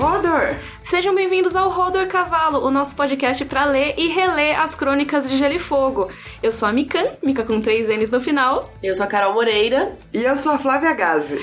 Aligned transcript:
Rodor! 0.00 0.56
Sejam 0.90 1.14
bem-vindos 1.14 1.54
ao 1.54 1.68
Rodor 1.70 2.08
Cavalo, 2.08 2.66
o 2.66 2.70
nosso 2.70 2.96
podcast 2.96 3.44
para 3.44 3.64
ler 3.64 3.94
e 3.96 4.08
reler 4.08 4.58
as 4.58 4.74
crônicas 4.74 5.30
de 5.30 5.36
Gelo 5.36 5.54
e 5.54 5.58
Fogo. 5.60 6.10
Eu 6.42 6.50
sou 6.50 6.66
a 6.68 6.72
Mikan, 6.72 7.04
Mika 7.22 7.44
com 7.44 7.60
três 7.60 7.88
N's 7.88 8.10
no 8.10 8.20
final. 8.20 8.72
Eu 8.82 8.92
sou 8.96 9.04
a 9.04 9.06
Carol 9.06 9.32
Moreira. 9.32 9.96
E 10.12 10.20
eu 10.24 10.36
sou 10.36 10.50
a 10.50 10.58
Flávia 10.58 10.92
Gazi. 10.92 11.38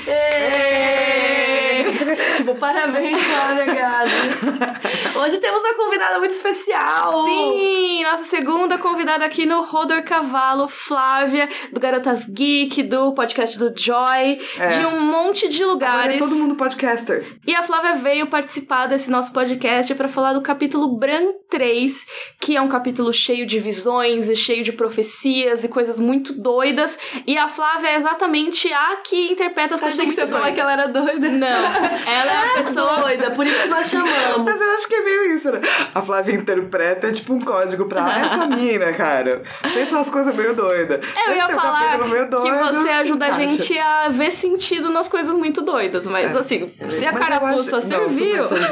tipo, 2.35 2.55
parabéns, 2.55 3.17
Flávia 3.21 3.65
Gazi. 3.73 5.17
Hoje 5.17 5.37
temos 5.37 5.63
uma 5.63 5.73
convidada 5.75 6.19
muito 6.19 6.31
especial. 6.33 7.23
Sim, 7.25 8.03
nossa 8.03 8.25
segunda 8.25 8.77
convidada 8.77 9.25
aqui 9.25 9.45
no 9.45 9.63
Rodor 9.63 10.03
Cavalo, 10.03 10.67
Flávia, 10.67 11.47
do 11.71 11.79
Garotas 11.79 12.25
Geek, 12.25 12.83
do 12.83 13.13
podcast 13.13 13.57
do 13.57 13.73
Joy, 13.75 14.39
É. 14.59 14.67
de 14.77 14.85
um 14.85 14.99
monte 15.01 15.47
de 15.47 15.63
lugares. 15.65 15.95
Agora 15.99 16.15
é 16.15 16.19
todo 16.19 16.35
mundo 16.35 16.55
podcaster. 16.55 17.25
E 17.47 17.55
a 17.55 17.63
Flávia 17.63 17.95
veio 17.95 18.27
participar 18.27 18.87
desse 18.87 19.09
nosso 19.09 19.31
podcast 19.37 19.93
para 19.93 20.09
falar 20.09 20.33
do 20.33 20.41
capítulo 20.41 20.97
Bran 20.97 21.31
3, 21.47 22.07
que 22.39 22.57
é 22.57 22.61
um 22.61 22.67
capítulo 22.67 23.13
cheio 23.13 23.45
de 23.45 23.59
visões 23.59 24.27
e 24.27 24.35
cheio 24.35 24.63
de 24.63 24.71
profecias 24.71 25.63
e 25.63 25.67
coisas 25.67 25.99
muito 25.99 26.33
doidas. 26.33 26.97
E 27.27 27.37
a 27.37 27.47
Flávia 27.47 27.89
é 27.89 27.95
exatamente 27.97 28.73
a 28.73 28.95
que 29.07 29.31
interpreta 29.31 29.75
as 29.75 29.79
coisas 29.81 29.99
Achei 29.99 30.09
que 30.09 30.15
você 30.15 30.21
ia 30.21 30.27
falar 30.27 30.51
que 30.53 30.59
ela 30.59 30.73
era 30.73 30.87
doida. 30.87 31.29
Não, 31.29 31.47
ela 31.47 32.31
é 32.31 32.45
a 32.45 32.57
pessoa 32.63 32.97
doida, 32.97 33.29
por 33.29 33.45
isso 33.45 33.61
que 33.61 33.67
nós 33.69 33.87
chamamos. 33.87 34.43
Mas 34.43 34.59
eu 34.59 34.71
acho 34.73 34.87
que 34.87 34.95
é 34.95 35.01
meio 35.03 35.35
isso, 35.35 35.51
né? 35.51 35.59
A 35.93 36.01
Flávia 36.01 36.33
interpreta 36.33 37.05
é 37.07 37.11
tipo 37.11 37.31
um 37.35 37.39
código 37.41 37.85
pra 37.85 38.05
"Ah, 38.05 38.19
essa 38.25 38.47
mina, 38.47 38.91
cara. 38.93 39.43
Pensa 39.71 39.97
umas 39.97 40.09
coisas 40.09 40.33
meio 40.35 40.55
doidas. 40.55 40.99
Eu 41.27 41.35
ia 41.35 41.45
Esse 41.45 41.53
falar 41.53 41.97
meio 42.07 42.23
que 42.25 42.31
doido, 42.31 42.73
você 42.73 42.89
ajuda 42.89 43.25
a 43.25 43.27
encaixa. 43.29 43.49
gente 43.57 43.77
a 43.77 44.09
ver 44.09 44.31
sentido 44.31 44.89
nas 44.89 45.07
coisas 45.07 45.35
muito 45.35 45.61
doidas, 45.61 46.07
mas 46.07 46.35
assim, 46.35 46.71
se 46.89 47.05
a 47.05 47.13
carapuça 47.13 47.77
acho- 47.77 47.87
Não, 47.89 48.09
serviu. 48.09 48.43
serviu. 48.43 48.67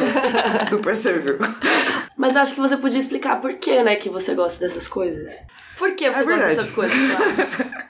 super 0.69 0.95
serviu. 0.95 1.37
Mas 2.17 2.35
acho 2.35 2.55
que 2.55 2.61
você 2.61 2.77
podia 2.77 2.99
explicar 2.99 3.41
por 3.41 3.53
que, 3.55 3.83
né, 3.83 3.95
que 3.95 4.09
você 4.09 4.33
gosta 4.33 4.59
dessas 4.59 4.87
coisas. 4.87 5.45
Por 5.77 5.91
que 5.91 6.11
você 6.11 6.19
É 6.19 6.23
gosta 6.23 6.47
dessas 6.47 6.71
coisas? 6.71 6.97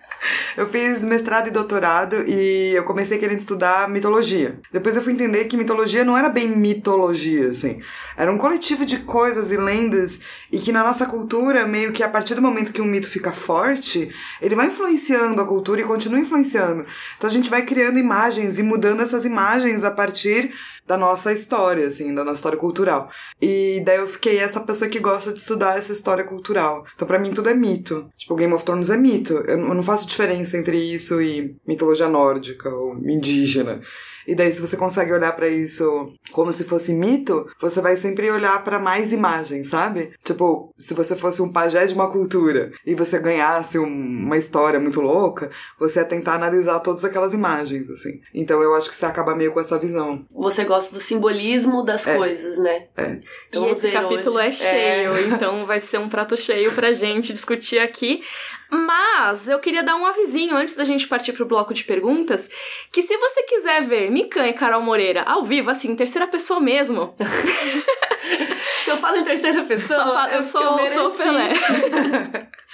Eu 0.57 0.67
fiz 0.69 1.03
mestrado 1.03 1.47
e 1.47 1.51
doutorado 1.51 2.23
e 2.27 2.71
eu 2.73 2.83
comecei 2.83 3.17
querendo 3.17 3.39
estudar 3.39 3.89
mitologia. 3.89 4.57
Depois 4.71 4.95
eu 4.95 5.01
fui 5.01 5.13
entender 5.13 5.45
que 5.45 5.57
mitologia 5.57 6.03
não 6.03 6.17
era 6.17 6.29
bem 6.29 6.47
mitologia, 6.47 7.51
assim. 7.51 7.81
Era 8.17 8.31
um 8.31 8.37
coletivo 8.37 8.85
de 8.85 8.99
coisas 8.99 9.51
e 9.51 9.57
lendas 9.57 10.21
e 10.51 10.59
que 10.59 10.71
na 10.71 10.83
nossa 10.83 11.05
cultura, 11.05 11.67
meio 11.67 11.91
que 11.91 12.01
a 12.01 12.09
partir 12.09 12.35
do 12.35 12.41
momento 12.41 12.71
que 12.71 12.81
um 12.81 12.85
mito 12.85 13.09
fica 13.09 13.31
forte, 13.31 14.09
ele 14.41 14.55
vai 14.55 14.67
influenciando 14.67 15.41
a 15.41 15.45
cultura 15.45 15.81
e 15.81 15.85
continua 15.85 16.19
influenciando. 16.19 16.85
Então 17.17 17.29
a 17.29 17.33
gente 17.33 17.49
vai 17.49 17.63
criando 17.63 17.99
imagens 17.99 18.57
e 18.57 18.63
mudando 18.63 19.01
essas 19.01 19.25
imagens 19.25 19.83
a 19.83 19.91
partir 19.91 20.53
da 20.87 20.97
nossa 20.97 21.31
história, 21.33 21.87
assim, 21.87 22.13
da 22.13 22.23
nossa 22.23 22.35
história 22.37 22.57
cultural. 22.57 23.09
E 23.41 23.81
daí 23.85 23.97
eu 23.97 24.07
fiquei 24.07 24.37
essa 24.37 24.59
pessoa 24.59 24.89
que 24.89 24.99
gosta 24.99 25.33
de 25.33 25.39
estudar 25.39 25.77
essa 25.77 25.91
história 25.91 26.23
cultural. 26.23 26.85
Então 26.95 27.07
pra 27.07 27.19
mim 27.19 27.33
tudo 27.33 27.49
é 27.49 27.53
mito. 27.53 28.09
Tipo, 28.17 28.35
Game 28.35 28.53
of 28.53 28.63
Thrones 28.63 28.89
é 28.89 28.97
mito. 28.97 29.33
Eu 29.33 29.57
não 29.57 29.83
faço 29.83 30.07
diferença 30.07 30.57
entre 30.57 30.77
isso 30.77 31.21
e 31.21 31.55
mitologia 31.67 32.07
nórdica 32.07 32.69
ou 32.69 32.97
indígena. 32.97 33.81
E 34.27 34.33
daí, 34.35 34.51
se 34.53 34.61
você 34.61 34.75
consegue 34.77 35.11
olhar 35.13 35.31
pra 35.35 35.47
isso 35.47 36.11
como 36.31 36.51
se 36.51 36.63
fosse 36.63 36.93
mito, 36.93 37.47
você 37.59 37.81
vai 37.81 37.97
sempre 37.97 38.29
olhar 38.31 38.63
pra 38.63 38.79
mais 38.79 39.11
imagens, 39.11 39.69
sabe? 39.69 40.11
Tipo, 40.23 40.73
se 40.77 40.93
você 40.93 41.15
fosse 41.15 41.41
um 41.41 41.51
pajé 41.51 41.85
de 41.85 41.93
uma 41.93 42.09
cultura 42.11 42.71
e 42.85 42.95
você 42.95 43.19
ganhasse 43.19 43.77
um- 43.79 43.85
uma 43.85 44.37
história 44.37 44.79
muito 44.79 45.01
louca, 45.01 45.49
você 45.79 45.99
ia 45.99 46.05
tentar 46.05 46.33
analisar 46.35 46.79
todas 46.79 47.05
aquelas 47.05 47.33
imagens, 47.33 47.89
assim. 47.89 48.19
Então 48.33 48.61
eu 48.61 48.73
acho 48.75 48.89
que 48.89 48.95
você 48.95 49.05
acaba 49.05 49.35
meio 49.35 49.51
com 49.51 49.59
essa 49.59 49.77
visão. 49.77 50.25
Você 50.33 50.63
gosta 50.63 50.93
do 50.93 50.99
simbolismo 51.01 51.83
das 51.83 52.05
coisas, 52.05 52.57
né? 52.57 52.87
É. 52.97 53.17
Então 53.49 53.67
e 53.67 53.71
esse 53.71 53.91
capítulo 53.91 54.35
hoje. 54.37 54.47
é 54.47 54.51
cheio, 54.51 55.33
então 55.33 55.65
vai 55.65 55.79
ser 55.79 55.99
um 55.99 56.09
prato 56.09 56.35
cheio 56.37 56.71
pra 56.73 56.93
gente 56.93 57.31
discutir 57.33 57.79
aqui. 57.79 58.21
Mas 58.69 59.47
eu 59.47 59.59
queria 59.59 59.83
dar 59.83 59.95
um 59.95 60.05
avisinho 60.05 60.55
antes 60.55 60.75
da 60.75 60.83
gente 60.83 61.07
partir 61.07 61.33
pro 61.33 61.45
bloco 61.45 61.73
de 61.73 61.83
perguntas, 61.83 62.49
que 62.91 63.01
se 63.01 63.15
você 63.17 63.43
quiser 63.43 63.83
ver 63.83 64.09
Mikan 64.11 64.47
e 64.47 64.53
Carol 64.53 64.81
Moreira 64.81 65.21
ao 65.23 65.43
vivo, 65.43 65.69
assim, 65.69 65.91
em 65.91 65.95
terceira 65.95 66.27
pessoa 66.27 66.59
mesmo, 66.59 67.15
Se 68.83 68.91
eu 68.91 68.97
falo 68.97 69.17
em 69.17 69.23
terceira 69.23 69.63
pessoa, 69.63 70.03
só 70.03 70.13
fa- 70.13 70.29
é 70.31 70.37
eu 70.37 70.43
sou, 70.43 70.75
mereci. 70.75 70.95
sou 70.95 71.11
Pelé. 71.11 71.49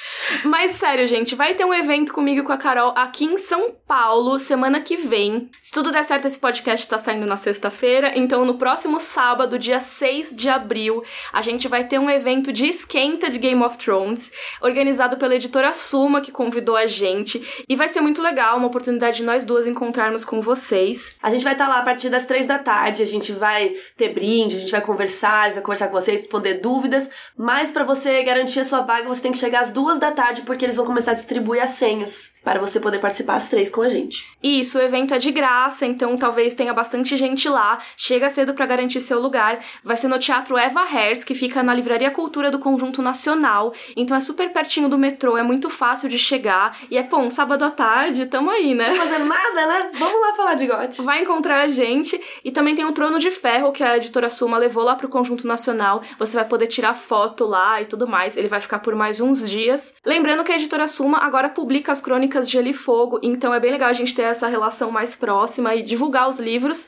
Mas 0.44 0.74
sério, 0.74 1.07
gente, 1.07 1.35
vai 1.35 1.53
ter 1.53 1.66
um 1.66 1.74
evento 1.74 2.13
comigo 2.13 2.41
e 2.41 2.44
com 2.44 2.52
a 2.52 2.57
Carol 2.57 2.94
aqui 2.96 3.25
em 3.25 3.38
São 3.38 3.72
Paulo 3.88 4.40
semana 4.40 4.81
que 4.81 4.97
vem. 4.97 5.50
Se 5.59 5.72
tudo 5.72 5.91
der 5.91 6.03
certo, 6.03 6.25
esse 6.25 6.40
podcast 6.40 6.88
tá 6.88 6.97
saindo 6.97 7.25
na 7.25 7.38
sexta-feira, 7.38 8.12
então 8.16 8.46
no 8.46 8.56
próximo 8.56 9.00
sábado, 9.00 9.59
dia 9.59 9.79
6 9.79 10.35
de 10.35 10.50
abril, 10.50 11.03
a 11.31 11.41
gente 11.41 11.68
vai 11.68 11.84
ter 11.84 12.00
um 12.00 12.09
evento 12.09 12.52
de 12.52 12.66
esquenta 12.66 13.29
de 13.29 13.38
Game 13.38 13.62
of 13.62 13.78
Thrones, 13.78 14.31
organizado 14.62 15.18
pela 15.18 15.35
editora 15.35 15.74
Suma, 15.74 16.22
que 16.22 16.31
convidou 16.31 16.75
a 16.75 16.88
gente, 16.88 17.66
e 17.68 17.75
vai 17.75 17.88
ser 17.88 18.02
muito 18.02 18.22
legal, 18.22 18.58
uma 18.58 18.68
oportunidade 18.68 19.18
de 19.18 19.23
nós 19.23 19.46
duas 19.46 19.68
encontrarmos 19.68 20.25
com 20.25 20.41
vocês. 20.41 21.18
A 21.22 21.29
gente 21.29 21.44
vai 21.44 21.53
estar 21.53 21.68
lá 21.68 21.79
a 21.79 21.84
partir 21.84 22.09
das 22.09 22.25
três 22.25 22.47
da 22.47 22.58
tarde, 22.58 23.03
a 23.03 23.08
gente 23.08 23.31
vai 23.34 23.75
ter 23.97 24.09
brinde, 24.09 24.56
a 24.56 24.59
gente 24.59 24.72
vai 24.72 24.81
conversar, 24.81 25.52
vai 25.52 25.62
conversar 25.62 25.88
com 25.88 26.00
vocês, 26.00 26.22
responder 26.22 26.56
dúvidas, 26.56 27.09
mas 27.38 27.72
pra 27.72 27.84
você 27.84 28.23
garantir 28.23 28.62
a 28.62 28.66
sua 28.66 28.81
vaga, 28.81 29.08
você 29.08 29.22
tem 29.22 29.31
que 29.31 29.38
chegar 29.38 29.59
às 29.59 29.72
duas 29.72 29.80
da 29.99 30.11
tarde, 30.11 30.43
porque 30.43 30.65
eles 30.65 30.75
vão 30.75 30.85
começar 30.85 31.11
a 31.11 31.15
distribuir 31.15 31.61
as 31.61 31.71
senhas 31.71 32.33
para 32.43 32.59
você 32.59 32.79
poder 32.79 32.99
participar 32.99 33.35
às 33.35 33.49
três 33.49 33.69
com 33.69 33.81
a 33.81 33.89
gente. 33.89 34.25
Isso, 34.41 34.79
o 34.79 34.81
evento 34.81 35.13
é 35.13 35.19
de 35.19 35.31
graça, 35.31 35.85
então 35.85 36.15
talvez 36.15 36.53
tenha 36.53 36.73
bastante 36.73 37.15
gente 37.15 37.47
lá. 37.47 37.77
Chega 37.95 38.29
cedo 38.29 38.53
pra 38.53 38.65
garantir 38.65 38.99
seu 38.99 39.19
lugar. 39.19 39.59
Vai 39.83 39.95
ser 39.95 40.07
no 40.07 40.17
Teatro 40.17 40.57
Eva 40.57 40.83
Hers, 40.91 41.23
que 41.23 41.35
fica 41.35 41.61
na 41.61 41.73
Livraria 41.73 42.09
Cultura 42.09 42.49
do 42.49 42.59
Conjunto 42.59 43.01
Nacional. 43.01 43.73
Então 43.95 44.17
é 44.17 44.19
super 44.19 44.51
pertinho 44.51 44.89
do 44.89 44.97
metrô, 44.97 45.37
é 45.37 45.43
muito 45.43 45.69
fácil 45.69 46.09
de 46.09 46.17
chegar. 46.17 46.77
E 46.89 46.97
é, 46.97 47.03
pô, 47.03 47.17
um 47.17 47.29
sábado 47.29 47.63
à 47.63 47.69
tarde, 47.69 48.25
tamo 48.25 48.49
aí, 48.49 48.73
né? 48.73 48.89
Não 48.89 48.95
fazendo 48.95 49.25
nada, 49.25 49.67
né? 49.67 49.91
Vamos 49.93 50.21
lá 50.21 50.33
falar 50.35 50.53
de 50.55 50.65
GOT. 50.65 51.01
Vai 51.03 51.21
encontrar 51.21 51.61
a 51.61 51.67
gente. 51.67 52.19
E 52.43 52.51
também 52.51 52.75
tem 52.75 52.85
o 52.85 52.91
Trono 52.91 53.19
de 53.19 53.29
Ferro, 53.29 53.71
que 53.71 53.83
a 53.83 53.97
editora 53.97 54.29
Suma 54.29 54.57
levou 54.57 54.83
lá 54.83 54.95
pro 54.95 55.09
Conjunto 55.09 55.45
Nacional. 55.45 56.01
Você 56.17 56.35
vai 56.35 56.45
poder 56.45 56.67
tirar 56.67 56.95
foto 56.95 57.45
lá 57.45 57.81
e 57.81 57.85
tudo 57.85 58.07
mais. 58.07 58.35
Ele 58.35 58.47
vai 58.47 58.59
ficar 58.59 58.79
por 58.79 58.95
mais 58.95 59.21
uns 59.21 59.47
dias. 59.47 59.70
Lembrando 60.05 60.43
que 60.43 60.51
a 60.51 60.55
editora 60.55 60.87
Suma 60.87 61.19
agora 61.19 61.49
publica 61.49 61.91
as 61.91 62.01
crônicas 62.01 62.47
de 62.47 62.53
Gelo 62.53 62.67
e 62.67 62.73
Fogo, 62.73 63.19
então 63.21 63.53
é 63.53 63.59
bem 63.59 63.71
legal 63.71 63.89
a 63.89 63.93
gente 63.93 64.15
ter 64.15 64.23
essa 64.23 64.47
relação 64.47 64.91
mais 64.91 65.15
próxima 65.15 65.75
e 65.75 65.81
divulgar 65.81 66.27
os 66.27 66.39
livros. 66.39 66.87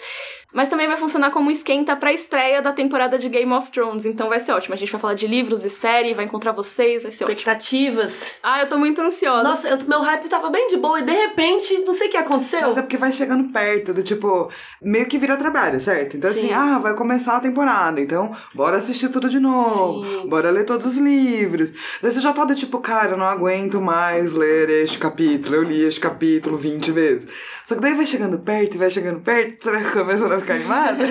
Mas 0.54 0.70
também 0.70 0.88
vai 0.88 0.98
funcionar 0.98 1.32
como 1.32 1.48
um 1.48 1.52
esquenta 1.52 1.96
pra 1.96 2.14
estreia 2.14 2.62
da 2.62 2.72
temporada 2.72 3.18
de 3.18 3.28
Game 3.28 3.52
of 3.52 3.72
Thrones, 3.72 4.06
então 4.06 4.30
vai 4.30 4.40
ser 4.40 4.52
ótimo. 4.52 4.76
A 4.76 4.78
gente 4.78 4.92
vai 4.92 5.02
falar 5.02 5.14
de 5.16 5.26
livros 5.26 5.66
e 5.66 5.70
série, 5.70 6.14
vai 6.14 6.26
encontrar 6.26 6.52
vocês, 6.52 7.02
vai 7.02 7.12
ser 7.12 7.24
ótimo. 7.24 7.38
Expectativas. 7.38 8.38
Ah, 8.44 8.62
eu 8.62 8.70
tô 8.70 8.78
muito 8.78 9.02
ansiosa. 9.02 9.42
Nossa, 9.44 9.68
eu- 9.68 9.78
meu 9.88 10.02
hype 10.02 10.30
tava 10.30 10.50
bem 10.50 10.68
de 10.68 10.78
boa 10.78 11.00
e 11.00 11.04
de 11.04 11.12
repente, 11.12 11.78
não 11.80 11.94
sei 11.94 12.08
o 12.08 12.12
que 12.12 12.18
aconteceu. 12.18 12.62
Mas 12.62 12.78
é 12.78 12.82
porque 12.82 12.98
vai 12.98 13.12
chegando 13.12 13.52
perto 13.52 13.94
do 13.94 14.04
tipo, 14.04 14.50
meio 14.82 15.06
que 15.08 15.18
vira 15.18 15.36
trabalho, 15.38 15.82
certo? 15.82 16.18
Então 16.18 16.30
assim, 16.30 16.48
Sim. 16.50 16.54
ah, 16.54 16.78
vai 16.78 16.94
começar 16.94 17.38
a 17.38 17.40
temporada, 17.40 18.00
então 18.00 18.32
bora 18.54 18.78
assistir 18.78 19.10
tudo 19.10 19.30
de 19.30 19.40
novo, 19.40 20.06
Sim. 20.22 20.28
bora 20.30 20.52
ler 20.52 20.66
todos 20.66 20.86
os 20.86 20.98
livros. 20.98 21.72
Daí 22.02 22.12
você 22.12 22.20
já 22.20 22.32
tá 22.32 22.46
do 22.46 22.54
tipo, 22.56 22.80
cara, 22.80 23.12
eu 23.14 23.18
não 23.18 23.26
aguento 23.26 23.82
mais 23.82 24.34
ler 24.34 24.70
este 24.70 25.00
capítulo, 25.00 25.56
eu 25.56 25.64
li 25.64 25.82
este 25.82 26.00
capítulo 26.00 26.58
20 26.58 26.92
vezes. 26.92 27.28
Só 27.66 27.76
que 27.76 27.82
daí 27.82 27.94
vai 27.96 28.06
chegando 28.06 28.40
perto 28.40 28.76
e 28.76 28.78
vai 28.78 28.90
chegando 28.90 29.20
perto, 29.22 29.64
você 29.64 29.72
vai 29.72 29.92
começando 29.92 30.32
a 30.34 30.40
ficar 30.40 30.56
animada, 30.56 31.04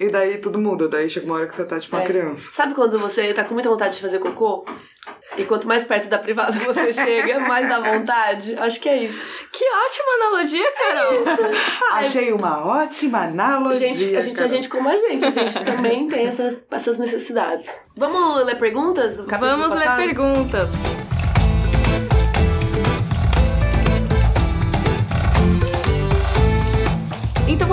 e 0.00 0.08
daí 0.08 0.38
tudo 0.38 0.58
muda, 0.58 0.88
daí 0.88 1.08
chega 1.10 1.26
uma 1.26 1.34
hora 1.36 1.46
que 1.46 1.54
você 1.54 1.64
tá 1.64 1.78
tipo 1.78 1.94
uma 1.96 2.02
É. 2.02 2.06
criança. 2.06 2.50
Sabe 2.52 2.74
quando 2.74 2.98
você 2.98 3.32
tá 3.34 3.44
com 3.44 3.54
muita 3.54 3.68
vontade 3.68 3.96
de 3.96 4.00
fazer 4.02 4.18
cocô? 4.18 4.64
E 5.36 5.44
quanto 5.44 5.66
mais 5.66 5.84
perto 5.84 6.08
da 6.08 6.18
privada 6.18 6.52
você 6.52 6.92
chega, 6.94 7.40
mais 7.40 7.68
dá 7.68 7.80
vontade? 7.80 8.54
Acho 8.58 8.78
que 8.80 8.88
é 8.88 9.04
isso. 9.04 9.20
Que 9.50 9.64
ótima 9.64 10.28
analogia, 10.28 10.72
Carol! 10.72 11.24
Achei 11.92 12.32
uma 12.32 12.64
ótima 12.66 13.24
analogia. 13.24 13.88
Gente, 13.88 14.16
a 14.16 14.20
gente 14.20 14.34
é 14.34 14.36
Carol. 14.36 14.48
gente 14.50 14.68
como 14.68 14.88
a 14.88 14.96
gente. 14.96 15.24
A 15.26 15.30
gente 15.30 15.64
também 15.64 16.08
tem 16.08 16.26
essas, 16.26 16.64
essas 16.70 16.98
necessidades. 16.98 17.86
Vamos 17.96 18.44
ler 18.46 18.56
perguntas 18.58 19.16
Vamos 19.16 19.70
ler 19.78 19.96
perguntas. 19.96 20.70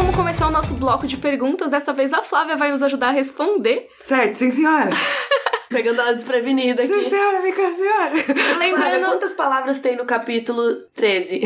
Vamos 0.09 0.17
começar 0.17 0.47
o 0.47 0.51
nosso 0.51 0.73
bloco 0.73 1.05
de 1.05 1.17
perguntas. 1.17 1.69
Dessa 1.69 1.93
vez 1.93 2.11
a 2.13 2.21
Flávia 2.23 2.57
vai 2.57 2.71
nos 2.71 2.81
ajudar 2.81 3.09
a 3.09 3.11
responder. 3.11 3.87
Certo, 3.99 4.37
sim 4.37 4.49
senhora. 4.49 4.89
Pegando 5.69 6.01
ela 6.01 6.13
desprevenida 6.13 6.83
sim 6.83 6.93
aqui. 6.93 7.09
senhora, 7.11 7.41
vem 7.43 7.53
cá, 7.53 7.71
senhora. 7.71 8.15
Flávia, 8.23 8.57
Lembrando, 8.57 9.05
quantas 9.05 9.33
palavras 9.33 9.79
tem 9.79 9.95
no 9.95 10.05
capítulo 10.05 10.77
13? 10.95 11.41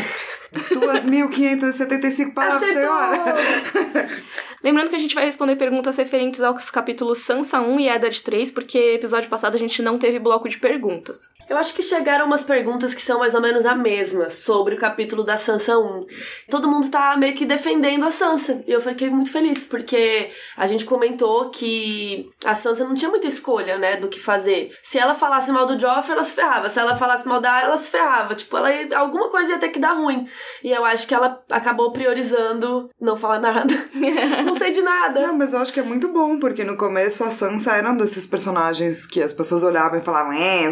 2.575 0.56 2.34
palavras, 2.34 2.70
Acertou! 2.70 3.00
senhora. 3.00 4.10
Lembrando 4.64 4.90
que 4.90 4.96
a 4.96 5.00
gente 5.00 5.14
vai 5.14 5.26
responder 5.26 5.58
perguntas 5.58 5.98
referentes 5.98 6.42
aos 6.42 6.70
capítulos 6.70 7.18
Sansa 7.18 7.60
1 7.60 7.80
e 7.82 7.90
Eddard 7.90 8.24
3, 8.24 8.50
porque 8.52 8.78
episódio 8.94 9.30
passado 9.30 9.56
a 9.56 9.60
gente 9.60 9.82
não 9.82 10.00
teve 10.00 10.20
bloco 10.20 10.48
de 10.48 10.58
perguntas. 10.58 11.32
Eu 11.50 11.58
acho 11.58 11.74
que 11.74 11.82
chegaram 11.82 12.26
umas 12.26 12.46
perguntas 12.46 12.94
que 12.94 13.02
são 13.02 13.20
mais 13.20 13.36
ou 13.36 13.42
menos 13.42 13.66
a 13.66 13.76
mesma 13.76 14.30
sobre 14.30 14.76
o 14.76 14.78
capítulo 14.78 15.22
da 15.22 15.36
Sansa 15.36 15.78
1. 15.78 16.06
Todo 16.50 16.70
mundo 16.70 16.90
tá 16.90 17.18
meio 17.18 17.36
que 17.36 17.46
defendendo 17.46 18.06
a 18.06 18.12
Sansa. 18.12 18.64
E 18.66 18.72
eu 18.72 18.80
fiquei 18.80 19.10
muito 19.10 19.32
feliz, 19.32 19.66
porque 19.66 20.30
a 20.56 20.66
gente 20.66 20.86
comentou 20.86 21.50
que 21.50 22.32
a 22.46 22.56
Sansa 22.56 22.86
não 22.86 22.96
tinha 22.96 23.12
muita 23.12 23.28
escolha, 23.28 23.78
né, 23.78 23.98
do 23.98 24.08
que 24.08 24.20
fazer. 24.20 24.74
Se 24.82 24.98
ela 24.98 25.14
falasse 25.14 25.52
mal 25.52 25.66
do 25.66 25.78
Joffrey, 25.78 26.14
ela 26.14 26.24
se 26.24 26.34
ferrava. 26.34 26.70
Se 26.70 26.80
ela 26.80 26.96
falasse 26.96 27.28
mal 27.28 27.42
da 27.42 27.62
ela 27.62 27.78
se 27.78 27.92
ferrava. 27.92 28.34
Tipo, 28.34 28.56
ela 28.56 28.70
alguma 28.96 29.30
coisa 29.30 29.52
ia 29.52 29.60
ter 29.60 29.70
que 29.70 29.80
dar 29.80 29.94
ruim. 29.94 30.26
E 30.64 30.72
eu 30.72 30.86
acho 30.86 31.06
que 31.06 31.14
ela 31.14 31.44
acabou 31.50 31.92
priorizando 31.92 32.90
não 33.00 33.18
falar 33.18 33.40
nada. 33.40 33.74
não 34.54 34.60
sei 34.60 34.72
de 34.72 34.82
nada. 34.84 35.20
Não, 35.20 35.36
mas 35.36 35.54
eu 35.54 35.60
acho 35.60 35.74
que 35.74 35.80
é 35.80 35.84
muito 35.84 36.08
bom, 36.10 36.38
porque 36.38 36.64
no 36.64 36.78
começo 36.78 37.24
a 37.24 37.32
Sansa 37.32 37.76
era 37.76 37.90
um 37.90 37.98
desses 37.98 38.28
personagens 38.28 39.08
que 39.08 39.22
as 39.22 39.34
pessoas 39.34 39.64
olhavam 39.64 39.98
e 39.98 40.02
falavam, 40.02 40.32
é, 40.32 40.72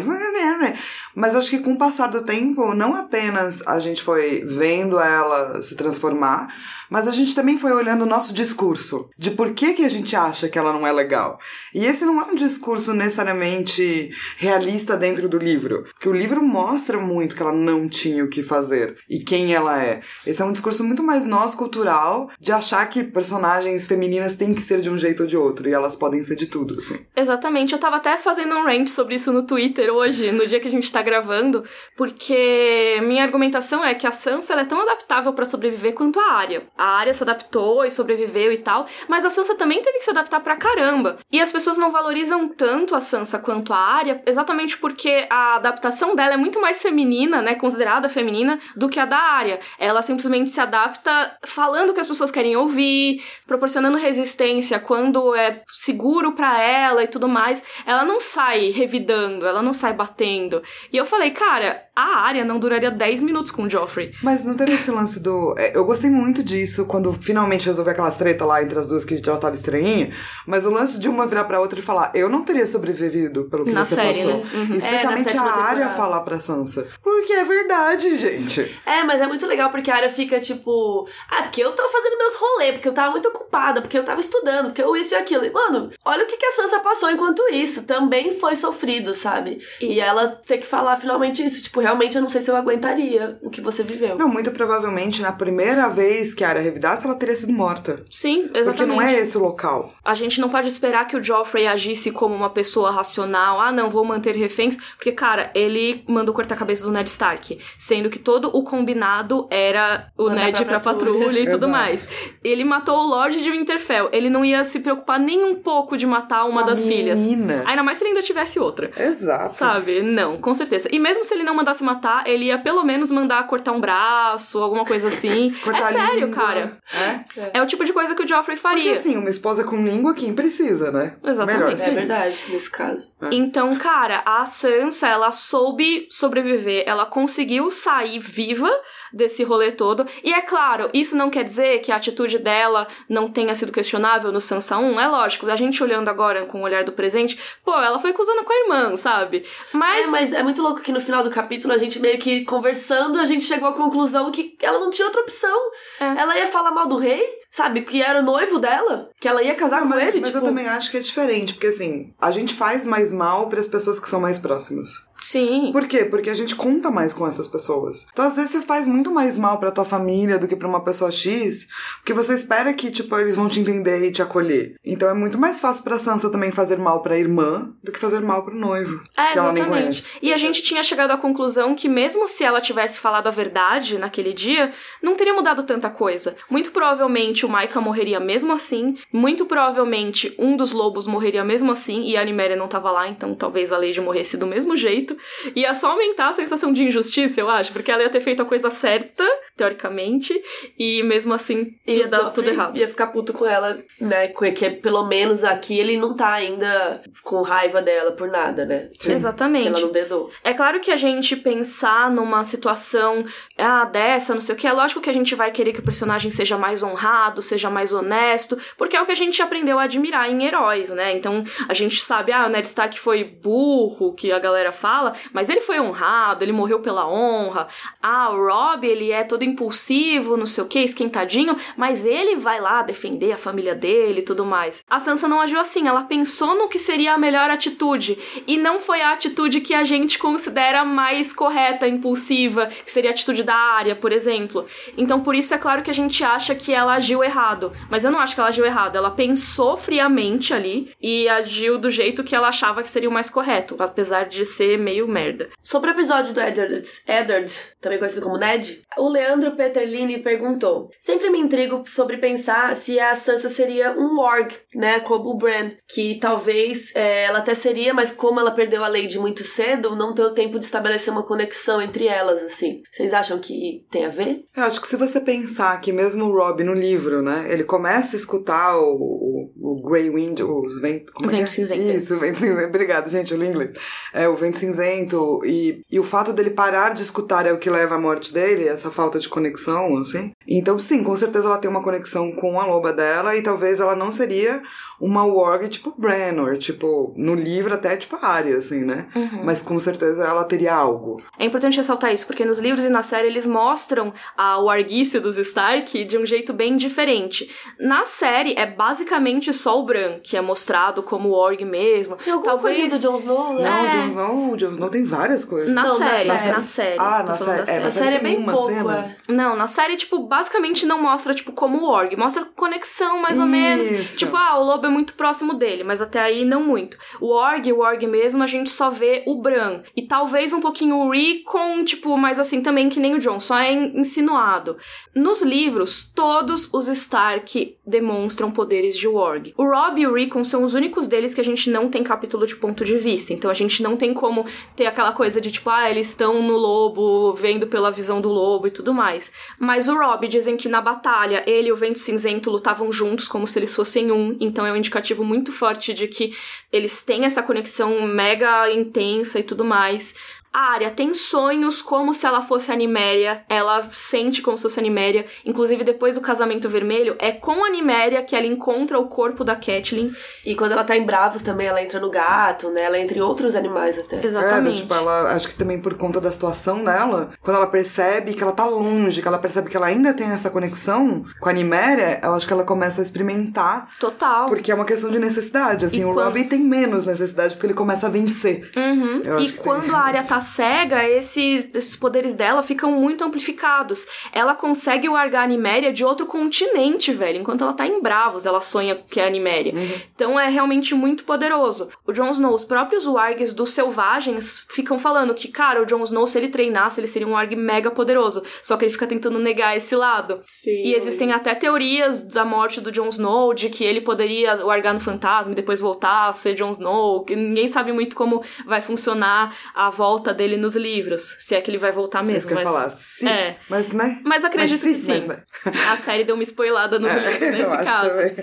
mas 1.14 1.36
acho 1.36 1.50
que 1.50 1.58
com 1.58 1.72
o 1.72 1.78
passar 1.78 2.08
do 2.08 2.22
tempo, 2.22 2.74
não 2.74 2.94
apenas 2.94 3.66
a 3.66 3.78
gente 3.78 4.02
foi 4.02 4.44
vendo 4.44 4.98
ela 4.98 5.60
se 5.62 5.76
transformar, 5.76 6.48
mas 6.92 7.08
a 7.08 7.10
gente 7.10 7.34
também 7.34 7.56
foi 7.56 7.72
olhando 7.72 8.02
o 8.02 8.06
nosso 8.06 8.34
discurso 8.34 9.08
de 9.16 9.30
por 9.30 9.54
que, 9.54 9.72
que 9.72 9.84
a 9.84 9.88
gente 9.88 10.14
acha 10.14 10.46
que 10.46 10.58
ela 10.58 10.74
não 10.74 10.86
é 10.86 10.92
legal. 10.92 11.38
E 11.74 11.86
esse 11.86 12.04
não 12.04 12.20
é 12.20 12.24
um 12.24 12.34
discurso 12.34 12.92
necessariamente 12.92 14.10
realista 14.36 14.94
dentro 14.94 15.26
do 15.26 15.38
livro, 15.38 15.84
porque 15.94 16.08
o 16.08 16.12
livro 16.12 16.42
mostra 16.42 16.98
muito 16.98 17.34
que 17.34 17.42
ela 17.42 17.52
não 17.52 17.88
tinha 17.88 18.22
o 18.22 18.28
que 18.28 18.42
fazer 18.42 18.98
e 19.08 19.20
quem 19.20 19.54
ela 19.54 19.82
é. 19.82 20.02
Esse 20.26 20.42
é 20.42 20.44
um 20.44 20.52
discurso 20.52 20.84
muito 20.84 21.02
mais 21.02 21.24
nosso 21.24 21.56
cultural 21.56 22.30
de 22.38 22.52
achar 22.52 22.84
que 22.90 23.02
personagens 23.02 23.86
femininas 23.86 24.36
têm 24.36 24.52
que 24.52 24.60
ser 24.60 24.82
de 24.82 24.90
um 24.90 24.98
jeito 24.98 25.22
ou 25.22 25.26
de 25.26 25.36
outro 25.36 25.68
e 25.68 25.72
elas 25.72 25.96
podem 25.96 26.22
ser 26.22 26.36
de 26.36 26.46
tudo, 26.46 26.78
assim. 26.80 26.98
Exatamente, 27.16 27.72
eu 27.72 27.78
tava 27.78 27.96
até 27.96 28.18
fazendo 28.18 28.54
um 28.54 28.64
rant 28.64 28.88
sobre 28.88 29.14
isso 29.14 29.32
no 29.32 29.46
Twitter 29.46 29.90
hoje, 29.90 30.30
no 30.30 30.46
dia 30.46 30.60
que 30.60 30.68
a 30.68 30.70
gente 30.70 30.92
tá 30.92 31.01
gravando, 31.02 31.64
porque 31.96 32.98
minha 33.02 33.22
argumentação 33.22 33.84
é 33.84 33.94
que 33.94 34.06
a 34.06 34.12
Sansa 34.12 34.54
é 34.54 34.64
tão 34.64 34.80
adaptável 34.80 35.32
para 35.32 35.44
sobreviver 35.44 35.94
quanto 35.94 36.20
a 36.20 36.32
Arya 36.32 36.62
a 36.76 36.98
Arya 36.98 37.14
se 37.14 37.22
adaptou 37.22 37.84
e 37.84 37.90
sobreviveu 37.90 38.52
e 38.52 38.58
tal, 38.58 38.86
mas 39.08 39.24
a 39.24 39.30
Sansa 39.30 39.54
também 39.54 39.80
teve 39.82 39.98
que 39.98 40.04
se 40.04 40.10
adaptar 40.10 40.40
pra 40.40 40.56
caramba. 40.56 41.18
E 41.30 41.40
as 41.40 41.52
pessoas 41.52 41.78
não 41.78 41.90
valorizam 41.90 42.48
tanto 42.48 42.94
a 42.94 43.00
Sansa 43.00 43.38
quanto 43.38 43.72
a 43.72 43.78
Arya, 43.78 44.22
exatamente 44.26 44.76
porque 44.78 45.26
a 45.30 45.56
adaptação 45.56 46.14
dela 46.14 46.34
é 46.34 46.36
muito 46.36 46.60
mais 46.60 46.82
feminina, 46.82 47.40
né, 47.40 47.54
considerada 47.54 48.08
feminina, 48.08 48.58
do 48.76 48.88
que 48.88 48.98
a 48.98 49.04
da 49.04 49.18
Arya. 49.18 49.60
Ela 49.78 50.02
simplesmente 50.02 50.50
se 50.50 50.60
adapta 50.60 51.36
falando 51.44 51.90
o 51.90 51.94
que 51.94 52.00
as 52.00 52.08
pessoas 52.08 52.30
querem 52.30 52.56
ouvir, 52.56 53.22
proporcionando 53.46 53.96
resistência 53.96 54.78
quando 54.78 55.34
é 55.34 55.62
seguro 55.72 56.32
para 56.32 56.60
ela 56.60 57.04
e 57.04 57.08
tudo 57.08 57.28
mais. 57.28 57.64
Ela 57.86 58.04
não 58.04 58.20
sai 58.20 58.70
revidando, 58.70 59.46
ela 59.46 59.62
não 59.62 59.72
sai 59.72 59.92
batendo. 59.92 60.62
E 60.92 60.96
eu 60.96 61.06
falei, 61.06 61.30
cara, 61.30 61.82
a 61.96 62.26
Arya 62.26 62.44
não 62.44 62.58
duraria 62.58 62.90
10 62.90 63.22
minutos 63.22 63.50
com 63.50 63.62
o 63.62 63.70
Joffrey. 63.70 64.12
Mas 64.22 64.44
não 64.44 64.54
teve 64.56 64.72
esse 64.74 64.90
lance 64.90 65.22
do. 65.22 65.54
É, 65.58 65.76
eu 65.76 65.84
gostei 65.84 66.10
muito 66.10 66.42
disso 66.42 66.84
quando 66.86 67.12
finalmente 67.20 67.66
resolvi 67.66 67.90
aquelas 67.90 68.16
treta 68.16 68.44
lá 68.44 68.62
entre 68.62 68.78
as 68.78 68.86
duas 68.86 69.04
que 69.04 69.16
já 69.18 69.36
tava 69.36 69.54
estranhinha. 69.54 70.12
Mas 70.46 70.66
o 70.66 70.70
lance 70.70 70.98
de 70.98 71.08
uma 71.08 71.26
virar 71.26 71.44
pra 71.44 71.60
outra 71.60 71.78
e 71.78 71.82
falar, 71.82 72.10
eu 72.14 72.28
não 72.28 72.42
teria 72.42 72.66
sobrevivido 72.66 73.44
pelo 73.44 73.64
que 73.64 73.72
Na 73.72 73.84
você 73.84 73.94
série, 73.94 74.14
passou. 74.22 74.36
né? 74.38 74.42
Uhum. 74.54 74.74
Especialmente 74.74 75.30
É, 75.30 75.34
na 75.34 75.42
a 75.44 75.52
temporada. 75.52 75.90
falar 75.90 76.20
pra 76.20 76.38
Sansa. 76.40 76.86
Porque 77.02 77.32
é 77.32 77.44
verdade, 77.44 78.16
gente. 78.16 78.74
É, 78.84 79.02
mas 79.04 79.20
é 79.20 79.26
muito 79.26 79.46
legal 79.46 79.70
porque 79.70 79.90
a 79.90 79.94
Arya 79.96 80.10
fica 80.10 80.38
tipo, 80.40 81.08
ah, 81.30 81.42
porque 81.42 81.62
eu 81.64 81.72
tava 81.72 81.88
fazendo 81.88 82.18
meus 82.18 82.34
rolês, 82.34 82.72
porque 82.72 82.88
eu 82.88 82.92
tava 82.92 83.10
muito 83.12 83.28
ocupada, 83.28 83.80
porque 83.80 83.98
eu 83.98 84.04
tava 84.04 84.20
estudando, 84.20 84.66
porque 84.66 84.82
eu 84.82 84.94
isso 84.96 85.14
e 85.14 85.16
aquilo. 85.16 85.44
E, 85.44 85.50
mano, 85.50 85.90
olha 86.04 86.24
o 86.24 86.26
que, 86.26 86.36
que 86.36 86.46
a 86.46 86.52
Sansa 86.52 86.80
passou 86.80 87.10
enquanto 87.10 87.42
isso. 87.50 87.84
Também 87.86 88.30
foi 88.38 88.54
sofrido, 88.56 89.14
sabe? 89.14 89.58
E 89.80 89.92
Isso. 89.98 90.00
ela 90.02 90.26
ter 90.28 90.58
que 90.58 90.66
falar 90.66 90.81
finalmente 90.96 91.44
isso. 91.44 91.62
Tipo, 91.62 91.80
realmente 91.80 92.16
eu 92.16 92.22
não 92.22 92.28
sei 92.30 92.40
se 92.40 92.50
eu 92.50 92.56
aguentaria 92.56 93.38
o 93.42 93.50
que 93.50 93.60
você 93.60 93.82
viveu. 93.82 94.16
Não, 94.16 94.28
muito 94.28 94.50
provavelmente 94.50 95.22
na 95.22 95.32
primeira 95.32 95.88
vez 95.88 96.34
que 96.34 96.44
a 96.44 96.48
Arya 96.50 96.62
revidasse, 96.62 97.06
ela 97.06 97.14
teria 97.14 97.36
sido 97.36 97.52
morta. 97.52 98.02
Sim, 98.10 98.44
exatamente. 98.54 98.64
Porque 98.64 98.86
não 98.86 99.00
é 99.00 99.14
esse 99.18 99.36
o 99.36 99.40
local. 99.40 99.88
A 100.04 100.14
gente 100.14 100.40
não 100.40 100.48
pode 100.48 100.68
esperar 100.68 101.06
que 101.06 101.16
o 101.16 101.22
Joffrey 101.22 101.66
agisse 101.66 102.10
como 102.10 102.34
uma 102.34 102.50
pessoa 102.50 102.90
racional. 102.90 103.60
Ah, 103.60 103.72
não, 103.72 103.88
vou 103.90 104.04
manter 104.04 104.34
reféns. 104.36 104.76
Porque, 104.96 105.12
cara, 105.12 105.50
ele 105.54 106.04
mandou 106.08 106.34
cortar 106.34 106.54
a 106.54 106.58
cabeça 106.58 106.84
do 106.84 106.92
Ned 106.92 107.08
Stark. 107.08 107.58
Sendo 107.78 108.10
que 108.10 108.18
todo 108.18 108.50
o 108.52 108.62
combinado 108.62 109.46
era 109.50 110.08
o 110.16 110.24
Mandar 110.24 110.44
Ned 110.46 110.64
pra 110.64 110.80
pra 110.80 110.80
patrulha, 110.80 111.18
patrulha. 111.18 111.40
e 111.40 111.50
tudo 111.50 111.68
mais. 111.68 112.06
Ele 112.42 112.64
matou 112.64 112.96
o 112.98 113.06
Lorde 113.06 113.42
de 113.42 113.50
Winterfell. 113.50 114.08
Ele 114.12 114.28
não 114.30 114.44
ia 114.44 114.64
se 114.64 114.80
preocupar 114.80 115.18
nem 115.18 115.44
um 115.44 115.54
pouco 115.56 115.96
de 115.96 116.06
matar 116.06 116.44
uma, 116.44 116.62
das 116.62 116.84
filhas. 116.84 117.18
menina. 117.20 117.62
Ainda 117.66 117.82
mais 117.82 117.98
se 117.98 118.04
ele 118.04 118.10
ainda 118.10 118.22
tivesse 118.22 118.58
outra. 118.58 118.90
Exato. 118.96 119.54
Sabe? 119.54 120.02
Não, 120.02 120.38
com 120.38 120.54
certeza. 120.54 120.71
E 120.90 120.98
mesmo 120.98 121.24
se 121.24 121.34
ele 121.34 121.42
não 121.42 121.54
mandasse 121.54 121.82
matar, 121.82 122.26
ele 122.26 122.46
ia 122.46 122.58
pelo 122.58 122.82
menos 122.84 123.10
mandar 123.10 123.46
cortar 123.46 123.72
um 123.72 123.80
braço, 123.80 124.62
alguma 124.62 124.84
coisa 124.84 125.08
assim. 125.08 125.50
Cortar 125.62 125.78
é 125.80 125.82
a 125.82 125.92
sério, 126.06 126.26
língua. 126.26 126.42
cara. 126.44 126.78
É? 126.92 127.58
É 127.58 127.62
o 127.62 127.66
tipo 127.66 127.84
de 127.84 127.92
coisa 127.92 128.14
que 128.14 128.22
o 128.22 128.26
Joffrey 128.28 128.56
Porque 128.56 128.68
faria. 128.76 128.92
assim, 128.94 129.16
uma 129.16 129.28
esposa 129.30 129.64
com 129.64 129.76
língua, 129.76 130.14
quem 130.14 130.34
precisa, 130.34 130.90
né? 130.90 131.14
Exatamente. 131.22 131.58
Melhor 131.58 131.72
É 131.72 131.76
sim. 131.76 131.94
verdade, 131.94 132.38
nesse 132.48 132.70
caso. 132.70 133.12
Então, 133.30 133.74
cara, 133.76 134.22
a 134.24 134.44
Sansa, 134.46 135.08
ela 135.08 135.30
soube 135.30 136.06
sobreviver, 136.10 136.84
ela 136.86 137.04
conseguiu 137.06 137.70
sair 137.70 138.18
viva 138.18 138.70
desse 139.12 139.42
rolê 139.44 139.72
todo. 139.72 140.06
E 140.22 140.32
é 140.32 140.40
claro, 140.40 140.88
isso 140.92 141.16
não 141.16 141.30
quer 141.30 141.44
dizer 141.44 141.80
que 141.80 141.92
a 141.92 141.96
atitude 141.96 142.38
dela 142.38 142.86
não 143.08 143.30
tenha 143.30 143.54
sido 143.54 143.72
questionável 143.72 144.32
no 144.32 144.40
Sansa 144.40 144.78
1. 144.78 145.00
É 145.00 145.08
lógico, 145.08 145.46
a 145.50 145.56
gente 145.56 145.82
olhando 145.82 146.08
agora 146.08 146.46
com 146.46 146.60
o 146.60 146.64
olhar 146.64 146.84
do 146.84 146.92
presente, 146.92 147.38
pô, 147.64 147.74
ela 147.74 147.98
foi 147.98 148.10
acusando 148.10 148.44
com 148.44 148.52
a 148.52 148.56
irmã, 148.56 148.96
sabe? 148.96 149.44
Mas. 149.72 150.06
É, 150.06 150.10
mas 150.10 150.32
é 150.32 150.42
muito 150.42 150.61
louco 150.62 150.80
que 150.80 150.92
no 150.92 151.00
final 151.00 151.22
do 151.22 151.30
capítulo 151.30 151.74
a 151.74 151.78
gente 151.78 151.98
meio 152.00 152.18
que 152.18 152.44
conversando, 152.44 153.18
a 153.18 153.24
gente 153.24 153.44
chegou 153.44 153.68
à 153.68 153.74
conclusão 153.74 154.30
que 154.30 154.56
ela 154.62 154.78
não 154.78 154.90
tinha 154.90 155.06
outra 155.06 155.20
opção. 155.20 155.58
É. 156.00 156.04
Ela 156.04 156.38
ia 156.38 156.46
falar 156.46 156.70
mal 156.70 156.86
do 156.86 156.96
rei, 156.96 157.22
sabe? 157.52 157.82
Que 157.82 158.02
era 158.02 158.20
o 158.20 158.24
noivo 158.24 158.58
dela, 158.58 159.10
que 159.20 159.28
ela 159.28 159.42
ia 159.42 159.54
casar 159.54 159.82
com 159.82 159.88
mas, 159.88 160.08
ele, 160.08 160.20
mas 160.20 160.30
tipo. 160.30 160.38
eu 160.38 160.48
também 160.48 160.66
acho 160.66 160.90
que 160.90 160.96
é 160.96 161.00
diferente, 161.00 161.52
porque 161.52 161.66
assim, 161.68 162.12
a 162.20 162.30
gente 162.30 162.54
faz 162.54 162.86
mais 162.86 163.12
mal 163.12 163.48
para 163.48 163.60
as 163.60 163.68
pessoas 163.68 164.00
que 164.00 164.08
são 164.08 164.20
mais 164.20 164.38
próximas. 164.38 165.12
Sim. 165.22 165.70
Por 165.72 165.86
quê? 165.86 166.04
Porque 166.04 166.28
a 166.28 166.34
gente 166.34 166.56
conta 166.56 166.90
mais 166.90 167.12
com 167.12 167.24
essas 167.26 167.46
pessoas. 167.46 168.08
Então, 168.12 168.24
às 168.24 168.34
vezes, 168.34 168.50
você 168.50 168.62
faz 168.62 168.88
muito 168.88 169.10
mais 169.10 169.38
mal 169.38 169.58
pra 169.58 169.70
tua 169.70 169.84
família 169.84 170.36
do 170.36 170.48
que 170.48 170.56
pra 170.56 170.66
uma 170.66 170.82
pessoa 170.82 171.12
X, 171.12 171.68
porque 171.98 172.12
você 172.12 172.34
espera 172.34 172.74
que, 172.74 172.90
tipo, 172.90 173.16
eles 173.16 173.36
vão 173.36 173.48
te 173.48 173.60
entender 173.60 174.04
e 174.04 174.10
te 174.10 174.20
acolher. 174.20 174.74
Então, 174.84 175.08
é 175.08 175.14
muito 175.14 175.38
mais 175.38 175.60
fácil 175.60 175.84
pra 175.84 175.98
Sansa 175.98 176.28
também 176.28 176.50
fazer 176.50 176.76
mal 176.76 177.02
pra 177.02 177.16
irmã 177.16 177.72
do 177.84 177.92
que 177.92 178.00
fazer 178.00 178.20
mal 178.20 178.44
pro 178.44 178.54
noivo. 178.54 179.00
É, 179.16 179.32
que 179.32 179.38
ela 179.38 179.52
nem 179.52 179.64
conhece. 179.64 180.04
E 180.20 180.32
a 180.32 180.36
gente 180.36 180.60
tinha 180.60 180.82
chegado 180.82 181.12
à 181.12 181.16
conclusão 181.16 181.76
que, 181.76 181.88
mesmo 181.88 182.26
se 182.26 182.42
ela 182.42 182.60
tivesse 182.60 182.98
falado 182.98 183.28
a 183.28 183.30
verdade 183.30 183.98
naquele 183.98 184.32
dia, 184.32 184.72
não 185.00 185.14
teria 185.14 185.34
mudado 185.34 185.62
tanta 185.62 185.88
coisa. 185.88 186.34
Muito 186.50 186.72
provavelmente 186.72 187.41
o 187.44 187.48
Maika 187.48 187.80
morreria 187.80 188.20
mesmo 188.20 188.52
assim. 188.52 188.96
Muito 189.12 189.46
provavelmente 189.46 190.34
um 190.38 190.56
dos 190.56 190.72
lobos 190.72 191.06
morreria 191.06 191.44
mesmo 191.44 191.72
assim. 191.72 192.02
E 192.02 192.16
a 192.16 192.20
Animéria 192.20 192.56
não 192.56 192.68
tava 192.68 192.90
lá, 192.90 193.08
então 193.08 193.34
talvez 193.34 193.72
a 193.72 193.78
Lady 193.78 194.00
morresse 194.00 194.36
do 194.36 194.46
mesmo 194.46 194.76
jeito. 194.76 195.16
Ia 195.54 195.74
só 195.74 195.92
aumentar 195.92 196.28
a 196.28 196.32
sensação 196.32 196.72
de 196.72 196.82
injustiça, 196.82 197.40
eu 197.40 197.48
acho. 197.48 197.72
Porque 197.72 197.90
ela 197.90 198.02
ia 198.02 198.10
ter 198.10 198.20
feito 198.20 198.42
a 198.42 198.44
coisa 198.44 198.70
certa, 198.70 199.24
teoricamente. 199.56 200.40
E 200.78 201.02
mesmo 201.02 201.32
assim 201.32 201.74
ia 201.86 202.08
dar 202.08 202.30
tudo 202.30 202.48
errado. 202.48 202.76
Ia 202.76 202.88
ficar 202.88 203.08
puto 203.08 203.32
com 203.32 203.46
ela, 203.46 203.82
né? 204.00 204.28
Que 204.28 204.70
pelo 204.70 205.06
menos 205.06 205.44
aqui 205.44 205.78
ele 205.78 205.96
não 205.96 206.14
tá 206.14 206.32
ainda 206.32 207.02
com 207.22 207.42
raiva 207.42 207.80
dela 207.80 208.12
por 208.12 208.28
nada, 208.28 208.64
né? 208.64 208.90
Que 208.98 209.12
Exatamente. 209.12 209.68
ela 209.68 209.80
não 209.80 209.92
dedou. 209.92 210.30
É 210.44 210.52
claro 210.52 210.80
que 210.80 210.90
a 210.90 210.96
gente 210.96 211.36
pensar 211.36 212.10
numa 212.10 212.44
situação 212.44 213.24
ah, 213.56 213.84
dessa, 213.84 214.34
não 214.34 214.40
sei 214.40 214.54
o 214.54 214.58
que, 214.58 214.66
é 214.66 214.72
lógico 214.72 215.00
que 215.00 215.10
a 215.10 215.12
gente 215.12 215.34
vai 215.34 215.50
querer 215.50 215.72
que 215.72 215.80
o 215.80 215.84
personagem 215.84 216.30
seja 216.30 216.58
mais 216.58 216.82
honrado, 216.82 217.31
seja 217.40 217.70
mais 217.70 217.92
honesto, 217.92 218.58
porque 218.76 218.96
é 218.96 219.00
o 219.00 219.06
que 219.06 219.12
a 219.12 219.16
gente 219.16 219.40
aprendeu 219.40 219.78
a 219.78 219.84
admirar 219.84 220.28
em 220.28 220.44
heróis, 220.44 220.90
né? 220.90 221.12
Então 221.12 221.44
a 221.68 221.74
gente 221.74 222.00
sabe, 222.00 222.32
ah, 222.32 222.46
o 222.46 222.48
Ned 222.48 222.66
Stark 222.66 222.98
foi 222.98 223.24
burro, 223.24 224.12
que 224.12 224.32
a 224.32 224.38
galera 224.38 224.72
fala, 224.72 225.14
mas 225.32 225.48
ele 225.48 225.60
foi 225.60 225.80
honrado, 225.80 226.44
ele 226.44 226.52
morreu 226.52 226.80
pela 226.80 227.08
honra. 227.08 227.68
Ah, 228.02 228.30
o 228.30 228.46
Rob, 228.46 228.86
ele 228.86 229.10
é 229.10 229.24
todo 229.24 229.44
impulsivo, 229.44 230.36
não 230.36 230.46
sei 230.46 230.64
o 230.64 230.66
que, 230.66 230.80
esquentadinho, 230.80 231.56
mas 231.76 232.04
ele 232.04 232.36
vai 232.36 232.60
lá 232.60 232.82
defender 232.82 233.32
a 233.32 233.36
família 233.36 233.74
dele 233.74 234.20
e 234.20 234.24
tudo 234.24 234.44
mais. 234.44 234.82
A 234.90 234.98
Sansa 234.98 235.28
não 235.28 235.40
agiu 235.40 235.60
assim, 235.60 235.86
ela 235.86 236.02
pensou 236.02 236.54
no 236.56 236.68
que 236.68 236.78
seria 236.78 237.14
a 237.14 237.18
melhor 237.18 237.50
atitude, 237.50 238.18
e 238.46 238.56
não 238.56 238.80
foi 238.80 239.00
a 239.02 239.12
atitude 239.12 239.60
que 239.60 239.74
a 239.74 239.84
gente 239.84 240.18
considera 240.18 240.84
mais 240.84 241.32
correta, 241.32 241.86
impulsiva, 241.86 242.66
que 242.66 242.90
seria 242.90 243.10
a 243.10 243.12
atitude 243.12 243.42
da 243.42 243.54
área, 243.54 243.94
por 243.94 244.12
exemplo. 244.12 244.66
Então, 244.96 245.20
por 245.20 245.34
isso 245.34 245.54
é 245.54 245.58
claro 245.58 245.82
que 245.82 245.90
a 245.90 245.94
gente 245.94 246.24
acha 246.24 246.54
que 246.54 246.72
ela 246.72 246.94
agiu 246.94 247.21
errado, 247.24 247.72
mas 247.90 248.04
eu 248.04 248.10
não 248.10 248.18
acho 248.18 248.34
que 248.34 248.40
ela 248.40 248.48
agiu 248.48 248.64
errado, 248.64 248.96
ela 248.96 249.10
pensou 249.10 249.76
friamente 249.76 250.52
ali 250.54 250.92
e 251.00 251.28
agiu 251.28 251.78
do 251.78 251.90
jeito 251.90 252.24
que 252.24 252.34
ela 252.34 252.48
achava 252.48 252.82
que 252.82 252.90
seria 252.90 253.08
o 253.08 253.12
mais 253.12 253.30
correto, 253.30 253.76
apesar 253.78 254.24
de 254.24 254.44
ser 254.44 254.78
meio 254.78 255.08
merda. 255.08 255.48
Sobre 255.62 255.90
o 255.90 255.94
episódio 255.94 256.32
do 256.32 256.40
Edward, 256.40 256.82
Edward, 257.06 257.52
também 257.80 257.98
conhecido 257.98 258.22
como 258.22 258.38
Ned, 258.38 258.82
o 258.96 259.08
Leandro 259.08 259.52
Peterlini 259.52 260.18
perguntou: 260.18 260.88
Sempre 260.98 261.30
me 261.30 261.38
intrigo 261.38 261.82
sobre 261.86 262.16
pensar 262.16 262.74
se 262.76 262.98
a 262.98 263.14
Sansa 263.14 263.48
seria 263.48 263.92
um 263.92 264.18
warg, 264.18 264.54
né? 264.74 265.00
Como 265.00 265.30
o 265.30 265.36
Bran, 265.36 265.72
que 265.88 266.18
talvez 266.20 266.94
é, 266.94 267.24
ela 267.24 267.38
até 267.38 267.54
seria, 267.54 267.92
mas 267.92 268.10
como 268.10 268.40
ela 268.40 268.50
perdeu 268.50 268.84
a 268.84 268.88
Lady 268.88 269.18
muito 269.18 269.44
cedo, 269.44 269.96
não 269.96 270.14
deu 270.14 270.32
tempo 270.32 270.58
de 270.58 270.64
estabelecer 270.64 271.12
uma 271.12 271.26
conexão 271.26 271.80
entre 271.80 272.06
elas, 272.06 272.42
assim. 272.42 272.82
Vocês 272.90 273.12
acham 273.12 273.38
que 273.38 273.86
tem 273.90 274.06
a 274.06 274.08
ver? 274.08 274.44
Eu 274.56 274.64
acho 274.64 274.80
que 274.80 274.88
se 274.88 274.96
você 274.96 275.20
pensar 275.20 275.80
que 275.80 275.92
mesmo 275.92 276.26
o 276.26 276.32
Rob 276.32 276.62
no 276.62 276.74
livro, 276.74 277.11
né, 277.20 277.46
ele 277.50 277.64
começa 277.64 278.16
a 278.16 278.18
escutar 278.18 278.76
o, 278.78 278.94
o, 278.94 279.52
o 279.60 279.82
Grey 279.82 280.08
Wind, 280.08 280.40
os 280.40 280.80
ventos. 280.80 281.12
Como 281.12 281.28
O 281.28 281.30
é 281.30 281.34
que 281.34 281.40
vento 281.40 281.48
é? 281.48 281.52
cinzento. 281.52 281.98
Isso, 281.98 282.14
o 282.14 282.18
vento 282.18 282.38
cinzento. 282.38 282.68
Obrigada, 282.68 283.08
gente, 283.10 283.32
eu 283.32 283.38
li 283.38 283.48
inglês. 283.48 283.72
É, 284.14 284.28
o 284.28 284.36
vento 284.36 284.58
cinzento. 284.58 285.40
E, 285.44 285.82
e 285.90 285.98
o 285.98 286.04
fato 286.04 286.32
dele 286.32 286.50
parar 286.50 286.94
de 286.94 287.02
escutar 287.02 287.44
é 287.46 287.52
o 287.52 287.58
que 287.58 287.68
leva 287.68 287.96
à 287.96 287.98
morte 287.98 288.32
dele, 288.32 288.68
essa 288.68 288.90
falta 288.90 289.18
de 289.18 289.28
conexão, 289.28 289.98
assim. 289.98 290.32
Então, 290.46 290.78
sim, 290.78 291.02
com 291.02 291.16
certeza 291.16 291.48
ela 291.48 291.58
tem 291.58 291.70
uma 291.70 291.82
conexão 291.82 292.32
com 292.32 292.60
a 292.60 292.64
loba 292.64 292.92
dela 292.92 293.36
e 293.36 293.42
talvez 293.42 293.80
ela 293.80 293.96
não 293.96 294.12
seria 294.12 294.62
uma 295.02 295.24
warg 295.26 295.68
tipo 295.68 295.92
Bran, 295.98 296.56
tipo, 296.58 297.12
no 297.16 297.34
livro 297.34 297.74
até 297.74 297.96
tipo 297.96 298.16
a 298.22 298.26
Arya, 298.28 298.56
assim, 298.58 298.82
né? 298.84 299.08
Uhum. 299.16 299.42
Mas 299.44 299.60
com 299.60 299.76
certeza 299.78 300.24
ela 300.24 300.44
teria 300.44 300.72
algo. 300.74 301.16
É 301.38 301.44
importante 301.44 301.76
ressaltar 301.76 302.14
isso, 302.14 302.24
porque 302.26 302.44
nos 302.44 302.58
livros 302.60 302.84
e 302.84 302.88
na 302.88 303.02
série 303.02 303.26
eles 303.26 303.44
mostram 303.44 304.12
a 304.36 304.58
warguice 304.58 305.18
dos 305.18 305.36
Stark 305.36 306.04
de 306.04 306.16
um 306.16 306.24
jeito 306.24 306.52
bem 306.52 306.76
diferente. 306.76 307.50
Na 307.80 308.04
série 308.04 308.54
é 308.56 308.64
basicamente 308.66 309.52
só 309.52 309.80
o 309.80 309.84
Bran, 309.84 310.20
que 310.22 310.36
é 310.36 310.40
mostrado 310.40 311.02
como 311.02 311.30
warg 311.36 311.64
mesmo. 311.64 312.16
Tem 312.16 312.32
alguma 312.32 312.52
Talvez... 312.52 312.76
coisa 312.78 312.96
do 312.98 313.02
Jon 313.02 313.18
Snow, 313.18 313.54
né? 313.54 313.62
Não, 313.68 313.82
o 313.82 313.86
É. 313.86 313.90
Jon 313.90 314.08
Snow, 314.08 314.50
o 314.52 314.56
Jon 314.56 314.70
Snow 314.72 314.88
tem 314.88 315.02
várias 315.04 315.44
coisas. 315.44 315.72
Na, 315.72 315.82
Não, 315.82 315.98
na 315.98 316.08
série, 316.10 316.38
série. 316.38 316.52
na 316.52 316.62
série. 316.62 316.96
Ah, 317.00 317.22
na 317.26 317.34
série. 317.36 317.70
É, 317.70 317.76
A 317.76 317.80
na 317.80 317.90
série 317.90 318.14
é 318.16 318.20
bem 318.20 318.36
uma 318.38 318.52
pouco, 318.52 318.72
cena. 318.72 319.16
é. 319.28 319.32
Não, 319.32 319.56
na 319.56 319.66
série, 319.66 319.96
tipo, 319.96 320.20
basicamente 320.20 320.86
não 320.86 321.02
mostra, 321.02 321.34
tipo, 321.34 321.50
como 321.52 321.78
o 321.78 321.90
org. 321.90 322.14
Mostra 322.16 322.44
conexão, 322.54 323.20
mais 323.20 323.38
ou 323.38 323.46
menos. 323.46 323.90
Isso. 323.90 324.16
Tipo, 324.18 324.36
ah, 324.36 324.58
o 324.60 324.64
lobo 324.64 324.86
é 324.86 324.91
muito 324.92 325.14
próximo 325.14 325.54
dele, 325.54 325.82
mas 325.82 326.00
até 326.00 326.20
aí 326.20 326.44
não 326.44 326.62
muito. 326.62 326.96
O 327.20 327.28
org, 327.28 327.72
o 327.72 327.80
org 327.80 328.06
mesmo, 328.06 328.42
a 328.42 328.46
gente 328.46 328.70
só 328.70 328.90
vê 328.90 329.22
o 329.26 329.40
Bran. 329.40 329.80
E 329.96 330.02
talvez 330.02 330.52
um 330.52 330.60
pouquinho 330.60 330.96
o 330.96 331.10
Rickon, 331.10 331.84
tipo, 331.84 332.16
mas 332.16 332.38
assim 332.38 332.62
também 332.62 332.88
que 332.88 333.00
nem 333.00 333.14
o 333.14 333.18
John, 333.18 333.40
só 333.40 333.58
é 333.58 333.72
in- 333.72 334.00
insinuado. 334.00 334.76
Nos 335.14 335.42
livros, 335.42 336.10
todos 336.14 336.68
os 336.72 336.88
Stark 336.88 337.76
demonstram 337.86 338.50
poderes 338.50 338.96
de 338.96 339.08
Warg. 339.08 339.54
O 339.56 339.64
Rob 339.64 340.00
e 340.00 340.06
o 340.06 340.14
Rickon 340.14 340.44
são 340.44 340.62
os 340.64 340.74
únicos 340.74 341.08
deles 341.08 341.34
que 341.34 341.40
a 341.40 341.44
gente 341.44 341.70
não 341.70 341.88
tem 341.88 342.02
capítulo 342.04 342.46
de 342.46 342.56
ponto 342.56 342.84
de 342.84 342.98
vista. 342.98 343.32
Então 343.32 343.50
a 343.50 343.54
gente 343.54 343.82
não 343.82 343.96
tem 343.96 344.12
como 344.12 344.44
ter 344.76 344.86
aquela 344.86 345.12
coisa 345.12 345.40
de 345.40 345.50
tipo, 345.50 345.68
ah, 345.70 345.90
eles 345.90 346.08
estão 346.08 346.42
no 346.42 346.56
lobo, 346.56 347.32
vendo 347.32 347.66
pela 347.66 347.90
visão 347.90 348.20
do 348.20 348.28
lobo 348.28 348.66
e 348.66 348.70
tudo 348.70 348.92
mais. 348.92 349.32
Mas 349.58 349.88
o 349.88 349.96
Rob 349.96 350.26
dizem 350.28 350.56
que 350.56 350.68
na 350.68 350.80
batalha 350.80 351.42
ele 351.46 351.68
e 351.68 351.72
o 351.72 351.76
Vento 351.76 351.98
Cinzento 351.98 352.50
lutavam 352.50 352.92
juntos 352.92 353.28
como 353.28 353.46
se 353.46 353.58
eles 353.58 353.74
fossem 353.74 354.10
um. 354.12 354.36
Então 354.40 354.66
é 354.66 354.71
um 354.72 354.76
indicativo 354.76 355.24
muito 355.24 355.52
forte 355.52 355.94
de 355.94 356.08
que 356.08 356.34
eles 356.72 357.02
têm 357.02 357.24
essa 357.24 357.42
conexão 357.42 358.02
mega 358.02 358.70
intensa 358.72 359.38
e 359.38 359.42
tudo 359.42 359.64
mais. 359.64 360.14
A 360.52 360.74
Arya 360.74 360.90
tem 360.90 361.14
sonhos 361.14 361.80
como 361.80 362.12
se 362.14 362.26
ela 362.26 362.42
fosse 362.42 362.70
a 362.70 362.76
Niméria, 362.76 363.42
ela 363.48 363.82
sente 363.90 364.42
como 364.42 364.58
se 364.58 364.62
fosse 364.64 364.78
a 364.78 364.82
Niméria. 364.82 365.24
Inclusive, 365.46 365.82
depois 365.82 366.14
do 366.14 366.20
casamento 366.20 366.68
vermelho, 366.68 367.16
é 367.18 367.32
com 367.32 367.64
a 367.64 367.70
Niméria 367.70 368.22
que 368.22 368.36
ela 368.36 368.46
encontra 368.46 368.98
o 368.98 369.06
corpo 369.06 369.44
da 369.44 369.56
Catelyn. 369.56 370.12
E 370.44 370.54
quando 370.54 370.72
ela 370.72 370.84
tá 370.84 370.94
em 370.94 371.04
Bravos 371.04 371.42
também, 371.42 371.66
ela 371.68 371.82
entra 371.82 371.98
no 371.98 372.10
gato, 372.10 372.68
né? 372.70 372.82
Ela 372.82 372.98
entra 372.98 373.16
em 373.16 373.22
outros 373.22 373.54
animais 373.54 373.98
até. 373.98 374.24
Exatamente. 374.24 374.78
É, 374.78 374.80
tipo, 374.82 374.92
ela, 374.94 375.32
acho 375.34 375.48
que 375.48 375.54
também 375.54 375.80
por 375.80 375.94
conta 375.94 376.20
da 376.20 376.30
situação 376.30 376.84
dela, 376.84 377.30
quando 377.40 377.56
ela 377.56 377.66
percebe 377.66 378.34
que 378.34 378.42
ela 378.42 378.52
tá 378.52 378.66
longe, 378.66 379.22
que 379.22 379.28
ela 379.28 379.38
percebe 379.38 379.70
que 379.70 379.76
ela 379.76 379.86
ainda 379.86 380.12
tem 380.12 380.26
essa 380.30 380.50
conexão 380.50 381.24
com 381.40 381.48
a 381.48 381.52
Niméria, 381.52 382.20
eu 382.22 382.34
acho 382.34 382.46
que 382.46 382.52
ela 382.52 382.64
começa 382.64 383.00
a 383.00 383.04
experimentar, 383.04 383.88
Total. 383.98 384.46
porque 384.46 384.70
é 384.70 384.74
uma 384.74 384.84
questão 384.84 385.10
de 385.10 385.18
necessidade. 385.18 385.86
Assim, 385.86 386.00
E 386.02 386.04
o 386.04 386.12
quando- 386.12 386.26
Robbie 386.26 386.44
tem 386.44 386.60
menos 386.60 387.06
necessidade 387.06 387.54
porque 387.54 387.68
ele 387.68 387.74
começa 387.74 388.06
a 388.06 388.10
vencer. 388.10 388.70
Uhum. 388.76 389.22
Eu 389.24 389.38
E 389.38 389.44
acho 389.44 389.52
que 389.54 389.58
quando 389.58 389.84
tem- 389.84 389.94
a 389.94 389.98
área 389.98 390.22
tá 390.22 390.41
cega, 390.42 391.08
esses, 391.08 391.74
esses 391.74 391.96
poderes 391.96 392.34
dela 392.34 392.62
ficam 392.62 392.92
muito 392.92 393.24
amplificados. 393.24 394.06
Ela 394.32 394.54
consegue 394.54 395.08
largar 395.08 395.44
a 395.44 395.46
Niméria 395.46 395.92
de 395.92 396.04
outro 396.04 396.26
continente, 396.26 397.12
velho. 397.12 397.40
Enquanto 397.40 397.64
ela 397.64 397.72
tá 397.72 397.86
em 397.86 398.00
Bravos, 398.00 398.44
ela 398.44 398.60
sonha 398.60 398.94
que 398.94 399.18
é 399.18 399.26
a 399.26 399.30
Niméria. 399.30 399.72
Então 400.14 400.38
é 400.38 400.48
realmente 400.48 400.94
muito 400.94 401.24
poderoso. 401.24 401.88
O 402.06 402.12
Jon 402.12 402.30
Snow, 402.30 402.54
os 402.54 402.64
próprios 402.64 403.06
wargs 403.06 403.54
dos 403.54 403.70
selvagens 403.70 404.66
ficam 404.70 404.98
falando 404.98 405.34
que, 405.34 405.48
cara, 405.48 405.82
o 405.82 405.86
Jon 405.86 406.02
Snow, 406.04 406.26
se 406.26 406.38
ele 406.38 406.48
treinasse, 406.48 407.00
ele 407.00 407.06
seria 407.06 407.26
um 407.26 407.32
warg 407.32 407.56
mega 407.56 407.90
poderoso. 407.90 408.42
Só 408.62 408.76
que 408.76 408.84
ele 408.84 408.92
fica 408.92 409.06
tentando 409.06 409.38
negar 409.38 409.76
esse 409.76 409.96
lado. 409.96 410.40
Sim. 410.44 410.82
E 410.84 410.94
existem 410.94 411.32
até 411.32 411.54
teorias 411.54 412.28
da 412.28 412.44
morte 412.44 412.80
do 412.80 412.92
Jon 412.92 413.08
Snow, 413.08 413.54
de 413.54 413.70
que 413.70 413.84
ele 413.84 414.00
poderia 414.00 414.54
largar 414.54 414.92
no 414.92 415.00
fantasma 415.00 415.52
e 415.52 415.56
depois 415.56 415.80
voltar 415.80 416.28
a 416.28 416.32
ser 416.32 416.54
Jon 416.54 416.70
Snow, 416.70 417.24
ninguém 417.28 417.68
sabe 417.68 417.92
muito 417.92 418.16
como 418.16 418.42
vai 418.66 418.80
funcionar 418.80 419.54
a 419.74 419.90
volta 419.90 420.31
dele 420.32 420.56
nos 420.56 420.74
livros, 420.76 421.36
se 421.40 421.54
é 421.54 421.60
que 421.60 421.70
ele 421.70 421.78
vai 421.78 421.92
voltar 421.92 422.22
É 422.24 422.26
mesmo. 422.26 422.50
ia 422.50 422.54
mas... 422.56 422.64
falar. 422.64 422.90
Sim, 422.90 423.28
É. 423.28 423.56
mas 423.68 423.92
né? 423.92 424.20
Mas 424.24 424.44
acredito 424.44 424.82
Mas 424.84 424.94
que 424.94 425.00
sim, 425.00 425.20
sim. 425.20 425.26
mas, 425.26 425.26
né? 425.26 425.42
A 425.90 425.96
série 425.98 426.24
deu 426.24 426.34
uma 426.34 426.42
spoilada 426.44 426.98
nos 426.98 427.12
livros 427.12 427.36
É, 427.42 427.50
nesse 427.50 427.62
eu 427.62 427.72
acho 427.72 427.84
caso. 427.84 428.10
também. 428.10 428.34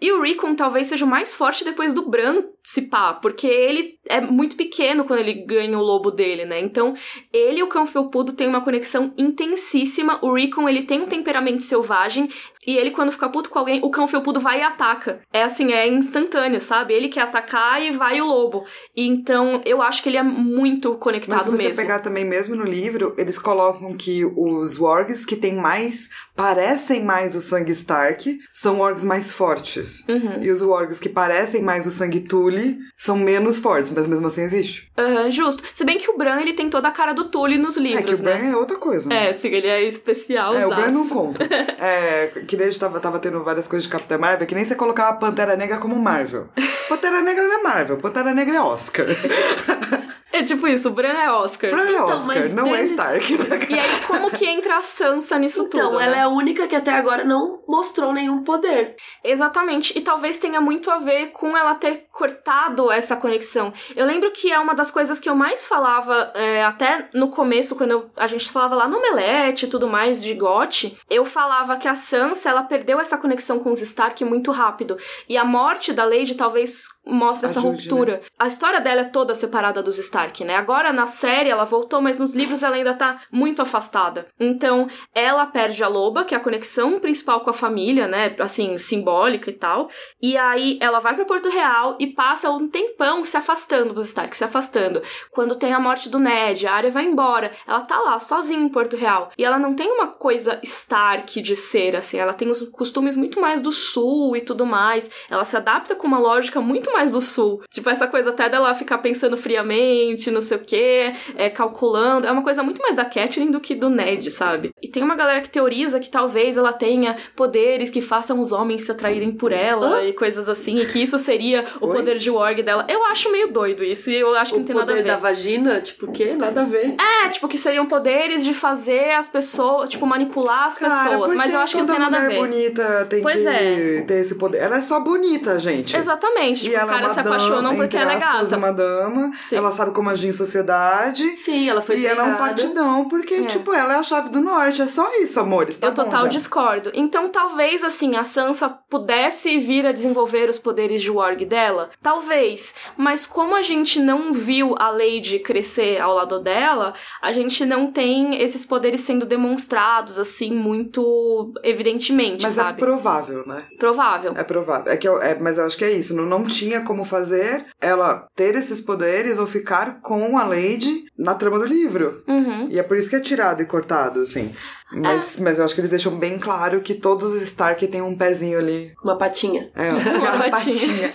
E 0.00 0.12
o 0.12 0.20
Rickon 0.22 0.54
talvez 0.54 0.88
seja 0.88 1.04
o 1.04 1.08
mais 1.08 1.34
forte 1.34 1.64
depois 1.64 1.92
do 1.94 2.08
Bran 2.08 2.42
se 2.64 2.80
pá, 2.82 3.12
porque 3.12 3.46
ele 3.46 3.98
é 4.06 4.22
muito 4.22 4.56
pequeno 4.56 5.04
quando 5.04 5.20
ele 5.20 5.44
ganha 5.44 5.78
o 5.78 5.82
lobo 5.82 6.10
dele, 6.10 6.46
né? 6.46 6.58
Então, 6.58 6.94
ele 7.30 7.60
e 7.60 7.62
o 7.62 7.66
cão 7.66 7.86
felpudo 7.86 8.32
têm 8.32 8.48
uma 8.48 8.62
conexão 8.62 9.12
intensíssima. 9.18 10.18
O 10.22 10.32
Rickon, 10.32 10.66
ele 10.66 10.82
tem 10.82 11.02
um 11.02 11.06
temperamento 11.06 11.62
selvagem 11.62 12.26
e 12.66 12.74
ele, 12.74 12.90
quando 12.90 13.12
fica 13.12 13.28
puto 13.28 13.50
com 13.50 13.58
alguém, 13.58 13.80
o 13.84 13.90
cão 13.90 14.08
felpudo 14.08 14.40
vai 14.40 14.60
e 14.60 14.62
ataca. 14.62 15.20
É 15.30 15.42
assim, 15.42 15.72
é 15.74 15.86
instantâneo, 15.86 16.58
sabe? 16.58 16.94
Ele 16.94 17.08
quer 17.08 17.20
atacar 17.20 17.82
e 17.82 17.90
vai 17.90 18.18
o 18.22 18.24
lobo. 18.24 18.64
E 18.96 19.06
então, 19.06 19.60
eu 19.66 19.82
acho 19.82 20.02
que 20.02 20.08
ele 20.08 20.16
é 20.16 20.22
muito 20.22 20.92
Mas 20.92 20.98
conectado 20.98 21.44
se 21.44 21.50
você 21.50 21.64
mesmo. 21.64 21.76
pegar 21.76 21.98
também 21.98 22.24
mesmo 22.24 22.56
no 22.56 22.64
livro, 22.64 23.14
eles 23.18 23.38
colocam 23.38 23.94
que 23.94 24.24
os 24.24 24.78
wargs 24.78 25.26
que 25.26 25.36
têm 25.36 25.56
mais, 25.56 26.08
parecem 26.34 27.04
mais 27.04 27.34
o 27.34 27.42
sangue 27.42 27.72
Stark, 27.72 28.38
são 28.50 28.78
wargs 28.78 29.04
mais 29.04 29.30
fortes. 29.30 30.02
Uhum. 30.08 30.42
E 30.42 30.50
os 30.50 30.62
wargs 30.62 30.98
que 30.98 31.10
parecem 31.10 31.60
mais 31.60 31.86
o 31.86 31.90
sangue 31.90 32.20
Tully 32.20 32.53
são 32.96 33.16
menos 33.16 33.58
fortes, 33.58 33.90
mas 33.94 34.06
mesmo 34.06 34.26
assim 34.26 34.42
existe. 34.42 34.90
Aham, 34.96 35.30
justo. 35.30 35.62
Se 35.74 35.84
bem 35.84 35.98
que 35.98 36.10
o 36.10 36.16
Bran, 36.16 36.40
ele 36.40 36.52
tem 36.52 36.68
toda 36.70 36.88
a 36.88 36.90
cara 36.90 37.12
do 37.12 37.24
Tully 37.24 37.58
nos 37.58 37.76
livros, 37.76 38.00
é 38.00 38.02
que 38.02 38.14
o 38.14 38.22
Bran 38.22 38.38
né? 38.38 38.50
é 38.50 38.56
outra 38.56 38.76
coisa. 38.76 39.08
né? 39.08 39.30
É, 39.30 39.32
sim, 39.32 39.48
ele 39.48 39.66
é 39.66 39.82
especial. 39.82 40.54
É, 40.54 40.66
o 40.66 40.70
Bran 40.70 40.90
não 40.90 41.08
conta. 41.08 41.44
É, 41.84 42.28
que 42.46 42.56
nem 42.56 42.66
a 42.66 42.70
gente 42.70 42.80
tava, 42.80 42.98
tava 42.98 43.18
tendo 43.18 43.42
várias 43.42 43.68
coisas 43.68 43.84
de 43.84 43.90
Capitã 43.90 44.16
Marvel, 44.16 44.46
que 44.46 44.54
nem 44.54 44.64
você 44.64 44.74
colocar 44.74 45.08
a 45.08 45.12
Pantera 45.12 45.56
Negra 45.56 45.78
como 45.78 45.96
Marvel. 45.96 46.48
Pantera 46.88 47.20
Negra 47.20 47.46
não 47.46 47.60
é 47.60 47.62
Marvel, 47.62 47.98
Pantera 47.98 48.32
Negra 48.32 48.56
é 48.56 48.60
Oscar. 48.60 49.06
É 50.36 50.42
tipo 50.42 50.66
isso, 50.66 50.88
o 50.88 50.90
Bran 50.90 51.08
é 51.12 51.30
Oscar. 51.30 51.70
Bran 51.70 51.82
é 51.86 51.92
Então, 51.92 52.06
Oscar, 52.16 52.26
mas 52.38 52.52
não 52.54 52.74
é 52.74 52.82
Stark. 52.82 53.32
E 53.70 53.78
aí, 53.78 54.00
como 54.06 54.30
que 54.30 54.44
entra 54.46 54.76
a 54.78 54.82
Sansa 54.82 55.38
nisso 55.38 55.62
Então, 55.62 55.90
tudo? 55.92 56.00
ela 56.00 56.10
né? 56.12 56.18
é 56.18 56.22
a 56.22 56.28
única 56.28 56.66
que 56.66 56.74
até 56.74 56.90
agora 56.92 57.24
não 57.24 57.60
mostrou 57.68 58.12
nenhum 58.12 58.42
poder. 58.42 58.96
Exatamente. 59.22 59.96
E 59.96 60.00
talvez 60.00 60.38
tenha 60.38 60.60
muito 60.60 60.90
a 60.90 60.98
ver 60.98 61.28
com 61.28 61.56
ela 61.56 61.74
ter 61.74 62.06
cortado 62.12 62.90
essa 62.90 63.16
conexão. 63.16 63.72
Eu 63.94 64.06
lembro 64.06 64.30
que 64.32 64.50
é 64.50 64.58
uma 64.58 64.74
das 64.74 64.90
coisas 64.90 65.20
que 65.20 65.28
eu 65.28 65.34
mais 65.36 65.64
falava, 65.64 66.32
é, 66.34 66.64
até 66.64 67.08
no 67.14 67.28
começo, 67.30 67.76
quando 67.76 67.90
eu- 67.92 68.10
a 68.16 68.26
gente 68.26 68.50
falava 68.50 68.74
lá 68.74 68.88
no 68.88 68.98
Omelete 68.98 69.66
e 69.66 69.68
tudo 69.68 69.86
mais 69.88 70.22
de 70.22 70.34
GOT, 70.34 70.96
eu 71.08 71.24
falava 71.24 71.76
que 71.76 71.86
a 71.88 71.94
Sansa, 71.94 72.50
ela 72.50 72.62
perdeu 72.62 72.98
essa 72.98 73.16
conexão 73.18 73.58
com 73.60 73.70
os 73.70 73.80
Stark 73.80 74.24
muito 74.24 74.50
rápido. 74.50 74.96
E 75.28 75.36
a 75.36 75.44
morte 75.44 75.92
da 75.92 76.04
Lady 76.04 76.34
talvez 76.34 76.84
mostre 77.06 77.46
essa 77.46 77.58
Ajude, 77.58 77.88
ruptura. 77.88 78.20
A 78.38 78.46
história 78.46 78.80
dela 78.80 79.02
é 79.02 79.04
toda 79.04 79.34
separada 79.34 79.82
dos 79.82 79.98
Stark, 79.98 80.42
né? 80.44 80.56
Agora 80.56 80.92
na 80.92 81.06
série 81.06 81.50
ela 81.50 81.64
voltou, 81.64 82.00
mas 82.00 82.18
nos 82.18 82.34
livros 82.34 82.62
ela 82.62 82.76
ainda 82.76 82.94
tá 82.94 83.18
muito 83.30 83.60
afastada. 83.60 84.26
Então, 84.38 84.88
ela 85.14 85.46
perde 85.46 85.82
a 85.82 85.88
loba, 85.88 86.24
que 86.24 86.34
é 86.34 86.38
a 86.38 86.40
conexão 86.40 86.98
principal 86.98 87.40
com 87.40 87.50
a 87.50 87.54
família, 87.54 88.06
né? 88.06 88.34
Assim, 88.38 88.78
simbólica 88.78 89.50
e 89.50 89.54
tal. 89.54 89.88
E 90.20 90.36
aí 90.36 90.78
ela 90.80 91.00
vai 91.00 91.14
pra 91.14 91.24
Porto 91.24 91.48
Real 91.48 91.96
e 92.00 92.06
passa 92.06 92.50
um 92.50 92.68
tempão 92.68 93.24
se 93.24 93.36
afastando 93.36 93.92
dos 93.92 94.06
Stark, 94.06 94.36
se 94.36 94.44
afastando. 94.44 95.02
Quando 95.30 95.56
tem 95.56 95.72
a 95.72 95.80
morte 95.80 96.08
do 96.08 96.18
Ned, 96.18 96.66
a 96.66 96.72
área 96.72 96.90
vai 96.90 97.04
embora. 97.04 97.52
Ela 97.66 97.80
tá 97.82 97.98
lá, 97.98 98.18
sozinha 98.18 98.62
em 98.62 98.68
Porto 98.68 98.96
Real. 98.96 99.30
E 99.36 99.44
ela 99.44 99.58
não 99.58 99.74
tem 99.74 99.90
uma 99.90 100.06
coisa 100.06 100.58
Stark 100.62 101.40
de 101.42 101.56
ser, 101.56 101.96
assim. 101.96 102.18
Ela 102.18 102.32
tem 102.32 102.48
os 102.48 102.62
costumes 102.68 103.16
muito 103.16 103.40
mais 103.40 103.60
do 103.60 103.72
sul 103.72 104.36
e 104.36 104.40
tudo 104.40 104.64
mais. 104.64 105.10
Ela 105.28 105.44
se 105.44 105.56
adapta 105.56 105.94
com 105.94 106.06
uma 106.06 106.18
lógica 106.18 106.60
muito 106.60 106.93
mais 106.94 107.10
do 107.10 107.20
sul. 107.20 107.60
Tipo, 107.70 107.90
essa 107.90 108.06
coisa 108.06 108.30
até 108.30 108.48
dela 108.48 108.72
ficar 108.74 108.98
pensando 108.98 109.36
friamente 109.36 109.74
mente, 109.74 110.30
não 110.30 110.40
sei 110.40 110.56
o 110.58 110.60
quê, 110.60 111.12
é, 111.36 111.48
calculando. 111.50 112.26
É 112.26 112.30
uma 112.30 112.42
coisa 112.42 112.62
muito 112.62 112.80
mais 112.82 112.94
da 112.94 113.04
Catelyn 113.04 113.50
do 113.50 113.60
que 113.60 113.74
do 113.74 113.88
Ned, 113.90 114.30
sabe? 114.30 114.70
E 114.82 114.88
tem 114.88 115.02
uma 115.02 115.14
galera 115.16 115.40
que 115.40 115.48
teoriza 115.50 115.98
que 115.98 116.08
talvez 116.10 116.56
ela 116.56 116.72
tenha 116.72 117.16
poderes 117.34 117.90
que 117.90 118.00
façam 118.00 118.40
os 118.40 118.52
homens 118.52 118.84
se 118.84 118.92
atraírem 118.92 119.32
por 119.32 119.52
ela 119.52 120.00
Hã? 120.00 120.04
e 120.04 120.12
coisas 120.12 120.48
assim, 120.48 120.78
e 120.78 120.86
que 120.86 121.02
isso 121.02 121.18
seria 121.18 121.64
o 121.80 121.86
Oi? 121.88 121.96
poder 121.96 122.18
de 122.18 122.30
Warg 122.30 122.62
dela. 122.62 122.86
Eu 122.88 123.04
acho 123.06 123.32
meio 123.32 123.52
doido 123.52 123.82
isso, 123.82 124.10
e 124.10 124.16
eu 124.16 124.34
acho 124.36 124.50
que 124.52 124.56
O 124.56 124.58
não 124.60 124.66
tem 124.66 124.76
nada 124.76 124.92
a 124.92 124.94
poder 124.94 125.02
ver. 125.02 125.08
da 125.12 125.16
vagina, 125.16 125.80
tipo, 125.80 126.06
o 126.06 126.12
quê? 126.12 126.34
Nada 126.38 126.60
a 126.60 126.64
ver. 126.64 126.94
É, 127.24 127.28
tipo, 127.30 127.48
que 127.48 127.58
seriam 127.58 127.86
poderes 127.86 128.44
de 128.44 128.52
fazer 128.54 129.12
as 129.12 129.26
pessoas, 129.26 129.88
tipo, 129.88 130.06
manipular 130.06 130.66
as 130.66 130.78
Cara, 130.78 131.08
pessoas. 131.10 131.34
Mas 131.34 131.52
eu 131.52 131.60
acho 131.60 131.74
que 131.74 131.80
não 131.82 131.88
tem 131.88 131.98
nada 131.98 132.16
a 132.16 132.20
mulher 132.20 132.34
ver. 132.34 132.40
bonita 132.40 133.06
tem 133.08 133.22
Pois 133.22 133.42
que 133.42 133.48
é. 133.48 134.04
ter 134.06 134.20
esse 134.20 134.36
poder. 134.36 134.58
Ela 134.58 134.76
é 134.76 134.82
só 134.82 135.00
bonita, 135.00 135.58
gente. 135.58 135.96
Exatamente. 135.96 136.60
E 136.66 136.70
Tipo, 136.70 136.76
os 136.76 136.83
ela 136.84 136.92
é 136.92 137.00
caras 137.00 137.08
uma 137.08 137.14
se 137.14 137.20
apaixonam 137.28 137.62
dama, 137.62 137.74
porque 137.74 137.96
entre 137.96 137.98
ela 137.98 138.12
é 138.12 138.18
gata. 138.18 138.56
uma 138.56 138.72
dama. 138.72 139.32
Sim. 139.42 139.56
Ela 139.56 139.70
sabe 139.72 139.90
como 139.92 140.10
agir 140.10 140.28
em 140.28 140.32
sociedade. 140.32 141.36
Sim, 141.36 141.68
ela 141.68 141.80
foi 141.80 141.98
e 141.98 142.06
ela 142.06 142.20
é 142.20 142.22
um 142.22 142.36
treinada. 142.36 142.38
partidão, 142.54 143.08
porque, 143.08 143.34
É. 143.34 143.44
tipo, 143.44 143.72
ela 143.72 143.94
é 143.94 143.98
a 143.98 144.02
chave 144.02 144.28
do 144.28 144.40
norte. 144.40 144.82
É 144.82 144.88
só 144.88 145.10
isso, 145.20 145.38
amores. 145.40 145.78
Tá 145.78 145.88
eu 145.88 145.92
bom 145.92 146.04
total 146.04 146.22
já. 146.24 146.28
discordo. 146.28 146.90
Então, 146.94 147.28
talvez, 147.28 147.82
assim, 147.84 148.16
a 148.16 148.24
Sansa 148.24 148.68
pudesse 148.68 149.58
vir 149.58 149.86
a 149.86 149.92
desenvolver 149.92 150.48
os 150.48 150.58
poderes 150.58 151.02
de 151.02 151.10
Warg 151.10 151.44
dela. 151.44 151.90
Talvez. 152.02 152.74
Mas 152.96 153.26
como 153.26 153.54
a 153.54 153.62
gente 153.62 154.00
não 154.00 154.32
viu 154.32 154.74
a 154.78 154.90
Lady 154.90 155.38
crescer 155.38 156.00
ao 156.00 156.14
lado 156.14 156.38
dela, 156.40 156.94
a 157.20 157.32
gente 157.32 157.64
não 157.64 157.90
tem 157.90 158.40
esses 158.42 158.64
poderes 158.64 159.00
sendo 159.00 159.26
demonstrados, 159.26 160.18
assim, 160.18 160.50
muito 160.52 161.52
evidentemente, 161.62 162.42
Mas 162.42 162.52
sabe? 162.52 162.80
é 162.80 162.84
provável, 162.84 163.44
né? 163.46 163.64
Provável. 163.78 164.32
É 164.36 164.42
provável. 164.44 164.92
É 164.92 164.96
que 164.96 165.06
eu, 165.08 165.20
é, 165.20 165.38
mas 165.38 165.58
eu 165.58 165.66
acho 165.66 165.76
que 165.76 165.84
é 165.84 165.90
isso. 165.92 166.14
Não, 166.14 166.24
não 166.24 166.44
tinha 166.44 166.73
como 166.80 167.04
fazer 167.04 167.64
ela 167.80 168.26
ter 168.34 168.54
esses 168.54 168.80
poderes 168.80 169.38
ou 169.38 169.46
ficar 169.46 170.00
com 170.00 170.38
a 170.38 170.44
Lady 170.44 171.04
na 171.18 171.34
trama 171.34 171.58
do 171.58 171.64
livro. 171.64 172.22
Uhum. 172.26 172.68
E 172.68 172.78
é 172.78 172.82
por 172.82 172.96
isso 172.96 173.08
que 173.08 173.16
é 173.16 173.20
tirado 173.20 173.62
e 173.62 173.66
cortado, 173.66 174.20
assim. 174.20 174.52
Mas, 174.92 175.38
mas 175.38 175.58
eu 175.58 175.64
acho 175.64 175.74
que 175.74 175.80
eles 175.80 175.90
deixam 175.90 176.16
bem 176.16 176.38
claro 176.38 176.80
que 176.80 176.94
todos 176.94 177.32
os 177.32 177.42
Stark 177.42 177.84
têm 177.88 178.00
um 178.02 178.16
pezinho 178.16 178.58
ali. 178.58 178.92
Uma 179.02 179.16
patinha. 179.16 179.68
É, 179.74 179.90
Uma 180.16 180.30
uma 180.34 180.50
patinha. 180.50 181.12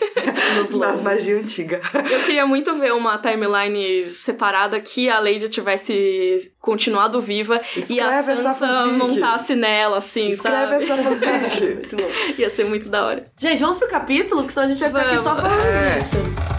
Lobos. 0.71 1.01
magias 1.01 1.41
antigas. 1.43 1.79
Eu 1.93 2.19
queria 2.25 2.45
muito 2.45 2.75
ver 2.75 2.91
uma 2.93 3.17
timeline 3.19 4.09
separada 4.09 4.79
que 4.81 5.09
a 5.09 5.19
Lady 5.19 5.47
tivesse 5.47 6.51
continuado 6.59 7.21
viva 7.21 7.61
e 7.89 7.99
a 8.01 8.05
Escreve 8.19 8.31
essa 8.33 8.53
Sansa 8.55 8.85
montasse 8.87 9.55
nela, 9.55 9.97
assim, 9.99 10.31
Escreve 10.31 10.57
sabe? 10.71 10.83
essa 10.83 10.97
fanfic. 10.97 11.65
Muito 11.79 11.95
bom. 11.95 12.09
Ia 12.37 12.49
ser 12.49 12.65
muito 12.65 12.89
da 12.89 13.05
hora. 13.05 13.25
Gente, 13.37 13.59
vamos 13.61 13.77
pro 13.77 13.87
capítulo, 13.87 14.43
que 14.45 14.51
senão 14.51 14.65
a 14.65 14.69
gente 14.69 14.79
vai 14.79 14.89
ficar 14.89 15.01
aqui 15.03 15.19
só 15.23 15.35
falando 15.35 15.61
É. 15.61 15.99
disso. 15.99 16.58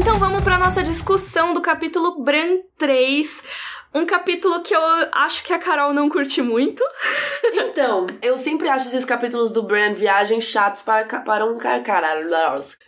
Então 0.00 0.18
vamos 0.18 0.42
pra 0.42 0.56
nossa 0.56 0.82
discussão 0.82 1.52
do 1.52 1.60
capítulo 1.60 2.24
Bran 2.24 2.60
3. 2.78 3.42
Um 3.92 4.06
capítulo 4.06 4.62
que 4.62 4.74
eu 4.74 4.80
acho 5.12 5.42
que 5.44 5.52
a 5.52 5.58
Carol 5.58 5.92
não 5.92 6.08
curte 6.08 6.40
muito. 6.40 6.82
Então, 7.52 8.06
eu 8.22 8.38
sempre 8.38 8.68
acho 8.68 8.86
esses 8.86 9.04
capítulos 9.04 9.50
do 9.50 9.62
Bran 9.62 9.94
viagem 9.94 10.40
chatos 10.40 10.82
para, 10.82 11.04
para 11.04 11.44
um 11.44 11.58
car- 11.58 11.82
caralho. 11.82 12.28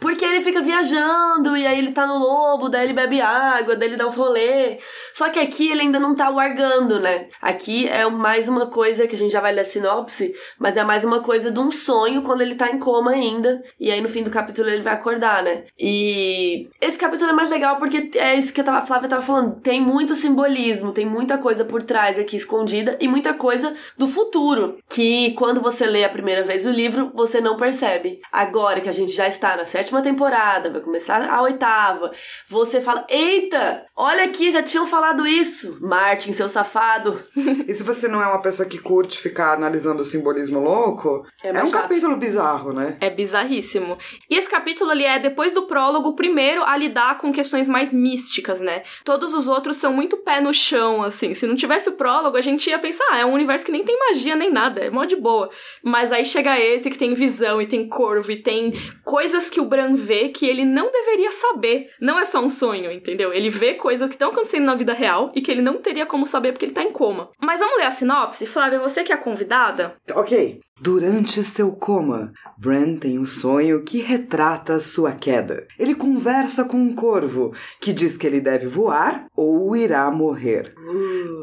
Porque 0.00 0.24
ele 0.24 0.40
fica 0.40 0.60
viajando, 0.60 1.56
e 1.56 1.66
aí 1.66 1.78
ele 1.78 1.90
tá 1.92 2.06
no 2.06 2.18
lobo, 2.18 2.68
daí 2.68 2.84
ele 2.84 2.92
bebe 2.92 3.20
água, 3.20 3.74
daí 3.74 3.88
ele 3.88 3.96
dá 3.96 4.06
uns 4.06 4.14
rolê. 4.14 4.78
Só 5.12 5.28
que 5.28 5.40
aqui 5.40 5.70
ele 5.70 5.80
ainda 5.80 5.98
não 5.98 6.14
tá 6.14 6.30
wargando, 6.30 7.00
né? 7.00 7.28
Aqui 7.40 7.88
é 7.88 8.08
mais 8.08 8.46
uma 8.48 8.66
coisa 8.66 9.06
que 9.06 9.16
a 9.16 9.18
gente 9.18 9.32
já 9.32 9.40
vai 9.40 9.52
ler 9.52 9.62
a 9.62 9.64
sinopse, 9.64 10.32
mas 10.58 10.76
é 10.76 10.84
mais 10.84 11.02
uma 11.02 11.20
coisa 11.20 11.50
de 11.50 11.58
um 11.58 11.72
sonho 11.72 12.22
quando 12.22 12.42
ele 12.42 12.54
tá 12.54 12.70
em 12.70 12.78
coma 12.78 13.10
ainda. 13.12 13.60
E 13.80 13.90
aí 13.90 14.00
no 14.00 14.08
fim 14.08 14.22
do 14.22 14.30
capítulo 14.30 14.68
ele 14.68 14.82
vai 14.82 14.94
acordar, 14.94 15.42
né? 15.42 15.64
E 15.78 16.62
esse 16.80 16.98
capítulo 16.98 17.30
é 17.30 17.34
mais 17.34 17.50
legal 17.50 17.76
porque 17.76 18.10
é 18.16 18.36
isso 18.36 18.52
que 18.52 18.60
a 18.60 18.86
Flávia 18.86 19.08
tava 19.08 19.22
falando. 19.22 19.60
Tem 19.60 19.80
muito 19.80 20.14
simbolismo, 20.14 20.91
tem 20.92 21.04
muita 21.06 21.38
coisa 21.38 21.64
por 21.64 21.82
trás 21.82 22.18
aqui 22.18 22.36
escondida 22.36 22.96
e 23.00 23.08
muita 23.08 23.34
coisa 23.34 23.74
do 23.96 24.06
futuro. 24.06 24.78
Que 24.88 25.32
quando 25.32 25.60
você 25.60 25.86
lê 25.86 26.04
a 26.04 26.08
primeira 26.08 26.42
vez 26.42 26.66
o 26.66 26.70
livro, 26.70 27.10
você 27.14 27.40
não 27.40 27.56
percebe. 27.56 28.20
Agora 28.30 28.80
que 28.80 28.88
a 28.88 28.92
gente 28.92 29.12
já 29.12 29.26
está 29.26 29.56
na 29.56 29.64
sétima 29.64 30.02
temporada, 30.02 30.70
vai 30.70 30.80
começar 30.80 31.28
a 31.28 31.42
oitava, 31.42 32.12
você 32.48 32.80
fala: 32.80 33.06
Eita, 33.08 33.84
olha 33.96 34.24
aqui, 34.24 34.50
já 34.50 34.62
tinham 34.62 34.86
falado 34.86 35.26
isso. 35.26 35.78
Martin, 35.80 36.32
seu 36.32 36.48
safado. 36.48 37.20
E 37.66 37.74
se 37.74 37.82
você 37.84 38.08
não 38.08 38.20
é 38.20 38.26
uma 38.26 38.42
pessoa 38.42 38.68
que 38.68 38.78
curte 38.78 39.18
ficar 39.18 39.54
analisando 39.54 40.02
o 40.02 40.04
simbolismo 40.04 40.58
louco, 40.60 41.24
É 41.42 41.48
é, 41.48 41.62
um 41.62 41.68
chato. 41.68 41.82
capítulo 41.82 42.16
bizarro, 42.16 42.72
né? 42.72 42.96
É 43.00 43.08
bizarríssimo. 43.08 43.96
E 44.28 44.34
esse 44.36 44.50
capítulo 44.50 44.90
ali 44.90 45.04
é 45.04 45.18
depois 45.18 45.54
do 45.54 45.66
prólogo, 45.66 46.10
o 46.10 46.16
primeiro 46.16 46.62
a 46.64 46.76
lidar 46.76 47.18
com 47.18 47.32
questões 47.32 47.68
mais 47.68 47.92
místicas, 47.92 48.60
né? 48.60 48.82
Todos 49.04 49.32
os 49.32 49.48
outros 49.48 49.76
são 49.76 49.92
muito 49.92 50.16
pé 50.18 50.40
no 50.40 50.52
chão, 50.52 50.81
assim. 51.02 51.34
Se 51.34 51.46
não 51.46 51.54
tivesse 51.54 51.90
o 51.90 51.96
prólogo, 51.96 52.36
a 52.36 52.40
gente 52.40 52.68
ia 52.68 52.78
pensar, 52.78 53.04
ah, 53.10 53.18
é 53.18 53.24
um 53.24 53.34
universo 53.34 53.64
que 53.64 53.70
nem 53.70 53.84
tem 53.84 53.96
magia 53.98 54.34
nem 54.34 54.50
nada, 54.50 54.80
é 54.80 54.90
mó 54.90 55.04
de 55.04 55.14
boa. 55.14 55.50
Mas 55.84 56.10
aí 56.10 56.24
chega 56.24 56.58
esse 56.58 56.90
que 56.90 56.98
tem 56.98 57.14
visão 57.14 57.60
e 57.60 57.66
tem 57.66 57.88
corvo 57.88 58.32
e 58.32 58.42
tem 58.42 58.72
coisas 59.04 59.48
que 59.48 59.60
o 59.60 59.64
Bran 59.64 59.94
vê 59.94 60.28
que 60.30 60.46
ele 60.46 60.64
não 60.64 60.90
deveria 60.90 61.30
saber. 61.30 61.90
Não 62.00 62.18
é 62.18 62.24
só 62.24 62.40
um 62.40 62.48
sonho, 62.48 62.90
entendeu? 62.90 63.32
Ele 63.32 63.50
vê 63.50 63.74
coisas 63.74 64.08
que 64.08 64.14
estão 64.14 64.30
acontecendo 64.30 64.64
na 64.64 64.74
vida 64.74 64.92
real 64.92 65.30
e 65.34 65.40
que 65.40 65.50
ele 65.50 65.62
não 65.62 65.78
teria 65.78 66.06
como 66.06 66.26
saber 66.26 66.52
porque 66.52 66.64
ele 66.64 66.72
tá 66.72 66.82
em 66.82 66.90
coma. 66.90 67.30
Mas 67.40 67.60
vamos 67.60 67.78
ler 67.78 67.86
a 67.86 67.90
sinopse? 67.90 68.46
Flávia, 68.46 68.80
você 68.80 69.04
que 69.04 69.12
é 69.12 69.14
a 69.14 69.18
convidada? 69.18 69.94
Ok. 70.14 70.60
Durante 70.82 71.44
seu 71.44 71.70
coma, 71.70 72.32
Bran 72.58 72.96
tem 72.96 73.16
um 73.16 73.24
sonho 73.24 73.84
que 73.84 73.98
retrata 74.02 74.80
sua 74.80 75.12
queda. 75.12 75.64
Ele 75.78 75.94
conversa 75.94 76.64
com 76.64 76.76
um 76.76 76.92
corvo 76.92 77.52
que 77.80 77.92
diz 77.92 78.16
que 78.16 78.26
ele 78.26 78.40
deve 78.40 78.66
voar 78.66 79.26
ou 79.36 79.76
irá 79.76 80.10
morrer. 80.10 80.74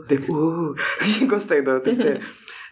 De- 0.10 0.19
Uh, 0.30 0.75
gostei 1.25 1.62
do 1.62 1.80
TT. 1.80 2.19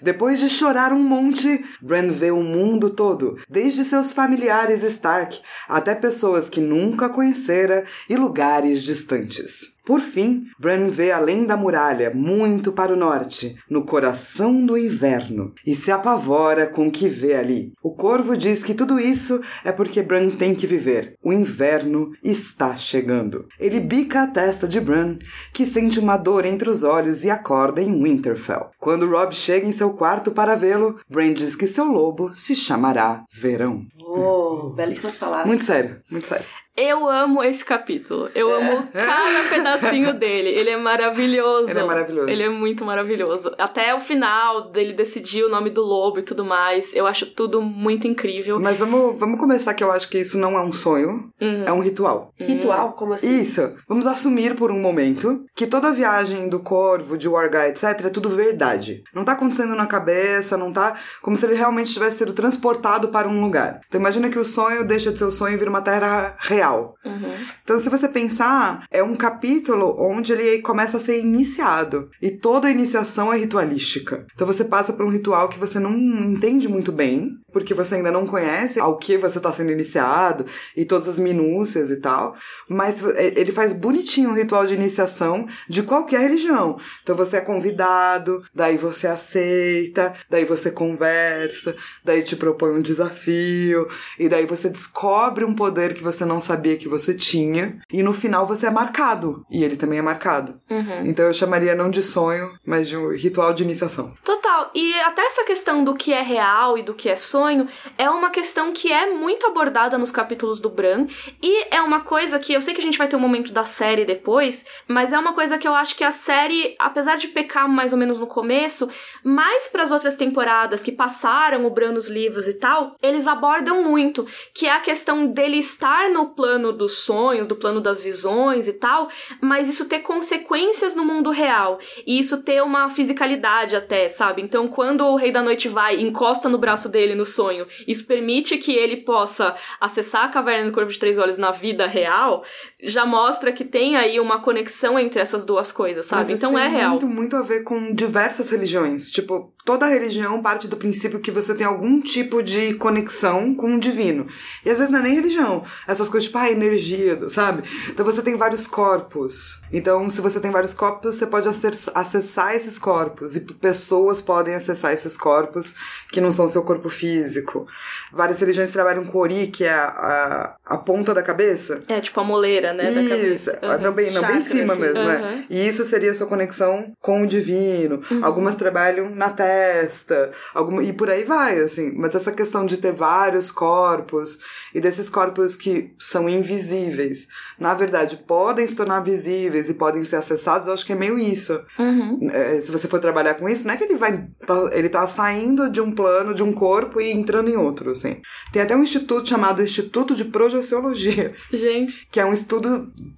Depois 0.01 0.41
de 0.41 0.49
chorar 0.49 0.91
um 0.91 1.01
monte, 1.01 1.63
Bran 1.81 2.11
vê 2.11 2.31
o 2.31 2.43
mundo 2.43 2.89
todo, 2.89 3.39
desde 3.49 3.85
seus 3.85 4.11
familiares 4.11 4.83
Stark 4.83 5.39
até 5.69 5.95
pessoas 5.95 6.49
que 6.49 6.59
nunca 6.59 7.07
conhecera 7.09 7.85
e 8.09 8.15
lugares 8.17 8.83
distantes. 8.83 9.76
Por 9.87 10.01
fim, 10.01 10.43
Bran 10.59 10.89
vê 10.89 11.13
além 11.13 11.45
da 11.45 11.55
muralha, 11.55 12.11
muito 12.13 12.73
para 12.73 12.91
o 12.91 12.97
norte, 12.97 13.55
no 13.69 13.85
coração 13.85 14.65
do 14.65 14.77
inverno, 14.77 15.53
e 15.65 15.73
se 15.73 15.89
apavora 15.89 16.67
com 16.67 16.89
o 16.89 16.91
que 16.91 17.07
vê 17.07 17.35
ali. 17.35 17.71
O 17.81 17.95
corvo 17.95 18.35
diz 18.35 18.65
que 18.65 18.73
tudo 18.73 18.99
isso 18.99 19.39
é 19.63 19.71
porque 19.71 20.01
Bran 20.01 20.31
tem 20.31 20.53
que 20.53 20.67
viver. 20.67 21.15
O 21.23 21.31
inverno 21.31 22.09
está 22.21 22.75
chegando. 22.75 23.47
Ele 23.57 23.79
bica 23.79 24.23
a 24.23 24.27
testa 24.27 24.67
de 24.67 24.81
Bran, 24.81 25.19
que 25.53 25.65
sente 25.65 26.01
uma 26.01 26.17
dor 26.17 26.45
entre 26.45 26.69
os 26.69 26.83
olhos 26.83 27.23
e 27.23 27.29
acorda 27.29 27.81
em 27.81 28.03
Winterfell. 28.03 28.71
Quando 28.77 29.09
Rob 29.09 29.33
chega 29.33 29.65
em 29.65 29.71
seu 29.71 29.91
quarto 29.91 30.33
para 30.33 30.57
vê-lo, 30.57 30.99
Bran 31.09 31.31
diz 31.31 31.55
que 31.55 31.65
seu 31.65 31.85
lobo 31.85 32.35
se 32.35 32.57
chamará 32.57 33.23
Verão. 33.31 33.85
Oh, 34.01 34.73
belíssimas 34.75 35.15
palavras. 35.15 35.47
Muito 35.47 35.63
sério, 35.63 36.01
muito 36.11 36.27
sério. 36.27 36.45
Eu 36.77 37.09
amo 37.09 37.43
esse 37.43 37.65
capítulo. 37.65 38.29
Eu 38.35 38.53
amo 38.53 38.87
cada 38.93 39.49
pedacinho 39.49 40.13
dele. 40.13 40.49
Ele 40.49 40.69
é 40.69 40.77
maravilhoso. 40.77 41.71
Ele 41.71 41.79
é 41.79 41.83
maravilhoso. 41.83 42.29
Ele 42.29 42.43
é 42.43 42.49
muito 42.49 42.85
maravilhoso. 42.85 43.51
Até 43.57 43.95
o 43.95 43.99
final 43.99 44.69
dele 44.69 44.93
decidir 44.93 45.43
o 45.43 45.49
nome 45.49 45.71
do 45.71 45.81
lobo 45.81 46.19
e 46.19 46.21
tudo 46.21 46.45
mais. 46.45 46.93
Eu 46.93 47.07
acho 47.07 47.25
tudo 47.25 47.61
muito 47.63 48.07
incrível. 48.07 48.59
Mas 48.59 48.77
vamos, 48.77 49.17
vamos 49.17 49.39
começar 49.39 49.73
que 49.73 49.83
eu 49.83 49.91
acho 49.91 50.07
que 50.07 50.19
isso 50.19 50.37
não 50.37 50.55
é 50.55 50.61
um 50.61 50.71
sonho, 50.71 51.31
Uhum. 51.41 51.63
é 51.65 51.71
um 51.73 51.79
ritual. 51.79 52.31
Ritual? 52.37 52.91
Como 52.93 53.13
assim? 53.13 53.39
Isso. 53.41 53.71
Vamos 53.87 54.05
assumir 54.05 54.55
por 54.55 54.71
um 54.71 54.79
momento 54.79 55.45
que 55.55 55.65
toda 55.65 55.87
a 55.87 55.91
viagem 55.91 56.47
do 56.47 56.59
corvo, 56.59 57.17
de 57.17 57.27
Wargai, 57.27 57.69
etc, 57.69 57.83
é 58.05 58.09
tudo 58.09 58.29
verdade. 58.29 59.03
Não 59.15 59.23
tá 59.25 59.31
acontecendo 59.31 59.73
na 59.75 59.87
cabeça, 59.87 60.55
não 60.55 60.71
tá 60.71 60.95
como 61.23 61.35
se 61.35 61.43
ele 61.45 61.55
realmente 61.55 61.91
tivesse 61.91 62.19
sido 62.19 62.33
transportado 62.33 63.07
para 63.07 63.27
um 63.27 63.41
lugar. 63.41 63.79
Então 63.87 63.99
imagina 63.99 64.29
que 64.29 64.37
o 64.37 64.45
sonho 64.45 64.85
deixa 64.85 65.11
de 65.11 65.17
ser 65.17 65.25
o 65.25 65.31
sonho 65.31 65.55
e 65.55 65.57
vira 65.57 65.69
uma 65.71 65.81
terra 65.81 66.35
real. 66.39 66.66
Uhum. 66.75 67.35
Então, 67.63 67.79
se 67.79 67.89
você 67.89 68.07
pensar, 68.07 68.85
é 68.91 69.01
um 69.03 69.15
capítulo 69.15 69.95
onde 69.99 70.33
ele 70.33 70.61
começa 70.61 70.97
a 70.97 70.99
ser 70.99 71.19
iniciado. 71.19 72.09
E 72.21 72.31
toda 72.31 72.71
iniciação 72.71 73.31
é 73.31 73.37
ritualística. 73.37 74.25
Então, 74.33 74.47
você 74.47 74.65
passa 74.65 74.93
por 74.93 75.05
um 75.05 75.11
ritual 75.11 75.49
que 75.49 75.59
você 75.59 75.79
não 75.79 75.93
entende 75.95 76.67
muito 76.67 76.91
bem, 76.91 77.37
porque 77.57 77.73
você 77.73 77.95
ainda 77.95 78.11
não 78.11 78.27
conhece 78.27 78.79
ao 78.79 78.97
que 78.97 79.17
você 79.17 79.39
está 79.39 79.51
sendo 79.51 79.71
iniciado 79.71 80.45
e 80.75 80.85
todas 80.85 81.07
as 81.07 81.17
minúcias 81.17 81.89
e 81.89 81.99
tal. 81.99 82.35
Mas 82.69 83.03
ele 83.15 83.51
faz 83.51 83.73
bonitinho 83.73 84.29
o 84.29 84.35
ritual 84.35 84.67
de 84.67 84.75
iniciação 84.75 85.47
de 85.67 85.81
qualquer 85.81 86.21
religião. 86.21 86.77
Então, 87.01 87.15
você 87.15 87.37
é 87.37 87.41
convidado, 87.41 88.43
daí 88.53 88.77
você 88.77 89.07
aceita, 89.07 90.13
daí 90.29 90.45
você 90.45 90.69
conversa, 90.69 91.75
daí 92.05 92.21
te 92.21 92.35
propõe 92.35 92.73
um 92.73 92.81
desafio, 92.81 93.87
e 94.19 94.29
daí 94.29 94.45
você 94.45 94.69
descobre 94.69 95.43
um 95.43 95.55
poder 95.55 95.95
que 95.95 96.03
você 96.03 96.25
não 96.25 96.39
sabia 96.39 96.77
que 96.77 96.87
você 96.87 97.15
tinha, 97.15 97.79
e 97.91 98.03
no 98.03 98.13
final 98.13 98.45
você 98.45 98.67
é 98.67 98.69
marcado, 98.69 99.43
e 99.49 99.63
ele 99.63 99.75
também 99.75 99.97
é 99.97 100.03
marcado. 100.03 100.59
Uhum. 100.69 101.05
Então 101.05 101.25
eu 101.25 101.33
chamaria 101.33 101.73
não 101.73 101.89
de 101.89 102.03
sonho, 102.03 102.51
mas 102.63 102.87
de 102.87 102.95
um 102.95 103.09
ritual 103.09 103.51
de 103.51 103.63
iniciação. 103.63 104.13
Total. 104.23 104.69
E 104.75 104.93
até 105.01 105.23
essa 105.23 105.43
questão 105.43 105.83
do 105.83 105.95
que 105.95 106.13
é 106.13 106.21
real 106.21 106.77
e 106.77 106.83
do 106.83 106.93
que 106.93 107.09
é 107.09 107.15
sonho 107.15 107.46
sonho 107.47 107.67
é 107.97 108.09
uma 108.09 108.29
questão 108.29 108.73
que 108.73 108.91
é 108.91 109.13
muito 109.13 109.47
abordada 109.47 109.97
nos 109.97 110.11
capítulos 110.11 110.59
do 110.59 110.69
Bran 110.69 111.07
e 111.41 111.73
é 111.73 111.81
uma 111.81 112.01
coisa 112.01 112.37
que 112.39 112.51
eu 112.51 112.61
sei 112.61 112.73
que 112.73 112.81
a 112.81 112.83
gente 112.83 112.97
vai 112.97 113.07
ter 113.07 113.15
um 113.15 113.19
momento 113.19 113.53
da 113.53 113.63
série 113.63 114.03
depois, 114.03 114.65
mas 114.87 115.13
é 115.13 115.19
uma 115.19 115.33
coisa 115.33 115.57
que 115.57 115.67
eu 115.67 115.73
acho 115.73 115.95
que 115.95 116.03
a 116.03 116.11
série, 116.11 116.75
apesar 116.77 117.15
de 117.15 117.29
pecar 117.29 117.69
mais 117.69 117.93
ou 117.93 117.99
menos 117.99 118.19
no 118.19 118.27
começo, 118.27 118.89
mais 119.23 119.67
para 119.67 119.83
as 119.83 119.91
outras 119.91 120.15
temporadas 120.15 120.81
que 120.81 120.91
passaram 120.91 121.65
o 121.65 121.69
Bran 121.69 121.93
nos 121.93 122.07
livros 122.07 122.47
e 122.47 122.55
tal, 122.55 122.95
eles 123.01 123.27
abordam 123.27 123.81
muito, 123.81 124.25
que 124.53 124.67
é 124.67 124.71
a 124.71 124.81
questão 124.81 125.25
dele 125.25 125.57
estar 125.57 126.09
no 126.09 126.31
plano 126.31 126.73
dos 126.73 126.99
sonhos, 126.99 127.47
do 127.47 127.55
plano 127.55 127.79
das 127.79 128.01
visões 128.01 128.67
e 128.67 128.73
tal, 128.73 129.07
mas 129.39 129.69
isso 129.69 129.85
ter 129.85 129.99
consequências 129.99 130.95
no 130.95 131.05
mundo 131.05 131.29
real 131.29 131.79
e 132.05 132.19
isso 132.19 132.43
ter 132.43 132.61
uma 132.61 132.89
fisicalidade 132.89 133.75
até, 133.75 134.09
sabe? 134.09 134.41
Então, 134.41 134.67
quando 134.67 135.05
o 135.05 135.15
Rei 135.15 135.31
da 135.31 135.41
Noite 135.41 135.69
vai 135.69 136.01
encosta 136.01 136.49
no 136.49 136.57
braço 136.57 136.89
dele 136.89 137.15
no 137.15 137.25
sonho, 137.37 137.67
isso 137.87 138.07
permite 138.07 138.57
que 138.57 138.71
ele 138.71 138.97
possa 138.97 139.55
acessar 139.79 140.25
a 140.25 140.29
caverna 140.29 140.65
do 140.65 140.73
Corvo 140.73 140.91
de 140.91 140.99
Três 140.99 141.17
Olhos 141.19 141.37
na 141.37 141.51
vida 141.51 141.85
real, 141.85 142.43
já 142.81 143.05
mostra 143.05 143.51
que 143.51 143.65
tem 143.65 143.95
aí 143.95 144.19
uma 144.19 144.39
conexão 144.41 144.99
entre 144.99 145.19
essas 145.19 145.43
duas 145.45 145.71
coisas, 145.71 146.05
sabe? 146.05 146.21
Mas 146.21 146.29
isso 146.29 146.45
então 146.45 146.53
tem 146.55 146.63
é 146.63 146.67
real. 146.67 146.89
muito, 146.91 147.07
muito 147.07 147.35
a 147.35 147.41
ver 147.41 147.63
com 147.63 147.93
diversas 147.93 148.49
religiões. 148.51 149.09
Tipo, 149.09 149.51
toda 149.65 149.87
religião 149.87 150.41
parte 150.43 150.67
do 150.67 150.77
princípio 150.77 151.19
que 151.19 151.31
você 151.31 151.55
tem 151.55 151.65
algum 151.65 151.99
tipo 152.01 152.43
de 152.43 152.75
conexão 152.75 153.55
com 153.55 153.75
o 153.75 153.79
divino. 153.79 154.27
E 154.63 154.69
às 154.69 154.77
vezes 154.77 154.91
não 154.91 154.99
é 154.99 155.03
nem 155.03 155.15
religião. 155.15 155.63
Essas 155.87 156.07
coisas, 156.07 156.27
tipo, 156.27 156.37
ah, 156.37 156.51
energia, 156.51 157.19
sabe? 157.29 157.63
Então 157.89 158.05
você 158.05 158.21
tem 158.21 158.35
vários 158.35 158.67
corpos. 158.67 159.59
Então, 159.73 160.07
se 160.09 160.21
você 160.21 160.39
tem 160.39 160.51
vários 160.51 160.73
corpos, 160.73 161.15
você 161.15 161.25
pode 161.25 161.47
acess- 161.49 161.89
acessar 161.95 162.55
esses 162.55 162.77
corpos. 162.77 163.35
E 163.35 163.41
pessoas 163.41 164.21
podem 164.21 164.53
acessar 164.53 164.93
esses 164.93 165.17
corpos 165.17 165.73
que 166.11 166.21
não 166.21 166.31
são 166.31 166.47
seu 166.47 166.63
corpo 166.63 166.89
físico. 166.89 167.65
Várias 168.13 168.39
religiões 168.39 168.71
trabalham 168.71 169.03
com 169.03 169.17
Ori, 169.17 169.47
que 169.47 169.63
é 169.63 169.73
a, 169.73 169.87
a, 169.87 170.75
a 170.75 170.77
ponta 170.77 171.13
da 171.13 171.23
cabeça. 171.23 171.81
É, 171.87 171.99
tipo 171.99 172.19
a 172.19 172.23
moleira, 172.23 172.66
né, 172.73 172.91
da 172.91 173.01
Isso, 173.01 173.09
cabeça. 173.09 173.59
ah, 173.61 173.77
não, 173.77 173.91
bem, 173.91 174.11
não, 174.11 174.21
bem 174.21 174.37
em 174.37 174.43
cima 174.43 174.73
assim. 174.73 174.81
mesmo, 174.81 174.99
Aham. 174.99 175.25
é. 175.27 175.43
E 175.49 175.67
isso 175.67 175.83
seria 175.85 176.11
a 176.11 176.15
sua 176.15 176.27
conexão 176.27 176.91
com 177.01 177.23
o 177.23 177.27
divino. 177.27 178.01
Uhum. 178.09 178.23
Algumas 178.25 178.55
trabalham 178.55 179.09
na 179.09 179.29
testa, 179.29 180.31
alguma, 180.53 180.83
e 180.83 180.93
por 180.93 181.09
aí 181.09 181.23
vai, 181.23 181.59
assim. 181.59 181.91
Mas 181.95 182.15
essa 182.15 182.31
questão 182.31 182.65
de 182.65 182.77
ter 182.77 182.91
vários 182.91 183.51
corpos, 183.51 184.39
e 184.73 184.79
desses 184.81 185.09
corpos 185.09 185.55
que 185.55 185.91
são 185.99 186.27
invisíveis, 186.29 187.27
na 187.59 187.73
verdade, 187.73 188.17
podem 188.27 188.67
se 188.67 188.75
tornar 188.75 188.99
visíveis 189.01 189.69
e 189.69 189.73
podem 189.73 190.03
ser 190.05 190.17
acessados, 190.17 190.67
eu 190.67 190.73
acho 190.73 190.85
que 190.85 190.93
é 190.93 190.95
meio 190.95 191.17
isso. 191.17 191.59
Uhum. 191.79 192.19
É, 192.31 192.59
se 192.61 192.71
você 192.71 192.87
for 192.87 192.99
trabalhar 192.99 193.35
com 193.35 193.47
isso, 193.49 193.65
não 193.65 193.73
é 193.73 193.77
que 193.77 193.83
ele 193.83 193.95
vai. 193.95 194.25
tá- 194.45 194.69
ele 194.73 194.89
tá 194.89 195.05
saindo 195.07 195.69
de 195.69 195.81
um 195.81 195.91
plano, 195.91 196.33
de 196.33 196.43
um 196.43 196.51
corpo 196.51 196.99
e 197.01 197.11
entrando 197.11 197.49
em 197.49 197.55
outro, 197.55 197.91
assim. 197.91 198.21
Tem 198.51 198.61
até 198.61 198.75
um 198.75 198.83
instituto 198.83 199.27
chamado 199.27 199.61
Instituto 199.63 200.13
de 200.15 200.25
Projeciologia, 200.25 201.33
Gente. 201.51 202.07
que 202.11 202.19
é 202.19 202.25
um 202.25 202.33
estudo, 202.33 202.56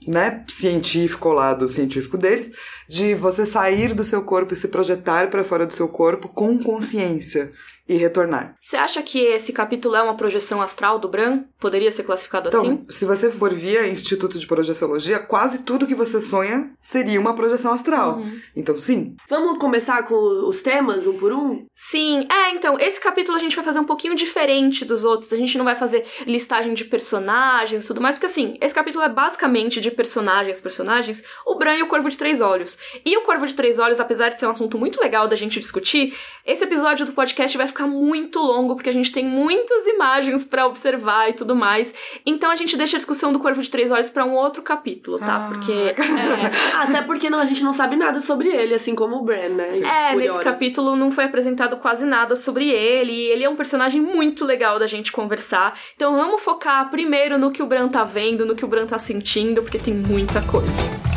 né, 0.08 0.44
científico 0.48 1.30
lá 1.30 1.54
do 1.54 1.68
científico 1.68 2.18
deles, 2.18 2.52
de 2.88 3.14
você 3.14 3.46
sair 3.46 3.94
do 3.94 4.04
seu 4.04 4.24
corpo 4.24 4.54
e 4.54 4.58
se 4.58 4.68
projetar 4.68 5.30
para 5.30 5.44
fora 5.44 5.66
do 5.66 5.74
seu 5.74 5.88
corpo 5.88 6.28
com 6.28 6.62
consciência 6.64 7.52
e 7.90 7.96
retornar. 7.96 8.56
Você 8.62 8.78
acha 8.78 9.02
que 9.02 9.20
esse 9.20 9.52
capítulo 9.52 9.96
é 9.96 10.02
uma 10.04 10.16
projeção 10.16 10.62
astral 10.62 11.00
do 11.00 11.08
Bran? 11.08 11.44
Poderia 11.60 11.92
ser 11.92 12.04
classificado 12.04 12.50
Então, 12.50 12.62
assim? 12.62 12.86
se 12.88 13.04
você 13.04 13.32
for 13.32 13.52
via 13.52 13.88
Instituto 13.88 14.38
de 14.38 14.46
Projeciologia, 14.46 15.18
quase 15.18 15.64
tudo 15.64 15.88
que 15.88 15.96
você 15.96 16.22
sonha 16.22 16.72
seria 16.80 17.20
uma 17.20 17.34
projeção 17.34 17.74
astral. 17.74 18.18
Uhum. 18.18 18.40
Então, 18.56 18.78
sim. 18.80 19.16
Vamos 19.28 19.58
começar 19.58 20.04
com 20.04 20.16
os 20.48 20.62
temas, 20.62 21.08
um 21.08 21.18
por 21.18 21.34
um? 21.34 21.66
Sim, 21.74 22.28
é, 22.32 22.52
então, 22.52 22.80
esse 22.80 23.02
capítulo 23.02 23.36
a 23.36 23.40
gente 23.40 23.56
vai 23.56 23.66
fazer 23.66 23.80
um 23.80 23.86
pouquinho 23.86 24.16
diferente 24.16 24.86
dos 24.86 25.04
outros. 25.04 25.34
A 25.34 25.38
gente 25.38 25.58
não 25.58 25.66
vai 25.66 25.76
fazer 25.76 26.06
listagem 26.28 26.76
de 26.76 26.86
personagens 26.86 27.84
e 27.84 27.88
tudo 27.88 28.00
mais, 28.00 28.16
porque 28.18 28.28
assim, 28.28 28.56
esse 28.62 28.76
capítulo 28.76 29.04
é 29.04 29.10
basicamente 29.10 29.82
de 29.82 29.90
personagens, 29.90 30.62
personagens, 30.62 31.24
o 31.44 31.56
Bran 31.56 31.78
e 31.78 31.84
o 31.84 31.88
Corvo 31.88 32.10
de 32.10 32.18
Três 32.18 32.40
Olhos. 32.40 32.78
E 33.04 33.18
o 33.18 33.22
Corvo 33.22 33.48
de 33.48 33.56
Três 33.56 33.80
Olhos, 33.80 34.00
apesar 34.00 34.30
de 34.30 34.40
ser 34.40 34.46
um 34.46 34.52
assunto 34.52 34.78
muito 34.78 35.02
legal 35.02 35.28
da 35.28 35.36
gente 35.36 35.60
discutir, 35.60 36.14
esse 36.46 36.64
episódio 36.64 37.06
do 37.06 37.14
podcast 37.14 37.58
vai 37.58 37.68
ficar 37.68 37.79
muito 37.88 38.40
longo, 38.40 38.76
porque 38.76 38.90
a 38.90 38.94
gente 38.94 39.12
tem 39.12 39.26
muitas 39.26 39.88
imagens 39.88 40.44
pra 40.44 40.66
observar 40.66 41.30
e 41.30 41.34
tudo 41.34 41.56
mais. 41.56 41.94
Então 42.26 42.52
a 42.52 42.56
gente 42.56 42.78
deixa 42.78 42.98
a 42.98 43.00
discussão 43.00 43.32
do 43.34 43.40
Corvo 43.40 43.62
de 43.62 43.70
Três 43.70 43.92
Olhos 43.92 44.10
pra 44.10 44.26
um 44.26 44.34
outro 44.34 44.62
capítulo, 44.62 45.20
tá? 45.20 45.46
Ah. 45.46 45.48
Porque. 45.50 45.96
É, 46.20 46.76
Até 46.84 47.02
porque 47.02 47.30
não, 47.30 47.40
a 47.40 47.46
gente 47.46 47.64
não 47.64 47.74
sabe 47.74 47.96
nada 47.96 48.20
sobre 48.20 48.50
ele, 48.50 48.74
assim 48.74 48.94
como 48.96 49.18
o 49.18 49.22
Bran, 49.24 49.50
né? 49.50 49.80
É, 49.80 50.12
Por 50.12 50.18
nesse 50.18 50.30
hora. 50.32 50.44
capítulo 50.44 50.96
não 50.96 51.12
foi 51.12 51.24
apresentado 51.26 51.78
quase 51.78 52.06
nada 52.06 52.36
sobre 52.36 52.70
ele, 52.70 53.12
e 53.12 53.28
ele 53.28 53.44
é 53.44 53.50
um 53.50 53.56
personagem 53.56 54.02
muito 54.02 54.46
legal 54.46 54.78
da 54.80 54.88
gente 54.88 55.12
conversar. 55.12 55.78
Então 55.96 56.16
vamos 56.16 56.42
focar 56.42 56.90
primeiro 56.90 57.38
no 57.38 57.52
que 57.52 57.64
o 57.64 57.66
Bran 57.66 57.88
tá 57.88 58.04
vendo, 58.04 58.46
no 58.46 58.56
que 58.56 58.66
o 58.66 58.68
Bran 58.68 58.86
tá 58.86 59.00
sentindo, 59.00 59.62
porque 59.62 59.78
tem 59.80 59.94
muita 59.94 60.42
coisa. 60.42 61.09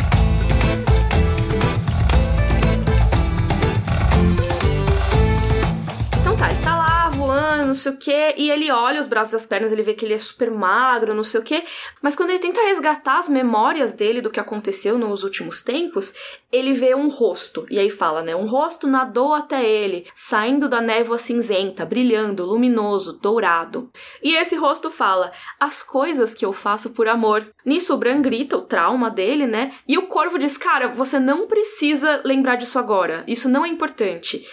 Não 7.72 7.74
sei 7.74 7.92
o 7.92 7.96
que, 7.96 8.34
e 8.36 8.50
ele 8.50 8.70
olha 8.70 9.00
os 9.00 9.06
braços 9.06 9.32
e 9.32 9.36
as 9.36 9.46
pernas, 9.46 9.72
ele 9.72 9.82
vê 9.82 9.94
que 9.94 10.04
ele 10.04 10.12
é 10.12 10.18
super 10.18 10.50
magro, 10.50 11.14
não 11.14 11.24
sei 11.24 11.40
o 11.40 11.42
que, 11.42 11.64
mas 12.02 12.14
quando 12.14 12.28
ele 12.28 12.38
tenta 12.38 12.60
resgatar 12.60 13.18
as 13.18 13.30
memórias 13.30 13.94
dele 13.94 14.20
do 14.20 14.28
que 14.28 14.38
aconteceu 14.38 14.98
nos 14.98 15.24
últimos 15.24 15.62
tempos, 15.62 16.12
ele 16.52 16.74
vê 16.74 16.94
um 16.94 17.08
rosto, 17.08 17.66
e 17.70 17.78
aí 17.78 17.88
fala, 17.88 18.20
né? 18.20 18.36
Um 18.36 18.44
rosto 18.44 18.86
nadou 18.86 19.32
até 19.32 19.64
ele, 19.64 20.06
saindo 20.14 20.68
da 20.68 20.82
névoa 20.82 21.16
cinzenta, 21.16 21.86
brilhando, 21.86 22.44
luminoso, 22.44 23.14
dourado. 23.14 23.90
E 24.22 24.34
esse 24.36 24.54
rosto 24.54 24.90
fala: 24.90 25.32
As 25.58 25.82
coisas 25.82 26.34
que 26.34 26.44
eu 26.44 26.52
faço 26.52 26.92
por 26.92 27.08
amor. 27.08 27.46
Nisso 27.64 27.94
o 27.94 27.96
Bran 27.96 28.20
grita 28.20 28.58
o 28.58 28.62
trauma 28.62 29.08
dele, 29.08 29.46
né? 29.46 29.72
E 29.88 29.96
o 29.96 30.06
corvo 30.08 30.38
diz: 30.38 30.58
Cara, 30.58 30.88
você 30.88 31.18
não 31.18 31.46
precisa 31.46 32.20
lembrar 32.22 32.56
disso 32.56 32.78
agora, 32.78 33.24
isso 33.26 33.48
não 33.48 33.64
é 33.64 33.68
importante. 33.68 34.46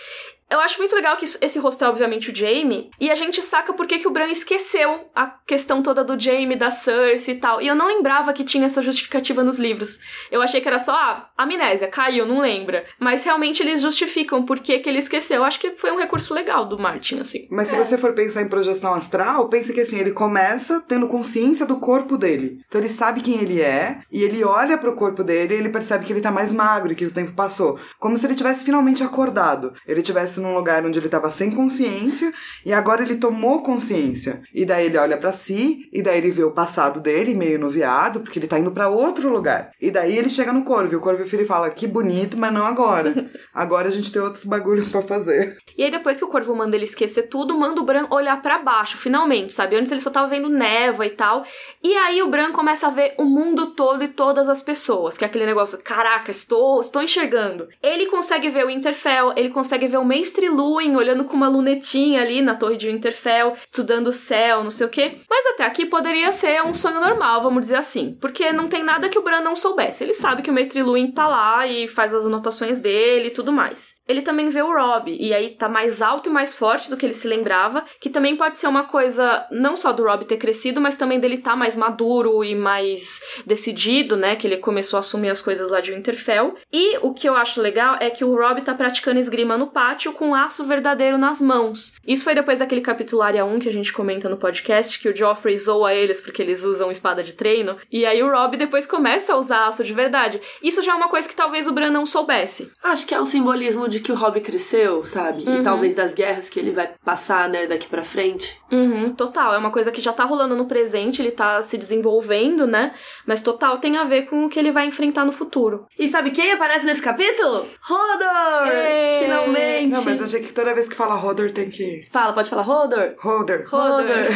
Eu 0.50 0.60
acho 0.60 0.80
muito 0.80 0.96
legal 0.96 1.16
que 1.16 1.26
esse 1.26 1.60
rosto 1.60 1.84
é 1.84 1.88
obviamente 1.88 2.32
o 2.32 2.36
Jaime, 2.36 2.90
e 3.00 3.12
a 3.12 3.16
gente 3.16 3.42
saca 3.42 3.72
por 3.72 3.86
que 3.86 4.00
que 4.00 4.08
o 4.08 4.12
Bran 4.12 4.28
esqueceu 4.28 5.10
a 5.16 5.28
questão 5.28 5.84
toda 5.84 6.04
do 6.04 6.20
Jaime, 6.20 6.56
da 6.56 6.72
Cersei 6.72 7.36
e 7.36 7.38
tal. 7.38 7.62
E 7.62 7.68
eu 7.68 7.76
não 7.76 7.88
lembrava 7.88 8.34
que 8.34 8.44
tinha 8.44 8.66
essa 8.66 8.82
justificativa 8.82 9.44
nos 9.44 9.60
livros. 9.60 10.00
Eu 10.32 10.42
achei 10.42 10.60
que 10.60 10.68
era 10.68 10.80
só, 10.80 10.94
ah, 10.94 11.30
amnésia, 11.38 11.88
caiu, 11.88 12.26
não 12.26 12.40
lembra. 12.40 12.86
Mas 13.00 13.24
realmente 13.24 13.62
eles 13.62 13.82
justificam 13.82 14.44
por 14.44 14.60
que 14.60 14.80
que 14.80 14.90
ele 14.90 14.98
esqueceu. 14.98 15.38
Eu 15.38 15.44
acho 15.44 15.60
que 15.60 15.72
foi 15.72 15.92
um 15.92 16.00
recurso 16.00 16.34
legal 16.34 16.66
do 16.66 16.80
Martin, 16.80 17.20
assim. 17.20 17.48
Mas 17.52 17.68
se 17.68 17.78
você 17.78 17.98
for 17.98 18.14
pensar 18.14 18.42
em 18.42 18.50
projeção 18.50 18.94
astral, 18.94 19.48
pense 19.50 19.72
que 19.72 19.82
assim, 19.82 20.00
ele 20.00 20.12
começa 20.12 20.84
tendo 20.88 21.08
consciência 21.08 21.66
do 21.66 21.80
corpo 21.80 22.18
dele. 22.18 22.60
Então 22.68 22.82
ele 22.82 22.90
sabe 22.90 23.22
quem 23.22 23.40
ele 23.40 23.62
é, 23.62 24.02
e 24.12 24.24
ele 24.24 24.44
olha 24.44 24.78
pro 24.78 24.96
corpo 24.96 25.24
dele 25.24 25.54
e 25.54 25.58
ele 25.58 25.70
percebe 25.70 26.06
que 26.06 26.14
ele 26.14 26.22
tá 26.22 26.32
mais 26.32 26.52
magro 26.52 26.92
e 26.92 26.96
que 26.96 27.06
o 27.06 27.12
tempo 27.12 27.34
passou. 27.34 27.80
Como 28.00 28.18
se 28.18 28.26
ele 28.26 28.36
tivesse 28.36 28.66
finalmente 28.66 29.04
acordado. 29.04 29.74
Ele 29.88 30.02
tivesse 30.02 30.39
num 30.40 30.56
lugar 30.56 30.86
onde 30.86 31.00
ele 31.00 31.10
tava 31.10 31.32
sem 31.32 31.52
consciência, 31.52 32.34
e 32.66 32.74
agora 32.74 33.02
ele 33.02 33.16
tomou 33.16 33.62
consciência. 33.62 34.42
E 34.54 34.66
daí 34.66 34.86
ele 34.86 34.98
olha 34.98 35.18
pra 35.18 35.32
si, 35.32 35.90
e 35.92 36.02
daí 36.02 36.18
ele 36.18 36.32
vê 36.32 36.44
o 36.44 36.52
passado 36.52 37.00
dele, 37.00 37.34
meio 37.34 37.60
noviado, 37.60 38.22
porque 38.22 38.40
ele 38.40 38.48
tá 38.48 38.58
indo 38.58 38.72
pra 38.72 38.90
outro 38.90 39.30
lugar. 39.30 39.72
E 39.82 39.92
daí 39.92 40.18
ele 40.18 40.30
chega 40.30 40.54
no 40.54 40.64
corvo, 40.64 40.94
e 40.94 40.96
o 40.96 41.02
corvo 41.02 41.24
e 41.24 41.46
fala: 41.46 41.70
Que 41.70 41.88
bonito, 41.88 42.38
mas 42.38 42.54
não 42.54 42.66
agora. 42.66 43.30
Agora 43.54 43.88
a 43.90 43.92
gente 43.92 44.12
tem 44.12 44.22
outros 44.22 44.46
bagulhos 44.46 44.88
pra 44.88 45.02
fazer. 45.02 45.58
E 45.78 45.84
aí 45.84 45.92
depois 45.92 46.18
que 46.18 46.26
o 46.26 46.30
Corvo 46.30 46.56
manda 46.56 46.76
ele 46.76 46.86
esquecer 46.86 47.24
tudo, 47.24 47.58
manda 47.58 47.82
o 47.82 47.84
Bran 47.84 48.08
olhar 48.10 48.42
pra 48.42 48.60
baixo, 48.60 48.98
finalmente, 48.98 49.54
sabe? 49.54 49.76
Antes 49.76 49.92
ele 49.92 50.02
só 50.02 50.10
tava 50.10 50.28
vendo 50.28 50.48
névoa 50.50 51.06
e 51.06 51.10
tal. 51.10 51.44
E 51.84 51.94
aí 51.96 52.22
o 52.22 52.30
Bran 52.30 52.52
começa 52.52 52.88
a 52.88 52.90
ver 52.90 53.16
o 53.18 53.26
mundo 53.26 53.68
todo 53.68 54.04
e 54.04 54.08
todas 54.08 54.48
as 54.48 54.62
pessoas, 54.62 55.18
que 55.18 55.24
é 55.24 55.28
aquele 55.28 55.46
negócio, 55.46 55.80
caraca, 55.80 56.32
estou, 56.32 56.80
estou 56.80 57.02
enxergando. 57.02 57.68
Ele 57.82 58.06
consegue 58.06 58.50
ver 58.50 58.66
o 58.66 58.68
Winterfell, 58.68 59.34
ele 59.36 59.50
consegue 59.50 59.88
ver 59.88 59.98
o 59.98 60.06
Maestre 60.06 60.29
Luwin 60.38 60.96
olhando 60.96 61.24
com 61.24 61.36
uma 61.36 61.48
lunetinha 61.48 62.22
ali 62.22 62.42
na 62.42 62.56
torre 62.56 62.78
de 62.78 62.88
Winterfell, 62.88 63.54
estudando 63.66 64.08
o 64.08 64.12
céu, 64.12 64.64
não 64.64 64.72
sei 64.72 64.86
o 64.86 64.90
quê. 64.90 65.18
Mas 65.30 65.46
até 65.48 65.66
aqui 65.66 65.86
poderia 65.86 66.32
ser 66.32 66.62
um 66.64 66.74
sonho 66.74 67.00
normal, 67.00 67.42
vamos 67.42 67.62
dizer 67.62 67.76
assim, 67.76 68.18
porque 68.20 68.52
não 68.52 68.68
tem 68.68 68.84
nada 68.84 69.10
que 69.10 69.18
o 69.18 69.24
Bran 69.24 69.42
não 69.42 69.56
soubesse. 69.56 70.04
Ele 70.04 70.14
sabe 70.14 70.42
que 70.42 70.50
o 70.50 70.54
Mestre 70.54 70.84
Luwin 70.84 71.12
tá 71.12 71.28
lá 71.28 71.68
e 71.68 71.88
faz 71.88 72.14
as 72.14 72.26
anotações 72.26 72.80
dele 72.80 73.28
e 73.28 73.32
tudo 73.32 73.52
mais. 73.52 74.00
Ele 74.08 74.24
também 74.24 74.50
vê 74.50 74.60
o 74.64 74.74
Rob, 74.74 75.16
e 75.20 75.32
aí 75.36 75.50
tá 75.50 75.70
mais 75.70 76.02
alto 76.02 76.30
e 76.30 76.32
mais 76.32 76.56
forte 76.56 76.90
do 76.90 76.98
que 76.98 77.06
ele 77.06 77.14
se 77.14 77.28
lembrava, 77.28 77.84
que 78.02 78.10
também 78.10 78.36
pode 78.36 78.58
ser 78.58 78.66
uma 78.68 78.84
coisa 78.86 79.46
não 79.52 79.76
só 79.76 79.94
do 79.94 80.04
Rob 80.04 80.26
ter 80.26 80.38
crescido, 80.38 80.82
mas 80.82 80.98
também 80.98 81.20
dele 81.20 81.38
tá 81.38 81.56
mais 81.56 81.76
maduro 81.76 82.44
e 82.44 82.56
mais 82.56 83.22
decidido, 83.46 84.18
né, 84.18 84.36
que 84.36 84.48
ele 84.48 84.58
começou 84.58 84.98
a 84.98 85.02
assumir 85.02 85.30
as 85.30 85.42
coisas 85.42 85.70
lá 85.70 85.80
de 85.80 85.92
Winterfell. 85.92 86.56
E 86.74 86.98
o 87.04 87.14
que 87.14 87.30
eu 87.30 87.36
acho 87.36 87.62
legal 87.62 87.98
é 88.00 88.10
que 88.10 88.26
o 88.26 88.36
Rob 88.36 88.60
tá 88.64 88.74
praticando 88.74 89.20
esgrima 89.20 89.58
no 89.60 89.68
pátio 89.68 90.12
com 90.20 90.36
aço 90.36 90.66
verdadeiro 90.66 91.18
nas 91.18 91.42
mãos. 91.42 91.94
Isso 92.06 92.26
foi 92.26 92.36
depois 92.36 92.60
daquele 92.60 92.82
capítulo 92.82 93.22
área 93.22 93.46
1 93.46 93.60
que 93.60 93.70
a 93.70 93.72
gente 93.72 93.94
comenta 93.94 94.28
no 94.28 94.36
podcast, 94.36 95.00
que 95.00 95.08
o 95.08 95.16
Joffrey 95.16 95.58
zoa 95.58 95.94
eles 95.94 96.20
porque 96.20 96.42
eles 96.42 96.66
usam 96.66 96.92
espada 96.92 97.24
de 97.24 97.32
treino. 97.32 97.78
E 97.90 98.06
aí 98.06 98.22
o 98.22 98.30
Rob 98.30 98.58
depois 98.58 98.86
começa 98.86 99.32
a 99.32 99.38
usar 99.38 99.68
aço 99.68 99.82
de 99.82 99.94
verdade. 99.94 100.42
Isso 100.62 100.84
já 100.84 100.92
é 100.92 100.96
uma 100.96 101.08
coisa 101.08 101.30
que 101.30 101.36
talvez 101.38 101.68
o 101.68 101.72
Bran 101.72 101.90
não 101.90 102.06
soubesse. 102.06 102.70
Acho 102.84 103.08
que 103.08 103.16
é 103.16 103.22
um 103.22 103.26
simbolismo 103.26 103.88
de 103.88 104.02
que 104.02 104.12
o 104.12 104.16
Rob 104.16 104.42
cresceu, 104.42 105.06
sabe? 105.06 105.44
Uhum. 105.44 105.62
E 105.62 105.64
talvez 105.64 105.94
das 105.94 106.14
guerras 106.14 106.50
que 106.50 106.60
ele 106.60 106.72
vai 106.72 106.92
passar, 107.06 107.48
né, 107.48 107.66
daqui 107.66 107.88
pra 107.88 108.04
frente. 108.04 108.60
Uhum, 108.70 109.14
total. 109.14 109.54
É 109.54 109.58
uma 109.58 109.72
coisa 109.72 109.90
que 109.90 110.02
já 110.02 110.12
tá 110.12 110.26
rolando 110.26 110.54
no 110.54 110.66
presente, 110.66 111.22
ele 111.22 111.32
tá 111.32 111.62
se 111.62 111.78
desenvolvendo, 111.78 112.68
né? 112.68 112.92
Mas 113.26 113.42
total 113.42 113.78
tem 113.78 113.96
a 113.96 114.04
ver 114.04 114.24
com 114.24 114.44
o 114.44 114.50
que 114.50 114.60
ele 114.60 114.70
vai 114.70 114.86
enfrentar 114.86 115.24
no 115.24 115.32
futuro. 115.32 115.88
E 115.98 116.10
sabe 116.10 116.32
quem 116.32 116.52
aparece 116.52 116.86
nesse 116.86 117.02
capítulo? 117.02 117.66
Hodor! 117.90 118.68
Ê! 118.68 119.20
Finalmente! 119.24 120.09
Mas 120.10 120.22
achei 120.22 120.42
que 120.42 120.54
toda 120.54 120.74
vez 120.74 120.88
que 120.88 120.96
fala 120.96 121.16
Hodor 121.16 121.52
tem 121.52 121.70
que. 121.70 122.02
Fala, 122.10 122.34
pode 122.34 122.50
falar 122.50 122.68
Hodor? 122.68 123.16
Hodor. 123.24 123.66
Hodor. 123.72 124.28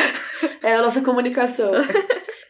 é 0.62 0.74
a 0.74 0.82
nossa 0.82 1.00
comunicação. 1.00 1.72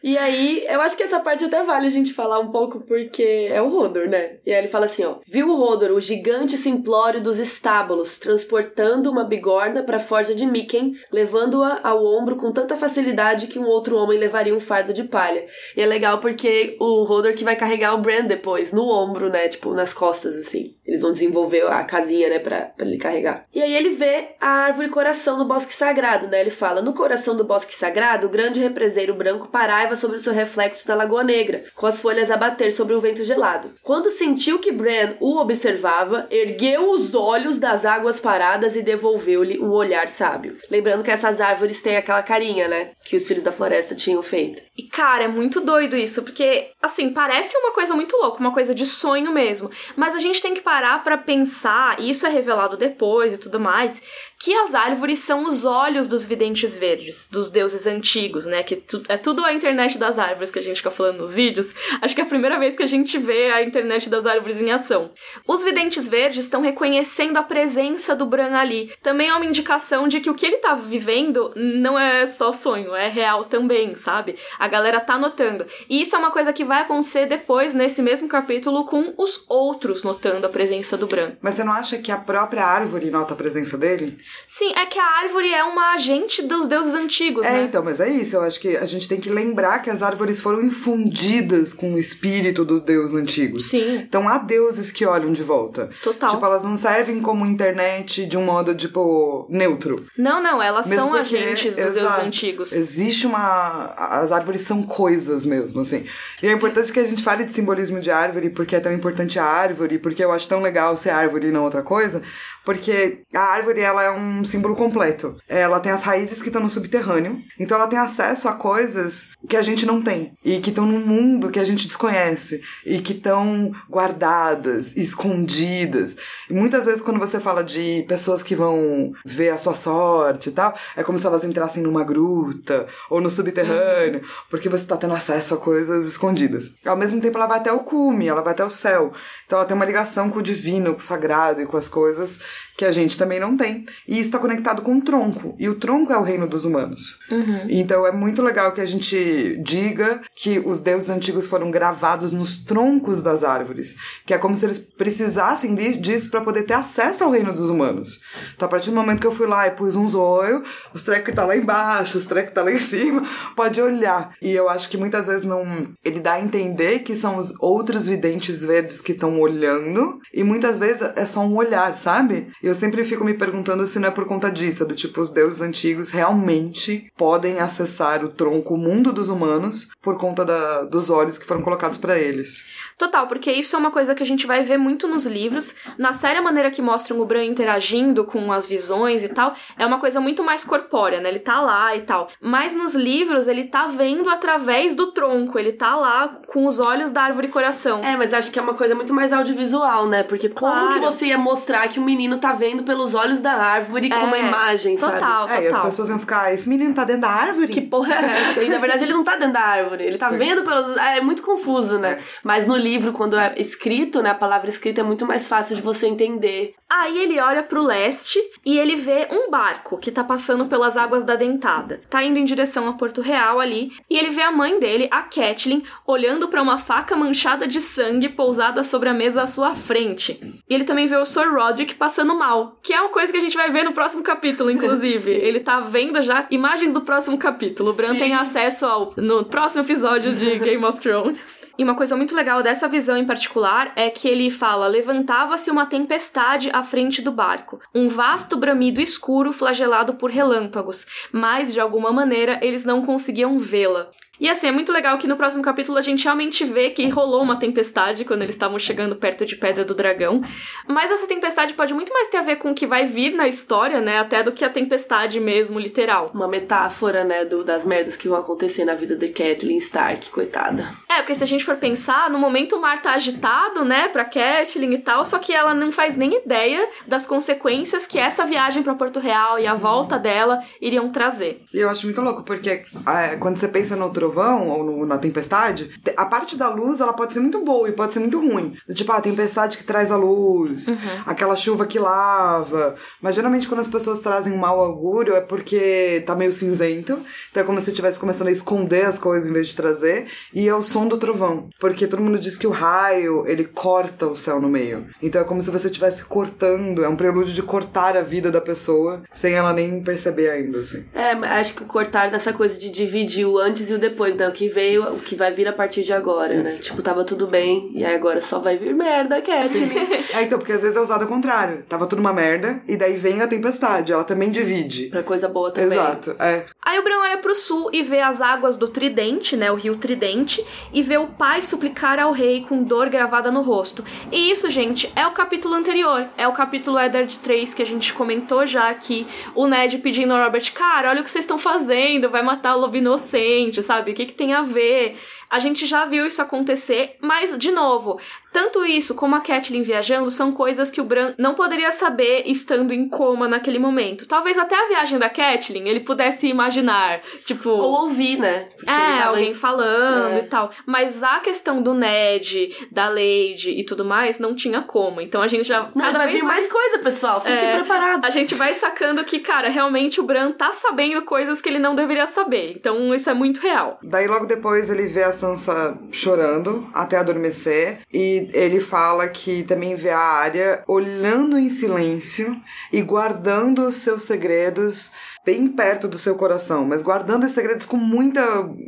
E 0.03 0.17
aí, 0.17 0.65
eu 0.67 0.81
acho 0.81 0.97
que 0.97 1.03
essa 1.03 1.21
parte 1.21 1.45
até 1.45 1.63
vale 1.63 1.85
a 1.85 1.89
gente 1.89 2.13
falar 2.13 2.37
um 2.37 2.51
pouco, 2.51 2.81
porque 2.81 3.47
é 3.49 3.61
o 3.61 3.69
Rodor, 3.69 4.09
né? 4.09 4.35
E 4.45 4.51
aí 4.51 4.59
ele 4.59 4.67
fala 4.67 4.85
assim, 4.85 5.05
ó. 5.05 5.19
Viu 5.25 5.47
o 5.47 5.55
Rodor, 5.55 5.91
o 5.91 5.99
gigante 6.01 6.57
simplório 6.57 7.21
dos 7.21 7.39
estábulos, 7.39 8.17
transportando 8.17 9.09
uma 9.09 9.23
bigorna 9.23 9.81
pra 9.81 9.99
forja 9.99 10.35
de 10.35 10.45
Mikken, 10.45 10.93
levando-a 11.09 11.79
ao 11.81 12.03
ombro 12.03 12.35
com 12.35 12.51
tanta 12.51 12.75
facilidade 12.75 13.47
que 13.47 13.57
um 13.57 13.65
outro 13.65 13.95
homem 13.95 14.19
levaria 14.19 14.53
um 14.53 14.59
fardo 14.59 14.93
de 14.93 15.05
palha. 15.05 15.45
E 15.73 15.81
é 15.81 15.85
legal 15.85 16.17
porque 16.17 16.75
o 16.81 17.05
Rodor 17.05 17.33
que 17.33 17.45
vai 17.45 17.55
carregar 17.55 17.93
o 17.93 17.99
Bran 17.99 18.25
depois, 18.25 18.73
no 18.73 18.85
ombro, 18.89 19.29
né? 19.29 19.47
Tipo, 19.47 19.73
nas 19.73 19.93
costas, 19.93 20.37
assim. 20.37 20.75
Eles 20.85 21.01
vão 21.01 21.11
desenvolver 21.11 21.65
a 21.67 21.83
casinha, 21.83 22.29
né, 22.29 22.39
pra, 22.39 22.61
pra 22.61 22.85
ele 22.85 22.97
carregar. 22.97 23.45
E 23.53 23.61
aí 23.61 23.73
ele 23.73 23.89
vê 23.89 24.29
a 24.39 24.47
árvore 24.47 24.89
coração 24.89 25.37
do 25.37 25.45
bosque 25.45 25.73
sagrado, 25.73 26.27
né? 26.27 26.41
Ele 26.41 26.49
fala, 26.49 26.81
no 26.81 26.93
coração 26.93 27.37
do 27.37 27.43
bosque 27.43 27.73
sagrado, 27.73 28.27
o 28.27 28.29
grande 28.29 28.59
represeiro 28.59 29.13
branco 29.13 29.47
paraiva 29.47 29.95
sobre 29.95 30.17
o 30.17 30.19
seu 30.19 30.33
reflexo 30.33 30.85
da 30.87 30.95
Lagoa 30.95 31.23
Negra, 31.23 31.63
com 31.75 31.87
as 31.87 32.01
folhas 32.01 32.29
a 32.29 32.37
bater 32.37 32.71
sobre 32.71 32.93
o 32.93 32.99
vento 32.99 33.23
gelado. 33.23 33.73
Quando 33.81 34.11
sentiu 34.11 34.59
que 34.59 34.71
Bran 34.71 35.13
o 35.21 35.37
observava, 35.37 36.27
ergueu 36.29 36.91
os 36.91 37.15
olhos 37.15 37.59
das 37.59 37.85
águas 37.85 38.19
paradas 38.19 38.75
e 38.75 38.81
devolveu-lhe 38.81 39.59
o 39.59 39.71
olhar 39.71 40.09
sábio. 40.09 40.57
Lembrando 40.69 41.03
que 41.03 41.11
essas 41.11 41.39
árvores 41.39 41.81
têm 41.81 41.95
aquela 41.95 42.21
carinha, 42.21 42.67
né? 42.67 42.91
Que 43.05 43.15
os 43.15 43.25
filhos 43.25 43.43
da 43.43 43.51
floresta 43.51 43.95
tinham 43.95 44.21
feito. 44.21 44.61
E 44.77 44.83
cara, 44.83 45.23
é 45.23 45.27
muito 45.27 45.61
doido 45.61 45.95
isso, 45.95 46.23
porque 46.23 46.71
assim, 46.81 47.13
parece 47.13 47.55
uma 47.57 47.71
coisa 47.71 47.95
muito 47.95 48.17
louca, 48.17 48.39
uma 48.39 48.53
coisa 48.53 48.75
de 48.75 48.85
sonho 48.85 49.31
mesmo. 49.31 49.71
Mas 49.95 50.13
a 50.13 50.19
gente 50.19 50.41
tem 50.41 50.53
que 50.53 50.61
parar 50.61 50.72
pra 51.03 51.17
pensar, 51.17 51.99
e 51.99 52.09
isso 52.09 52.25
é 52.25 52.29
revelado 52.29 52.75
depois 52.75 53.33
e 53.33 53.37
tudo 53.37 53.59
mais, 53.59 54.01
que 54.39 54.53
as 54.53 54.73
árvores 54.73 55.19
são 55.19 55.45
os 55.45 55.63
olhos 55.63 56.07
dos 56.07 56.25
videntes 56.25 56.75
verdes, 56.75 57.29
dos 57.31 57.49
deuses 57.49 57.87
antigos, 57.87 58.45
né? 58.45 58.61
Que 58.63 58.75
tu, 58.75 59.01
é 59.07 59.15
tudo 59.15 59.45
a 59.45 59.53
internet 59.53 59.97
das 59.97 60.19
árvores 60.19 60.51
que 60.51 60.59
a 60.59 60.61
gente 60.61 60.77
fica 60.77 60.91
falando 60.91 61.19
nos 61.19 61.33
vídeos. 61.33 61.73
Acho 62.01 62.13
que 62.13 62.19
é 62.19 62.23
a 62.23 62.27
primeira 62.27 62.59
vez 62.59 62.75
que 62.75 62.83
a 62.83 62.87
gente 62.87 63.17
vê 63.17 63.51
a 63.51 63.61
internet 63.63 64.09
das 64.09 64.25
árvores 64.25 64.57
em 64.57 64.71
ação. 64.71 65.11
Os 65.47 65.63
videntes 65.63 66.09
verdes 66.09 66.43
estão 66.43 66.61
reconhecendo 66.61 67.37
a 67.37 67.43
presença 67.43 68.15
do 68.15 68.25
Bran 68.25 68.53
ali. 68.57 68.91
Também 69.01 69.29
é 69.29 69.33
uma 69.33 69.45
indicação 69.45 70.07
de 70.07 70.19
que 70.19 70.29
o 70.29 70.35
que 70.35 70.45
ele 70.45 70.57
tá 70.57 70.75
vivendo 70.75 71.53
não 71.55 71.97
é 71.97 72.25
só 72.25 72.51
sonho, 72.51 72.93
é 72.95 73.07
real 73.07 73.45
também, 73.45 73.95
sabe? 73.95 74.35
A 74.59 74.67
galera 74.67 74.99
tá 74.99 75.17
notando. 75.17 75.65
E 75.87 76.01
isso 76.01 76.15
é 76.15 76.19
uma 76.19 76.31
coisa 76.31 76.51
que 76.51 76.65
vai 76.65 76.81
acontecer 76.81 77.27
depois, 77.27 77.73
nesse 77.73 78.01
mesmo 78.01 78.27
capítulo, 78.27 78.85
com 78.85 79.13
os 79.17 79.45
outros 79.47 80.03
notando 80.03 80.47
a 80.47 80.49
presença 80.49 80.62
do 80.97 81.07
Bran. 81.07 81.31
Mas 81.41 81.55
você 81.55 81.63
não 81.63 81.73
acha 81.73 81.97
que 81.97 82.11
a 82.11 82.17
própria 82.17 82.63
árvore 82.65 83.09
nota 83.09 83.33
a 83.33 83.37
presença 83.37 83.77
dele? 83.77 84.17
Sim, 84.47 84.71
é 84.75 84.85
que 84.85 84.97
a 84.99 85.05
árvore 85.21 85.51
é 85.53 85.63
uma 85.63 85.93
agente 85.93 86.41
dos 86.41 86.67
deuses 86.67 86.93
antigos, 86.93 87.45
É, 87.45 87.51
né? 87.51 87.63
então, 87.63 87.83
mas 87.83 87.99
é 87.99 88.09
isso. 88.09 88.35
Eu 88.35 88.41
acho 88.43 88.59
que 88.59 88.75
a 88.77 88.85
gente 88.85 89.07
tem 89.07 89.19
que 89.19 89.29
lembrar 89.29 89.79
que 89.79 89.89
as 89.89 90.01
árvores 90.03 90.39
foram 90.41 90.61
infundidas 90.61 91.73
com 91.73 91.93
o 91.93 91.97
espírito 91.97 92.63
dos 92.63 92.81
deuses 92.81 93.15
antigos. 93.15 93.69
Sim, 93.69 93.95
Então 93.97 94.27
há 94.27 94.37
deuses 94.37 94.91
que 94.91 95.05
olham 95.05 95.31
de 95.31 95.43
volta. 95.43 95.89
total. 96.03 96.29
Tipo, 96.29 96.45
elas 96.45 96.63
não 96.63 96.75
servem 96.75 97.19
como 97.21 97.45
internet 97.45 98.25
de 98.25 98.37
um 98.37 98.43
modo, 98.43 98.73
tipo, 98.75 99.45
neutro. 99.49 100.05
Não, 100.17 100.41
não, 100.41 100.61
elas 100.61 100.85
Mesmo 100.85 101.03
são 101.03 101.11
porque- 101.11 101.35
agentes 101.35 101.75
dos 101.75 101.85
exato. 101.85 101.93
deuses 101.99 102.19
antigos. 102.25 102.71
Existe 102.71 103.25
uma. 103.27 103.93
As 103.97 104.31
árvores 104.31 104.61
são 104.61 104.83
coisas 104.83 105.45
mesmo, 105.45 105.81
assim. 105.81 106.05
E 106.41 106.47
é 106.47 106.51
importante 106.51 106.91
que 106.91 106.99
a 106.99 107.05
gente 107.05 107.23
fale 107.23 107.43
de 107.43 107.51
simbolismo 107.51 107.99
de 107.99 108.11
árvore, 108.11 108.49
porque 108.49 108.75
é 108.75 108.79
tão 108.79 108.93
importante 108.93 109.39
a 109.39 109.45
árvore, 109.45 109.97
porque 109.97 110.23
eu 110.23 110.31
acho 110.31 110.47
tão 110.53 110.61
legal 110.61 110.95
ser 110.95 111.09
árvore 111.09 111.47
e 111.47 111.51
não 111.51 111.63
outra 111.63 111.81
coisa, 111.81 112.21
porque 112.63 113.23
a 113.33 113.41
árvore, 113.41 113.81
ela 113.81 114.03
é 114.03 114.11
um 114.11 114.43
símbolo 114.43 114.75
completo. 114.75 115.35
Ela 115.47 115.79
tem 115.79 115.91
as 115.91 116.03
raízes 116.03 116.41
que 116.41 116.49
estão 116.49 116.61
no 116.61 116.69
subterrâneo, 116.69 117.41
então 117.59 117.77
ela 117.77 117.87
tem 117.87 117.99
acesso 117.99 118.47
a 118.47 118.53
coisas 118.53 119.29
que 119.47 119.57
a 119.57 119.61
gente 119.61 119.85
não 119.85 120.01
tem, 120.01 120.33
e 120.43 120.59
que 120.59 120.69
estão 120.69 120.85
num 120.85 121.05
mundo 121.05 121.49
que 121.49 121.59
a 121.59 121.63
gente 121.63 121.87
desconhece, 121.87 122.61
e 122.85 122.99
que 122.99 123.13
estão 123.13 123.71
guardadas, 123.89 124.95
escondidas. 124.95 126.15
E 126.49 126.53
muitas 126.53 126.85
vezes, 126.85 127.01
quando 127.01 127.19
você 127.19 127.39
fala 127.39 127.63
de 127.63 128.05
pessoas 128.07 128.41
que 128.41 128.55
vão 128.55 129.11
ver 129.25 129.49
a 129.49 129.57
sua 129.57 129.75
sorte 129.75 130.49
e 130.49 130.51
tal, 130.53 130.75
é 130.95 131.03
como 131.03 131.19
se 131.19 131.27
elas 131.27 131.43
entrassem 131.43 131.83
numa 131.83 132.03
gruta 132.03 132.87
ou 133.09 133.19
no 133.19 133.29
subterrâneo, 133.29 134.21
porque 134.49 134.69
você 134.69 134.85
tá 134.85 134.97
tendo 134.97 135.13
acesso 135.13 135.55
a 135.55 135.57
coisas 135.57 136.07
escondidas. 136.07 136.71
Ao 136.85 136.95
mesmo 136.95 137.19
tempo, 137.19 137.37
ela 137.37 137.47
vai 137.47 137.59
até 137.59 137.71
o 137.71 137.79
cume, 137.79 138.27
ela 138.27 138.41
vai 138.41 138.53
até 138.53 138.63
o 138.63 138.69
céu. 138.69 139.11
Então, 139.45 139.59
ela 139.59 139.67
tem 139.67 139.75
uma 139.75 139.85
ligação 139.85 140.29
com 140.29 140.39
o 140.39 140.43
divino, 140.43 140.93
com 140.93 140.99
o 140.99 141.03
sagrado 141.03 141.61
e 141.61 141.65
com 141.65 141.77
as 141.77 141.87
coisas 141.87 142.39
que 142.77 142.85
a 142.85 142.91
gente 142.91 143.17
também 143.17 143.39
não 143.39 143.55
tem. 143.55 143.85
E 144.07 144.13
isso 144.13 144.29
está 144.29 144.39
conectado 144.39 144.81
com 144.81 144.97
o 144.97 145.01
tronco. 145.01 145.55
E 145.59 145.69
o 145.69 145.75
tronco 145.75 146.11
é 146.11 146.17
o 146.17 146.23
reino 146.23 146.47
dos 146.47 146.65
humanos. 146.65 147.19
Uhum. 147.29 147.67
Então 147.69 148.05
é 148.05 148.11
muito 148.11 148.41
legal 148.41 148.71
que 148.71 148.81
a 148.81 148.85
gente 148.85 149.61
diga 149.63 150.21
que 150.35 150.59
os 150.59 150.81
deuses 150.81 151.09
antigos 151.09 151.45
foram 151.45 151.69
gravados 151.69 152.33
nos 152.33 152.63
troncos 152.63 153.21
das 153.21 153.43
árvores, 153.43 153.95
que 154.25 154.33
é 154.33 154.37
como 154.37 154.57
se 154.57 154.65
eles 154.65 154.79
precisassem 154.79 155.75
disso 155.99 156.29
para 156.29 156.41
poder 156.41 156.63
ter 156.63 156.73
acesso 156.73 157.23
ao 157.23 157.31
reino 157.31 157.53
dos 157.53 157.69
humanos. 157.69 158.19
Então 158.55 158.65
a 158.67 158.69
partir 158.69 158.89
do 158.89 158.95
momento 158.95 159.19
que 159.19 159.27
eu 159.27 159.35
fui 159.35 159.47
lá 159.47 159.67
e 159.67 159.71
pus 159.71 159.95
um 159.95 160.07
zoio, 160.07 160.63
os 160.93 161.03
trecos 161.03 161.29
que 161.29 161.35
tá 161.35 161.45
lá 161.45 161.55
embaixo, 161.55 162.17
os 162.17 162.25
trecos 162.25 162.49
que 162.49 162.55
tá 162.55 162.63
lá 162.63 162.71
em 162.71 162.79
cima, 162.79 163.23
pode 163.55 163.81
olhar. 163.81 164.33
E 164.41 164.51
eu 164.51 164.67
acho 164.67 164.89
que 164.89 164.97
muitas 164.97 165.27
vezes 165.27 165.45
não 165.45 165.93
ele 166.03 166.19
dá 166.19 166.33
a 166.33 166.41
entender 166.41 166.99
que 166.99 167.15
são 167.15 167.37
os 167.37 167.53
outros 167.59 168.07
videntes 168.07 168.63
verdes 168.63 169.01
que 169.01 169.11
estão 169.11 169.39
olhando 169.39 170.19
e 170.33 170.43
muitas 170.43 170.77
vezes 170.77 171.01
é 171.15 171.25
só 171.25 171.41
um 171.41 171.55
olhar, 171.55 171.97
sabe? 171.97 172.42
E 172.61 172.67
eu 172.67 172.73
sempre 172.75 173.03
fico 173.03 173.23
me 173.23 173.33
perguntando 173.33 173.85
se 173.85 173.99
não 173.99 174.07
é 174.07 174.11
por 174.11 174.25
conta 174.25 174.51
disso, 174.51 174.85
do 174.87 174.95
tipo 174.95 175.19
os 175.21 175.29
deuses 175.31 175.61
antigos 175.61 176.09
realmente 176.09 177.05
podem 177.17 177.59
acessar 177.59 178.23
o 178.23 178.29
tronco, 178.29 178.73
o 178.73 178.77
mundo 178.77 179.11
dos 179.13 179.29
humanos 179.29 179.89
por 180.01 180.17
conta 180.17 180.43
da- 180.43 180.83
dos 180.83 181.09
olhos 181.09 181.37
que 181.37 181.45
foram 181.45 181.61
colocados 181.61 181.97
para 181.97 182.17
eles. 182.17 182.65
Total, 182.97 183.27
porque 183.27 183.51
isso 183.51 183.75
é 183.75 183.79
uma 183.79 183.91
coisa 183.91 184.13
que 184.15 184.23
a 184.23 184.25
gente 184.25 184.45
vai 184.47 184.63
ver 184.63 184.77
muito 184.77 185.07
nos 185.07 185.25
livros. 185.25 185.75
Na 185.97 186.13
série, 186.13 186.39
a 186.39 186.41
maneira 186.41 186.69
que 186.71 186.81
mostram 186.81 187.19
o 187.19 187.25
Bran 187.25 187.43
interagindo 187.45 188.23
com 188.25 188.51
as 188.51 188.65
visões 188.67 189.23
e 189.23 189.29
tal, 189.29 189.53
é 189.77 189.85
uma 189.85 189.99
coisa 189.99 190.19
muito 190.21 190.43
mais 190.43 190.63
corpórea, 190.63 191.19
né? 191.19 191.29
Ele 191.29 191.39
tá 191.39 191.59
lá 191.61 191.95
e 191.95 192.01
tal. 192.01 192.27
Mas 192.41 192.75
nos 192.75 192.93
livros, 192.93 193.47
ele 193.47 193.65
tá 193.65 193.87
vendo 193.87 194.29
através 194.29 194.95
do 194.95 195.11
tronco, 195.11 195.57
ele 195.57 195.71
tá 195.71 195.95
lá 195.95 196.39
com 196.47 196.65
os 196.65 196.79
olhos 196.79 197.11
da 197.11 197.21
árvore 197.23 197.47
coração. 197.47 198.03
É, 198.03 198.15
mas 198.17 198.33
acho 198.33 198.51
que 198.51 198.59
é 198.59 198.61
uma 198.61 198.73
coisa 198.73 198.93
muito 198.95 199.13
mais 199.13 199.31
audiovisual, 199.33 200.07
né? 200.07 200.23
Porque 200.23 200.49
como 200.49 200.73
Claro. 200.73 200.93
que 200.93 200.99
você 200.99 201.27
ia 201.27 201.37
mostrar 201.37 201.87
que 201.87 201.99
o 201.99 202.03
menino 202.03 202.32
tá 202.37 202.53
vendo 202.53 202.83
pelos 202.83 203.13
olhos 203.13 203.41
da 203.41 203.53
árvore 203.53 204.09
com 204.09 204.15
uma 204.25 204.37
É, 204.37 204.47
imagem, 204.47 204.97
sabe? 204.97 205.13
Total, 205.13 205.49
É, 205.49 205.53
e 205.63 205.67
as 205.67 205.71
total. 205.73 205.85
pessoas 205.85 206.09
iam 206.09 206.19
ficar, 206.19 206.43
"Ah, 206.45 206.53
esse 206.53 206.67
menino 206.69 206.93
tá 206.93 207.03
dentro 207.03 207.21
da 207.21 207.29
árvore? 207.29 207.67
Que 207.73 207.81
porra 207.81 208.13
é 208.15 208.49
essa? 208.49 208.63
E 208.63 208.69
na 208.69 208.77
verdade 208.79 209.03
ele 209.03 209.13
não 209.13 209.23
tá 209.23 209.35
dentro 209.35 209.53
da 209.53 209.61
árvore, 209.61 210.03
ele 210.03 210.17
tá 210.17 210.29
vendo 210.29 210.63
pelos. 210.63 210.95
É 210.97 211.21
muito 211.21 211.41
confuso, 211.41 211.97
né? 211.99 212.19
Mas 212.43 212.65
no 212.67 212.75
livro, 212.77 213.11
quando 213.13 213.37
é 213.37 213.53
escrito, 213.57 214.21
né? 214.21 214.31
A 214.31 214.35
palavra 214.35 214.69
escrita 214.69 215.01
é 215.01 215.03
muito 215.03 215.25
mais 215.25 215.47
fácil 215.47 215.75
de 215.75 215.81
você 215.81 216.07
entender. 216.07 216.73
Aí 216.89 217.17
ele 217.17 217.39
olha 217.39 217.63
pro 217.63 217.81
leste 217.81 218.39
e 218.63 218.77
ele 218.77 218.95
vê 218.95 219.27
um 219.31 219.49
barco 219.49 219.97
que 219.97 220.11
tá 220.11 220.23
passando 220.23 220.67
pelas 220.67 220.95
águas 220.95 221.23
da 221.23 221.35
dentada. 221.35 221.99
Tá 222.07 222.23
indo 222.23 222.37
em 222.37 222.45
direção 222.45 222.87
a 222.87 222.93
Porto 222.93 223.19
Real 223.19 223.59
ali, 223.59 223.91
e 224.07 224.15
ele 224.15 224.29
vê 224.29 224.43
a 224.43 224.51
mãe 224.51 224.79
dele, 224.79 225.07
a 225.11 225.23
Catelyn, 225.23 225.81
olhando 226.05 226.47
pra 226.49 226.61
uma 226.61 226.77
faca 226.77 227.15
manchada 227.15 227.67
de 227.67 227.81
sangue 227.81 228.29
pousada 228.29 228.83
sobre 228.83 229.09
a 229.09 229.13
mesa 229.13 229.41
à 229.41 229.47
sua 229.47 229.73
frente. 229.73 230.39
E 230.69 230.73
ele 230.73 230.83
também 230.83 231.07
vê 231.07 231.15
o 231.17 231.25
Sir 231.25 231.51
Roderick 231.51 231.95
passando 231.95 232.22
mal, 232.25 232.77
que 232.81 232.93
é 232.93 233.01
uma 233.01 233.09
coisa 233.09 233.31
que 233.31 233.37
a 233.37 233.41
gente 233.41 233.57
vai 233.57 233.71
ver 233.71 233.83
no 233.83 233.93
próximo 233.93 234.23
capítulo, 234.23 234.69
inclusive. 234.69 235.31
ele 235.33 235.59
tá 235.59 235.79
vendo 235.79 236.21
já 236.21 236.45
imagens 236.49 236.93
do 236.93 237.01
próximo 237.01 237.37
capítulo. 237.37 237.91
O 237.91 237.93
Bran 237.93 238.13
Sim. 238.13 238.19
tem 238.19 238.33
acesso 238.33 238.85
ao 238.85 239.13
no 239.17 239.43
próximo 239.45 239.83
episódio 239.83 240.33
de 240.33 240.57
Game 240.59 240.83
of 240.85 240.99
Thrones. 240.99 241.63
E 241.77 241.83
uma 241.83 241.95
coisa 241.95 242.15
muito 242.15 242.35
legal 242.35 242.61
dessa 242.61 242.87
visão 242.87 243.17
em 243.17 243.25
particular 243.25 243.91
é 243.95 244.09
que 244.09 244.27
ele 244.27 244.51
fala: 244.51 244.87
levantava-se 244.87 245.71
uma 245.71 245.85
tempestade 245.85 246.69
à 246.71 246.83
frente 246.83 247.21
do 247.21 247.31
barco, 247.31 247.79
um 247.95 248.07
vasto 248.07 248.55
bramido 248.55 249.01
escuro 249.01 249.51
flagelado 249.51 250.13
por 250.13 250.29
relâmpagos, 250.29 251.05
mas 251.31 251.73
de 251.73 251.79
alguma 251.79 252.11
maneira 252.11 252.59
eles 252.61 252.85
não 252.85 253.03
conseguiam 253.03 253.57
vê-la. 253.57 254.09
E 254.39 254.49
assim, 254.49 254.67
é 254.67 254.71
muito 254.71 254.91
legal 254.91 255.17
que 255.19 255.27
no 255.27 255.37
próximo 255.37 255.61
capítulo 255.61 255.97
a 255.97 256.01
gente 256.01 256.23
realmente 256.23 256.65
vê 256.65 256.89
que 256.89 257.07
rolou 257.07 257.43
uma 257.43 257.59
tempestade 257.59 258.25
quando 258.25 258.41
eles 258.41 258.55
estavam 258.55 258.79
chegando 258.79 259.15
perto 259.15 259.45
de 259.45 259.55
Pedra 259.55 259.85
do 259.85 259.93
Dragão. 259.93 260.41
Mas 260.87 261.11
essa 261.11 261.27
tempestade 261.27 261.75
pode 261.75 261.93
muito 261.93 262.11
mais 262.11 262.29
ter 262.29 262.37
a 262.37 262.41
ver 262.41 262.55
com 262.55 262.71
o 262.71 262.73
que 262.73 262.87
vai 262.87 263.05
vir 263.05 263.35
na 263.35 263.47
história, 263.47 264.01
né? 264.01 264.19
Até 264.19 264.41
do 264.41 264.51
que 264.51 264.65
a 264.65 264.69
tempestade 264.69 265.39
mesmo, 265.39 265.79
literal. 265.79 266.31
Uma 266.33 266.47
metáfora, 266.47 267.23
né, 267.23 267.45
do, 267.45 267.63
das 267.63 267.85
merdas 267.85 268.17
que 268.17 268.27
vão 268.27 268.39
acontecer 268.39 268.85
na 268.85 268.95
vida 268.95 269.15
de 269.15 269.27
Catelyn 269.27 269.77
Stark, 269.77 270.31
coitada. 270.31 270.89
É, 271.07 271.17
porque 271.17 271.35
se 271.35 271.43
a 271.43 271.47
gente 271.47 271.63
for 271.63 271.77
pensar, 271.77 272.27
no 272.31 272.39
momento 272.39 272.75
o 272.75 272.81
mar 272.81 273.01
tá 273.03 273.13
agitado, 273.13 273.85
né, 273.85 274.07
pra 274.07 274.25
Catelyn 274.25 274.93
e 274.93 274.97
tal, 274.97 275.23
só 275.25 275.37
que 275.37 275.53
ela 275.53 275.75
não 275.75 275.91
faz 275.91 276.17
nem 276.17 276.37
ideia 276.37 276.89
das 277.05 277.25
consequências 277.27 278.07
que 278.07 278.17
essa 278.17 278.45
viagem 278.45 278.81
para 278.81 278.95
Porto 278.95 279.19
Real 279.19 279.59
e 279.59 279.67
a 279.67 279.75
volta 279.75 280.17
dela 280.17 280.63
iriam 280.81 281.11
trazer. 281.11 281.61
E 281.71 281.77
eu 281.77 281.89
acho 281.89 282.07
muito 282.07 282.21
louco, 282.21 282.41
porque 282.41 282.83
é, 283.07 283.35
quando 283.39 283.57
você 283.57 283.67
pensa 283.67 283.95
no 283.95 284.09
trovão 284.27 284.69
ou 284.69 284.83
no- 284.83 285.05
na 285.05 285.17
tempestade, 285.17 285.89
te- 286.03 286.13
a 286.15 286.25
parte 286.25 286.55
da 286.57 286.69
luz 286.69 287.01
ela 287.01 287.13
pode 287.13 287.33
ser 287.33 287.39
muito 287.41 287.59
boa 287.63 287.89
e 287.89 287.91
pode 287.91 288.13
ser 288.13 288.19
muito 288.19 288.39
ruim. 288.39 288.75
Tipo, 288.93 289.11
a 289.11 289.21
tempestade 289.21 289.77
que 289.77 289.83
traz 289.83 290.11
a 290.11 290.15
luz, 290.17 290.87
aquela 291.25 291.55
chuva 291.55 291.85
que 291.85 291.99
lava. 291.99 292.95
Mas 293.21 293.35
geralmente 293.35 293.67
quando 293.67 293.79
as 293.81 293.87
pessoas 293.87 294.19
trazem 294.19 294.53
um 294.53 294.57
mau 294.57 294.79
augúrio 294.79 295.35
é 295.35 295.41
porque 295.41 296.23
tá 296.25 296.35
meio 296.35 296.51
cinzento. 296.53 297.19
Então 297.51 297.61
é 297.61 297.65
como 297.65 297.79
se 297.81 297.89
estivesse 297.89 298.19
começando 298.19 298.47
a 298.47 298.51
esconder 298.51 299.05
as 299.05 299.19
coisas 299.19 299.49
em 299.49 299.53
vez 299.53 299.67
de 299.67 299.75
trazer. 299.75 300.27
E 300.53 300.67
é 300.67 300.75
o 300.75 300.81
som 300.81 301.07
do 301.07 301.17
trovão. 301.17 301.69
Porque 301.79 302.07
todo 302.07 302.21
mundo 302.21 302.39
diz 302.39 302.57
que 302.57 302.67
o 302.67 302.71
raio, 302.71 303.45
ele 303.47 303.65
corta 303.65 304.27
o 304.27 304.35
céu 304.35 304.59
no 304.61 304.69
meio. 304.69 305.07
Então 305.21 305.41
é 305.41 305.43
como 305.45 305.61
se 305.61 305.69
você 305.71 305.87
estivesse 305.87 306.23
cortando, 306.25 307.03
é 307.03 307.09
um 307.09 307.15
prelúdio 307.15 307.53
de 307.53 307.61
cortar 307.63 308.15
a 308.15 308.21
vida 308.21 308.51
da 308.51 308.61
pessoa 308.61 309.21
sem 309.33 309.53
ela 309.53 309.73
nem 309.73 310.01
perceber 310.03 310.49
ainda, 310.49 310.79
assim. 310.79 311.03
É, 311.13 311.35
mas 311.35 311.51
acho 311.51 311.73
que 311.75 311.83
o 311.83 311.85
cortar 311.85 312.29
dessa 312.31 312.53
coisa 312.53 312.79
de 312.79 312.89
dividir 312.89 313.45
o 313.45 313.57
antes 313.57 313.89
e 313.89 313.93
o 313.93 313.99
depois, 313.99 314.12
né? 314.35 314.47
O 314.47 314.51
que 314.51 314.67
veio, 314.67 315.03
o 315.03 315.19
que 315.19 315.35
vai 315.35 315.51
vir 315.51 315.67
a 315.67 315.73
partir 315.73 316.03
de 316.03 316.13
agora, 316.13 316.55
né? 316.55 316.71
Tipo, 316.81 317.01
tava 317.01 317.23
tudo 317.23 317.47
bem, 317.47 317.91
e 317.93 318.03
aí 318.03 318.15
agora 318.15 318.41
só 318.41 318.59
vai 318.59 318.77
vir 318.77 318.93
merda, 318.93 319.41
Catelyn. 319.41 319.91
É, 320.33 320.43
então, 320.43 320.57
porque 320.57 320.71
às 320.71 320.81
vezes 320.81 320.97
é 320.97 321.01
usado 321.01 321.21
ao 321.21 321.27
contrário. 321.27 321.83
Tava 321.87 322.07
tudo 322.07 322.19
uma 322.19 322.33
merda, 322.33 322.81
e 322.87 322.97
daí 322.97 323.15
vem 323.15 323.41
a 323.41 323.47
tempestade. 323.47 324.11
Ela 324.11 324.23
também 324.23 324.49
divide. 324.49 325.07
pra 325.07 325.23
coisa 325.23 325.47
boa 325.47 325.71
também. 325.71 325.97
Exato, 325.97 326.35
é. 326.39 326.65
Aí 326.81 326.99
o 326.99 327.03
Bran 327.03 327.19
olha 327.19 327.37
pro 327.37 327.55
sul 327.55 327.89
e 327.93 328.03
vê 328.03 328.19
as 328.19 328.41
águas 328.41 328.77
do 328.77 328.87
Tridente, 328.87 329.55
né, 329.55 329.71
o 329.71 329.75
rio 329.75 329.95
Tridente, 329.95 330.63
e 330.91 331.01
vê 331.01 331.17
o 331.17 331.27
pai 331.27 331.61
suplicar 331.61 332.19
ao 332.19 332.31
rei 332.31 332.65
com 332.67 332.83
dor 332.83 333.09
gravada 333.09 333.51
no 333.51 333.61
rosto. 333.61 334.03
E 334.31 334.51
isso, 334.51 334.69
gente, 334.69 335.11
é 335.15 335.25
o 335.25 335.31
capítulo 335.31 335.75
anterior, 335.75 336.27
é 336.37 336.47
o 336.47 336.53
capítulo 336.53 336.99
Eddard 336.99 337.39
3 337.39 337.73
que 337.73 337.81
a 337.81 337.85
gente 337.85 338.13
comentou 338.13 338.65
já 338.65 338.89
aqui, 338.89 339.25
o 339.55 339.67
Ned 339.67 339.97
pedindo 339.99 340.33
ao 340.33 340.43
Robert, 340.43 340.71
cara, 340.73 341.09
olha 341.09 341.21
o 341.21 341.23
que 341.23 341.31
vocês 341.31 341.45
estão 341.45 341.57
fazendo, 341.57 342.29
vai 342.29 342.41
matar 342.43 342.75
o 342.75 342.79
lobo 342.79 342.97
inocente, 342.97 343.81
sabe? 343.81 344.02
O 344.11 344.15
que 344.15 344.25
que 344.25 344.33
tem 344.33 344.53
a 344.53 344.61
ver? 344.63 345.17
A 345.53 345.59
gente 345.59 345.85
já 345.85 346.03
viu 346.05 346.25
isso 346.25 346.41
acontecer, 346.41 347.15
mas, 347.21 347.55
de 347.57 347.71
novo, 347.71 348.19
tanto 348.51 348.83
isso 348.85 349.13
como 349.15 349.35
a 349.35 349.39
Catelyn 349.41 349.83
viajando 349.83 350.29
são 350.31 350.51
coisas 350.51 350.89
que 350.91 350.99
o 350.99 351.03
Bran 351.03 351.33
não 351.37 351.53
poderia 351.53 351.91
saber 351.91 352.43
estando 352.45 352.91
em 352.91 353.07
coma 353.07 353.47
naquele 353.47 353.77
momento. 353.79 354.27
Talvez 354.27 354.57
até 354.57 354.75
a 354.75 354.87
viagem 354.87 355.19
da 355.19 355.29
Catelyn 355.29 355.87
ele 355.87 355.99
pudesse 355.99 356.47
imaginar, 356.47 357.21
tipo... 357.45 357.69
Ou 357.69 358.01
ouvir, 358.03 358.37
né? 358.37 358.67
Porque 358.75 358.89
ele 358.91 359.13
é, 359.13 359.17
tava 359.17 359.29
alguém 359.29 359.53
falando 359.53 360.33
É. 360.33 360.39
e 360.39 360.43
tal. 360.43 360.69
Mas 360.85 361.21
a 361.23 361.39
questão 361.39 361.81
do 361.81 361.93
Ned, 361.93 362.87
da 362.91 363.07
Lady 363.09 363.71
e 363.77 363.83
tudo 363.83 364.03
mais, 364.03 364.39
não 364.39 364.55
tinha 364.55 364.81
como. 364.81 365.21
Então 365.21 365.41
a 365.41 365.47
gente 365.47 365.67
já. 365.67 365.83
Não, 365.93 366.01
cada 366.05 366.17
vai 366.19 366.27
vez 366.27 366.39
vir 366.39 366.47
mais 366.47 366.71
coisa, 366.71 366.99
pessoal. 366.99 367.39
Fiquem 367.39 367.55
É, 367.55 367.75
preparados. 367.79 368.25
A 368.25 368.29
gente 368.31 368.55
vai 368.55 368.73
sacando 368.73 369.23
que, 369.23 369.39
cara, 369.39 369.69
realmente 369.69 370.19
o 370.19 370.23
Bran 370.23 370.51
tá 370.51 370.71
sabendo 370.73 371.21
coisas 371.23 371.61
que 371.61 371.69
ele 371.69 371.79
não 371.79 371.95
deveria 371.95 372.27
saber. 372.27 372.73
Então 372.75 373.13
isso 373.13 373.29
é 373.29 373.33
muito 373.33 373.59
real. 373.61 373.99
Daí 374.03 374.27
logo 374.27 374.45
depois 374.45 374.89
ele 374.89 375.05
vê 375.07 375.23
a 375.23 375.33
Sansa 375.43 375.97
chorando 376.09 376.87
até 376.93 377.17
adormecer. 377.17 377.99
E 378.11 378.49
ele 378.53 378.79
fala 378.79 379.27
que 379.27 379.63
também 379.63 379.93
vê 379.93 380.09
a 380.09 380.17
área 380.17 380.81
olhando 380.87 381.57
em 381.57 381.69
silêncio 381.69 382.55
e 382.93 383.01
guardando 383.01 383.85
os 383.85 383.97
seus 383.97 384.21
segredos 384.21 385.11
bem 385.45 385.67
perto 385.67 386.07
do 386.07 386.17
seu 386.17 386.35
coração, 386.35 386.85
mas 386.85 387.03
guardando 387.03 387.43
esses 387.43 387.55
segredos 387.55 387.85
com 387.85 387.97
muita 387.97 388.41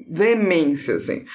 veemência, 0.10 0.96
assim. 0.96 1.26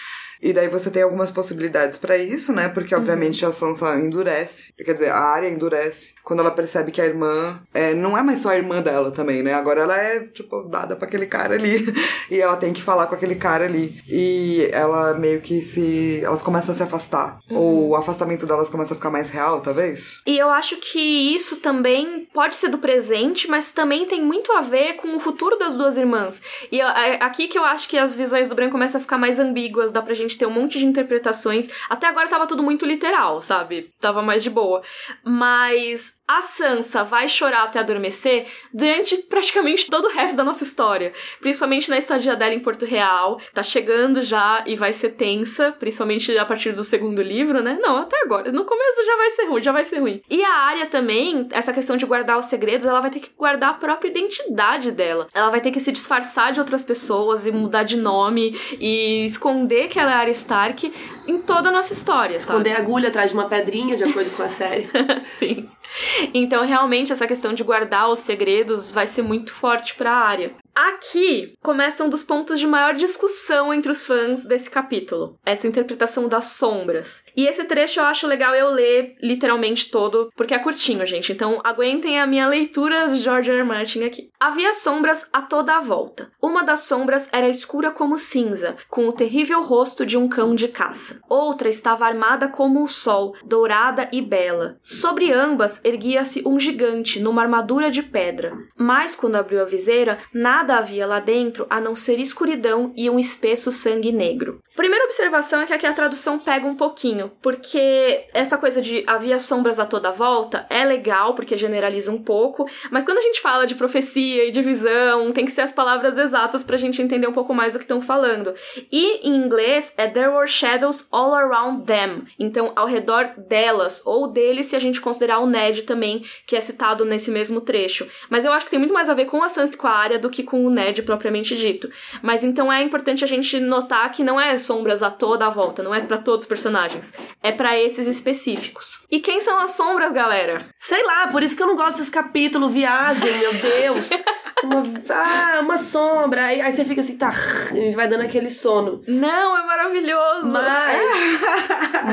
E 0.43 0.53
daí 0.53 0.69
você 0.69 0.91
tem 0.91 1.03
algumas 1.03 1.31
possibilidades 1.31 1.99
pra 1.99 2.17
isso, 2.17 2.53
né? 2.53 2.69
Porque, 2.69 2.95
obviamente, 2.95 3.45
a 3.45 3.53
Sansa 3.53 3.97
endurece. 3.97 4.73
Quer 4.77 4.95
dizer, 4.95 5.11
a 5.11 5.19
área 5.19 5.49
endurece. 5.49 6.15
Quando 6.25 6.41
ela 6.41 6.51
percebe 6.51 6.93
que 6.93 7.01
a 7.01 7.07
irmã 7.07 7.61
é, 7.75 7.93
não 7.93 8.17
é 8.17 8.23
mais 8.23 8.41
só 8.41 8.51
a 8.51 8.57
irmã 8.57 8.81
dela 8.81 9.11
também, 9.11 9.43
né? 9.43 9.53
Agora 9.53 9.83
ela 9.83 9.97
é, 9.97 10.21
tipo, 10.21 10.63
dada 10.63 10.97
pra 10.97 11.07
aquele 11.07 11.27
cara 11.27 11.55
ali. 11.55 11.93
e 12.31 12.41
ela 12.41 12.57
tem 12.57 12.73
que 12.73 12.83
falar 12.83 13.07
com 13.07 13.15
aquele 13.15 13.35
cara 13.35 13.65
ali. 13.65 14.01
E 14.09 14.69
ela 14.73 15.15
meio 15.15 15.41
que 15.41 15.61
se. 15.61 16.21
Elas 16.25 16.43
começam 16.43 16.73
a 16.73 16.77
se 16.77 16.83
afastar. 16.83 17.41
Ou 17.51 17.91
o 17.91 17.97
afastamento 17.97 18.47
delas 18.47 18.71
começa 18.71 18.95
a 18.95 18.97
ficar 18.97 19.11
mais 19.11 19.31
real, 19.31 19.61
talvez. 19.61 20.21
E 20.27 20.39
eu 20.39 20.49
acho 20.51 20.77
que 20.77 21.35
isso 21.35 21.57
também 21.57 22.29
pode 22.33 22.57
ser 22.57 22.69
do 22.69 22.79
presente, 22.79 23.49
mas 23.49 23.73
também 23.73 24.07
tem 24.07 24.23
muito 24.23 24.53
a 24.53 24.61
ver 24.61 24.95
com 24.95 25.17
o 25.17 25.21
futuro 25.21 25.59
das 25.59 25.75
duas 25.75 25.97
irmãs. 25.97 26.41
E 26.71 26.81
é 26.81 27.23
aqui 27.23 27.49
que 27.49 27.59
eu 27.59 27.65
acho 27.65 27.89
que 27.89 27.99
as 27.99 28.17
visões 28.17 28.49
do 28.49 28.55
Bran 28.55 28.71
começam 28.71 28.99
a 28.99 29.03
ficar 29.03 29.19
mais 29.19 29.39
ambíguas, 29.39 29.93
dá 29.93 30.01
pra 30.01 30.15
gente 30.15 30.30
ter 30.39 30.47
um 30.47 30.51
monte 30.51 30.79
de 30.79 30.87
interpretações. 30.87 31.69
Até 31.89 32.07
agora 32.07 32.29
tava 32.29 32.47
tudo 32.47 32.63
muito 32.63 32.87
literal, 32.87 33.43
sabe? 33.43 33.91
Tava 34.01 34.23
mais 34.23 34.43
de 34.43 34.51
boa. 34.51 34.83
Mas 35.25 36.20
a 36.31 36.43
Sansa 36.43 37.03
vai 37.03 37.29
chorar 37.29 37.65
até 37.65 37.81
adormecer 37.81 38.47
durante 38.73 39.17
praticamente 39.17 39.91
todo 39.91 40.05
o 40.05 40.11
resto 40.11 40.37
da 40.37 40.45
nossa 40.45 40.63
história. 40.63 41.13
Principalmente 41.41 41.91
na 41.91 41.99
estadia 41.99 42.37
dela 42.37 42.55
em 42.55 42.61
Porto 42.61 42.85
Real. 42.85 43.41
Tá 43.53 43.65
chegando 43.65 44.23
já 44.23 44.63
e 44.65 44.77
vai 44.77 44.93
ser 44.93 45.11
tensa, 45.11 45.73
principalmente 45.73 46.39
a 46.39 46.45
partir 46.45 46.73
do 46.73 46.85
segundo 46.85 47.21
livro, 47.21 47.61
né? 47.61 47.79
Não, 47.83 47.97
até 47.97 48.17
agora. 48.23 48.53
No 48.53 48.65
começo 48.65 49.05
já 49.05 49.17
vai 49.17 49.31
ser 49.31 49.47
ruim, 49.47 49.63
já 49.63 49.73
vai 49.73 49.85
ser 49.85 49.99
ruim. 49.99 50.23
E 50.31 50.45
a 50.45 50.55
área 50.55 50.87
também, 50.87 51.49
essa 51.51 51.73
questão 51.73 51.97
de 51.97 52.07
guardar 52.07 52.39
os 52.39 52.47
segredos, 52.47 52.87
ela 52.87 53.01
vai 53.01 53.11
ter 53.11 53.21
que 53.21 53.31
guardar 53.37 53.71
a 53.71 53.75
própria 53.75 54.09
identidade 54.09 54.93
dela. 54.93 55.27
Ela 55.35 55.51
vai 55.51 55.61
ter 55.61 55.73
que 55.73 55.81
se 55.81 55.91
disfarçar 55.91 56.53
de 56.53 56.61
outras 56.61 56.85
pessoas 56.85 57.45
e 57.45 57.51
mudar 57.51 57.83
de 57.83 57.97
nome 57.97 58.57
e 58.79 59.27
esconder 59.27 59.89
que 59.89 59.99
ela 59.99 60.13
é 60.13 60.15
Arya 60.15 60.31
Stark 60.31 60.93
em 61.27 61.39
toda 61.39 61.71
a 61.71 61.73
nossa 61.73 61.93
história, 61.93 62.39
sabe? 62.39 62.61
Esconder 62.61 62.73
a 62.75 62.79
agulha 62.79 63.09
atrás 63.09 63.31
de 63.31 63.37
uma 63.37 63.49
pedrinha, 63.49 63.97
de 63.97 64.05
acordo 64.05 64.31
com 64.31 64.45
a 64.45 64.49
série. 64.49 64.89
Sim. 65.21 65.69
Então, 66.33 66.65
realmente, 66.65 67.13
essa 67.13 67.27
questão 67.27 67.53
de 67.53 67.63
guardar 67.63 68.09
os 68.09 68.21
segredos 68.21 68.91
vai 68.91 69.07
ser 69.07 69.23
muito 69.23 69.53
forte 69.53 69.95
pra 69.95 70.13
área. 70.13 70.53
Aqui 70.75 71.55
começa 71.61 72.05
um 72.05 72.09
dos 72.09 72.23
pontos 72.23 72.59
de 72.59 72.67
maior 72.67 72.95
discussão 72.95 73.75
entre 73.75 73.91
os 73.91 74.05
fãs 74.05 74.45
desse 74.45 74.71
capítulo. 74.71 75.39
Essa 75.45 75.67
interpretação 75.67 76.29
das 76.29 76.47
sombras. 76.47 77.25
E 77.37 77.47
esse 77.47 77.65
trecho 77.65 78.01
eu 78.01 78.05
acho 78.05 78.27
legal 78.27 78.55
eu 78.55 78.69
ler 78.69 79.17
literalmente 79.23 79.91
todo, 79.91 80.31
porque 80.37 80.55
é 80.55 80.59
curtinho, 80.59 81.05
gente. 81.07 81.33
Então 81.33 81.61
aguentem 81.65 82.21
a 82.21 82.27
minha 82.27 82.47
leitura 82.47 83.09
de 83.09 83.19
George 83.19 83.51
R. 83.51 83.59
R. 83.59 83.65
Martin 83.65 84.05
aqui. 84.05 84.31
Havia 84.39 84.73
sombras 84.73 85.29
a 85.33 85.43
toda 85.43 85.77
a 85.77 85.81
volta. 85.81 86.31
Uma 86.41 86.65
das 86.65 86.81
sombras 86.81 87.29
era 87.33 87.49
escura 87.49 87.91
como 87.91 88.19
cinza, 88.19 88.77
com 88.89 89.09
o 89.09 89.13
terrível 89.13 89.63
rosto 89.63 90.07
de 90.07 90.17
um 90.17 90.29
cão 90.29 90.55
de 90.55 90.69
caça. 90.69 91.21
Outra 91.29 91.69
estava 91.69 92.07
armada 92.07 92.49
como 92.49 92.83
o 92.83 92.89
sol, 92.89 93.35
dourada 93.45 94.09
e 94.13 94.21
bela. 94.21 94.79
Sobre 94.83 95.33
ambas 95.33 95.81
erguia-se 95.85 96.43
um 96.47 96.59
gigante 96.59 97.21
numa 97.21 97.43
armadura 97.43 97.91
de 97.91 98.03
pedra. 98.03 98.57
Mas 98.77 99.15
quando 99.15 99.37
abriu 99.37 99.61
a 99.61 99.67
viseira, 99.67 100.19
nada 100.33 100.77
havia 100.77 101.07
lá 101.07 101.21
dentro 101.21 101.67
a 101.69 101.81
não 101.81 101.95
ser 101.95 102.19
escuridão 102.19 102.93
e 102.97 103.09
um 103.11 103.19
espesso 103.19 103.71
sangue 103.71 104.13
negro. 104.13 104.61
Primeira 104.75 105.05
observação 105.05 105.61
é 105.61 105.67
que 105.67 105.73
aqui 105.73 105.87
a 105.87 105.93
tradução 105.93 106.39
pega 106.39 106.67
um 106.67 106.75
pouquinho, 106.75 107.30
porque 107.43 108.25
essa 108.33 108.59
coisa 108.59 108.81
de 108.81 109.05
havia 109.07 109.39
sombras 109.39 109.79
a 109.79 109.87
toda 109.87 110.11
volta 110.11 110.67
é 110.69 110.85
legal, 110.85 111.35
porque 111.35 111.57
generaliza 111.57 112.11
um 112.11 112.23
pouco, 112.23 112.69
mas 112.91 113.05
quando 113.05 113.19
a 113.19 113.23
gente 113.23 113.41
fala 113.41 113.67
de 113.67 113.75
profecia 113.75 114.47
e 114.47 114.51
de 114.51 114.63
visão, 114.63 115.33
tem 115.33 115.45
que 115.45 115.51
ser 115.51 115.63
as 115.63 115.73
palavras 115.73 116.17
exatas 116.19 116.65
pra 116.65 116.77
gente 116.77 117.03
entender 117.03 117.27
um 117.27 117.33
pouco 117.33 117.55
mais 117.55 117.73
do 117.73 117.79
que 117.79 117.85
estão 117.85 118.01
falando. 118.01 118.55
E 118.91 119.29
em 119.29 119.37
inglês 119.37 119.93
é 119.97 120.07
There 120.07 120.29
were 120.29 120.49
shadows 120.49 121.07
all 121.11 121.35
around 121.35 121.85
them, 121.85 122.25
então 122.39 122.73
ao 122.77 122.87
redor 122.87 123.33
delas, 123.37 124.03
ou 124.05 124.27
deles 124.29 124.67
se 124.67 124.77
a 124.77 124.81
gente 124.81 125.01
considerar 125.01 125.39
o 125.39 125.47
Ned 125.47 125.83
também, 125.83 126.25
que 126.47 126.57
é 126.57 126.61
citado 126.61 127.05
nesse 127.05 127.31
mesmo 127.31 127.61
trecho. 127.61 128.07
Mas 128.29 128.45
eu 128.45 128.53
acho 128.53 128.65
que 128.65 128.71
tem 128.71 128.79
muito 128.79 128.95
mais 128.95 129.09
a 129.09 129.15
ver 129.15 129.27
com 129.27 129.43
a 129.43 129.49
Sansa 129.49 129.75
e 129.75 129.79
com 129.79 129.87
a 129.87 129.93
área 129.93 130.19
do 130.19 130.31
que 130.31 130.43
com 130.43 130.65
o 130.65 130.71
Ned 130.71 131.03
propriamente 131.03 131.57
dito. 131.57 131.91
Mas 132.23 132.45
então 132.45 132.73
é 132.73 132.83
importante 132.83 133.25
a 133.25 133.27
gente 133.27 133.59
notar 133.61 134.11
que 134.11 134.25
não 134.25 134.41
é 134.41 134.57
sombras 134.59 135.03
a 135.03 135.11
toda 135.11 135.47
a 135.47 135.51
volta, 135.51 135.83
não 135.83 135.95
é 135.95 136.01
pra 136.01 136.19
todos 136.19 136.45
os 136.45 136.49
personagens, 136.49 137.10
é 137.43 137.53
pra 137.53 137.79
esses 137.79 138.07
específicos. 138.07 139.01
E 139.11 139.21
quem 139.21 139.41
são 139.41 139.59
as 139.61 139.73
sombras, 139.73 140.13
galera? 140.13 140.67
Sei 140.79 141.05
lá, 141.05 141.29
por 141.29 141.43
isso 141.43 141.57
que 141.57 141.63
eu 141.63 141.67
não 141.67 141.77
gosto 141.77 141.99
desse 141.99 142.11
capítulo, 142.11 142.69
viagem, 142.69 143.39
meu 143.39 143.55
Deus. 143.55 144.11
Uma, 144.63 144.83
ah, 145.09 145.61
uma 145.63 145.79
sombra. 145.79 146.45
Aí, 146.45 146.61
aí 146.61 146.71
você 146.71 146.85
fica 146.85 147.01
assim, 147.01 147.17
tá, 147.17 147.33
e 147.75 147.93
vai 147.93 148.07
dando 148.07 148.25
aquele 148.25 148.51
sono. 148.51 149.03
Não, 149.09 149.57
é 149.57 149.65
maravilhoso. 149.65 150.49
Mas. 150.49 151.41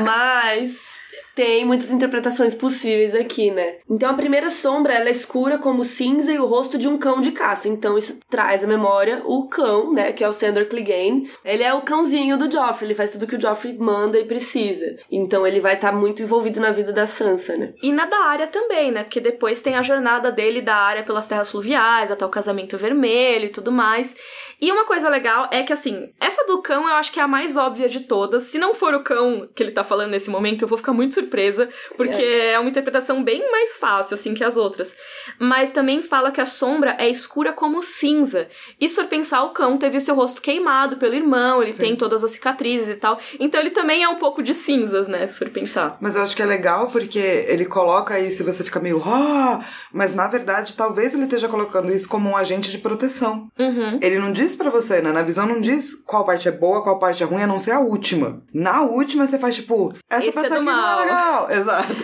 mas. 0.02 0.98
Tem 1.38 1.64
muitas 1.64 1.92
interpretações 1.92 2.52
possíveis 2.52 3.14
aqui, 3.14 3.48
né? 3.48 3.76
Então 3.88 4.10
a 4.10 4.14
primeira 4.14 4.50
sombra, 4.50 4.94
ela 4.94 5.06
é 5.06 5.12
escura 5.12 5.56
como 5.56 5.84
cinza 5.84 6.32
e 6.32 6.38
o 6.40 6.44
rosto 6.44 6.76
de 6.76 6.88
um 6.88 6.98
cão 6.98 7.20
de 7.20 7.30
caça. 7.30 7.68
Então 7.68 7.96
isso 7.96 8.18
traz 8.28 8.64
à 8.64 8.66
memória 8.66 9.22
o 9.24 9.46
cão, 9.46 9.92
né? 9.92 10.12
Que 10.12 10.24
é 10.24 10.28
o 10.28 10.32
Sandor 10.32 10.66
Clegane. 10.66 11.30
Ele 11.44 11.62
é 11.62 11.72
o 11.72 11.82
cãozinho 11.82 12.36
do 12.36 12.50
Joffrey, 12.50 12.88
ele 12.88 12.94
faz 12.96 13.12
tudo 13.12 13.24
que 13.24 13.36
o 13.36 13.40
Joffrey 13.40 13.78
manda 13.78 14.18
e 14.18 14.24
precisa. 14.24 14.96
Então 15.08 15.46
ele 15.46 15.60
vai 15.60 15.74
estar 15.74 15.92
tá 15.92 15.96
muito 15.96 16.20
envolvido 16.24 16.58
na 16.58 16.72
vida 16.72 16.92
da 16.92 17.06
Sansa, 17.06 17.56
né? 17.56 17.72
E 17.80 17.92
na 17.92 18.06
da 18.06 18.18
área 18.24 18.48
também, 18.48 18.90
né? 18.90 19.04
Porque 19.04 19.20
depois 19.20 19.62
tem 19.62 19.76
a 19.76 19.82
jornada 19.82 20.32
dele 20.32 20.60
da 20.60 20.74
área 20.74 21.04
pelas 21.04 21.28
terras 21.28 21.52
fluviais, 21.52 22.10
até 22.10 22.26
o 22.26 22.30
casamento 22.30 22.76
vermelho 22.76 23.44
e 23.44 23.50
tudo 23.50 23.70
mais. 23.70 24.12
E 24.60 24.72
uma 24.72 24.84
coisa 24.84 25.08
legal 25.08 25.48
é 25.52 25.62
que, 25.62 25.72
assim, 25.72 26.10
essa 26.18 26.44
do 26.46 26.60
cão 26.60 26.88
eu 26.88 26.96
acho 26.96 27.12
que 27.12 27.20
é 27.20 27.22
a 27.22 27.28
mais 27.28 27.56
óbvia 27.56 27.88
de 27.88 28.00
todas. 28.00 28.42
Se 28.42 28.58
não 28.58 28.74
for 28.74 28.92
o 28.92 29.04
cão 29.04 29.48
que 29.54 29.62
ele 29.62 29.70
tá 29.70 29.84
falando 29.84 30.10
nesse 30.10 30.28
momento, 30.28 30.62
eu 30.62 30.68
vou 30.68 30.76
ficar 30.76 30.92
muito 30.92 31.14
surpresa, 31.14 31.27
porque 31.96 32.22
é, 32.22 32.52
é 32.52 32.58
uma 32.58 32.68
interpretação 32.68 33.22
bem 33.22 33.50
mais 33.50 33.76
fácil, 33.76 34.14
assim, 34.14 34.34
que 34.34 34.44
as 34.44 34.56
outras. 34.56 34.92
Mas 35.38 35.70
também 35.70 36.02
fala 36.02 36.30
que 36.30 36.40
a 36.40 36.46
sombra 36.46 36.96
é 36.98 37.08
escura 37.08 37.52
como 37.52 37.82
cinza. 37.82 38.48
E 38.80 38.88
se 38.88 38.96
for 38.96 39.06
pensar, 39.06 39.42
o 39.44 39.50
cão 39.50 39.76
teve 39.76 39.96
o 39.96 40.00
seu 40.00 40.14
rosto 40.14 40.40
queimado 40.40 40.96
pelo 40.96 41.14
irmão, 41.14 41.62
ele 41.62 41.72
Sim. 41.72 41.82
tem 41.82 41.96
todas 41.96 42.24
as 42.24 42.32
cicatrizes 42.32 42.88
e 42.88 42.96
tal. 42.96 43.18
Então 43.38 43.60
ele 43.60 43.70
também 43.70 44.02
é 44.02 44.08
um 44.08 44.16
pouco 44.16 44.42
de 44.42 44.54
cinzas, 44.54 45.08
né, 45.08 45.26
se 45.26 45.38
for 45.38 45.48
pensar. 45.50 45.96
Mas 46.00 46.16
eu 46.16 46.22
acho 46.22 46.34
que 46.34 46.42
é 46.42 46.46
legal 46.46 46.88
porque 46.90 47.18
ele 47.18 47.64
coloca 47.64 48.14
aí, 48.14 48.30
se 48.32 48.42
você 48.42 48.64
fica 48.64 48.80
meio, 48.80 49.02
ah, 49.04 49.64
mas 49.92 50.14
na 50.14 50.26
verdade 50.26 50.74
talvez 50.74 51.14
ele 51.14 51.24
esteja 51.24 51.48
colocando 51.48 51.92
isso 51.92 52.08
como 52.08 52.28
um 52.28 52.36
agente 52.36 52.70
de 52.70 52.78
proteção. 52.78 53.48
Uhum. 53.58 53.98
Ele 54.00 54.18
não 54.18 54.32
diz 54.32 54.56
para 54.56 54.70
você, 54.70 55.00
né? 55.00 55.12
Na 55.12 55.22
visão 55.22 55.46
não 55.46 55.60
diz 55.60 55.94
qual 56.06 56.24
parte 56.24 56.48
é 56.48 56.52
boa, 56.52 56.82
qual 56.82 56.98
parte 56.98 57.22
é 57.22 57.26
ruim, 57.26 57.42
a 57.42 57.46
não 57.46 57.58
ser 57.58 57.72
a 57.72 57.80
última. 57.80 58.42
Na 58.52 58.82
última 58.82 59.26
você 59.26 59.38
faz 59.38 59.56
tipo, 59.56 59.94
essa 60.08 60.26
Esse 60.26 60.38
é 60.38 60.42
pessoa 60.42 60.58
é 60.58 60.62
aqui 60.62 60.70
mal. 60.70 60.76
não 60.76 61.00
é 61.00 61.04
legal. 61.04 61.17
Exato. 61.50 61.94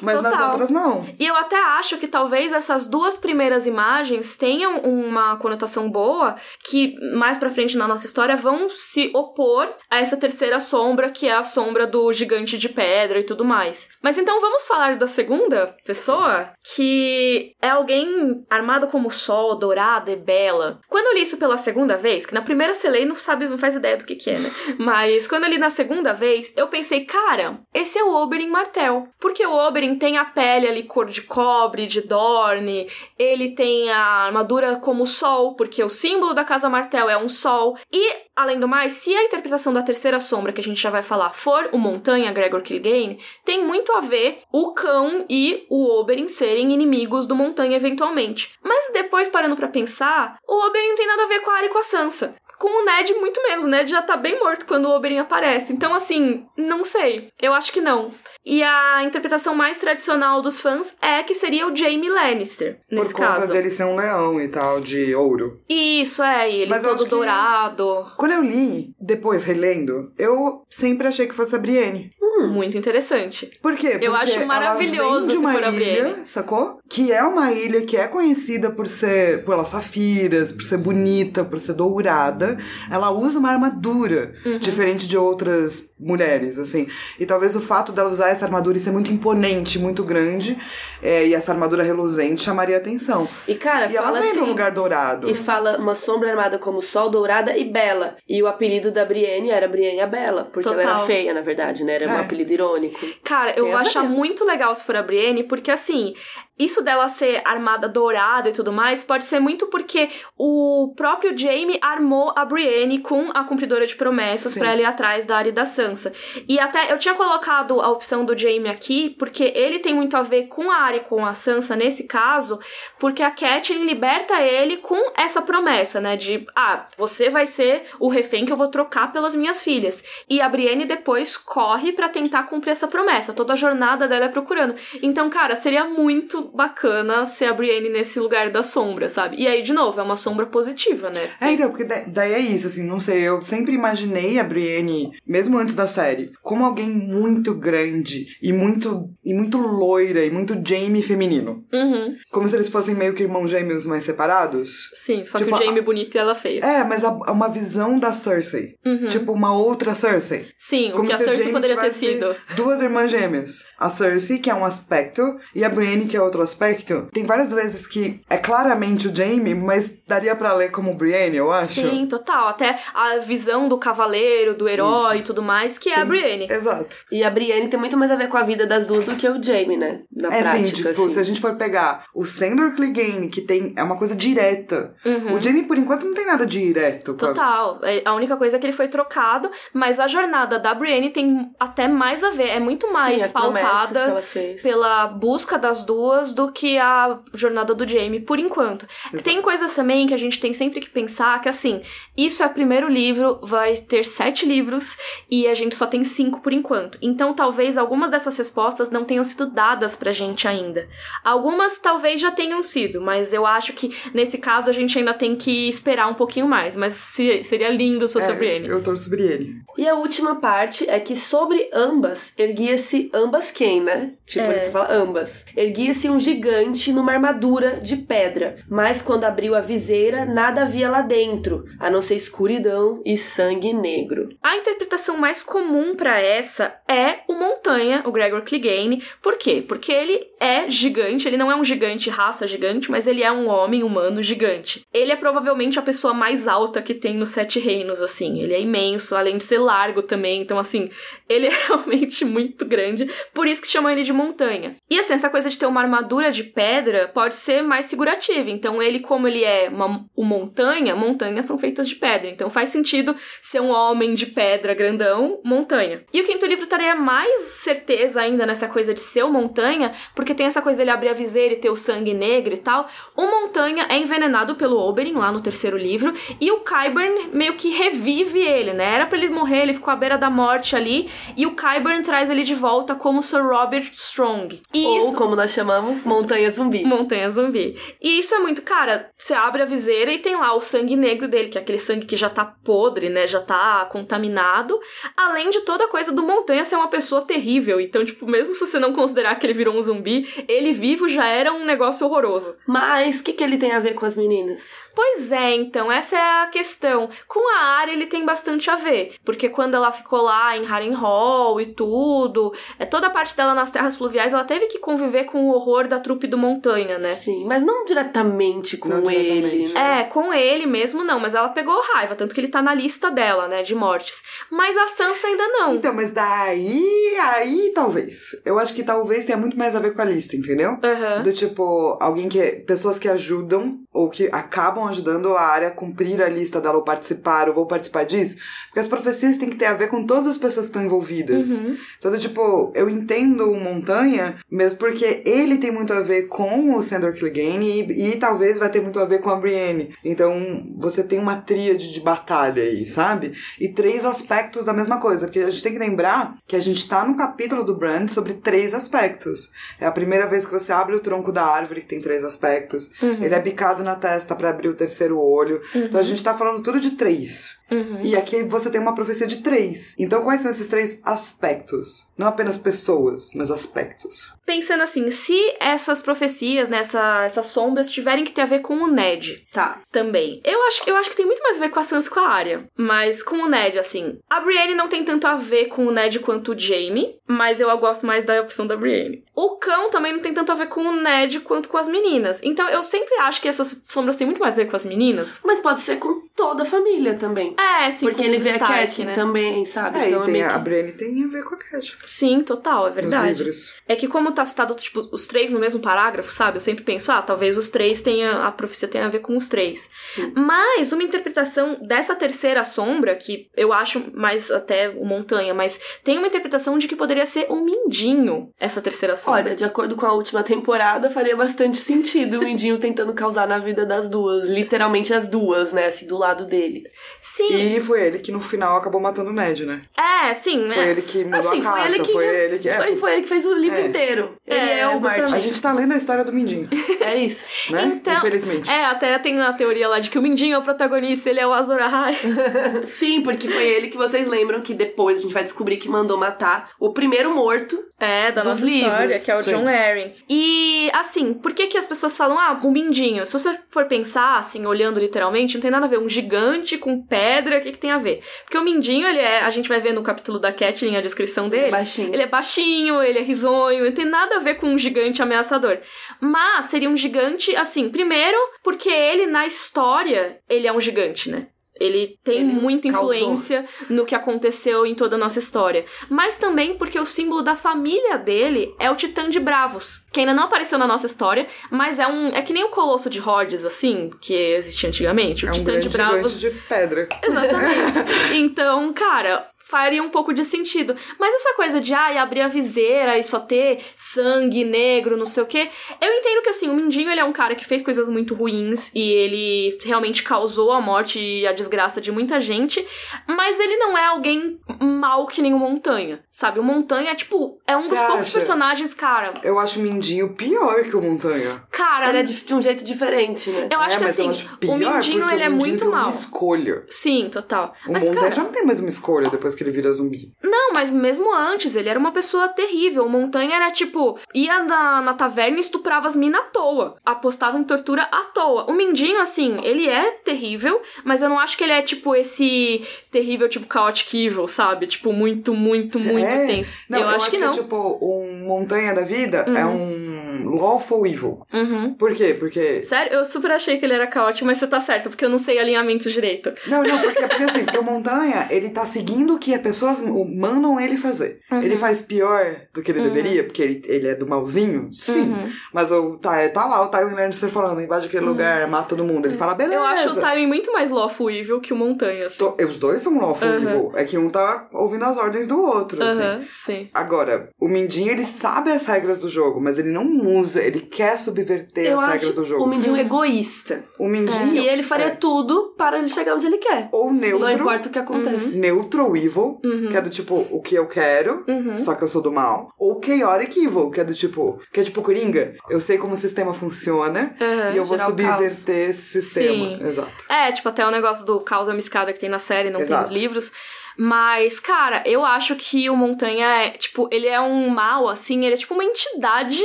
Mas 0.00 0.16
Total. 0.16 0.30
nas 0.30 0.40
outras 0.40 0.70
não. 0.70 1.06
E 1.18 1.26
eu 1.26 1.36
até 1.36 1.56
acho 1.78 1.98
que 1.98 2.08
talvez 2.08 2.52
essas 2.52 2.86
duas 2.86 3.16
primeiras 3.16 3.66
imagens 3.66 4.36
tenham 4.36 4.78
uma 4.78 5.36
conotação 5.36 5.90
boa 5.90 6.34
que 6.62 6.96
mais 7.14 7.38
pra 7.38 7.50
frente 7.50 7.76
na 7.76 7.88
nossa 7.88 8.06
história 8.06 8.36
vão 8.36 8.68
se 8.68 9.10
opor 9.14 9.72
a 9.90 9.98
essa 9.98 10.16
terceira 10.16 10.60
sombra, 10.60 11.10
que 11.10 11.26
é 11.26 11.34
a 11.34 11.42
sombra 11.42 11.86
do 11.86 12.12
gigante 12.12 12.58
de 12.58 12.68
pedra 12.68 13.18
e 13.18 13.24
tudo 13.24 13.44
mais. 13.44 13.88
Mas 14.02 14.18
então 14.18 14.40
vamos 14.40 14.66
falar 14.66 14.96
da 14.96 15.06
segunda 15.06 15.74
pessoa, 15.84 16.48
que 16.74 17.54
é 17.60 17.70
alguém 17.70 18.44
armado 18.50 18.86
como 18.88 19.10
sol, 19.10 19.56
dourada 19.56 20.10
e 20.10 20.16
bela. 20.16 20.80
Quando 20.88 21.06
eu 21.06 21.14
li 21.14 21.22
isso 21.22 21.36
pela 21.36 21.56
segunda 21.56 21.96
vez, 21.96 22.26
que 22.26 22.34
na 22.34 22.42
primeira 22.42 22.74
você 22.74 22.88
lê 22.88 23.02
e 23.02 23.06
não 23.06 23.14
sabe, 23.14 23.48
não 23.48 23.58
faz 23.58 23.74
ideia 23.74 23.96
do 23.96 24.04
que 24.04 24.16
que 24.16 24.30
é, 24.30 24.38
né? 24.38 24.50
Mas 24.78 25.26
quando 25.26 25.44
eu 25.44 25.50
li 25.50 25.58
na 25.58 25.70
segunda 25.70 26.12
vez, 26.12 26.52
eu 26.56 26.68
pensei, 26.68 27.04
cara, 27.04 27.60
esse 27.72 27.98
é 27.98 28.04
o 28.04 28.14
Oberyn 28.14 28.48
Martel. 28.64 29.08
Porque 29.20 29.44
o 29.46 29.52
Oberyn 29.52 29.96
tem 29.96 30.16
a 30.16 30.24
pele 30.24 30.66
ali 30.66 30.84
cor 30.84 31.06
de 31.06 31.22
cobre, 31.22 31.86
de 31.86 32.00
dorne, 32.00 32.88
ele 33.18 33.50
tem 33.50 33.90
a 33.90 34.26
armadura 34.26 34.76
como 34.76 35.06
sol, 35.06 35.54
porque 35.54 35.84
o 35.84 35.90
símbolo 35.90 36.32
da 36.32 36.44
Casa 36.44 36.68
Martel 36.70 37.10
é 37.10 37.16
um 37.16 37.28
sol. 37.28 37.76
E, 37.92 38.12
além 38.34 38.58
do 38.58 38.66
mais, 38.66 38.94
se 38.94 39.14
a 39.14 39.22
interpretação 39.22 39.72
da 39.72 39.82
terceira 39.82 40.18
sombra, 40.18 40.52
que 40.52 40.60
a 40.60 40.64
gente 40.64 40.80
já 40.80 40.90
vai 40.90 41.02
falar, 41.02 41.30
for 41.34 41.68
o 41.72 41.78
Montanha 41.78 42.32
Gregor 42.32 42.62
Kilgane, 42.62 43.20
tem 43.44 43.64
muito 43.64 43.92
a 43.92 44.00
ver 44.00 44.38
o 44.50 44.72
cão 44.72 45.26
e 45.28 45.66
o 45.68 46.00
Oberyn 46.00 46.28
serem 46.28 46.72
inimigos 46.72 47.26
do 47.26 47.34
Montanha 47.34 47.76
eventualmente. 47.76 48.54
Mas 48.62 48.90
depois, 48.92 49.28
parando 49.28 49.56
para 49.56 49.68
pensar, 49.68 50.38
o 50.48 50.66
Oberyn 50.66 50.88
não 50.88 50.96
tem 50.96 51.06
nada 51.06 51.24
a 51.24 51.28
ver 51.28 51.40
com 51.40 51.50
a 51.50 51.56
Arya 51.56 51.66
e 51.66 51.70
com 51.70 51.78
a 51.78 51.82
Sansa 51.82 52.34
com 52.58 52.82
o 52.82 52.84
Ned 52.84 53.12
muito 53.14 53.42
menos. 53.42 53.64
O 53.64 53.68
Ned 53.68 53.90
já 53.90 54.02
tá 54.02 54.16
bem 54.16 54.38
morto 54.38 54.66
quando 54.66 54.86
o 54.86 54.94
Oberyn 54.94 55.18
aparece. 55.18 55.72
Então, 55.72 55.94
assim, 55.94 56.46
não 56.56 56.84
sei. 56.84 57.28
Eu 57.40 57.52
acho 57.52 57.72
que 57.72 57.80
não. 57.80 58.10
E 58.44 58.62
a 58.62 59.02
interpretação 59.02 59.54
mais 59.54 59.78
tradicional 59.78 60.42
dos 60.42 60.60
fãs 60.60 60.96
é 61.00 61.22
que 61.22 61.34
seria 61.34 61.66
o 61.66 61.74
Jaime 61.74 62.08
Lannister, 62.08 62.78
nesse 62.90 63.10
Por 63.10 63.16
conta 63.20 63.40
caso. 63.40 63.52
dele 63.52 63.70
ser 63.70 63.84
um 63.84 63.96
leão 63.96 64.40
e 64.40 64.48
tal, 64.48 64.80
de 64.80 65.14
ouro. 65.14 65.60
Isso, 65.68 66.22
é. 66.22 66.50
E 66.50 66.56
ele 66.62 66.70
Mas 66.70 66.82
todo 66.82 67.04
dourado. 67.06 68.06
Quando 68.16 68.32
eu 68.32 68.42
li, 68.42 68.92
depois 69.00 69.44
relendo, 69.44 70.12
eu 70.18 70.62
sempre 70.70 71.08
achei 71.08 71.26
que 71.26 71.34
fosse 71.34 71.56
a 71.56 71.58
Brienne. 71.58 72.10
Hum, 72.20 72.48
muito 72.48 72.76
interessante. 72.76 73.50
Por 73.62 73.76
quê? 73.76 73.90
Porque 73.90 74.06
eu 74.06 74.14
acho 74.14 74.46
maravilhoso 74.46 75.28
de 75.28 75.36
uma 75.36 75.54
se 75.54 75.60
for 75.60 75.72
ilha, 75.72 76.22
sacou? 76.26 76.78
Que 76.88 77.12
é 77.12 77.22
uma 77.22 77.52
ilha 77.52 77.82
que 77.82 77.96
é 77.96 78.06
conhecida 78.08 78.70
por 78.70 78.86
ser 78.86 79.44
pelas 79.44 79.68
safiras, 79.68 80.52
por 80.52 80.62
ser 80.62 80.78
bonita, 80.78 81.44
por 81.44 81.60
ser 81.60 81.74
dourada. 81.74 82.43
Ela 82.90 83.10
usa 83.10 83.38
uma 83.38 83.50
armadura 83.50 84.34
uhum. 84.44 84.58
diferente 84.58 85.06
de 85.06 85.16
outras 85.16 85.94
mulheres, 85.98 86.58
assim. 86.58 86.88
E 87.18 87.26
talvez 87.26 87.56
o 87.56 87.60
fato 87.60 87.92
dela 87.92 88.10
usar 88.10 88.28
essa 88.28 88.44
armadura 88.44 88.76
e 88.76 88.80
ser 88.80 88.90
muito 88.90 89.10
imponente, 89.10 89.78
muito 89.78 90.04
grande, 90.04 90.58
é, 91.02 91.26
e 91.26 91.34
essa 91.34 91.52
armadura 91.52 91.82
reluzente 91.82 92.42
chamaria 92.42 92.76
atenção. 92.76 93.28
E 93.46 93.54
cara, 93.54 93.86
e 93.86 93.94
fala 93.94 94.08
ela 94.08 94.20
vem 94.20 94.30
assim, 94.30 94.40
num 94.40 94.46
lugar 94.46 94.70
dourado. 94.70 95.30
E 95.30 95.34
fala 95.34 95.76
uma 95.78 95.94
sombra 95.94 96.30
armada 96.30 96.58
como 96.58 96.80
sol, 96.80 97.10
dourada 97.10 97.56
e 97.56 97.64
bela. 97.64 98.16
E 98.28 98.42
o 98.42 98.46
apelido 98.46 98.90
da 98.90 99.04
Brienne 99.04 99.50
era 99.50 99.68
Brienne 99.68 100.00
a 100.00 100.06
Bela, 100.06 100.44
porque 100.44 100.68
Total. 100.68 100.80
ela 100.80 100.90
era 100.90 101.06
feia, 101.06 101.34
na 101.34 101.40
verdade, 101.40 101.84
né? 101.84 101.94
Era 101.94 102.04
é. 102.04 102.08
um 102.08 102.20
apelido 102.20 102.52
irônico. 102.52 102.98
Cara, 103.22 103.52
eu 103.56 103.66
vou 103.66 103.76
achar 103.76 104.02
muito 104.02 104.44
legal 104.44 104.74
se 104.74 104.84
for 104.84 104.96
a 104.96 105.02
Brienne, 105.02 105.44
porque 105.44 105.70
assim, 105.70 106.14
isso 106.58 106.82
dela 106.82 107.08
ser 107.08 107.42
armada 107.44 107.88
dourada 107.88 108.48
e 108.48 108.52
tudo 108.52 108.72
mais 108.72 109.02
pode 109.02 109.24
ser 109.24 109.40
muito 109.40 109.66
porque 109.66 110.08
o 110.38 110.92
próprio 110.96 111.36
Jaime 111.36 111.78
armou 111.82 112.32
a 112.36 112.44
Brienne 112.44 113.00
com 113.00 113.30
a 113.34 113.42
cumpridora 113.44 113.86
de 113.86 113.96
promessas 113.96 114.54
para 114.54 114.70
ela 114.70 114.80
ir 114.80 114.84
atrás 114.84 115.26
da 115.26 115.36
Arya 115.36 115.52
da 115.52 115.66
Sansa. 115.66 116.12
E 116.48 116.58
até 116.60 116.92
eu 116.92 116.98
tinha 116.98 117.14
colocado 117.14 117.80
a 117.80 117.90
opção 117.90 118.24
do 118.24 118.38
Jaime 118.38 118.68
aqui 118.68 119.10
porque 119.18 119.52
ele 119.54 119.80
tem 119.80 119.94
muito 119.94 120.16
a 120.16 120.22
ver 120.22 120.44
com 120.44 120.70
a 120.70 120.76
Arya 120.76 120.98
e 120.98 121.04
com 121.04 121.26
a 121.26 121.34
Sansa 121.34 121.74
nesse 121.74 122.06
caso, 122.06 122.60
porque 123.00 123.22
a 123.22 123.30
Catelyn 123.30 123.84
liberta 123.84 124.40
ele 124.40 124.76
com 124.76 125.12
essa 125.16 125.42
promessa, 125.42 126.00
né, 126.00 126.16
de 126.16 126.46
ah, 126.54 126.86
você 126.96 127.30
vai 127.30 127.46
ser 127.46 127.82
o 127.98 128.08
refém 128.08 128.46
que 128.46 128.52
eu 128.52 128.56
vou 128.56 128.68
trocar 128.68 129.12
pelas 129.12 129.34
minhas 129.34 129.62
filhas. 129.62 130.04
E 130.28 130.40
a 130.40 130.48
Brienne 130.48 130.84
depois 130.84 131.36
corre 131.36 131.92
para 131.92 132.08
tentar 132.08 132.44
cumprir 132.44 132.70
essa 132.70 132.86
promessa. 132.86 133.32
Toda 133.32 133.54
a 133.54 133.56
jornada 133.56 134.06
dela 134.06 134.26
é 134.26 134.28
procurando. 134.28 134.76
Então, 135.02 135.28
cara, 135.28 135.56
seria 135.56 135.84
muito 135.84 136.43
bacana 136.52 137.26
ser 137.26 137.46
a 137.46 137.54
Brienne 137.54 137.88
nesse 137.88 138.18
lugar 138.18 138.50
da 138.50 138.62
sombra, 138.62 139.08
sabe? 139.08 139.36
E 139.38 139.46
aí, 139.46 139.62
de 139.62 139.72
novo, 139.72 140.00
é 140.00 140.02
uma 140.02 140.16
sombra 140.16 140.46
positiva, 140.46 141.10
né? 141.10 141.30
É, 141.40 141.52
então, 141.52 141.70
porque 141.70 141.84
daí 141.84 142.32
é 142.32 142.38
isso, 142.38 142.66
assim, 142.66 142.86
não 142.86 143.00
sei, 143.00 143.22
eu 143.22 143.40
sempre 143.42 143.74
imaginei 143.74 144.38
a 144.38 144.44
Brienne, 144.44 145.12
mesmo 145.26 145.58
antes 145.58 145.74
da 145.74 145.86
série, 145.86 146.32
como 146.42 146.64
alguém 146.64 146.88
muito 146.88 147.54
grande 147.54 148.26
e 148.42 148.52
muito, 148.52 149.08
e 149.24 149.34
muito 149.34 149.58
loira 149.58 150.24
e 150.24 150.30
muito 150.30 150.54
Jamie 150.64 151.02
feminino. 151.02 151.64
Uhum. 151.72 152.16
Como 152.30 152.48
se 152.48 152.56
eles 152.56 152.68
fossem 152.68 152.94
meio 152.94 153.14
que 153.14 153.22
irmãos 153.22 153.50
gêmeos 153.50 153.86
mais 153.86 154.04
separados. 154.04 154.90
Sim, 154.94 155.26
só 155.26 155.38
tipo, 155.38 155.50
que 155.50 155.56
o 155.56 155.66
Jamie 155.66 155.80
a... 155.80 155.82
bonito 155.82 156.14
e 156.14 156.18
ela 156.18 156.34
feia. 156.34 156.64
É, 156.64 156.84
mas 156.84 157.04
a, 157.04 157.10
uma 157.10 157.48
visão 157.48 157.98
da 157.98 158.12
Cersei. 158.12 158.74
Uhum. 158.84 159.08
Tipo, 159.08 159.32
uma 159.32 159.56
outra 159.56 159.94
Cersei. 159.94 160.46
Sim, 160.58 160.90
como 160.92 161.04
o 161.04 161.06
que 161.06 161.12
a 161.12 161.18
Cersei 161.18 161.52
poderia 161.52 161.76
ter 161.76 161.92
sido. 161.92 162.34
Duas 162.56 162.80
irmãs 162.80 163.10
gêmeas. 163.10 163.64
A 163.78 163.88
Cersei, 163.90 164.38
que 164.38 164.50
é 164.50 164.54
um 164.54 164.64
aspecto, 164.64 165.38
e 165.54 165.64
a 165.64 165.68
Brienne, 165.68 166.06
que 166.06 166.16
é 166.16 166.22
outro 166.22 166.33
outro 166.34 166.42
aspecto, 166.42 167.08
tem 167.12 167.24
várias 167.24 167.52
vezes 167.52 167.86
que 167.86 168.20
é 168.28 168.36
claramente 168.36 169.08
o 169.08 169.14
Jamie, 169.14 169.54
mas 169.54 170.02
daria 170.06 170.34
para 170.34 170.52
ler 170.52 170.70
como 170.70 170.94
Brienne, 170.94 171.36
eu 171.36 171.52
acho. 171.52 171.80
Sim, 171.80 172.06
total. 172.06 172.48
Até 172.48 172.76
a 172.92 173.18
visão 173.18 173.68
do 173.68 173.78
cavaleiro, 173.78 174.54
do 174.54 174.68
herói 174.68 175.14
Isso. 175.14 175.22
e 175.22 175.22
tudo 175.22 175.42
mais, 175.42 175.78
que 175.78 175.88
é 175.88 175.94
tem... 175.94 176.02
a 176.02 176.06
Brienne. 176.06 176.48
Exato. 176.50 176.96
E 177.10 177.22
a 177.22 177.30
Brienne 177.30 177.68
tem 177.68 177.78
muito 177.78 177.96
mais 177.96 178.10
a 178.10 178.16
ver 178.16 178.28
com 178.28 178.36
a 178.36 178.42
vida 178.42 178.66
das 178.66 178.86
duas 178.86 179.04
do 179.04 179.16
que 179.16 179.28
o 179.28 179.42
Jamie, 179.42 179.76
né? 179.76 180.02
Na 180.14 180.34
é, 180.34 180.42
prática, 180.42 180.66
sim, 180.66 180.74
tipo, 180.74 180.88
assim. 180.88 181.10
se 181.10 181.18
a 181.18 181.22
gente 181.22 181.40
for 181.40 181.54
pegar 181.56 182.06
o 182.14 182.24
Sandor 182.24 182.74
Clegane, 182.74 183.28
que 183.28 183.40
tem 183.40 183.72
é 183.76 183.82
uma 183.82 183.96
coisa 183.96 184.14
direta. 184.14 184.94
Uhum. 185.04 185.34
O 185.34 185.42
Jamie, 185.42 185.64
por 185.64 185.78
enquanto, 185.78 186.04
não 186.04 186.14
tem 186.14 186.26
nada 186.26 186.46
direto. 186.46 187.14
Total. 187.14 187.78
A... 187.82 187.90
É, 187.90 188.02
a 188.04 188.14
única 188.14 188.36
coisa 188.36 188.56
é 188.56 188.58
que 188.58 188.66
ele 188.66 188.72
foi 188.72 188.88
trocado, 188.88 189.50
mas 189.72 190.00
a 190.00 190.08
jornada 190.08 190.58
da 190.58 190.74
Brienne 190.74 191.10
tem 191.10 191.52
até 191.58 191.86
mais 191.86 192.24
a 192.24 192.30
ver, 192.30 192.48
é 192.48 192.60
muito 192.60 192.92
mais 192.92 193.22
sim, 193.24 193.32
pautada 193.32 194.22
pela 194.62 195.06
busca 195.06 195.58
das 195.58 195.84
duas 195.84 196.23
do 196.32 196.50
que 196.50 196.78
a 196.78 197.18
jornada 197.34 197.74
do 197.74 197.86
Jamie, 197.86 198.20
por 198.20 198.38
enquanto. 198.38 198.86
Exato. 199.12 199.24
Tem 199.24 199.42
coisas 199.42 199.74
também 199.74 200.06
que 200.06 200.14
a 200.14 200.18
gente 200.18 200.40
tem 200.40 200.54
sempre 200.54 200.80
que 200.80 200.88
pensar 200.88 201.40
que, 201.40 201.48
assim, 201.48 201.82
isso 202.16 202.42
é 202.42 202.46
o 202.46 202.50
primeiro 202.50 202.88
livro, 202.88 203.40
vai 203.42 203.76
ter 203.76 204.04
sete 204.04 204.46
livros 204.46 204.96
e 205.30 205.46
a 205.46 205.54
gente 205.54 205.74
só 205.74 205.86
tem 205.86 206.04
cinco 206.04 206.40
por 206.40 206.52
enquanto. 206.52 206.98
Então, 207.02 207.34
talvez 207.34 207.76
algumas 207.76 208.10
dessas 208.10 208.36
respostas 208.36 208.90
não 208.90 209.04
tenham 209.04 209.24
sido 209.24 209.46
dadas 209.46 209.96
pra 209.96 210.12
gente 210.12 210.46
ainda. 210.46 210.88
Algumas 211.24 211.78
talvez 211.78 212.20
já 212.20 212.30
tenham 212.30 212.62
sido, 212.62 213.00
mas 213.00 213.32
eu 213.32 213.44
acho 213.44 213.72
que 213.72 213.94
nesse 214.14 214.38
caso 214.38 214.70
a 214.70 214.72
gente 214.72 214.98
ainda 214.98 215.12
tem 215.12 215.34
que 215.36 215.68
esperar 215.68 216.08
um 216.08 216.14
pouquinho 216.14 216.46
mais. 216.46 216.76
Mas 216.76 216.94
se, 216.94 217.42
seria 217.44 217.68
lindo 217.68 218.06
se 218.06 218.14
fosse 218.14 218.28
é, 218.28 218.32
sobre 218.32 218.48
ele. 218.48 218.68
Eu 218.68 218.82
torço 218.82 219.04
sobre 219.04 219.22
ele. 219.22 219.56
E 219.76 219.88
a 219.88 219.94
última 219.94 220.36
parte 220.36 220.88
é 220.88 221.00
que 221.00 221.16
sobre 221.16 221.68
ambas 221.72 222.32
erguia-se 222.38 223.10
ambas 223.12 223.50
quem, 223.50 223.80
né? 223.80 224.12
Tipo, 224.26 224.46
é. 224.46 224.58
você 224.58 224.70
fala 224.70 224.92
ambas. 224.92 225.44
Erguia-se 225.56 226.08
um 226.08 226.13
gigante 226.18 226.92
numa 226.92 227.12
armadura 227.12 227.80
de 227.80 227.96
pedra, 227.96 228.56
mas 228.68 229.00
quando 229.02 229.24
abriu 229.24 229.54
a 229.54 229.60
viseira, 229.60 230.24
nada 230.24 230.62
havia 230.62 230.90
lá 230.90 231.02
dentro, 231.02 231.64
a 231.78 231.90
não 231.90 232.00
ser 232.00 232.14
escuridão 232.14 233.02
e 233.04 233.16
sangue 233.16 233.72
negro. 233.72 234.28
A 234.42 234.56
interpretação 234.56 235.16
mais 235.16 235.42
comum 235.42 235.94
para 235.94 236.20
essa 236.20 236.80
é 236.88 237.20
o 237.28 237.34
Montanha, 237.34 238.02
o 238.06 238.12
Gregor 238.12 238.42
Clegane. 238.42 239.02
Por 239.22 239.36
quê? 239.36 239.64
Porque 239.66 239.92
ele 239.92 240.26
é 240.40 240.70
gigante, 240.70 241.26
ele 241.26 241.36
não 241.36 241.50
é 241.50 241.56
um 241.56 241.64
gigante 241.64 242.10
raça 242.10 242.46
gigante, 242.46 242.90
mas 242.90 243.06
ele 243.06 243.22
é 243.22 243.32
um 243.32 243.48
homem 243.48 243.82
humano 243.82 244.22
gigante. 244.22 244.82
Ele 244.92 245.12
é 245.12 245.16
provavelmente 245.16 245.78
a 245.78 245.82
pessoa 245.82 246.12
mais 246.12 246.46
alta 246.46 246.82
que 246.82 246.94
tem 246.94 247.14
nos 247.14 247.30
Sete 247.30 247.58
Reinos, 247.58 248.00
assim. 248.00 248.40
Ele 248.40 248.54
é 248.54 248.60
imenso, 248.60 249.16
além 249.16 249.38
de 249.38 249.44
ser 249.44 249.58
largo 249.58 250.02
também. 250.02 250.40
Então, 250.40 250.58
assim, 250.58 250.90
ele 251.28 251.46
é 251.46 251.52
realmente 251.66 252.24
muito 252.24 252.64
grande. 252.64 253.10
Por 253.32 253.46
isso 253.46 253.62
que 253.62 253.68
chamam 253.68 253.90
ele 253.90 254.02
de 254.02 254.12
montanha. 254.12 254.76
E 254.90 254.98
assim, 254.98 255.14
essa 255.14 255.30
coisa 255.30 255.48
de 255.48 255.58
ter 255.58 255.66
uma 255.66 255.80
armadura 255.80 256.03
de 256.32 256.44
pedra 256.44 257.10
pode 257.12 257.34
ser 257.34 257.62
mais 257.62 257.88
figurativa. 257.88 258.50
Então, 258.50 258.80
ele, 258.82 259.00
como 259.00 259.28
ele 259.28 259.44
é 259.44 259.68
uma, 259.68 260.04
uma 260.16 260.28
montanha, 260.28 260.94
montanhas 260.94 261.46
são 261.46 261.58
feitas 261.58 261.88
de 261.88 261.96
pedra. 261.96 262.28
Então, 262.30 262.48
faz 262.50 262.70
sentido 262.70 263.14
ser 263.42 263.60
um 263.60 263.70
homem 263.70 264.14
de 264.14 264.26
pedra 264.26 264.74
grandão, 264.74 265.40
montanha. 265.44 266.04
E 266.12 266.20
o 266.20 266.24
quinto 266.24 266.46
livro 266.46 266.64
estaria 266.64 266.94
mais 266.94 267.40
certeza 267.40 268.20
ainda 268.20 268.46
nessa 268.46 268.68
coisa 268.68 268.94
de 268.94 269.00
ser 269.00 269.24
uma 269.24 269.40
montanha, 269.40 269.92
porque 270.14 270.34
tem 270.34 270.46
essa 270.46 270.62
coisa 270.62 270.78
dele 270.78 270.90
abrir 270.90 271.10
a 271.10 271.12
viseira 271.12 271.54
e 271.54 271.58
ter 271.58 271.70
o 271.70 271.76
sangue 271.76 272.14
negro 272.14 272.54
e 272.54 272.58
tal. 272.58 272.86
O 273.16 273.26
montanha 273.26 273.86
é 273.88 273.98
envenenado 273.98 274.54
pelo 274.54 274.78
Oberyn 274.78 275.14
lá 275.14 275.30
no 275.30 275.40
terceiro 275.40 275.76
livro, 275.76 276.12
e 276.40 276.50
o 276.50 276.60
Qyburn 276.60 277.30
meio 277.32 277.54
que 277.54 277.70
revive 277.70 278.40
ele, 278.40 278.72
né? 278.72 278.94
Era 278.94 279.06
para 279.06 279.18
ele 279.18 279.28
morrer, 279.28 279.62
ele 279.62 279.74
ficou 279.74 279.92
à 279.92 279.96
beira 279.96 280.16
da 280.16 280.30
morte 280.30 280.74
ali, 280.74 281.08
e 281.36 281.46
o 281.46 281.54
Qyburn 281.54 282.02
traz 282.02 282.30
ele 282.30 282.42
de 282.42 282.54
volta 282.54 282.94
como 282.94 283.22
Sir 283.22 283.42
Robert 283.42 283.90
Strong. 283.92 284.62
E 284.72 284.86
Ou, 284.86 284.98
isso... 284.98 285.16
como 285.16 285.36
nós 285.36 285.50
chamamos, 285.50 285.93
montanha 286.04 286.50
zumbi. 286.50 286.84
Montanha 286.84 287.30
zumbi. 287.30 287.78
E 288.00 288.18
isso 288.18 288.34
é 288.34 288.38
muito, 288.38 288.62
cara, 288.62 289.10
você 289.18 289.34
abre 289.34 289.62
a 289.62 289.66
viseira 289.66 290.12
e 290.12 290.18
tem 290.18 290.36
lá 290.36 290.54
o 290.54 290.60
sangue 290.60 290.96
negro 290.96 291.28
dele, 291.28 291.48
que 291.48 291.58
é 291.58 291.60
aquele 291.60 291.78
sangue 291.78 292.06
que 292.06 292.16
já 292.16 292.28
tá 292.28 292.44
podre, 292.44 293.08
né? 293.08 293.26
Já 293.26 293.40
tá 293.40 293.84
contaminado. 293.86 294.78
Além 295.16 295.50
de 295.50 295.60
toda 295.60 295.84
a 295.84 295.88
coisa 295.88 296.12
do 296.12 296.22
Montanha 296.22 296.64
ser 296.64 296.76
uma 296.76 296.88
pessoa 296.88 297.22
terrível. 297.22 297.80
Então, 297.80 298.04
tipo, 298.04 298.26
mesmo 298.26 298.54
se 298.54 298.60
você 298.60 298.78
não 298.78 298.92
considerar 298.92 299.34
que 299.36 299.46
ele 299.46 299.54
virou 299.54 299.74
um 299.74 299.82
zumbi, 299.82 300.28
ele 300.48 300.72
vivo 300.72 301.08
já 301.08 301.26
era 301.26 301.52
um 301.52 301.64
negócio 301.64 302.06
horroroso. 302.06 302.56
Mas 302.66 303.20
o 303.20 303.24
que, 303.24 303.32
que 303.32 303.44
ele 303.44 303.58
tem 303.58 303.72
a 303.72 303.80
ver 303.80 303.94
com 303.94 304.06
as 304.06 304.16
meninas? 304.16 304.90
Pois 304.94 305.32
é, 305.32 305.54
então, 305.54 305.90
essa 305.90 306.16
é 306.16 306.42
a 306.42 306.46
questão. 306.46 307.08
Com 307.26 307.48
a 307.56 307.60
área 307.78 307.92
ele 307.92 308.06
tem 308.06 308.24
bastante 308.24 308.70
a 308.70 308.76
ver, 308.76 309.14
porque 309.24 309.48
quando 309.48 309.74
ela 309.74 309.90
ficou 309.92 310.22
lá 310.22 310.56
em 310.56 310.64
Harrenhal 310.64 311.60
e 311.60 311.66
tudo, 311.66 312.52
é 312.78 312.86
toda 312.86 313.08
a 313.08 313.10
parte 313.10 313.36
dela 313.36 313.54
nas 313.54 313.70
terras 313.70 313.96
fluviais, 313.96 314.32
ela 314.32 314.44
teve 314.44 314.66
que 314.66 314.78
conviver 314.78 315.24
com 315.24 315.46
o 315.46 315.54
horror 315.54 315.83
da 315.88 316.00
trupe 316.00 316.26
do 316.26 316.38
Montanha, 316.38 316.98
né? 316.98 317.14
Sim, 317.14 317.44
mas 317.46 317.62
não 317.64 317.84
diretamente 317.84 318.76
com 318.76 318.88
Não 318.88 319.10
ele. 319.10 319.40
diretamente. 319.40 319.74
né? 319.74 320.00
É, 320.00 320.04
com 320.04 320.32
ele 320.32 320.66
mesmo 320.66 321.04
não, 321.04 321.18
mas 321.20 321.34
ela 321.34 321.48
pegou 321.48 321.80
raiva, 321.94 322.14
tanto 322.14 322.34
que 322.34 322.40
ele 322.40 322.48
tá 322.48 322.62
na 322.62 322.74
lista 322.74 323.10
dela, 323.10 323.48
né, 323.48 323.62
de 323.62 323.74
mortes. 323.74 324.22
Mas 324.50 324.76
a 324.76 324.86
Sansa 324.88 325.26
ainda 325.26 325.46
não. 325.48 325.74
Então, 325.74 325.92
mas 325.94 326.12
daí, 326.12 327.16
aí 327.20 327.72
talvez. 327.74 328.30
Eu 328.44 328.58
acho 328.58 328.74
que 328.74 328.82
talvez 328.82 329.24
tenha 329.24 329.38
muito 329.38 329.56
mais 329.56 329.74
a 329.74 329.80
ver 329.80 329.94
com 329.94 330.02
a 330.02 330.04
lista, 330.04 330.36
entendeu? 330.36 330.78
Aham. 330.82 331.22
Do 331.22 331.32
tipo, 331.32 331.96
alguém 332.00 332.28
que. 332.28 332.42
Pessoas 332.66 332.98
que 332.98 333.08
ajudam 333.08 333.78
ou 333.92 334.08
que 334.10 334.28
acabam 334.32 334.88
ajudando 334.88 335.34
a 335.36 335.40
área 335.42 335.68
a 335.68 335.70
cumprir 335.70 336.20
a 336.22 336.28
lista 336.28 336.60
dela, 336.60 336.76
ou 336.76 336.82
participar, 336.82 337.48
ou 337.48 337.54
vou 337.54 337.66
participar 337.66 338.04
disso. 338.04 338.36
Porque 338.66 338.80
as 338.80 338.88
profecias 338.88 339.38
têm 339.38 339.50
que 339.50 339.56
ter 339.56 339.66
a 339.66 339.74
ver 339.74 339.88
com 339.88 340.04
todas 340.04 340.26
as 340.26 340.36
pessoas 340.36 340.66
que 340.66 340.70
estão 340.70 340.82
envolvidas. 340.82 341.50
Uhum. 341.50 341.76
Então, 341.98 342.10
do 342.10 342.18
tipo, 342.18 342.72
eu 342.74 342.88
entendo 342.88 343.50
o 343.50 343.54
Montanha, 343.58 344.36
mesmo 344.50 344.78
porque 344.78 345.22
ele 345.24 345.58
tem 345.64 345.72
muito 345.72 345.94
a 345.94 346.00
ver 346.00 346.28
com 346.28 346.76
o 346.76 346.82
Sandor 346.82 347.14
Clegane 347.18 347.80
e, 347.88 348.10
e 348.10 348.16
talvez 348.16 348.58
vai 348.58 348.68
ter 348.68 348.82
muito 348.82 349.00
a 349.00 349.06
ver 349.06 349.22
com 349.22 349.30
a 349.30 349.36
Brienne. 349.36 349.94
Então, 350.04 350.62
você 350.76 351.02
tem 351.02 351.18
uma 351.18 351.36
tríade 351.36 351.90
de 351.90 352.00
batalha 352.00 352.62
aí, 352.62 352.84
sabe? 352.84 353.32
E 353.58 353.66
três 353.68 354.04
aspectos 354.04 354.66
da 354.66 354.74
mesma 354.74 355.00
coisa. 355.00 355.24
Porque 355.24 355.38
a 355.38 355.48
gente 355.48 355.62
tem 355.62 355.72
que 355.72 355.78
lembrar 355.78 356.34
que 356.46 356.54
a 356.54 356.60
gente 356.60 356.86
tá 356.86 357.02
no 357.02 357.16
capítulo 357.16 357.64
do 357.64 357.74
Brand 357.74 358.10
sobre 358.10 358.34
três 358.34 358.74
aspectos. 358.74 359.52
É 359.80 359.86
a 359.86 359.92
primeira 359.92 360.26
vez 360.26 360.44
que 360.44 360.52
você 360.52 360.70
abre 360.70 360.96
o 360.96 361.00
tronco 361.00 361.32
da 361.32 361.46
árvore, 361.46 361.80
que 361.80 361.86
tem 361.86 362.00
três 362.02 362.24
aspectos. 362.24 362.92
Uhum. 363.00 363.24
Ele 363.24 363.34
é 363.34 363.40
bicado 363.40 363.82
na 363.82 363.94
testa 363.94 364.36
pra 364.36 364.50
abrir 364.50 364.68
o 364.68 364.74
terceiro 364.74 365.18
olho. 365.18 365.62
Então 365.74 365.98
a 365.98 366.02
gente 366.02 366.22
tá 366.22 366.34
falando 366.34 366.62
tudo 366.62 366.78
de 366.78 366.90
três. 366.90 367.56
Uhum. 367.70 368.00
E 368.02 368.14
aqui 368.16 368.42
você 368.44 368.70
tem 368.70 368.80
uma 368.80 368.94
profecia 368.94 369.26
de 369.26 369.38
três. 369.42 369.94
Então 369.98 370.22
quais 370.22 370.40
são 370.42 370.50
esses 370.50 370.68
três 370.68 370.98
aspectos? 371.04 372.08
Não 372.16 372.26
apenas 372.28 372.56
pessoas, 372.56 373.30
mas 373.34 373.50
aspectos. 373.50 374.32
Pensando 374.46 374.82
assim, 374.82 375.10
se 375.10 375.38
essas 375.58 376.00
profecias, 376.00 376.68
né, 376.68 376.78
essa- 376.78 377.24
essas 377.24 377.46
sombras 377.46 377.90
tiverem 377.90 378.24
que 378.24 378.32
ter 378.32 378.42
a 378.42 378.46
ver 378.46 378.60
com 378.60 378.74
o 378.76 378.86
Ned 378.86 379.46
Tá. 379.52 379.80
também. 379.90 380.40
Eu 380.44 380.62
acho, 380.66 380.82
eu 380.86 380.96
acho 380.96 381.10
que 381.10 381.16
tem 381.16 381.26
muito 381.26 381.42
mais 381.42 381.56
a 381.56 381.60
ver 381.60 381.70
com 381.70 381.80
a 381.80 381.84
Sansa 381.84 382.08
e 382.08 382.10
com 382.10 382.20
a 382.20 382.28
Arya. 382.28 382.68
Mas 382.78 383.22
com 383.22 383.36
o 383.36 383.48
Ned, 383.48 383.78
assim. 383.78 384.18
A 384.28 384.40
Brienne 384.40 384.74
não 384.74 384.88
tem 384.88 385.04
tanto 385.04 385.26
a 385.26 385.34
ver 385.34 385.66
com 385.66 385.86
o 385.86 385.90
Ned 385.92 386.20
quanto 386.20 386.52
o 386.52 386.58
Jaime, 386.58 387.16
mas 387.26 387.58
eu 387.60 387.74
gosto 387.78 388.06
mais 388.06 388.24
da 388.24 388.40
opção 388.40 388.66
da 388.66 388.76
Brienne. 388.76 389.24
O 389.34 389.56
cão 389.56 389.90
também 389.90 390.12
não 390.12 390.20
tem 390.20 390.32
tanto 390.34 390.52
a 390.52 390.54
ver 390.54 390.66
com 390.68 390.82
o 390.82 390.96
Ned 391.00 391.40
quanto 391.40 391.68
com 391.68 391.76
as 391.78 391.88
meninas. 391.88 392.40
Então 392.42 392.68
eu 392.68 392.82
sempre 392.82 393.14
acho 393.16 393.40
que 393.40 393.48
essas 393.48 393.82
sombras 393.88 394.16
têm 394.16 394.26
muito 394.26 394.40
mais 394.40 394.54
a 394.58 394.62
ver 394.62 394.70
com 394.70 394.76
as 394.76 394.84
meninas. 394.84 395.38
Mas 395.44 395.60
pode 395.60 395.80
ser 395.80 395.96
com 395.98 396.22
toda 396.36 396.62
a 396.62 396.66
família 396.66 397.14
também. 397.14 397.53
É, 397.58 397.90
sim, 397.90 398.06
Porque 398.06 398.22
com 398.22 398.28
ele 398.28 398.36
os 398.36 398.42
vê 398.42 398.50
a 398.50 398.58
Cat 398.58 399.04
né? 399.04 399.12
também, 399.14 399.64
sabe? 399.64 399.98
É, 399.98 400.08
então 400.08 400.22
e 400.22 400.24
tem 400.24 400.32
meio 400.32 400.46
a 400.46 400.52
que... 400.52 400.58
Brienne 400.58 400.92
tem 400.92 401.24
a 401.24 401.26
ver 401.28 401.44
com 401.44 401.54
a 401.54 401.58
Cat. 401.58 401.98
Sim, 402.04 402.40
total, 402.40 402.84
é 402.84 402.88
Nos 402.88 402.94
verdade. 402.94 403.28
livros. 403.38 403.74
É 403.86 403.96
que 403.96 404.08
como 404.08 404.32
tá 404.32 404.44
citado, 404.44 404.74
tipo, 404.74 405.08
os 405.12 405.26
três 405.26 405.50
no 405.50 405.58
mesmo 405.58 405.80
parágrafo, 405.80 406.30
sabe? 406.32 406.56
Eu 406.56 406.60
sempre 406.60 406.84
penso, 406.84 407.12
ah, 407.12 407.22
talvez 407.22 407.56
os 407.56 407.68
três 407.68 408.02
tenha, 408.02 408.44
a 408.46 408.52
profecia 408.52 408.88
tenha 408.88 409.06
a 409.06 409.08
ver 409.08 409.20
com 409.20 409.36
os 409.36 409.48
três. 409.48 409.90
Sim. 410.14 410.32
Mas 410.34 410.92
uma 410.92 411.02
interpretação 411.02 411.78
dessa 411.86 412.14
terceira 412.14 412.64
sombra, 412.64 413.14
que 413.14 413.48
eu 413.56 413.72
acho 413.72 414.04
mais 414.14 414.50
até 414.50 414.88
o 414.88 415.04
montanha, 415.04 415.52
mas 415.54 415.80
tem 416.02 416.18
uma 416.18 416.26
interpretação 416.26 416.78
de 416.78 416.88
que 416.88 416.96
poderia 416.96 417.26
ser 417.26 417.46
o 417.48 417.64
Mindinho, 417.64 418.50
essa 418.58 418.80
terceira 418.80 419.16
sombra. 419.16 419.42
Olha, 419.42 419.56
de 419.56 419.64
acordo 419.64 419.96
com 419.96 420.06
a 420.06 420.12
última 420.12 420.42
temporada, 420.42 421.10
faria 421.10 421.36
bastante 421.36 421.76
sentido 421.76 422.38
o 422.38 422.44
Mindinho 422.44 422.78
tentando 422.78 423.12
causar 423.12 423.46
na 423.46 423.58
vida 423.58 423.84
das 423.84 424.08
duas. 424.08 424.46
Literalmente 424.46 425.12
as 425.12 425.26
duas, 425.28 425.72
né? 425.72 425.86
Assim, 425.86 426.06
do 426.06 426.16
lado 426.16 426.46
dele. 426.46 426.84
Sim, 427.20 427.43
E 427.52 427.80
foi 427.80 428.02
ele 428.02 428.18
que 428.18 428.32
no 428.32 428.40
final 428.40 428.76
acabou 428.76 429.00
matando 429.00 429.30
o 429.30 429.32
Ned, 429.32 429.64
né? 429.66 429.82
é, 429.96 430.32
sim, 430.34 430.66
Foi 430.68 430.76
né? 430.84 430.90
ele 430.90 431.02
que 431.02 431.24
mudou 431.24 431.40
Assim, 431.40 431.60
a 431.60 431.62
carta. 431.62 431.78
foi 431.80 431.88
ele 431.94 431.98
que... 432.04 432.12
Foi 432.12 432.26
ele 432.26 432.58
que. 432.58 432.68
é, 432.68 432.74
foi, 432.74 432.96
foi 432.96 433.12
ele 433.12 433.22
que 433.22 433.28
fez 433.28 433.44
o 433.44 433.54
livro 433.54 433.78
É. 433.78 433.86
inteiro. 433.86 434.36
Ele 434.46 434.58
É, 434.58 434.78
é, 434.80 434.88
o 434.88 434.92
exatamente. 434.96 435.20
A 435.24 435.28
Martin. 435.30 435.40
gente 435.48 435.60
tá 435.62 435.72
lendo 435.72 435.92
a 435.92 435.96
história 435.96 436.24
do 436.24 436.32
Mindinho, 436.32 436.68
É 437.00 437.16
isso. 437.16 437.48
né? 437.70 437.92
Então, 437.96 438.14
Infelizmente. 438.14 438.70
É, 438.70 438.86
até 438.86 439.18
tem 439.18 439.40
a 439.40 439.52
teoria 439.52 439.88
lá 439.88 439.98
de 439.98 440.08
que 440.10 440.18
o 440.18 440.22
Mindinho 440.22 440.54
é 440.54 440.58
o 440.58 440.62
protagonista, 440.62 441.28
ele 441.30 441.40
é 441.40 441.46
o 441.46 441.52
Azor 441.52 441.80
Ahai. 441.82 442.16
Sim, 442.86 443.20
porque 443.22 443.48
foi 443.48 443.62
ele 443.64 443.88
que 443.88 443.96
vocês 443.96 444.28
lembram 444.28 444.60
que 444.60 444.74
depois 444.74 445.18
a 445.18 445.22
gente 445.22 445.34
vai 445.34 445.44
descobrir 445.44 445.76
que 445.76 445.88
mandou 445.88 446.16
matar 446.18 446.70
o 446.78 446.92
primeiro 446.92 447.34
morto. 447.34 447.82
É, 448.00 448.32
da 448.32 448.42
Dos 448.42 448.60
nossa 448.60 448.70
história, 448.72 449.06
livros. 449.06 449.24
que 449.24 449.30
é 449.30 449.36
o 449.38 449.42
Sim. 449.42 449.50
John 449.52 449.68
Arryn. 449.68 450.12
E, 450.28 450.90
assim, 450.92 451.32
por 451.32 451.54
que 451.54 451.68
que 451.68 451.78
as 451.78 451.86
pessoas 451.86 452.16
falam, 452.16 452.38
ah, 452.38 452.60
um 452.62 452.70
mindinho? 452.70 453.24
Se 453.24 453.32
você 453.32 453.56
for 453.70 453.86
pensar, 453.86 454.36
assim, 454.38 454.66
olhando 454.66 454.98
literalmente, 455.00 455.54
não 455.54 455.62
tem 455.62 455.70
nada 455.70 455.86
a 455.86 455.88
ver. 455.88 455.98
Um 455.98 456.08
gigante 456.08 456.76
com 456.76 457.00
pedra, 457.34 457.58
o 457.58 457.60
que 457.60 457.72
que 457.72 457.78
tem 457.78 457.90
a 457.90 457.98
ver? 457.98 458.22
Porque 458.44 458.58
o 458.58 458.62
mindinho, 458.62 459.06
ele 459.06 459.18
é, 459.18 459.40
a 459.40 459.50
gente 459.50 459.68
vai 459.68 459.80
ver 459.80 459.92
no 459.92 460.02
capítulo 460.02 460.38
da 460.38 460.52
Catelyn 460.52 460.96
a 460.96 461.00
descrição 461.00 461.48
dele. 461.48 461.70
baixinho. 461.70 462.12
Ele 462.12 462.22
é 462.22 462.26
baixinho, 462.26 463.02
ele 463.02 463.18
é 463.18 463.22
risonho, 463.22 463.84
não 463.84 463.92
tem 463.92 464.04
nada 464.04 464.36
a 464.36 464.40
ver 464.40 464.54
com 464.54 464.66
um 464.68 464.78
gigante 464.78 465.22
ameaçador. 465.22 465.78
Mas 466.20 466.66
seria 466.66 466.88
um 466.88 466.96
gigante, 466.96 467.54
assim, 467.56 467.88
primeiro, 467.88 468.36
porque 468.62 468.88
ele, 468.88 469.26
na 469.26 469.46
história, 469.46 470.38
ele 470.48 470.66
é 470.66 470.72
um 470.72 470.80
gigante, 470.80 471.30
né? 471.30 471.48
Ele 471.78 472.16
tem 472.22 472.36
Ele 472.38 472.44
muita 472.52 472.88
causou. 472.88 473.12
influência 473.14 473.64
no 473.90 474.04
que 474.06 474.14
aconteceu 474.14 474.86
em 474.86 474.94
toda 474.94 475.16
a 475.16 475.18
nossa 475.18 475.38
história. 475.38 475.84
Mas 476.08 476.36
também 476.36 476.76
porque 476.76 476.98
o 476.98 477.04
símbolo 477.06 477.42
da 477.42 477.56
família 477.56 478.16
dele 478.16 478.74
é 478.78 478.90
o 478.90 478.96
Titã 478.96 479.28
de 479.28 479.40
Bravos, 479.40 480.04
que 480.12 480.20
ainda 480.20 480.32
não 480.32 480.44
apareceu 480.44 480.78
na 480.78 480.86
nossa 480.86 481.06
história, 481.06 481.46
mas 481.70 481.98
é 481.98 482.06
um. 482.06 482.28
É 482.28 482.42
que 482.42 482.52
nem 482.52 482.64
o 482.64 482.68
Colosso 482.68 483.10
de 483.10 483.18
Rhodes, 483.18 483.64
assim, 483.64 484.10
que 484.20 484.34
existia 484.34 484.88
antigamente. 484.88 485.44
O 485.44 485.48
É 485.48 485.50
um 485.50 485.54
Titã 485.54 485.72
grande 485.72 485.88
de 485.88 485.96
Bravos 485.96 486.40
de 486.40 486.50
pedra. 486.50 487.08
Exatamente. 487.22 487.98
então, 488.34 488.92
cara, 488.92 489.48
faria 489.74 490.00
um 490.04 490.08
pouco 490.08 490.32
de 490.32 490.44
sentido. 490.44 490.94
Mas 491.18 491.34
essa 491.34 491.52
coisa 491.54 491.80
de, 491.80 491.92
ai, 491.92 492.16
abrir 492.16 492.42
a 492.42 492.46
viseira 492.46 493.18
e 493.18 493.24
só 493.24 493.40
ter 493.40 493.80
sangue 493.96 494.64
negro, 494.64 495.16
não 495.16 495.26
sei 495.26 495.42
o 495.42 495.46
quê. 495.46 495.68
Eu 496.00 496.12
entendo 496.12 496.42
que, 496.42 496.50
assim, 496.50 496.68
o 496.68 496.76
Mindinho, 496.76 497.10
ele 497.10 497.18
é 497.18 497.24
um 497.24 497.32
cara 497.32 497.56
que 497.56 497.64
fez 497.64 497.82
coisas 497.82 498.08
muito 498.08 498.36
ruins 498.36 498.94
e 498.94 499.00
ele 499.00 499.76
realmente 499.84 500.22
causou 500.22 500.70
a 500.70 500.80
morte 500.80 501.18
e 501.18 501.44
a 501.44 501.52
desgraça 501.52 502.00
de 502.00 502.12
muita 502.12 502.40
gente. 502.40 502.86
Mas 503.26 503.58
ele 503.58 503.76
não 503.78 503.98
é 503.98 504.04
alguém 504.04 504.60
mal 504.80 505.26
que 505.26 505.42
nem 505.42 505.52
o 505.52 505.58
Montanha, 505.58 506.24
sabe? 506.30 506.60
O 506.60 506.62
Montanha, 506.62 507.10
é, 507.10 507.14
tipo, 507.16 507.58
é 507.66 507.76
um 507.76 507.80
Você 507.80 507.88
dos 507.88 507.98
poucos 507.98 508.20
acha? 508.20 508.32
personagens, 508.32 508.94
cara. 508.94 509.34
Eu 509.42 509.58
acho 509.58 509.80
o 509.80 509.82
Mindinho 509.82 510.34
pior 510.36 510.84
que 510.84 510.94
o 510.94 511.02
Montanha. 511.02 511.64
Cara, 511.72 512.10
Ele 512.10 512.18
é 512.18 512.22
de, 512.22 512.44
de 512.44 512.54
um 512.54 512.60
jeito 512.60 512.84
diferente, 512.84 513.50
né? 513.50 513.70
eu 513.72 513.80
acho 513.80 513.96
é, 513.96 513.98
que 513.98 514.04
assim, 514.04 514.30
acho 514.30 514.56
pior 514.58 514.74
o 514.74 514.78
Mindinho, 514.78 515.28
ele 515.32 515.42
é 515.42 515.48
o 515.48 515.50
Mindinho 515.50 515.68
muito 515.68 515.80
tem 515.80 515.88
uma 515.88 516.02
mal. 516.02 516.10
escolha. 516.10 516.84
Sim, 516.88 517.28
total. 517.28 517.74
O 517.88 517.92
Mas, 517.92 518.04
Montanha 518.04 518.20
cara, 518.20 518.34
já 518.36 518.42
não 518.44 518.52
tem 518.52 518.64
mais 518.64 518.78
uma 518.78 518.88
escolha 518.88 519.28
depois 519.28 519.52
que 519.56 519.63
que 519.63 519.63
ele 519.64 519.70
vira 519.72 519.92
zumbi. 519.92 520.32
Não, 520.42 520.72
mas 520.72 520.90
mesmo 520.90 521.34
antes, 521.34 521.74
ele 521.74 521.88
era 521.88 521.98
uma 521.98 522.12
pessoa 522.12 522.48
terrível. 522.48 523.04
O 523.04 523.08
Montanha 523.08 523.56
era 523.56 523.70
tipo, 523.70 524.18
ia 524.34 524.62
na, 524.62 525.00
na 525.02 525.14
taverna 525.14 525.56
e 525.56 525.60
estuprava 525.60 526.06
as 526.08 526.16
minas 526.16 526.40
à 526.40 526.44
toa. 526.44 526.96
Apostava 527.04 527.58
em 527.58 527.64
tortura 527.64 528.02
à 528.02 528.24
toa. 528.26 528.70
O 528.70 528.72
Mindinho, 528.74 529.20
assim, 529.20 529.56
ele 529.62 529.88
é 529.88 530.10
terrível, 530.10 530.80
mas 531.04 531.22
eu 531.22 531.28
não 531.28 531.38
acho 531.38 531.56
que 531.56 531.64
ele 531.64 531.72
é 531.72 531.82
tipo 531.82 532.14
esse 532.14 532.82
terrível, 533.10 533.48
tipo 533.48 533.72
Chaotic 533.72 534.14
Evil, 534.14 534.48
sabe? 534.48 534.86
Tipo, 534.86 535.12
muito, 535.12 535.54
muito, 535.54 535.98
muito 535.98 536.26
É? 536.26 536.46
tenso. 536.46 536.74
Não, 536.88 536.98
eu, 537.00 537.08
acho, 537.08 537.30
que 537.30 537.38
não. 537.38 537.48
é 537.50 537.52
tipo, 537.52 537.98
um 538.02 538.46
montanha 538.46 538.94
da 538.94 539.02
vida 539.02 539.44
é 539.56 539.64
um 539.64 540.54
lawful 540.56 541.06
evil. 541.06 541.46
Uhum. 541.52 541.94
Por 541.94 542.14
quê? 542.14 542.36
Porque. 542.38 542.84
Sério, 542.84 543.12
eu 543.14 543.24
super 543.24 543.50
achei 543.52 543.78
que 543.78 543.84
ele 543.84 543.94
era 543.94 544.06
caótico, 544.06 544.46
mas 544.46 544.58
você 544.58 544.66
tá 544.66 544.80
certo, 544.80 545.08
porque 545.08 545.24
eu 545.24 545.28
não 545.28 545.38
sei 545.38 545.58
alinhamento 545.58 546.10
direito. 546.10 546.52
Não, 546.66 546.82
não, 546.82 546.98
porque, 546.98 547.20
porque 547.26 547.42
assim, 547.44 547.64
porque 547.64 547.78
o 547.78 547.82
montanha, 547.82 548.48
ele 548.50 548.70
tá 548.70 548.84
seguindo 548.84 549.34
o 549.34 549.38
que 549.38 549.53
as 549.54 549.60
pessoas 549.62 550.02
mandam 550.02 550.78
ele 550.80 550.96
fazer. 550.96 551.40
Uhum. 551.50 551.62
Ele 551.62 551.76
faz 551.76 552.02
pior 552.02 552.56
do 552.72 552.82
que 552.82 552.90
ele 552.90 553.02
deveria, 553.02 553.44
porque 553.44 553.62
ele, 553.62 553.82
ele 553.86 554.08
é 554.08 554.14
do 554.14 554.26
malzinho? 554.26 554.90
Sim. 554.92 555.32
Uhum. 555.32 555.50
Mas 555.72 555.90
o, 555.92 556.16
tá, 556.18 556.48
tá 556.48 556.66
lá 556.66 556.82
o 556.82 556.88
Tywin 556.88 557.14
Lannister 557.14 557.48
falando, 557.50 557.80
invade 557.80 558.06
aquele 558.06 558.24
lugar, 558.24 558.66
mata 558.68 558.88
todo 558.90 559.04
mundo. 559.04 559.26
Ele 559.26 559.34
fala, 559.34 559.54
beleza. 559.54 559.74
Eu 559.80 559.84
acho 559.84 560.10
o 560.10 560.20
timing 560.20 560.46
muito 560.46 560.72
mais 560.72 560.90
lawful 560.90 561.30
evil 561.30 561.60
que 561.60 561.72
o 561.72 561.76
Montanha, 561.76 562.26
assim. 562.26 562.38
Tô- 562.38 562.54
Os 562.64 562.78
dois 562.78 563.02
são 563.02 563.18
lawful 563.18 563.48
Uhum. 563.48 563.54
evil. 563.54 563.92
É 563.94 564.04
que 564.04 564.16
um 564.18 564.28
tá 564.30 564.68
ouvindo 564.72 565.04
as 565.04 565.16
ordens 565.16 565.46
do 565.46 565.60
outro, 565.60 566.02
assim. 566.02 566.20
Aham, 566.20 566.44
sim. 566.56 566.88
Agora, 566.92 567.48
o 567.60 567.68
Mindinho, 567.68 568.10
ele 568.10 568.24
sabe 568.24 568.70
as 568.70 568.86
regras 568.86 569.20
do 569.20 569.28
jogo, 569.28 569.60
mas 569.60 569.78
ele 569.78 569.90
não 569.90 570.06
usa, 570.38 570.62
ele 570.62 570.80
quer 570.80 571.18
subverter 571.18 571.86
Eu 571.86 571.98
as 572.00 572.04
acho 572.06 572.12
regras 572.14 572.34
do 572.34 572.44
jogo. 572.44 572.64
o 572.64 572.66
Mindinho 572.66 572.96
egoísta. 572.96 573.84
O 573.98 574.08
Mindinho 574.08 574.54
E 574.54 574.66
ele 574.68 574.82
faria 574.82 575.06
é 575.06 575.10
tudo 575.10 575.74
para 575.76 575.98
ele 575.98 576.08
chegar 576.08 576.34
onde 576.34 576.46
ele 576.46 576.58
quer. 576.58 576.88
ou 576.92 577.12
neutro, 577.12 577.38
Não 577.40 577.50
importa 577.50 577.88
o 577.88 577.92
que 577.92 577.98
acontece. 577.98 578.58
neutral 578.58 579.16
evil, 579.16 579.33
Uhum. 579.64 579.88
que 579.90 579.96
é 579.96 580.00
do 580.00 580.10
tipo, 580.10 580.46
o 580.50 580.60
que 580.60 580.74
eu 580.74 580.86
quero, 580.86 581.44
Uhum. 581.48 581.76
só 581.76 581.94
que 581.94 582.02
eu 582.02 582.08
sou 582.08 582.22
do 582.22 582.32
mal. 582.32 582.72
Ou 582.78 583.00
chaotic 583.04 583.56
evil, 583.56 583.90
que 583.90 584.00
é 584.00 584.04
do 584.04 584.14
tipo, 584.14 584.60
que 584.72 584.80
é 584.80 584.84
tipo 584.84 585.02
Coringa, 585.02 585.54
eu 585.70 585.80
sei 585.80 585.98
como 585.98 586.14
o 586.14 586.16
sistema 586.16 586.52
funciona 586.54 587.34
Aham, 587.40 587.70
e 587.72 587.76
eu 587.76 587.84
vou 587.84 587.98
subverter 587.98 588.90
esse 588.90 589.02
sistema. 589.20 589.78
Sim. 589.78 589.86
Exato. 589.86 590.24
É, 590.28 590.50
tipo, 590.52 590.68
até 590.68 590.86
o 590.86 590.90
negócio 590.90 591.24
do 591.26 591.40
caos 591.40 591.68
amiscada 591.68 592.12
que 592.12 592.20
tem 592.20 592.28
na 592.28 592.38
série, 592.38 592.70
não 592.70 592.78
tem 592.78 592.86
Exato. 592.86 593.02
nos 593.02 593.10
livros. 593.10 593.52
Mas, 593.96 594.58
cara, 594.60 595.02
eu 595.06 595.24
acho 595.24 595.54
que 595.56 595.88
o 595.88 595.96
Montanha 595.96 596.46
é, 596.46 596.70
tipo, 596.70 597.08
ele 597.10 597.26
é 597.26 597.40
um 597.40 597.68
mal, 597.68 598.08
assim, 598.08 598.44
ele 598.44 598.54
é 598.54 598.58
tipo 598.58 598.74
uma 598.74 598.84
entidade 598.84 599.62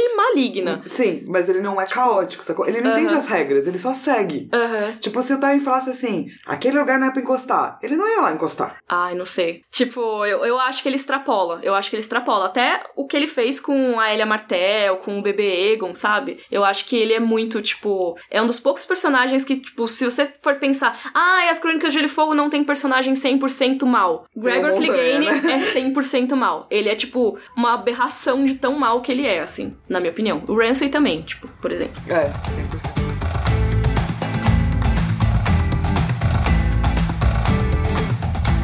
maligna. 0.16 0.82
Sim, 0.86 1.24
mas 1.28 1.50
ele 1.50 1.62
não 1.62 1.80
é 1.80 1.86
caótico, 1.86 2.44
sacou? 2.44 2.68
Ele 2.68 2.82
não 2.82 2.92
entende 2.92 3.14
as 3.14 3.28
regras, 3.28 3.68
ele 3.68 3.78
só 3.78 3.94
segue. 3.94 4.50
Aham. 4.54 4.98
Tipo, 5.00 5.22
se 5.24 5.34
o 5.34 5.40
Tywin 5.40 5.60
falasse 5.60 5.90
assim, 5.90 6.28
aquele 6.46 6.80
lugar 6.80 7.00
não 7.00 7.08
é 7.08 7.12
pra 7.12 7.22
encostar, 7.22 7.80
ele 7.82 7.96
não 7.96 8.08
ia 8.08 8.22
lá 8.22 8.32
encostar. 8.32 8.78
Ai, 8.88 9.16
não 9.16 9.26
sei. 9.26 9.64
Tipo, 9.72 10.26
eu, 10.26 10.46
eu 10.46 10.60
acho 10.60 10.82
que 10.82 10.90
ele 10.90 10.96
extrapola. 10.96 11.60
Eu 11.64 11.76
acho 11.76 11.90
que 11.90 11.96
ele 11.96 12.02
extrapola. 12.02 12.46
Até 12.46 12.84
o 12.96 13.08
que 13.08 13.16
ele 13.16 13.28
fez 13.28 13.60
com 13.60 14.00
a 14.00 14.14
Elia 14.14 14.26
Martel, 14.26 14.98
com 14.98 15.20
o 15.20 15.22
bebê 15.22 15.72
Egon, 15.74 15.94
sabe? 15.94 16.40
Eu 16.52 16.64
acho 16.64 16.86
que 16.86 16.96
ele 16.96 17.14
é 17.14 17.20
muito, 17.20 17.62
tipo. 17.62 18.18
É 18.30 18.42
um 18.42 18.48
dos 18.48 18.60
poucos 18.60 18.86
personagens 18.86 19.44
que, 19.44 19.58
tipo, 19.58 19.88
se 19.88 20.06
você 20.06 20.32
for 20.42 20.56
pensar, 20.56 20.98
ah, 21.14 21.50
as 21.50 21.60
Crônicas 21.60 21.94
de 21.94 22.00
Gelo 22.00 22.06
e 22.06 22.10
Fogo 22.10 22.34
não 22.34 22.50
tem 22.50 22.64
personagem 22.64 23.14
100% 23.14 23.86
mal. 23.86 24.19
Gregor 24.36 24.76
Clegane 24.76 25.26
né? 25.26 25.54
é 25.54 25.58
100% 25.58 26.36
mal. 26.36 26.68
Ele 26.70 26.90
é, 26.90 26.96
tipo, 26.96 27.38
uma 27.56 27.74
aberração 27.74 28.46
de 28.46 28.56
tão 28.56 28.78
mal 28.78 29.02
que 29.02 29.12
ele 29.12 29.26
é, 29.26 29.40
assim, 29.40 29.76
na 29.88 30.00
minha 30.00 30.12
opinião. 30.12 30.44
O 30.48 30.56
Ramsay 30.56 30.90
também, 30.90 31.22
tipo, 31.22 31.48
por 31.62 31.72
exemplo. 31.72 32.02
É, 32.08 32.30
100%. 32.96 32.99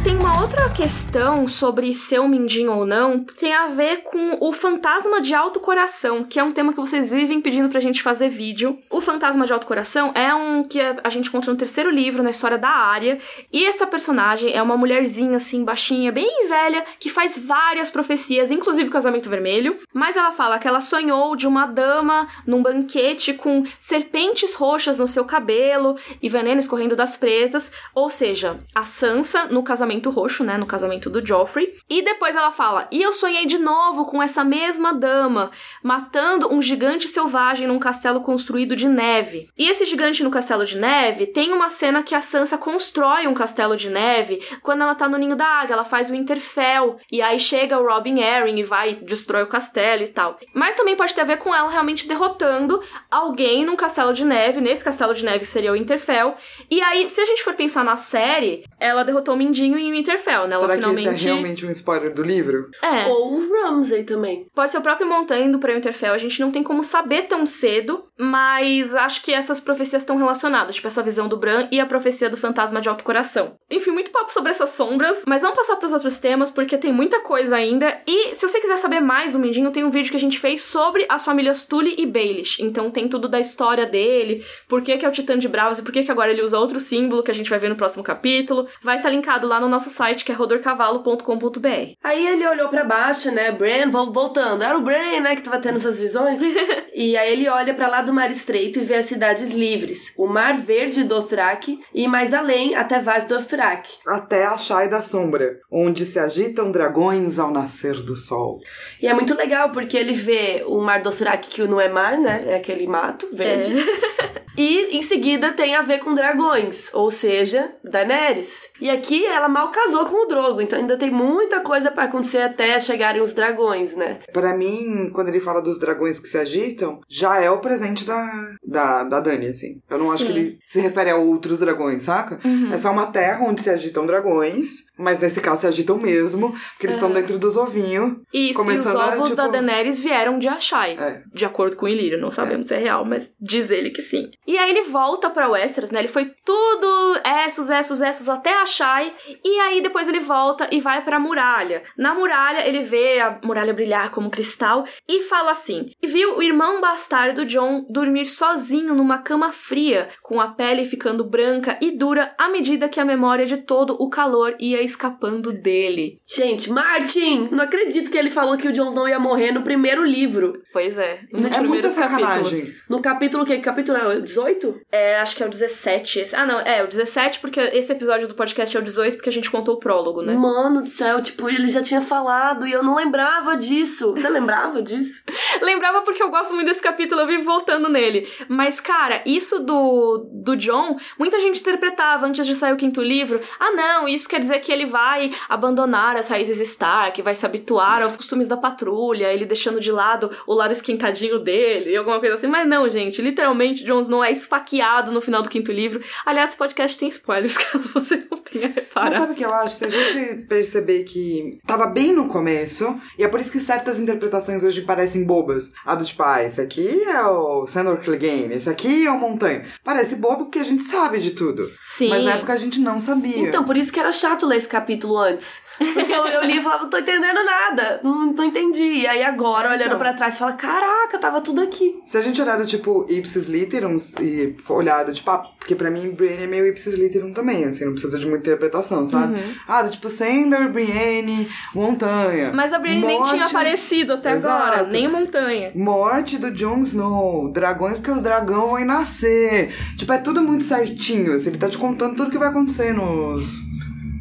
Tem 0.06 0.16
uma 0.16 0.40
outra 0.40 0.70
questão 0.70 1.48
sobre 1.48 1.96
ser 1.96 2.20
um 2.20 2.28
mindinho 2.28 2.72
ou 2.72 2.86
não, 2.86 3.24
que 3.24 3.40
tem 3.40 3.52
a 3.52 3.70
ver 3.70 4.04
com 4.04 4.38
o 4.40 4.54
fantasma 4.54 5.20
de 5.20 5.34
alto 5.34 5.60
coração, 5.60 6.24
que 6.24 6.40
é 6.40 6.44
um 6.44 6.52
tema 6.52 6.74
que 6.74 6.80
vocês 6.80 7.10
vivem 7.10 7.42
pedindo 7.42 7.70
pra 7.70 7.80
gente 7.80 8.04
fazer 8.04 8.30
vídeo. 8.30 8.78
O 8.92 9.02
fantasma 9.02 9.48
de 9.48 9.54
alto 9.54 9.66
coração 9.66 10.12
é 10.14 10.32
um 10.36 10.64
que 10.64 10.80
a 10.80 11.10
gente 11.10 11.30
encontra 11.30 11.52
no 11.52 11.58
terceiro 11.58 11.90
livro, 11.90 12.22
na 12.22 12.30
história 12.30 12.56
da 12.56 12.70
Arya, 12.70 13.18
e 13.52 13.66
essa 13.66 13.88
personagem 13.88 14.54
é 14.54 14.62
uma 14.62 14.78
mulherzinha 14.78 15.38
assim, 15.38 15.64
baixinha, 15.64 16.12
bem 16.12 16.48
velha, 16.48 16.86
que 17.00 17.10
faz 17.10 17.44
várias 17.44 17.90
profecias, 17.90 18.52
inclusive 18.52 18.88
o 18.88 18.94
casamento 18.94 19.28
vermelho, 19.28 19.80
mas 19.92 20.16
ela 20.16 20.32
fala 20.32 20.60
que 20.60 20.68
ela 20.68 20.82
sonhou 20.82 21.36
de 21.36 21.48
uma 21.48 21.66
dama 21.66 22.28
num 22.46 22.62
banquete 22.62 23.34
com 23.34 23.64
serpentes 23.80 24.54
roxas 24.54 25.00
no 25.00 25.08
seu 25.08 25.26
cabelo 25.26 25.98
e 26.22 26.30
veneno 26.30 26.60
escorrendo 26.60 26.96
das 26.96 27.16
presas, 27.16 27.72
ou 27.96 28.08
seja, 28.08 28.60
a 28.76 28.86
Sansa 28.86 29.48
no 29.48 29.64
casamento 29.64 29.95
roxo, 30.10 30.44
né, 30.44 30.58
no 30.58 30.66
casamento 30.66 31.10
do 31.10 31.26
Joffrey. 31.26 31.74
E 31.90 32.02
depois 32.02 32.36
ela 32.36 32.52
fala: 32.52 32.88
"E 32.92 33.02
eu 33.02 33.14
sonhei 33.14 33.46
de 33.46 33.58
novo 33.58 34.06
com 34.06 34.22
essa 34.22 34.44
mesma 34.44 34.94
dama 34.94 35.52
matando 35.84 36.54
um 36.54 36.62
gigante 36.62 37.08
selvagem 37.08 37.68
num 37.68 37.80
castelo 37.80 38.22
construído 38.22 38.76
de 38.76 38.88
neve". 38.88 39.48
E 39.58 39.68
esse 39.70 39.86
gigante 39.86 40.24
no 40.24 40.32
castelo 40.32 40.66
de 40.66 40.78
neve 40.78 41.28
tem 41.28 41.54
uma 41.54 41.70
cena 41.70 42.04
que 42.04 42.16
a 42.16 42.22
Sansa 42.22 42.58
constrói 42.58 43.28
um 43.28 43.34
castelo 43.34 43.76
de 43.76 43.90
neve 43.90 44.42
quando 44.62 44.82
ela 44.82 44.96
tá 44.96 45.08
no 45.08 45.18
ninho 45.18 45.36
da 45.36 45.46
águia, 45.46 45.74
ela 45.74 45.84
faz 45.84 46.10
o 46.10 46.14
Winterfell 46.14 46.98
e 47.12 47.22
aí 47.22 47.40
chega 47.40 47.80
o 47.80 47.86
Robin 47.86 48.22
Arryn 48.22 48.60
e 48.60 48.64
vai 48.64 48.92
e 48.92 48.96
destrói 48.96 49.44
o 49.44 49.48
castelo 49.48 50.04
e 50.04 50.08
tal. 50.08 50.38
Mas 50.54 50.76
também 50.76 50.96
pode 50.96 51.14
ter 51.14 51.22
a 51.22 51.26
ver 51.26 51.38
com 51.38 51.54
ela 51.54 51.70
realmente 51.70 52.08
derrotando 52.08 52.82
alguém 53.10 53.66
num 53.66 53.76
castelo 53.76 54.14
de 54.14 54.26
neve, 54.26 54.62
nesse 54.62 54.84
castelo 54.84 55.14
de 55.14 55.24
neve 55.24 55.46
seria 55.46 55.72
o 55.72 55.74
Winterfell. 55.74 56.36
E 56.70 56.82
aí, 56.82 57.10
se 57.10 57.22
a 57.22 57.26
gente 57.26 57.44
for 57.44 57.54
pensar 57.54 57.84
na 57.84 57.96
série, 57.96 58.64
ela 58.80 59.04
derrotou 59.04 59.36
o 59.36 59.38
Mindinho 59.38 59.78
em 59.88 59.92
Winterfell, 59.92 60.48
né? 60.48 60.56
Ela 60.56 60.62
Será 60.62 60.76
finalmente 60.76 61.08
que 61.08 61.16
esse 61.16 61.28
é 61.28 61.32
realmente 61.32 61.66
um 61.66 61.70
spoiler 61.70 62.14
do 62.14 62.24
livro? 62.24 62.70
É. 62.82 63.06
Ou 63.08 63.34
o 63.34 63.52
Ramsay 63.52 64.04
também. 64.04 64.48
Pode 64.54 64.72
ser 64.72 64.78
o 64.78 64.82
próprio 64.82 65.08
Montanha 65.08 65.46
indo 65.46 65.60
pra 65.60 65.74
Winterfell, 65.74 66.14
a 66.14 66.18
gente 66.18 66.40
não 66.40 66.52
tem 66.52 66.64
como 66.64 66.84
saber 66.84 67.24
tão 67.24 67.46
cedo, 67.46 68.06
mas 68.18 68.94
acho 68.96 69.22
que 69.22 69.34
essas 69.34 69.60
profecias 69.60 70.02
estão 70.02 70.18
relacionadas, 70.18 70.76
tipo 70.76 70.88
essa 70.88 71.04
visão 71.04 71.28
do 71.28 71.38
Bran 71.38 71.68
e 71.72 71.80
a 71.80 71.86
profecia 71.86 72.30
do 72.30 72.38
fantasma 72.38 72.82
de 72.82 72.90
alto 72.90 73.04
coração. 73.04 73.58
Enfim, 73.70 73.92
muito 73.92 74.12
papo 74.12 74.32
sobre 74.32 74.52
essas 74.52 74.70
sombras, 74.70 75.24
mas 75.28 75.42
vamos 75.42 75.58
passar 75.58 75.76
pros 75.76 75.94
outros 75.94 76.18
temas, 76.18 76.52
porque 76.52 76.78
tem 76.78 76.94
muita 76.94 77.20
coisa 77.20 77.56
ainda. 77.56 77.94
E 78.08 78.36
se 78.36 78.48
você 78.48 78.60
quiser 78.60 78.78
saber 78.78 79.00
mais 79.00 79.34
do 79.34 79.40
Mindinho, 79.40 79.72
tem 79.72 79.84
um 79.84 79.90
vídeo 79.90 80.12
que 80.12 80.18
a 80.18 80.20
gente 80.20 80.40
fez 80.40 80.62
sobre 80.62 81.06
as 81.10 81.26
famílias 81.26 81.66
Tully 81.66 81.96
e 81.98 82.06
Baelish. 82.06 82.62
Então 82.62 82.90
tem 82.90 83.08
tudo 83.08 83.28
da 83.28 83.40
história 83.40 83.86
dele, 83.86 84.44
por 84.68 84.82
que, 84.82 84.98
que 84.98 85.06
é 85.06 85.10
o 85.10 85.12
Titã 85.12 85.38
de 85.38 85.48
Bravos 85.48 85.80
e 85.80 85.84
por 85.84 85.92
que, 85.92 86.04
que 86.04 86.12
agora 86.12 86.32
ele 86.32 86.42
usa 86.42 86.60
outro 86.60 86.80
símbolo 86.80 87.24
que 87.24 87.32
a 87.32 87.34
gente 87.34 87.50
vai 87.50 87.60
ver 87.60 87.70
no 87.70 87.76
próximo 87.76 88.04
capítulo. 88.04 88.68
Vai 88.82 88.98
estar 88.98 89.10
linkado 89.10 89.48
lá 89.48 89.60
no 89.60 89.65
nosso 89.68 89.90
site, 89.90 90.24
que 90.26 90.32
é 90.32 90.36
rodorcavalo.com.br. 90.36 91.94
Aí 92.04 92.28
ele 92.28 92.48
olhou 92.48 92.70
pra 92.70 92.84
baixo, 92.84 93.32
né? 93.32 93.52
Bran, 93.52 93.90
vol- 93.92 94.12
voltando. 94.12 94.64
Era 94.64 94.78
o 94.78 94.82
Bran, 94.82 95.20
né, 95.22 95.36
que 95.36 95.42
tava 95.44 95.60
tendo 95.60 95.78
essas 95.78 95.98
visões. 96.00 96.40
e 96.94 97.18
aí 97.18 97.32
ele 97.32 97.48
olha 97.50 97.74
pra 97.74 97.88
lá 97.88 98.02
do 98.02 98.14
Mar 98.14 98.30
Estreito 98.32 98.80
e 98.80 98.84
vê 98.84 98.96
as 98.96 99.06
cidades 99.06 99.52
livres. 99.52 100.14
O 100.18 100.28
Mar 100.28 100.56
Verde 100.56 101.04
do 101.04 101.16
Dothrak 101.16 101.80
e 101.94 102.08
mais 102.08 102.34
além, 102.34 102.76
até 102.76 103.00
Vaz 103.00 103.26
do 103.26 103.36
Dothrak. 103.36 103.90
Até 104.06 104.46
a 104.46 104.58
Chai 104.58 104.90
da 104.90 105.02
Sombra, 105.02 105.60
onde 105.72 106.06
se 106.06 106.20
agitam 106.20 106.72
dragões 106.72 107.40
ao 107.40 107.52
nascer 107.52 108.02
do 108.04 108.16
sol. 108.16 108.60
E 109.02 109.08
é 109.08 109.14
muito 109.14 109.36
legal, 109.36 109.72
porque 109.72 109.98
ele 109.98 110.14
vê 110.14 110.64
o 110.68 110.80
Mar 110.80 111.00
do 111.02 111.10
Dothrak, 111.10 111.48
que 111.50 111.64
não 111.68 111.80
é 111.80 111.88
mar, 111.90 112.18
né? 112.18 112.44
É 112.48 112.56
aquele 112.56 112.86
mato 112.88 113.28
verde. 113.34 113.74
E 114.58 114.98
em 114.98 115.02
seguida 115.02 115.52
tem 115.52 115.76
a 115.76 115.82
ver 115.82 116.00
com 116.00 116.14
dragões, 116.14 116.90
ou 116.94 117.12
seja, 117.12 117.74
Daenerys. 117.84 118.70
E 118.80 118.90
aqui 118.90 119.26
ela 119.26 119.48
mal 119.48 119.70
casou 119.70 120.06
com 120.06 120.24
o 120.24 120.28
Drogo, 120.28 120.62
então 120.62 120.80
ainda 120.80 120.98
tem 120.98 121.12
muita 121.12 121.62
coisa 121.62 121.92
pra 121.92 122.06
acontecer 122.06 122.40
até 122.40 122.80
chegarem 122.80 123.22
os 123.22 123.34
dragões, 123.34 123.96
né? 123.96 124.20
Pra 124.32 124.56
mim, 124.56 125.10
quando 125.14 125.30
ele 125.30 125.40
fala 125.40 125.62
dos 125.62 125.80
dragões 125.80 126.20
que 126.20 126.28
se 126.28 126.38
agitam, 126.38 127.00
já 127.10 127.40
é 127.40 127.50
o 127.50 127.60
presente 127.60 128.06
da, 128.06 128.56
da, 128.66 129.04
da 129.04 129.20
Dani, 129.20 129.48
assim. 129.48 129.82
Eu 129.90 129.98
não 129.98 130.12
acho 130.12 130.26
Sim. 130.26 130.32
que 130.32 130.40
ele 130.40 130.60
se 130.68 130.80
refere 130.80 131.10
a 131.10 131.18
outros 131.18 131.60
dragões, 131.60 132.04
saca? 132.04 132.40
É 132.72 132.78
só 132.78 132.92
uma 132.92 133.08
terra 133.08 133.46
onde 133.46 133.62
se 133.62 133.70
agitam 133.70 134.06
dragões, 134.06 134.85
mas 134.98 135.20
nesse 135.20 135.42
caso 135.42 135.62
se 135.62 135.68
agitam 135.68 135.98
mesmo, 135.98 136.52
porque 136.52 136.86
eles 136.88 136.96
estão 136.96 137.12
dentro 137.12 137.38
dos 137.38 137.58
ovinhos. 137.58 138.14
Isso, 138.34 138.50
e 138.50 138.52
os 138.52 138.58
Começando 138.58 139.00
a, 139.02 139.08
ovos 139.08 139.24
tipo- 139.30 139.36
da 139.36 139.48
Daenerys 139.48 140.02
vieram 140.02 140.40
de 140.40 140.48
Ashai. 140.48 140.98
É. 141.00 141.22
De 141.34 141.46
acordo 141.46 141.76
com 141.76 141.86
o 141.86 141.90
Ilírio, 141.90 142.20
não 142.20 142.32
sabemos 142.32 142.68
se 142.68 142.76
é 142.76 142.78
real, 142.78 143.06
mas 143.06 143.32
diz 143.40 143.70
ele 143.70 143.90
que 143.90 144.02
sim. 144.02 144.30
E 144.48 144.58
aí 144.58 144.70
ele 144.70 144.84
volta 144.84 145.30
pra 145.30 145.50
Westeros, 145.50 145.92
né? 145.92 146.00
Ele 146.00 146.08
foi 146.08 146.32
tudo 146.46 147.20
Essos, 147.46 147.70
Essos, 147.70 148.02
Essos 148.02 148.30
até 148.30 148.54
Ashai. 148.62 149.14
E 149.44 149.60
aí 149.60 149.82
depois 149.82 150.08
ele 150.08 150.20
volta 150.20 150.68
e 150.72 150.80
vai 150.80 151.04
pra 151.04 151.20
muralha. 151.20 151.84
Na 151.98 152.14
muralha 152.14 152.68
ele 152.68 152.84
vê 152.84 153.20
a 153.20 153.40
muralha 153.44 153.74
brilhar 153.74 154.12
como 154.12 154.30
cristal 154.30 154.86
e 155.08 155.22
fala 155.22 155.52
assim: 155.52 155.88
E 156.02 156.08
viu 156.08 156.38
o 156.38 156.42
irmão 156.44 156.80
bastardo 156.82 157.46
John 157.46 157.86
dormir 157.90 158.26
sozinho 158.26 158.94
numa 158.96 159.18
cama 159.20 159.52
fria, 159.52 160.10
com 160.22 160.40
a 160.42 160.50
pele 160.50 160.86
ficando 160.86 161.24
branca 161.24 161.78
e 161.82 161.92
dura 161.92 162.34
à 162.38 162.50
medida 162.50 162.90
que 162.90 163.00
a 163.00 163.06
memória 163.06 163.46
de 163.46 163.58
todo 163.58 163.96
o 164.00 164.10
calor 164.10 164.56
ia 164.60 164.82
escapando 164.86 165.52
dele. 165.52 166.20
Gente, 166.28 166.70
Martin! 166.72 167.50
Não 167.52 167.64
acredito 167.64 168.10
que 168.12 168.18
ele 168.18 168.30
falou 168.30 168.58
que 168.58 168.68
o 168.68 168.72
Jon 168.72 168.90
Snow 168.90 169.08
ia 169.10 169.20
morrer 169.20 169.52
no 169.52 169.62
primeiro 169.62 170.04
livro. 170.04 170.62
Pois 170.72 170.98
é, 170.98 171.22
nos 171.32 171.52
É 171.54 171.62
muita 171.62 171.90
capítulos. 171.90 171.94
sacanagem. 171.94 172.76
No 172.90 173.02
capítulo 173.02 173.46
que 173.46 173.58
capítulo 173.60 173.98
é? 173.98 174.20
18? 174.20 174.82
É, 174.92 175.18
acho 175.20 175.36
que 175.36 175.44
é 175.44 175.46
o 175.46 175.50
17. 175.50 176.20
Esse. 176.20 176.36
Ah, 176.36 176.46
não, 176.46 176.60
é 176.60 176.84
o 176.84 176.88
17, 176.88 177.40
porque 177.40 177.60
esse 177.60 177.92
episódio 177.92 178.28
do 178.28 178.34
podcast 178.36 178.76
é 178.76 178.80
o 178.80 178.84
18, 178.84 179.16
porque 179.16 179.30
a 179.30 179.34
gente 179.34 179.50
contou 179.52 179.76
o 179.76 179.80
prólogo, 179.80 180.22
né? 180.22 180.34
Mano 180.34 180.82
do 180.82 180.90
céu, 180.90 181.22
tipo, 181.22 181.50
ele 181.50 181.68
já 181.68 181.82
tinha 181.82 182.02
falado 182.02 182.68
e 182.68 182.72
eu 182.72 182.84
não 182.84 182.96
lembrava 182.96 183.56
disso. 183.56 184.12
Você 184.12 184.30
lembrava 184.30 184.82
disso? 184.82 185.24
Lembrava 185.62 186.02
porque 186.02 186.22
eu 186.22 186.30
gosto 186.30 186.54
muito 186.54 186.68
desse 186.68 186.82
capítulo, 186.82 187.22
eu 187.22 187.28
vivo 187.28 187.44
voltando 187.44 187.90
nele. 187.90 188.28
Mas, 188.48 188.80
cara, 188.80 189.24
isso 189.26 189.60
do, 189.60 190.28
do 190.32 190.56
John, 190.56 190.98
muita 191.18 191.40
gente 191.40 191.62
interpretava 191.62 192.26
antes 192.28 192.46
de 192.46 192.54
sair 192.56 192.74
o 192.74 192.78
quinto 192.78 193.02
livro. 193.02 193.40
Ah, 193.60 193.72
não, 193.72 194.08
isso 194.08 194.28
quer 194.28 194.40
dizer 194.40 194.60
que 194.60 194.72
ele 194.76 194.86
vai 194.86 195.32
abandonar 195.50 196.16
as 196.16 196.28
raízes 196.28 196.60
Stark, 196.60 197.22
vai 197.22 197.36
se 197.36 197.46
habituar 197.46 198.02
aos 198.02 198.16
costumes 198.16 198.48
da 198.48 198.58
patrulha, 198.58 199.34
ele 199.34 199.46
deixando 199.46 199.80
de 199.80 199.92
lado 199.92 200.30
o 200.46 200.54
lado 200.54 200.72
esquentadinho 200.72 201.40
dele, 201.40 201.96
alguma 201.96 202.20
coisa 202.20 202.36
assim. 202.36 202.48
Mas 202.48 202.68
não, 202.68 202.90
gente, 202.90 203.22
literalmente, 203.22 203.84
Jon 203.84 204.02
Snow 204.02 204.24
é 204.24 204.32
esfaqueado 204.32 205.12
no 205.12 205.22
final 205.22 205.42
do 205.42 205.50
quinto 205.50 205.72
livro. 205.72 206.02
Aliás, 206.26 206.52
esse 206.52 206.58
podcast 206.58 206.98
tem 206.98 207.10
spoilers, 207.10 207.58
caso 207.58 207.90
você 207.94 208.24
não 208.30 208.38
tenha 208.38 208.68
reparado. 208.68 209.12
Mas 209.12 209.20
sabe 209.20 209.34
o 209.34 209.36
que 209.36 209.46
eu 209.46 209.54
acho? 209.54 209.78
Se 209.78 209.86
a 209.86 209.90
gente 209.90 210.42
perceber 210.44 211.04
que 211.04 211.60
tava 211.66 211.88
bem 211.88 212.12
no 212.12 212.28
começo, 212.28 213.00
e 213.18 213.24
é 213.24 213.28
por 213.28 213.40
isso 213.40 213.52
que 213.52 213.60
certas 213.60 214.00
interpretações 214.00 214.64
hoje 214.64 214.82
parecem 214.82 215.26
bobas. 215.26 215.74
A 215.86 215.96
do 215.96 216.06
tipo, 216.06 216.22
ah, 216.24 216.44
esse 216.44 216.60
aqui 216.60 217.04
é 217.04 217.22
o 217.26 217.66
Sandor 217.68 217.98
Clegane, 217.98 218.56
esse 218.56 218.70
aqui 218.70 219.06
é 219.06 219.12
o 219.12 219.20
Montanha. 219.20 219.66
Parece 219.84 220.16
bobo 220.16 220.46
porque 220.46 220.60
a 220.60 220.64
gente 220.64 220.84
sabe 220.84 221.20
de 221.20 221.32
tudo. 221.32 221.72
Sim. 221.86 222.10
Mas 222.10 222.24
na 222.24 222.34
época 222.34 222.54
a 222.54 222.58
gente 222.58 222.80
não 222.80 223.00
sabia. 223.00 223.40
Então, 223.40 223.64
por 223.64 223.78
isso 223.78 223.92
que 223.92 224.00
era 224.00 224.12
chato 224.12 224.46
ler 224.46 224.58
esse 224.66 224.72
capítulo 224.72 225.18
antes. 225.18 225.64
Porque 225.78 226.12
eu, 226.12 226.26
eu 226.28 226.44
li 226.44 226.58
e 226.58 226.62
falava, 226.62 226.84
não 226.84 226.90
tô 226.90 226.98
entendendo 226.98 227.44
nada. 227.44 228.00
Não, 228.04 228.32
não 228.34 228.44
entendi. 228.44 228.82
E 228.84 229.08
aí 229.08 229.24
agora, 229.24 229.70
olhando 229.70 229.86
Então. 229.88 229.98
pra 230.00 230.14
trás, 230.14 230.38
fala, 230.38 230.54
caraca, 230.54 231.18
tava 231.20 231.40
tudo 231.42 231.62
aqui. 231.62 232.02
Se 232.06 232.18
a 232.18 232.22
gente 232.22 232.42
olhar 232.42 232.58
do 232.58 232.66
tipo 232.66 233.06
ipsis 233.10 233.48
literum 233.48 233.96
e 234.22 234.56
olhar 234.70 235.04
do 235.06 235.14
tipo, 235.14 235.30
ah, 235.32 235.44
porque 235.60 235.76
pra 235.76 235.90
mim 235.90 236.12
Brienne 236.12 236.44
é 236.44 236.48
meio 236.48 236.68
ipsis 236.68 236.96
literum 236.96 237.34
também, 237.34 237.66
assim, 237.66 237.86
não 237.86 237.94
precisa 237.94 238.20
de 238.20 238.28
muita 238.28 238.50
interpretação, 238.50 239.06
sabe? 239.06 239.36
Uhum. 239.36 239.54
Ah, 239.68 239.82
do 239.82 239.90
tipo 239.90 240.10
Sandor, 240.10 240.70
Brienne, 240.70 241.48
Montanha. 241.74 242.52
Mas 242.54 242.74
a 242.74 242.80
Brienne 242.80 243.06
nem 243.06 243.22
tinha 243.24 243.38
Morte- 243.38 243.56
aparecido 243.56 244.14
até 244.14 244.34
Exato. 244.34 244.64
agora, 244.64 244.84
nem 244.88 245.08
montanha. 245.08 245.72
Morte 245.76 246.38
do 246.38 246.52
Jon 246.52 246.84
Snow, 246.84 247.52
dragões 247.52 247.98
porque 247.98 248.12
os 248.12 248.22
dragões 248.22 248.56
vão 248.56 248.86
nascer. 248.86 249.74
Tipo, 249.98 250.14
é 250.14 250.18
tudo 250.18 250.42
muito 250.42 250.64
certinho, 250.64 251.34
assim, 251.34 251.50
ele 251.50 251.58
tá 251.58 251.68
te 251.70 251.78
contando 251.78 252.16
tudo 252.16 252.32
que 252.32 252.38
vai 252.38 252.50
acontecer 252.50 252.94
nos... 252.94 253.60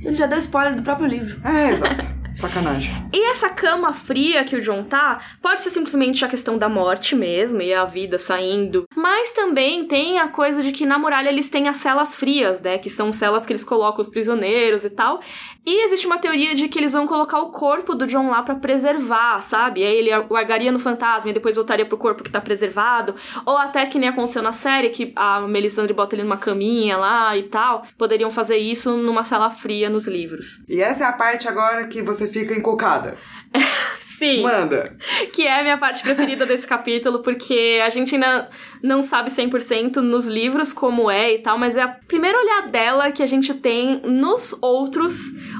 Ele 0.04 0.14
já 0.14 0.26
deu 0.26 0.38
spoiler 0.38 0.76
do 0.76 0.82
próprio 0.82 1.06
livro. 1.06 1.40
É, 1.44 1.70
exato. 1.70 2.13
Sacanagem. 2.36 2.92
E 3.12 3.30
essa 3.30 3.48
cama 3.48 3.92
fria 3.92 4.44
que 4.44 4.56
o 4.56 4.60
John 4.60 4.82
tá, 4.82 5.18
pode 5.40 5.62
ser 5.62 5.70
simplesmente 5.70 6.24
a 6.24 6.28
questão 6.28 6.58
da 6.58 6.68
morte 6.68 7.14
mesmo 7.14 7.62
e 7.62 7.72
a 7.72 7.84
vida 7.84 8.18
saindo. 8.18 8.84
Mas 8.94 9.32
também 9.32 9.86
tem 9.86 10.18
a 10.18 10.28
coisa 10.28 10.62
de 10.62 10.72
que 10.72 10.84
na 10.84 10.98
muralha 10.98 11.28
eles 11.28 11.48
têm 11.48 11.68
as 11.68 11.76
celas 11.76 12.16
frias, 12.16 12.60
né? 12.60 12.78
Que 12.78 12.90
são 12.90 13.12
celas 13.12 13.46
que 13.46 13.52
eles 13.52 13.64
colocam 13.64 14.00
os 14.00 14.08
prisioneiros 14.08 14.84
e 14.84 14.90
tal. 14.90 15.20
E 15.66 15.84
existe 15.84 16.06
uma 16.06 16.18
teoria 16.18 16.54
de 16.54 16.68
que 16.68 16.78
eles 16.78 16.92
vão 16.92 17.06
colocar 17.06 17.40
o 17.40 17.50
corpo 17.50 17.94
do 17.94 18.06
John 18.06 18.28
lá 18.28 18.42
pra 18.42 18.56
preservar, 18.56 19.40
sabe? 19.40 19.80
E 19.80 19.84
aí 19.84 19.96
ele 19.96 20.10
largaria 20.28 20.70
no 20.70 20.78
fantasma 20.78 21.30
e 21.30 21.32
depois 21.32 21.56
voltaria 21.56 21.86
pro 21.86 21.96
corpo 21.96 22.22
que 22.22 22.30
tá 22.30 22.40
preservado. 22.40 23.14
Ou 23.46 23.56
até 23.56 23.86
que 23.86 23.98
nem 23.98 24.08
aconteceu 24.08 24.42
na 24.42 24.52
série, 24.52 24.90
que 24.90 25.12
a 25.16 25.40
Melisandre 25.40 25.94
bota 25.94 26.14
ele 26.14 26.22
numa 26.22 26.36
caminha 26.36 26.96
lá 26.96 27.36
e 27.36 27.44
tal. 27.44 27.86
Poderiam 27.96 28.30
fazer 28.30 28.56
isso 28.56 28.96
numa 28.96 29.24
cela 29.24 29.50
fria 29.50 29.88
nos 29.88 30.06
livros. 30.06 30.62
E 30.68 30.82
essa 30.82 31.04
é 31.04 31.06
a 31.06 31.12
parte 31.12 31.48
agora 31.48 31.86
que 31.86 32.02
você 32.02 32.23
fica 32.28 32.54
encocada. 32.54 33.16
Sim. 34.00 34.42
Manda. 34.42 34.96
Que 35.32 35.46
é 35.46 35.60
a 35.60 35.62
minha 35.62 35.78
parte 35.78 36.02
preferida 36.02 36.46
desse 36.46 36.66
capítulo, 36.66 37.20
porque 37.20 37.80
a 37.84 37.88
gente 37.88 38.14
ainda 38.14 38.48
não 38.82 39.02
sabe 39.02 39.28
100% 39.28 39.96
nos 39.96 40.24
livros 40.24 40.72
como 40.72 41.10
é 41.10 41.34
e 41.34 41.38
tal, 41.38 41.58
mas 41.58 41.76
é 41.76 41.82
a 41.82 41.88
primeira 41.88 42.38
olhadela 42.38 43.10
que 43.10 43.22
a 43.22 43.26
gente 43.26 43.52
tem 43.54 44.00
nos 44.04 44.56
outros, 44.62 45.16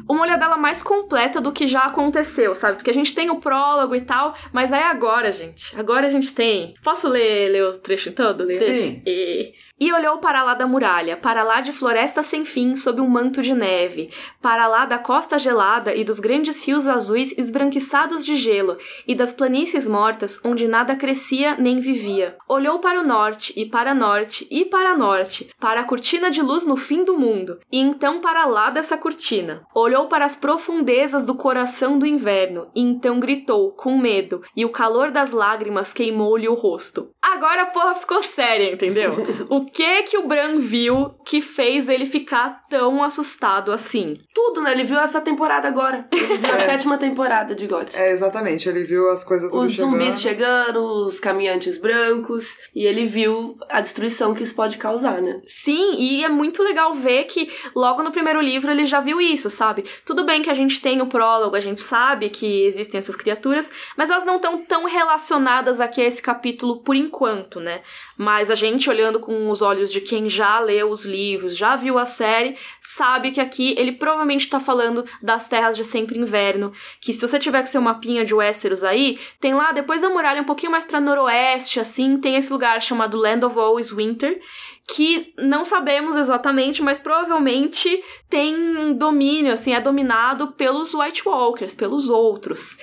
uma 0.09 0.22
olhadela 0.22 0.57
mais 0.57 0.82
completa 0.82 1.40
do 1.40 1.52
que 1.52 1.66
já 1.66 1.80
aconteceu, 1.80 2.55
sabe? 2.55 2.76
Porque 2.76 2.90
a 2.90 2.94
gente 2.94 3.14
tem 3.14 3.30
o 3.30 3.40
prólogo 3.40 3.94
e 3.94 4.00
tal, 4.00 4.34
mas 4.52 4.72
é 4.72 4.82
agora, 4.82 5.30
gente. 5.32 5.78
Agora 5.78 6.07
a 6.07 6.11
gente 6.11 6.34
tem. 6.34 6.74
Posso 6.82 7.09
ler, 7.09 7.50
ler 7.50 7.64
o 7.64 7.78
trecho 7.78 8.12
todo? 8.12 8.44
Ler? 8.44 8.59
Sim. 8.59 9.02
E... 9.07 9.55
E 9.78 9.92
olhou 9.92 10.18
para 10.18 10.42
lá 10.42 10.55
da 10.55 10.68
muralha, 10.68 11.16
para 11.16 11.42
lá 11.42 11.61
de 11.61 11.72
floresta 11.72 12.22
sem 12.22 12.44
fim 12.44 12.76
sob 12.76 13.00
um 13.00 13.09
manto 13.09 13.42
de 13.42 13.52
neve, 13.52 14.09
para 14.40 14.66
lá 14.66 14.86
da 14.86 14.98
costa 14.98 15.38
gelada 15.38 15.94
e 15.94 16.05
dos 16.05 16.20
grandes 16.20 16.64
rios 16.64 16.86
azuis 16.86 17.36
esbranquiçados 17.36 18.24
de 18.24 18.36
gelo, 18.36 18.78
e 19.07 19.14
das 19.14 19.32
planícies 19.32 19.86
mortas 19.86 20.40
onde 20.44 20.68
nada 20.68 20.96
crescia 20.96 21.57
nem 21.57 21.80
vivia. 21.80 22.36
Olhou 22.48 22.78
para 22.78 23.00
o 23.00 23.07
norte, 23.07 23.52
e 23.57 23.66
para 23.66 23.94
norte, 23.94 24.46
e 24.50 24.64
para 24.64 24.96
norte, 24.96 25.50
para 25.61 25.80
a 25.80 25.84
cortina 25.84 26.30
de 26.30 26.40
luz 26.40 26.64
no 26.64 26.76
fim 26.76 27.05
do 27.05 27.18
mundo, 27.18 27.59
e 27.70 27.80
então 27.80 28.20
para 28.20 28.46
lá 28.46 28.70
dessa 28.70 28.96
cortina. 28.96 29.66
Olhou 29.74 29.93
para 30.09 30.24
as 30.24 30.36
profundezas 30.36 31.24
do 31.24 31.34
coração 31.34 31.99
do 31.99 32.07
inverno, 32.07 32.66
e 32.74 32.80
então 32.80 33.20
gritou, 33.20 33.70
com 33.72 33.97
medo, 33.97 34.42
e 34.57 34.64
o 34.64 34.70
calor 34.70 35.11
das 35.11 35.30
lágrimas 35.32 35.92
queimou-lhe 35.92 36.49
o 36.49 36.55
rosto. 36.55 37.11
Agora 37.22 37.62
a 37.62 37.66
porra 37.66 37.95
ficou 37.95 38.22
séria, 38.22 38.72
entendeu? 38.72 39.12
o 39.49 39.64
que 39.64 40.03
que 40.03 40.18
o 40.18 40.26
Bran 40.26 40.59
viu 40.59 41.14
que 41.24 41.40
fez 41.40 41.88
ele 41.88 42.07
ficar 42.07 42.64
tão 42.68 43.03
assustado 43.03 43.72
assim? 43.72 44.14
Tudo, 44.34 44.61
né? 44.61 44.72
Ele 44.72 44.84
viu 44.84 44.99
essa 44.99 45.20
temporada 45.20 45.68
agora. 45.68 46.07
Ele 46.12 46.36
viu 46.36 46.53
a 46.53 46.59
sétima 46.66 46.99
temporada 46.99 47.55
de 47.55 47.66
GOT. 47.66 47.97
É, 47.97 48.11
exatamente. 48.11 48.68
Ele 48.68 48.84
viu 48.84 49.09
as 49.11 49.24
coisas 49.24 49.51
tudo 49.51 49.64
Os 49.64 49.74
zumbis 49.74 50.20
chegando. 50.20 50.64
chegando, 50.64 51.07
os 51.07 51.20
caminhantes 51.20 51.78
brancos, 51.78 52.57
e 52.74 52.86
ele 52.86 53.07
viu 53.07 53.57
a 53.70 53.80
destruição 53.80 54.34
que 54.34 54.42
isso 54.42 54.55
pode 54.55 54.78
causar, 54.78 55.20
né? 55.20 55.38
Sim, 55.47 55.97
e 55.99 56.24
é 56.24 56.28
muito 56.28 56.62
legal 56.62 56.92
ver 56.95 57.24
que 57.24 57.49
logo 57.74 58.03
no 58.03 58.11
primeiro 58.11 58.40
livro 58.40 58.70
ele 58.70 58.86
já 58.86 59.01
viu 59.01 59.20
isso, 59.20 59.49
sabe? 59.49 59.84
Tudo 60.05 60.24
bem 60.24 60.43
que 60.43 60.51
a 60.51 60.55
gente 60.55 60.80
tem 60.80 61.01
o 61.01 61.07
prólogo, 61.07 61.57
a 61.57 61.61
gente 61.61 61.82
sabe 61.82 62.28
que 62.28 62.64
existem 62.64 62.99
essas 62.99 63.16
criaturas, 63.16 63.72
mas 63.97 64.11
elas 64.11 64.24
não 64.24 64.37
estão 64.37 64.59
tão 64.64 64.87
relacionadas 64.87 65.80
aqui 65.80 66.01
a 66.01 66.05
esse 66.05 66.22
capítulo 66.22 66.80
por 66.80 66.95
enquanto, 66.95 67.61
né? 67.61 67.82
Mas 68.16 68.51
a 68.51 68.55
gente 68.55 68.89
olhando 68.89 69.20
com 69.20 69.51
os 69.51 69.62
olhos 69.62 69.93
de 69.93 70.01
quem 70.01 70.28
já 70.28 70.59
leu 70.61 70.91
os 70.91 71.05
livros, 71.05 71.57
já 71.57 71.76
viu 71.76 71.99
a 71.99 72.05
série, 72.05 72.57
sabe 72.80 73.30
que 73.30 73.41
aqui 73.41 73.74
ele 73.78 73.93
provavelmente 73.93 74.49
tá 74.49 74.61
falando 74.61 75.05
das 75.22 75.49
terras 75.49 75.76
de 75.76 75.85
sempre 75.85 76.18
inverno, 76.18 76.72
que 77.01 77.12
se 77.12 77.26
você 77.26 77.39
tiver 77.39 77.61
com 77.61 77.66
seu 77.66 77.82
mapinha 77.82 78.24
de 78.24 78.35
Westeros 78.35 78.85
aí, 78.85 79.18
tem 79.41 79.55
lá 79.55 79.72
depois 79.72 80.03
da 80.03 80.09
muralha 80.09 80.43
um 80.43 80.47
pouquinho 80.47 80.72
mais 80.72 80.85
para 80.85 81.01
noroeste, 81.01 81.80
assim, 81.80 82.18
tem 82.18 82.37
esse 82.37 82.53
lugar 82.53 82.80
chamado 82.80 83.16
Land 83.16 83.45
of 83.45 83.59
Always 83.59 83.91
Winter, 83.91 84.41
que 84.87 85.32
não 85.39 85.64
sabemos 85.64 86.14
exatamente, 86.14 86.82
mas 86.82 87.01
provavelmente 87.01 88.03
tem 88.28 88.95
domínio, 88.95 89.53
assim, 89.53 89.72
é 89.72 89.80
dominado 89.80 90.53
pelos 90.53 90.93
White 90.95 91.26
Walkers, 91.26 91.74
pelos 91.74 92.11
outros. 92.11 92.76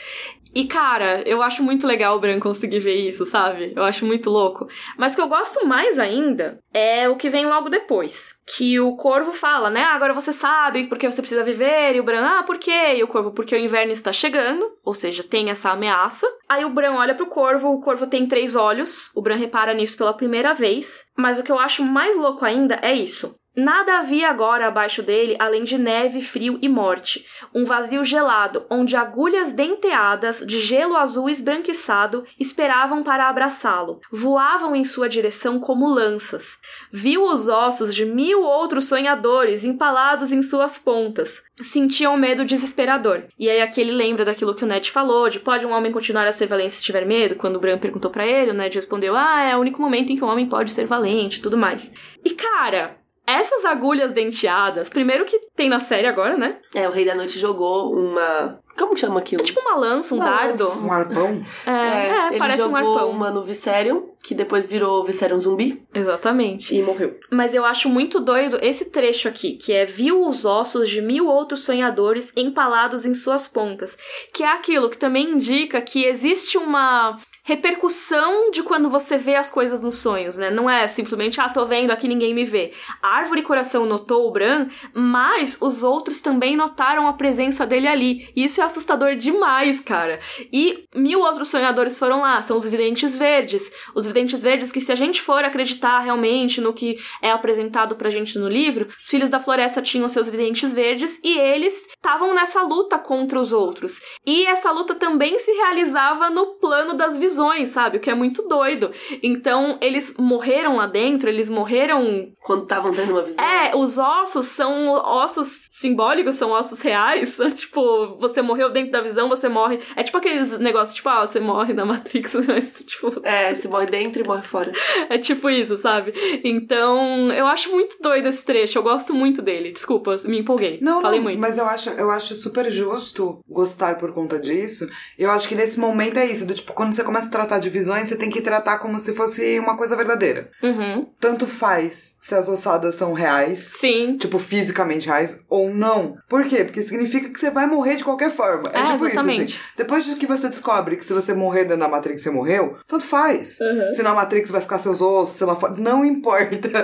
E 0.54 0.66
cara, 0.66 1.22
eu 1.26 1.42
acho 1.42 1.64
muito 1.64 1.88
legal 1.88 2.16
o 2.16 2.20
Bran 2.20 2.40
conseguir 2.40 2.80
ver 2.80 2.96
isso, 2.96 3.26
sabe? 3.26 3.74
Eu 3.76 3.84
acho 3.84 4.06
muito 4.06 4.30
louco. 4.30 4.68
Mas 4.98 5.14
o 5.14 5.16
que 5.16 5.22
eu 5.22 5.28
gosto 5.28 5.66
mais 5.66 5.98
ainda 5.98 6.60
é 6.74 7.08
o 7.08 7.16
que 7.16 7.30
vem 7.30 7.46
logo 7.46 7.70
depois. 7.70 8.36
Que 8.56 8.80
o 8.80 8.96
Corvo 8.98 9.32
fala, 9.32 9.70
né? 9.70 9.84
Ah, 9.84 9.96
agora 9.96 10.14
você 10.14 10.34
sabe 10.34 10.88
porque 10.88 11.10
você 11.10 11.22
precisa 11.22 11.44
viver. 11.44 11.96
E 11.96 12.00
o 12.00 12.04
Bran, 12.04 12.26
ah, 12.26 12.44
por 12.44 12.58
quê? 12.58 12.96
E 12.96 13.04
o 13.04 13.08
Corvo, 13.08 13.32
porque 13.32 13.56
o 13.56 13.60
inverno 13.60 13.94
está 13.94 14.12
chegando. 14.12 14.66
Ou 14.84 14.94
seja, 14.94 15.24
tem 15.24 15.50
essa 15.50 15.72
ameaça. 15.72 16.28
Aí 16.50 16.66
o 16.66 16.70
Bran 16.70 16.96
olha 16.96 17.16
pro 17.16 17.28
Corvo, 17.28 17.70
o 17.70 17.80
Corvo 17.80 18.06
tem 18.06 18.28
três 18.28 18.56
olhos. 18.56 19.10
O 19.16 19.22
Bran 19.22 19.38
repara 19.38 19.74
nisso 19.74 19.98
pela 19.98 20.14
primeira 20.14 20.54
vez. 20.54 21.06
Mas 21.18 21.40
o 21.40 21.44
que 21.44 21.52
eu 21.52 21.60
acho 21.60 21.84
mais 21.84 22.18
louco 22.18 22.44
ainda 22.44 22.78
é 22.82 22.94
isso. 22.94 23.36
Nada 23.56 23.98
havia 23.98 24.30
agora 24.30 24.68
abaixo 24.68 25.04
dele 25.04 25.36
além 25.38 25.66
de 25.66 25.78
neve, 25.78 26.22
frio 26.22 26.58
e 26.62 26.70
morte. 26.70 27.26
Um 27.54 27.66
vazio 27.66 28.02
gelado, 28.04 28.66
onde 28.70 28.96
agulhas 28.96 29.52
denteadas 29.52 30.40
de 30.48 30.60
gelo 30.60 30.96
azul 30.96 31.30
esbranquiçado 31.30 32.24
esperavam 32.40 33.04
para 33.04 33.28
abraçá-lo. 33.28 34.00
Voavam 34.10 34.74
em 34.74 34.86
sua 34.86 35.10
direção 35.10 35.60
como 35.60 35.94
lanças. 35.94 36.58
Viu 36.94 37.24
os 37.24 37.50
ossos 37.50 37.94
de 37.94 38.06
mil 38.06 38.42
outros 38.42 38.86
sonhadores 38.86 39.66
empalados 39.66 40.32
em 40.32 40.42
suas 40.42 40.78
pontas. 40.78 41.44
Sentia 41.62 42.10
um 42.10 42.18
medo 42.18 42.46
desesperador. 42.46 43.24
E 43.38 43.50
aí 43.50 43.62
aqui 43.62 43.82
ele 43.82 43.92
lembra 43.92 44.24
daquilo 44.24 44.56
que 44.56 44.64
o 44.64 44.68
Ned 44.68 44.90
falou, 44.90 45.28
de 45.28 45.40
pode 45.40 45.66
um 45.66 45.72
homem 45.72 45.92
continuar 45.92 46.26
a 46.26 46.32
ser 46.32 46.48
valente 46.48 46.74
se 46.74 46.84
tiver 46.84 47.06
medo? 47.06 47.36
Quando 47.36 47.58
o 47.58 47.60
Bran 47.60 47.78
perguntou 47.78 48.10
para 48.10 48.26
ele, 48.26 48.52
o 48.52 48.54
Ned 48.54 48.74
respondeu, 48.74 49.14
ah, 49.16 49.44
é 49.44 49.58
o 49.58 49.60
único 49.60 49.82
momento 49.82 50.14
em 50.14 50.16
que 50.16 50.24
um 50.24 50.30
homem 50.30 50.48
pode 50.48 50.72
ser 50.72 50.86
valente 50.86 51.42
tudo 51.42 51.58
mais. 51.58 51.92
E 52.24 52.32
cara, 52.32 53.01
essas 53.40 53.66
agulhas 53.66 54.12
denteadas, 54.12 54.90
primeiro 54.90 55.26
que 55.26 55.40
tem 55.56 55.70
na 55.70 55.80
série 55.80 56.08
agora, 56.08 56.38
né? 56.38 56.58
É, 56.74 56.88
o 56.88 56.92
Rei 56.92 57.06
da 57.06 57.16
Noite 57.16 57.38
jogou 57.40 57.94
uma. 57.94 58.60
Como 58.78 58.94
que 58.94 59.02
chama 59.02 59.20
aquilo? 59.20 59.42
É 59.42 59.46
tipo 59.46 59.60
uma 59.60 59.76
lança, 59.76 60.16
um 60.16 60.18
Uma 60.18 60.26
dardo. 60.26 60.64
lança. 60.64 60.80
Um 60.80 60.92
arpão? 60.92 61.46
É, 61.68 61.72
é, 61.72 62.28
ele 62.30 62.38
parece 62.38 62.62
um 62.62 62.66
jogou 62.66 62.78
arpão. 62.98 63.10
uma 63.12 63.30
no 63.30 63.44
Viserion, 63.44 64.04
que 64.24 64.34
depois 64.34 64.66
virou 64.66 65.04
Viserion 65.04 65.38
zumbi 65.40 65.84
Exatamente. 65.94 66.74
e 66.74 66.82
morreu. 66.82 67.18
Mas 67.30 67.54
eu 67.54 67.66
acho 67.66 67.90
muito 67.90 68.20
doido 68.22 68.58
esse 68.62 68.90
trecho 68.90 69.28
aqui, 69.28 69.54
que 69.58 69.74
é 69.74 69.86
viu 69.86 70.26
os 70.26 70.46
ossos 70.46 70.90
de 70.90 71.02
mil 71.02 71.28
outros 71.28 71.66
sonhadores 71.66 72.32
empalados 72.36 73.06
em 73.06 73.14
suas 73.14 73.48
pontas. 73.48 73.98
Que 74.34 74.44
é 74.44 74.48
aquilo 74.48 74.90
que 74.90 74.98
também 74.98 75.32
indica 75.32 75.82
que 75.82 76.06
existe 76.06 76.58
uma 76.58 77.18
repercussão 77.44 78.52
de 78.52 78.64
quando 78.64 78.90
você 78.90 79.18
vê 79.18 79.36
as 79.36 79.50
coisas 79.50 79.82
nos 79.82 79.98
sonhos, 79.98 80.38
né? 80.38 80.50
Não 80.50 80.70
é 80.70 80.88
simplesmente, 80.88 81.42
ah, 81.42 81.50
tô 81.50 81.66
vendo 81.66 81.92
aqui, 81.92 82.08
ninguém 82.08 82.34
me 82.34 82.46
vê. 82.46 82.72
A 83.02 83.16
árvore 83.16 83.42
coração 83.42 83.86
notou 83.86 84.28
o 84.28 84.32
Bran, 84.32 84.66
mas 84.94 85.58
os 85.62 85.84
outros 85.84 86.22
também 86.22 86.56
notaram 86.56 87.08
a 87.08 87.14
presença 87.14 87.66
dele 87.66 87.88
ali. 87.88 88.30
E 88.36 88.46
isso 88.46 88.62
é 88.62 88.64
assustador 88.64 89.16
demais, 89.16 89.80
cara. 89.80 90.20
E 90.52 90.86
mil 90.96 91.22
outros 91.22 91.50
sonhadores 91.50 91.98
foram 91.98 92.22
lá, 92.22 92.42
são 92.42 92.58
os 92.58 92.66
videntes 92.66 93.18
verdes. 93.18 93.72
Os 93.96 94.06
videntes 94.06 94.42
verdes 94.42 94.72
que, 94.72 94.82
se 94.82 94.92
a 94.92 94.96
gente 94.96 95.22
for 95.22 95.44
acreditar 95.44 96.00
realmente 96.00 96.62
no 96.62 96.74
que 96.74 96.98
é 97.22 97.32
apresentado 97.32 97.96
pra 97.96 98.10
gente 98.10 98.38
no 98.38 98.48
livro, 98.48 98.88
os 99.02 99.10
filhos 99.10 99.30
da 99.30 99.40
floresta 99.40 99.82
tinham 99.82 100.08
seus 100.08 100.30
videntes 100.30 100.74
verdes 100.74 101.20
e 101.24 101.38
eles 101.38 101.88
estavam 101.88 102.34
nessa 102.34 102.62
luta 102.62 102.98
contra 103.00 103.40
os 103.40 103.52
outros. 103.52 104.00
E 104.26 104.46
essa 104.46 104.72
luta 104.72 104.96
também 104.96 105.40
se 105.40 105.52
realizava 105.52 106.30
no 106.30 106.56
plano 106.56 106.94
das 106.94 107.18
visões, 107.18 107.32
sabe? 107.66 107.98
O 107.98 108.00
que 108.00 108.10
é 108.10 108.16
muito 108.16 108.48
doido. 108.48 108.92
Então, 109.24 109.78
eles 109.82 110.16
morreram 110.18 110.78
lá 110.78 110.88
dentro, 110.88 111.30
eles 111.30 111.50
morreram. 111.50 112.32
Quando 112.42 112.64
estavam 112.64 112.92
tendo 112.92 113.12
uma 113.12 113.24
visão. 113.24 113.44
É, 113.44 113.76
os 113.76 113.98
ossos 113.98 114.48
são 114.48 114.94
ossos 114.94 115.70
simbólicos, 115.82 116.36
são 116.36 116.52
ossos 116.52 116.80
reais. 116.82 117.38
tipo, 117.56 118.16
você 118.18 118.42
morreu 118.42 118.70
dentro 118.70 118.92
da 118.92 119.02
visão, 119.02 119.28
você 119.28 119.50
morre. 119.50 119.80
É 119.96 120.04
tipo 120.04 120.18
aqueles 120.18 120.58
negócios, 120.60 120.96
tipo, 120.96 121.10
ah, 121.10 121.26
você 121.26 121.40
morre 121.40 121.74
na 121.74 121.86
Matrix, 121.86 122.34
mas, 122.48 122.84
tipo. 122.86 123.12
É, 123.24 123.54
você 123.54 123.68
morre 123.68 123.88
dentro 123.88 124.22
e 124.22 124.26
morre 124.26 124.44
fora. 124.44 124.72
É 125.10 125.18
tipo 125.18 125.50
isso, 125.50 125.76
sabe? 125.78 126.14
Então, 126.44 127.32
eu 127.32 127.48
acho 127.48 127.72
muito 127.72 127.96
doido 128.02 128.28
esse 128.28 128.46
trecho, 128.46 128.78
eu 128.78 128.84
gosto 128.84 129.14
muito 129.14 129.42
dele. 129.42 129.72
Desculpa, 129.72 130.18
me 130.26 130.40
empolguei. 130.40 130.80
Não, 130.82 131.02
Falei 131.02 131.20
não, 131.20 131.24
muito. 131.26 131.40
mas 131.40 131.58
eu 131.58 131.66
acho, 131.66 131.90
eu 131.92 132.12
acho 132.12 132.36
super 132.36 132.72
justo 132.72 133.40
gostar 133.50 133.98
por 133.98 134.14
conta 134.14 134.40
disso. 134.40 134.88
Eu 135.18 135.32
acho 135.32 135.48
que 135.48 135.56
nesse 135.56 135.80
momento 135.80 136.18
é 136.18 136.26
isso, 136.26 136.46
do 136.46 136.54
tipo, 136.54 136.74
quando 136.74 136.94
você 136.94 137.04
começa 137.04 137.28
a 137.28 137.32
tratar 137.32 137.60
de 137.60 137.70
visões, 137.70 138.08
você 138.08 138.18
tem 138.18 138.30
que 138.30 138.42
tratar 138.42 138.78
como 138.80 139.00
se 139.00 139.14
fosse 139.14 139.58
uma 139.60 139.76
coisa 139.76 139.96
verdadeira. 139.96 140.52
Uhum. 140.62 141.08
Tanto 141.20 141.48
faz 141.48 142.18
se 142.22 142.36
as 142.36 142.48
ossadas 142.48 142.96
são 142.96 143.14
reais, 143.14 143.60
Sim. 143.80 144.18
tipo, 144.18 144.38
fisicamente 144.38 145.08
reais, 145.08 145.40
ou 145.50 145.71
não. 145.74 146.16
Por 146.30 146.46
quê? 146.46 146.64
Porque 146.64 146.84
significa 146.84 147.30
que 147.30 147.40
você 147.40 147.50
vai 147.50 147.66
morrer 147.68 147.96
de 147.96 148.04
qualquer 148.04 148.32
forma. 148.32 148.70
É, 148.74 148.80
É, 148.80 148.86
tipo 148.94 149.06
exatamente. 149.06 149.46
isso, 149.52 149.58
assim. 149.60 149.74
Depois 149.78 150.06
de 150.06 150.16
que 150.16 150.26
você 150.28 150.50
descobre 150.50 150.96
que 150.98 151.06
se 151.06 151.14
você 151.14 151.34
morrer 151.34 151.64
dentro 151.64 151.80
da 151.80 151.88
Matrix, 151.88 152.22
você 152.22 152.30
morreu, 152.30 152.78
tanto 152.88 153.06
faz. 153.06 153.60
Uhum. 153.60 153.92
Se 153.92 154.04
na 154.04 154.14
Matrix 154.14 154.50
vai 154.52 154.62
ficar 154.62 154.78
seus 154.78 155.02
ossos, 155.02 155.36
se 155.36 155.44
lá 155.46 155.56
fora, 155.56 155.76
não 155.78 156.04
importa. 156.06 156.84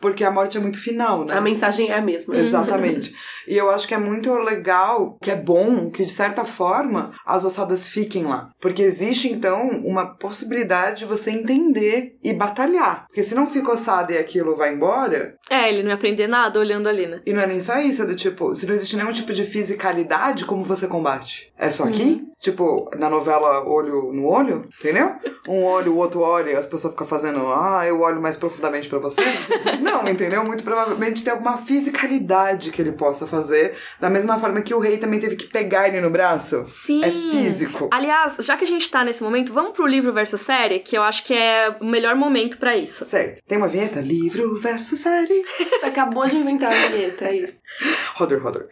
Porque 0.00 0.22
a 0.22 0.30
morte 0.30 0.56
é 0.56 0.60
muito 0.60 0.80
final, 0.80 1.24
né? 1.24 1.34
A 1.36 1.40
mensagem 1.40 1.90
é 1.90 1.96
a 1.96 2.00
mesma. 2.00 2.36
Exatamente. 2.36 3.12
E 3.48 3.56
eu 3.56 3.68
acho 3.70 3.88
que 3.88 3.94
é 3.94 3.98
muito 3.98 4.32
legal, 4.38 5.16
que 5.20 5.30
é 5.30 5.34
bom, 5.34 5.90
que 5.90 6.04
de 6.04 6.12
certa 6.12 6.44
forma 6.44 7.12
as 7.26 7.44
ossadas 7.44 7.88
fiquem 7.88 8.24
lá. 8.24 8.48
Porque 8.60 8.82
existe 8.82 9.28
então 9.28 9.68
uma 9.84 10.16
possibilidade 10.16 10.98
de 11.00 11.04
você 11.04 11.30
entender 11.32 12.16
e 12.22 12.32
batalhar. 12.32 13.06
Porque 13.08 13.22
se 13.24 13.34
não 13.34 13.46
fica 13.48 13.72
ossada 13.72 14.12
e 14.12 14.18
aquilo 14.18 14.54
vai 14.54 14.72
embora, 14.72 15.34
É, 15.50 15.68
ele 15.68 15.82
não 15.82 15.88
ia 15.90 15.94
aprender 15.96 16.28
nada 16.28 16.60
olhando 16.60 16.88
ali, 16.88 17.06
né? 17.06 17.20
e 17.26 17.32
não 17.32 17.42
é 17.42 17.46
nem 17.46 17.60
só 17.60 17.78
isso, 17.78 18.02
é 18.02 18.06
do 18.06 18.14
tipo, 18.18 18.54
se 18.54 18.66
não 18.66 18.74
existe 18.74 18.96
nenhum 18.96 19.12
tipo 19.12 19.32
de 19.32 19.44
fisicalidade, 19.44 20.44
como 20.44 20.64
você 20.64 20.86
combate? 20.86 21.50
É 21.56 21.70
só 21.70 21.84
aqui? 21.84 22.28
Tipo, 22.40 22.88
na 22.96 23.10
novela 23.10 23.68
olho 23.68 24.12
no 24.12 24.26
olho, 24.26 24.62
entendeu? 24.78 25.16
Um 25.48 25.64
olho, 25.64 25.92
o 25.92 25.96
outro 25.96 26.20
olho, 26.20 26.56
as 26.56 26.66
pessoas 26.66 26.92
ficam 26.92 27.06
fazendo, 27.06 27.40
ah, 27.48 27.84
eu 27.84 28.00
olho 28.00 28.22
mais 28.22 28.36
profundamente 28.36 28.88
pra 28.88 29.00
você. 29.00 29.20
não, 29.82 30.06
entendeu? 30.08 30.44
Muito 30.44 30.62
provavelmente 30.62 31.24
tem 31.24 31.32
alguma 31.32 31.56
fisicalidade 31.56 32.70
que 32.70 32.80
ele 32.80 32.92
possa 32.92 33.26
fazer, 33.26 33.74
da 33.98 34.08
mesma 34.08 34.38
forma 34.38 34.62
que 34.62 34.72
o 34.72 34.78
rei 34.78 34.98
também 34.98 35.18
teve 35.18 35.34
que 35.34 35.46
pegar 35.46 35.88
ele 35.88 36.00
no 36.00 36.10
braço. 36.10 36.64
Sim. 36.66 37.04
É 37.04 37.10
físico. 37.10 37.88
Aliás, 37.92 38.36
já 38.40 38.56
que 38.56 38.64
a 38.64 38.68
gente 38.68 38.88
tá 38.88 39.02
nesse 39.02 39.22
momento, 39.22 39.52
vamos 39.52 39.72
pro 39.72 39.86
livro 39.86 40.12
versus 40.12 40.40
série, 40.40 40.78
que 40.78 40.96
eu 40.96 41.02
acho 41.02 41.24
que 41.24 41.34
é 41.34 41.76
o 41.80 41.84
melhor 41.84 42.14
momento 42.14 42.58
pra 42.58 42.76
isso. 42.76 43.04
Certo. 43.04 43.42
Tem 43.48 43.58
uma 43.58 43.68
vinheta? 43.68 44.00
Livro 44.00 44.54
versus 44.56 45.00
série. 45.00 45.44
Você 45.58 45.86
acabou 45.86 46.28
de 46.28 46.36
inventar 46.36 46.72
a 46.72 46.88
vinheta, 46.88 47.24
é 47.24 47.36
isso. 47.36 47.56
Roder, 48.14 48.40
roder. 48.42 48.68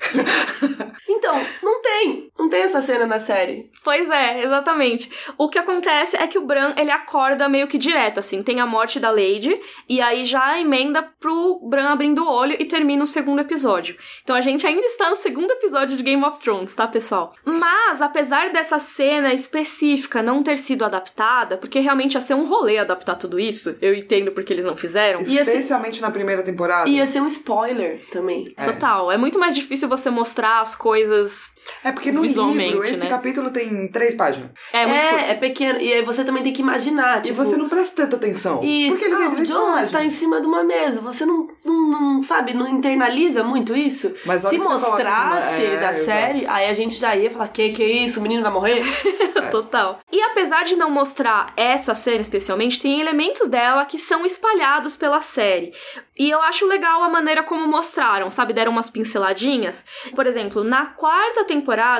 Então, 1.08 1.40
não 1.62 1.80
tem. 1.82 2.30
Não 2.38 2.48
tem 2.48 2.62
essa 2.62 2.82
cena 2.82 3.06
na 3.06 3.18
série. 3.18 3.55
Pois 3.84 4.08
é, 4.10 4.42
exatamente. 4.44 5.10
O 5.38 5.48
que 5.48 5.58
acontece 5.58 6.16
é 6.16 6.26
que 6.26 6.38
o 6.38 6.44
Bran, 6.46 6.74
ele 6.76 6.90
acorda 6.90 7.48
meio 7.48 7.66
que 7.68 7.78
direto, 7.78 8.18
assim. 8.20 8.42
Tem 8.42 8.60
a 8.60 8.66
morte 8.66 8.98
da 9.00 9.10
Lady, 9.10 9.58
e 9.88 10.00
aí 10.00 10.24
já 10.24 10.58
emenda 10.60 11.02
pro 11.20 11.60
Bran 11.68 11.88
abrindo 11.90 12.24
o 12.24 12.28
olho 12.28 12.56
e 12.58 12.64
termina 12.64 13.02
o 13.02 13.06
segundo 13.06 13.40
episódio. 13.40 13.96
Então 14.22 14.34
a 14.36 14.40
gente 14.40 14.66
ainda 14.66 14.86
está 14.86 15.08
no 15.10 15.16
segundo 15.16 15.50
episódio 15.52 15.96
de 15.96 16.02
Game 16.02 16.24
of 16.24 16.38
Thrones, 16.40 16.74
tá, 16.74 16.86
pessoal? 16.86 17.32
Mas, 17.44 18.00
apesar 18.02 18.50
dessa 18.50 18.78
cena 18.78 19.32
específica 19.32 20.22
não 20.22 20.42
ter 20.42 20.58
sido 20.58 20.84
adaptada, 20.84 21.56
porque 21.56 21.80
realmente 21.80 22.14
ia 22.14 22.20
ser 22.20 22.34
um 22.34 22.46
rolê 22.46 22.78
adaptar 22.78 23.14
tudo 23.16 23.38
isso, 23.38 23.76
eu 23.80 23.94
entendo 23.94 24.32
porque 24.32 24.52
eles 24.52 24.64
não 24.64 24.76
fizeram. 24.76 25.20
Ia 25.22 25.44
ser- 25.44 25.52
Especialmente 25.52 26.00
na 26.02 26.10
primeira 26.10 26.42
temporada. 26.42 26.88
Ia 26.88 27.06
ser 27.06 27.20
um 27.20 27.26
spoiler 27.26 28.00
também. 28.10 28.54
Total, 28.64 29.10
é 29.10 29.16
muito 29.16 29.38
mais 29.38 29.54
difícil 29.54 29.88
você 29.88 30.10
mostrar 30.10 30.60
as 30.60 30.74
coisas. 30.74 31.54
É 31.84 31.92
porque 31.92 32.12
no 32.12 32.22
livro, 32.24 32.82
esse 32.82 32.96
né? 32.96 33.08
capítulo 33.08 33.50
tem 33.50 33.88
três 33.88 34.14
páginas. 34.14 34.50
É 34.72 34.86
muito 34.86 35.00
É, 35.00 35.30
é 35.30 35.34
pequeno. 35.34 35.80
E 35.80 35.92
aí 35.92 36.02
você 36.02 36.24
também 36.24 36.42
tem 36.42 36.52
que 36.52 36.62
imaginar, 36.62 37.18
E 37.18 37.22
tipo... 37.22 37.36
você 37.44 37.56
não 37.56 37.68
presta 37.68 38.02
tanta 38.02 38.16
atenção. 38.16 38.60
Isso, 38.62 38.98
Porque 38.98 39.04
ele 39.04 39.14
ah, 39.14 39.18
tem 39.18 39.26
o 39.26 39.30
três 39.32 39.48
John 39.48 39.60
páginas. 39.66 39.84
está 39.86 40.04
em 40.04 40.10
cima 40.10 40.40
de 40.40 40.46
uma 40.46 40.62
mesa. 40.64 41.00
Você 41.00 41.24
não, 41.26 41.48
não, 41.64 41.90
não, 41.90 42.22
sabe, 42.22 42.54
não 42.54 42.68
internaliza 42.68 43.42
muito 43.44 43.76
isso. 43.76 44.14
Mas 44.24 44.42
Se 44.42 44.58
mostrasse 44.58 45.62
é, 45.62 45.76
da 45.76 45.90
exato. 45.90 46.04
série, 46.04 46.46
aí 46.46 46.68
a 46.68 46.72
gente 46.72 46.96
já 46.96 47.14
ia 47.16 47.30
falar, 47.30 47.48
que 47.48 47.70
que 47.70 47.82
é 47.82 47.88
isso? 47.88 48.20
O 48.20 48.22
menino 48.22 48.42
vai 48.42 48.52
morrer? 48.52 48.82
Total. 49.50 50.00
E 50.12 50.20
apesar 50.22 50.64
de 50.64 50.76
não 50.76 50.90
mostrar 50.90 51.52
essa 51.56 51.94
cena 51.94 52.20
especialmente, 52.20 52.80
tem 52.80 53.00
elementos 53.00 53.48
dela 53.48 53.84
que 53.84 53.98
são 53.98 54.26
espalhados 54.26 54.96
pela 54.96 55.20
série. 55.20 55.72
E 56.18 56.30
eu 56.30 56.40
acho 56.42 56.66
legal 56.66 57.02
a 57.02 57.08
maneira 57.08 57.42
como 57.42 57.66
mostraram, 57.68 58.30
sabe? 58.30 58.52
Deram 58.52 58.72
umas 58.72 58.90
pinceladinhas. 58.90 59.84
Por 60.14 60.26
exemplo, 60.26 60.64
na 60.64 60.86
quarta 60.86 61.44
temporada 61.44 61.55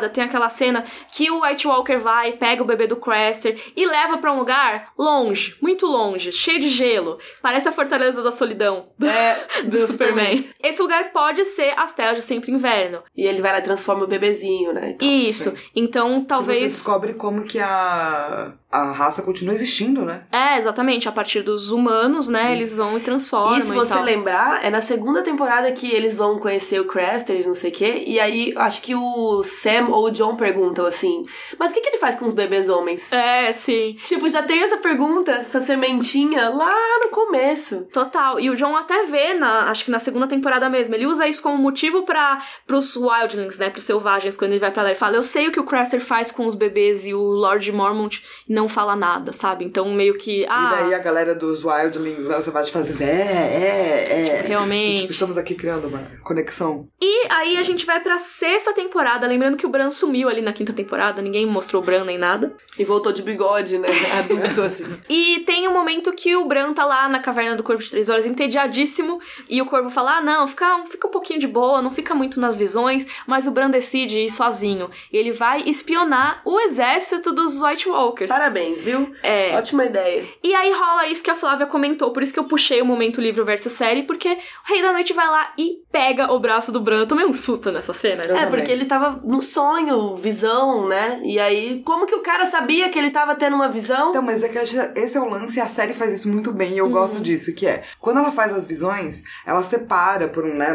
tem 0.08 0.24
aquela 0.24 0.48
cena 0.48 0.84
que 1.12 1.30
o 1.30 1.42
White 1.42 1.66
Walker 1.66 1.96
vai, 1.96 2.32
pega 2.32 2.62
o 2.62 2.66
bebê 2.66 2.86
do 2.86 2.96
Craster 2.96 3.58
e 3.76 3.86
leva 3.86 4.18
pra 4.18 4.32
um 4.32 4.38
lugar 4.38 4.92
longe, 4.98 5.56
muito 5.60 5.86
longe, 5.86 6.32
cheio 6.32 6.60
de 6.60 6.68
gelo. 6.68 7.18
Parece 7.42 7.68
a 7.68 7.72
Fortaleza 7.72 8.22
da 8.22 8.32
Solidão 8.32 8.88
do, 8.98 9.06
É, 9.08 9.46
do 9.64 9.78
Superman. 9.78 10.48
Esse 10.62 10.82
lugar 10.82 11.10
pode 11.12 11.44
ser 11.44 11.72
as 11.78 11.94
telas 11.94 12.16
de 12.16 12.22
sempre 12.22 12.50
inverno. 12.52 13.02
E 13.16 13.24
ele 13.26 13.40
vai 13.40 13.52
lá 13.52 13.58
e 13.58 13.62
transforma 13.62 14.04
o 14.04 14.08
bebezinho, 14.08 14.72
né? 14.72 14.90
Então, 14.90 15.08
Isso. 15.08 15.54
Então, 15.74 16.08
Que 16.14 16.20
você 16.20 16.26
talvez. 16.26 16.62
descobre 16.62 17.14
como 17.14 17.44
que 17.44 17.58
a, 17.58 18.52
a 18.76 18.92
raça 18.92 19.22
continua 19.22 19.54
existindo, 19.54 20.04
né? 20.04 20.22
É, 20.30 20.58
exatamente. 20.58 21.08
A 21.08 21.12
partir 21.12 21.42
dos 21.42 21.70
humanos, 21.70 22.28
né? 22.28 22.52
Eles 22.52 22.76
vão 22.76 22.96
e 22.96 23.00
transformam. 23.00 23.58
E 23.58 23.62
se 23.62 23.72
você 23.72 23.94
tal. 23.94 24.02
lembrar, 24.02 24.64
é 24.64 24.70
na 24.70 24.80
segunda 24.80 25.22
temporada 25.22 25.70
que 25.72 25.90
eles 25.90 26.16
vão 26.16 26.38
conhecer 26.38 26.80
o 26.80 26.84
Craster 26.84 27.40
e 27.40 27.46
não 27.46 27.54
sei 27.54 27.70
o 27.70 27.74
quê. 27.74 28.04
E 28.06 28.20
aí, 28.20 28.52
acho 28.56 28.82
que 28.82 28.94
o 28.94 29.42
Sam 29.42 29.88
ou 29.88 30.06
o 30.06 30.10
John 30.10 30.36
perguntam 30.36 30.86
assim: 30.86 31.24
Mas 31.58 31.70
o 31.70 31.74
que, 31.74 31.80
que 31.80 31.88
ele 31.88 31.98
faz 31.98 32.16
com 32.16 32.26
os 32.26 32.34
bebês 32.34 32.68
homens? 32.68 33.10
É, 33.12 33.52
sim. 33.52 33.96
Tipo, 34.04 34.28
já 34.28 34.42
tem 34.42 34.62
essa 34.62 34.76
pergunta, 34.76 35.32
essa 35.32 35.60
sementinha 35.60 36.48
lá 36.50 36.98
no 37.04 37.10
começo. 37.10 37.86
Total. 37.92 38.38
E 38.38 38.50
o 38.50 38.56
John 38.56 38.76
até 38.76 39.04
vê, 39.04 39.34
na, 39.34 39.70
acho 39.70 39.84
que 39.84 39.90
na 39.90 39.98
segunda 39.98 40.26
temporada 40.26 40.68
mesmo, 40.68 40.94
ele 40.94 41.06
usa 41.06 41.26
isso 41.26 41.42
como 41.42 41.56
motivo 41.56 42.02
para 42.02 42.38
pros 42.66 42.96
wildlings, 42.96 43.58
né? 43.58 43.70
Pros 43.70 43.84
selvagens, 43.84 44.36
quando 44.36 44.52
ele 44.52 44.60
vai 44.60 44.70
pra 44.70 44.82
lá. 44.82 44.90
Ele 44.90 44.98
fala: 44.98 45.16
Eu 45.16 45.22
sei 45.22 45.48
o 45.48 45.52
que 45.52 45.60
o 45.60 45.64
Craster 45.64 46.00
faz 46.00 46.30
com 46.30 46.46
os 46.46 46.54
bebês 46.54 47.06
e 47.06 47.14
o 47.14 47.22
Lord 47.22 47.70
Mormont 47.72 48.22
não 48.48 48.65
fala 48.68 48.96
nada, 48.96 49.32
sabe? 49.32 49.64
Então, 49.64 49.92
meio 49.92 50.16
que. 50.18 50.46
Ah, 50.48 50.76
E 50.76 50.82
daí 50.82 50.94
a 50.94 50.98
galera 50.98 51.34
dos 51.34 51.64
Wildlings, 51.64 52.26
você 52.26 52.50
vai 52.50 52.62
te 52.62 52.72
fazer, 52.72 53.04
é, 53.04 53.08
é, 53.10 54.28
é. 54.28 54.42
realmente. 54.46 54.94
E, 54.94 55.00
tipo, 55.02 55.12
estamos 55.12 55.36
aqui 55.36 55.54
criando 55.54 55.88
uma 55.88 56.10
conexão. 56.22 56.88
E 57.00 57.26
aí 57.28 57.56
a 57.56 57.62
gente 57.62 57.84
vai 57.86 58.00
pra 58.00 58.18
sexta 58.18 58.72
temporada, 58.72 59.26
lembrando 59.26 59.56
que 59.56 59.66
o 59.66 59.68
Bran 59.68 59.90
sumiu 59.90 60.28
ali 60.28 60.40
na 60.40 60.52
quinta 60.52 60.72
temporada, 60.72 61.22
ninguém 61.22 61.46
mostrou 61.46 61.82
o 61.82 61.84
Bran 61.84 62.04
nem 62.04 62.18
nada. 62.18 62.54
E 62.78 62.84
voltou 62.84 63.12
de 63.12 63.22
bigode, 63.22 63.78
né? 63.78 63.88
Adulto, 64.18 64.62
assim. 64.62 64.86
E 65.08 65.40
tem 65.40 65.66
um 65.68 65.72
momento 65.72 66.12
que 66.12 66.36
o 66.36 66.44
Bran 66.46 66.72
tá 66.72 66.84
lá 66.84 67.08
na 67.08 67.20
caverna 67.20 67.56
do 67.56 67.62
Corvo 67.62 67.82
de 67.82 67.90
Três 67.90 68.08
Horas, 68.08 68.26
entediadíssimo, 68.26 69.20
e 69.48 69.60
o 69.62 69.66
Corvo 69.66 69.90
fala: 69.90 70.18
Ah, 70.18 70.20
não, 70.20 70.46
fica, 70.46 70.84
fica 70.90 71.06
um 71.06 71.10
pouquinho 71.10 71.40
de 71.40 71.46
boa, 71.46 71.82
não 71.82 71.92
fica 71.92 72.14
muito 72.14 72.40
nas 72.40 72.56
visões, 72.56 73.06
mas 73.26 73.46
o 73.46 73.50
Bran 73.50 73.70
decide 73.70 74.18
ir 74.20 74.30
sozinho. 74.30 74.90
E 75.12 75.16
ele 75.16 75.32
vai 75.32 75.62
espionar 75.62 76.40
o 76.44 76.60
exército 76.60 77.32
dos 77.32 77.60
White 77.60 77.88
Walkers. 77.88 78.30
Parabéns, 78.30 78.55
viu? 78.82 79.14
É. 79.22 79.54
Ótima 79.56 79.84
ideia. 79.84 80.24
E 80.42 80.54
aí 80.54 80.72
rola 80.72 81.06
isso 81.06 81.22
que 81.22 81.30
a 81.30 81.34
Flávia 81.34 81.66
comentou, 81.66 82.10
por 82.10 82.22
isso 82.22 82.32
que 82.32 82.38
eu 82.38 82.44
puxei 82.44 82.80
o 82.80 82.86
momento 82.86 83.20
livro 83.20 83.44
versus 83.44 83.72
série, 83.72 84.02
porque 84.02 84.28
o 84.28 84.68
Rei 84.72 84.82
da 84.82 84.92
Noite 84.92 85.12
vai 85.12 85.28
lá 85.28 85.52
e 85.58 85.82
pega 85.96 86.30
o 86.32 86.38
braço 86.38 86.70
do 86.70 86.80
Bran. 86.80 86.98
Eu 87.00 87.06
tomei 87.06 87.24
um 87.24 87.32
susto 87.32 87.72
nessa 87.72 87.94
cena. 87.94 88.24
Eu 88.24 88.36
É, 88.36 88.40
também. 88.44 88.50
porque 88.58 88.70
ele 88.70 88.84
tava 88.84 89.18
no 89.24 89.40
sonho, 89.40 90.14
visão, 90.14 90.86
né? 90.86 91.20
E 91.24 91.38
aí, 91.38 91.82
como 91.84 92.06
que 92.06 92.14
o 92.14 92.20
cara 92.22 92.44
sabia 92.44 92.88
que 92.90 92.98
ele 92.98 93.10
tava 93.10 93.34
tendo 93.34 93.54
uma 93.56 93.68
visão? 93.68 94.10
Então, 94.10 94.22
mas 94.22 94.42
é 94.42 94.48
que 94.48 94.58
esse 94.58 95.16
é 95.16 95.20
o 95.20 95.28
lance 95.28 95.58
e 95.58 95.60
a 95.60 95.66
série 95.68 95.94
faz 95.94 96.12
isso 96.12 96.28
muito 96.28 96.52
bem 96.52 96.72
e 96.76 96.80
Uhum. 96.82 96.88
eu 96.88 96.92
gosto 96.92 97.18
disso, 97.20 97.54
que 97.54 97.66
é, 97.66 97.82
quando 98.00 98.18
ela 98.18 98.30
faz 98.30 98.52
as 98.52 98.66
visões, 98.66 99.22
ela 99.46 99.62
separa 99.62 100.28
por, 100.28 100.44
né, 100.44 100.66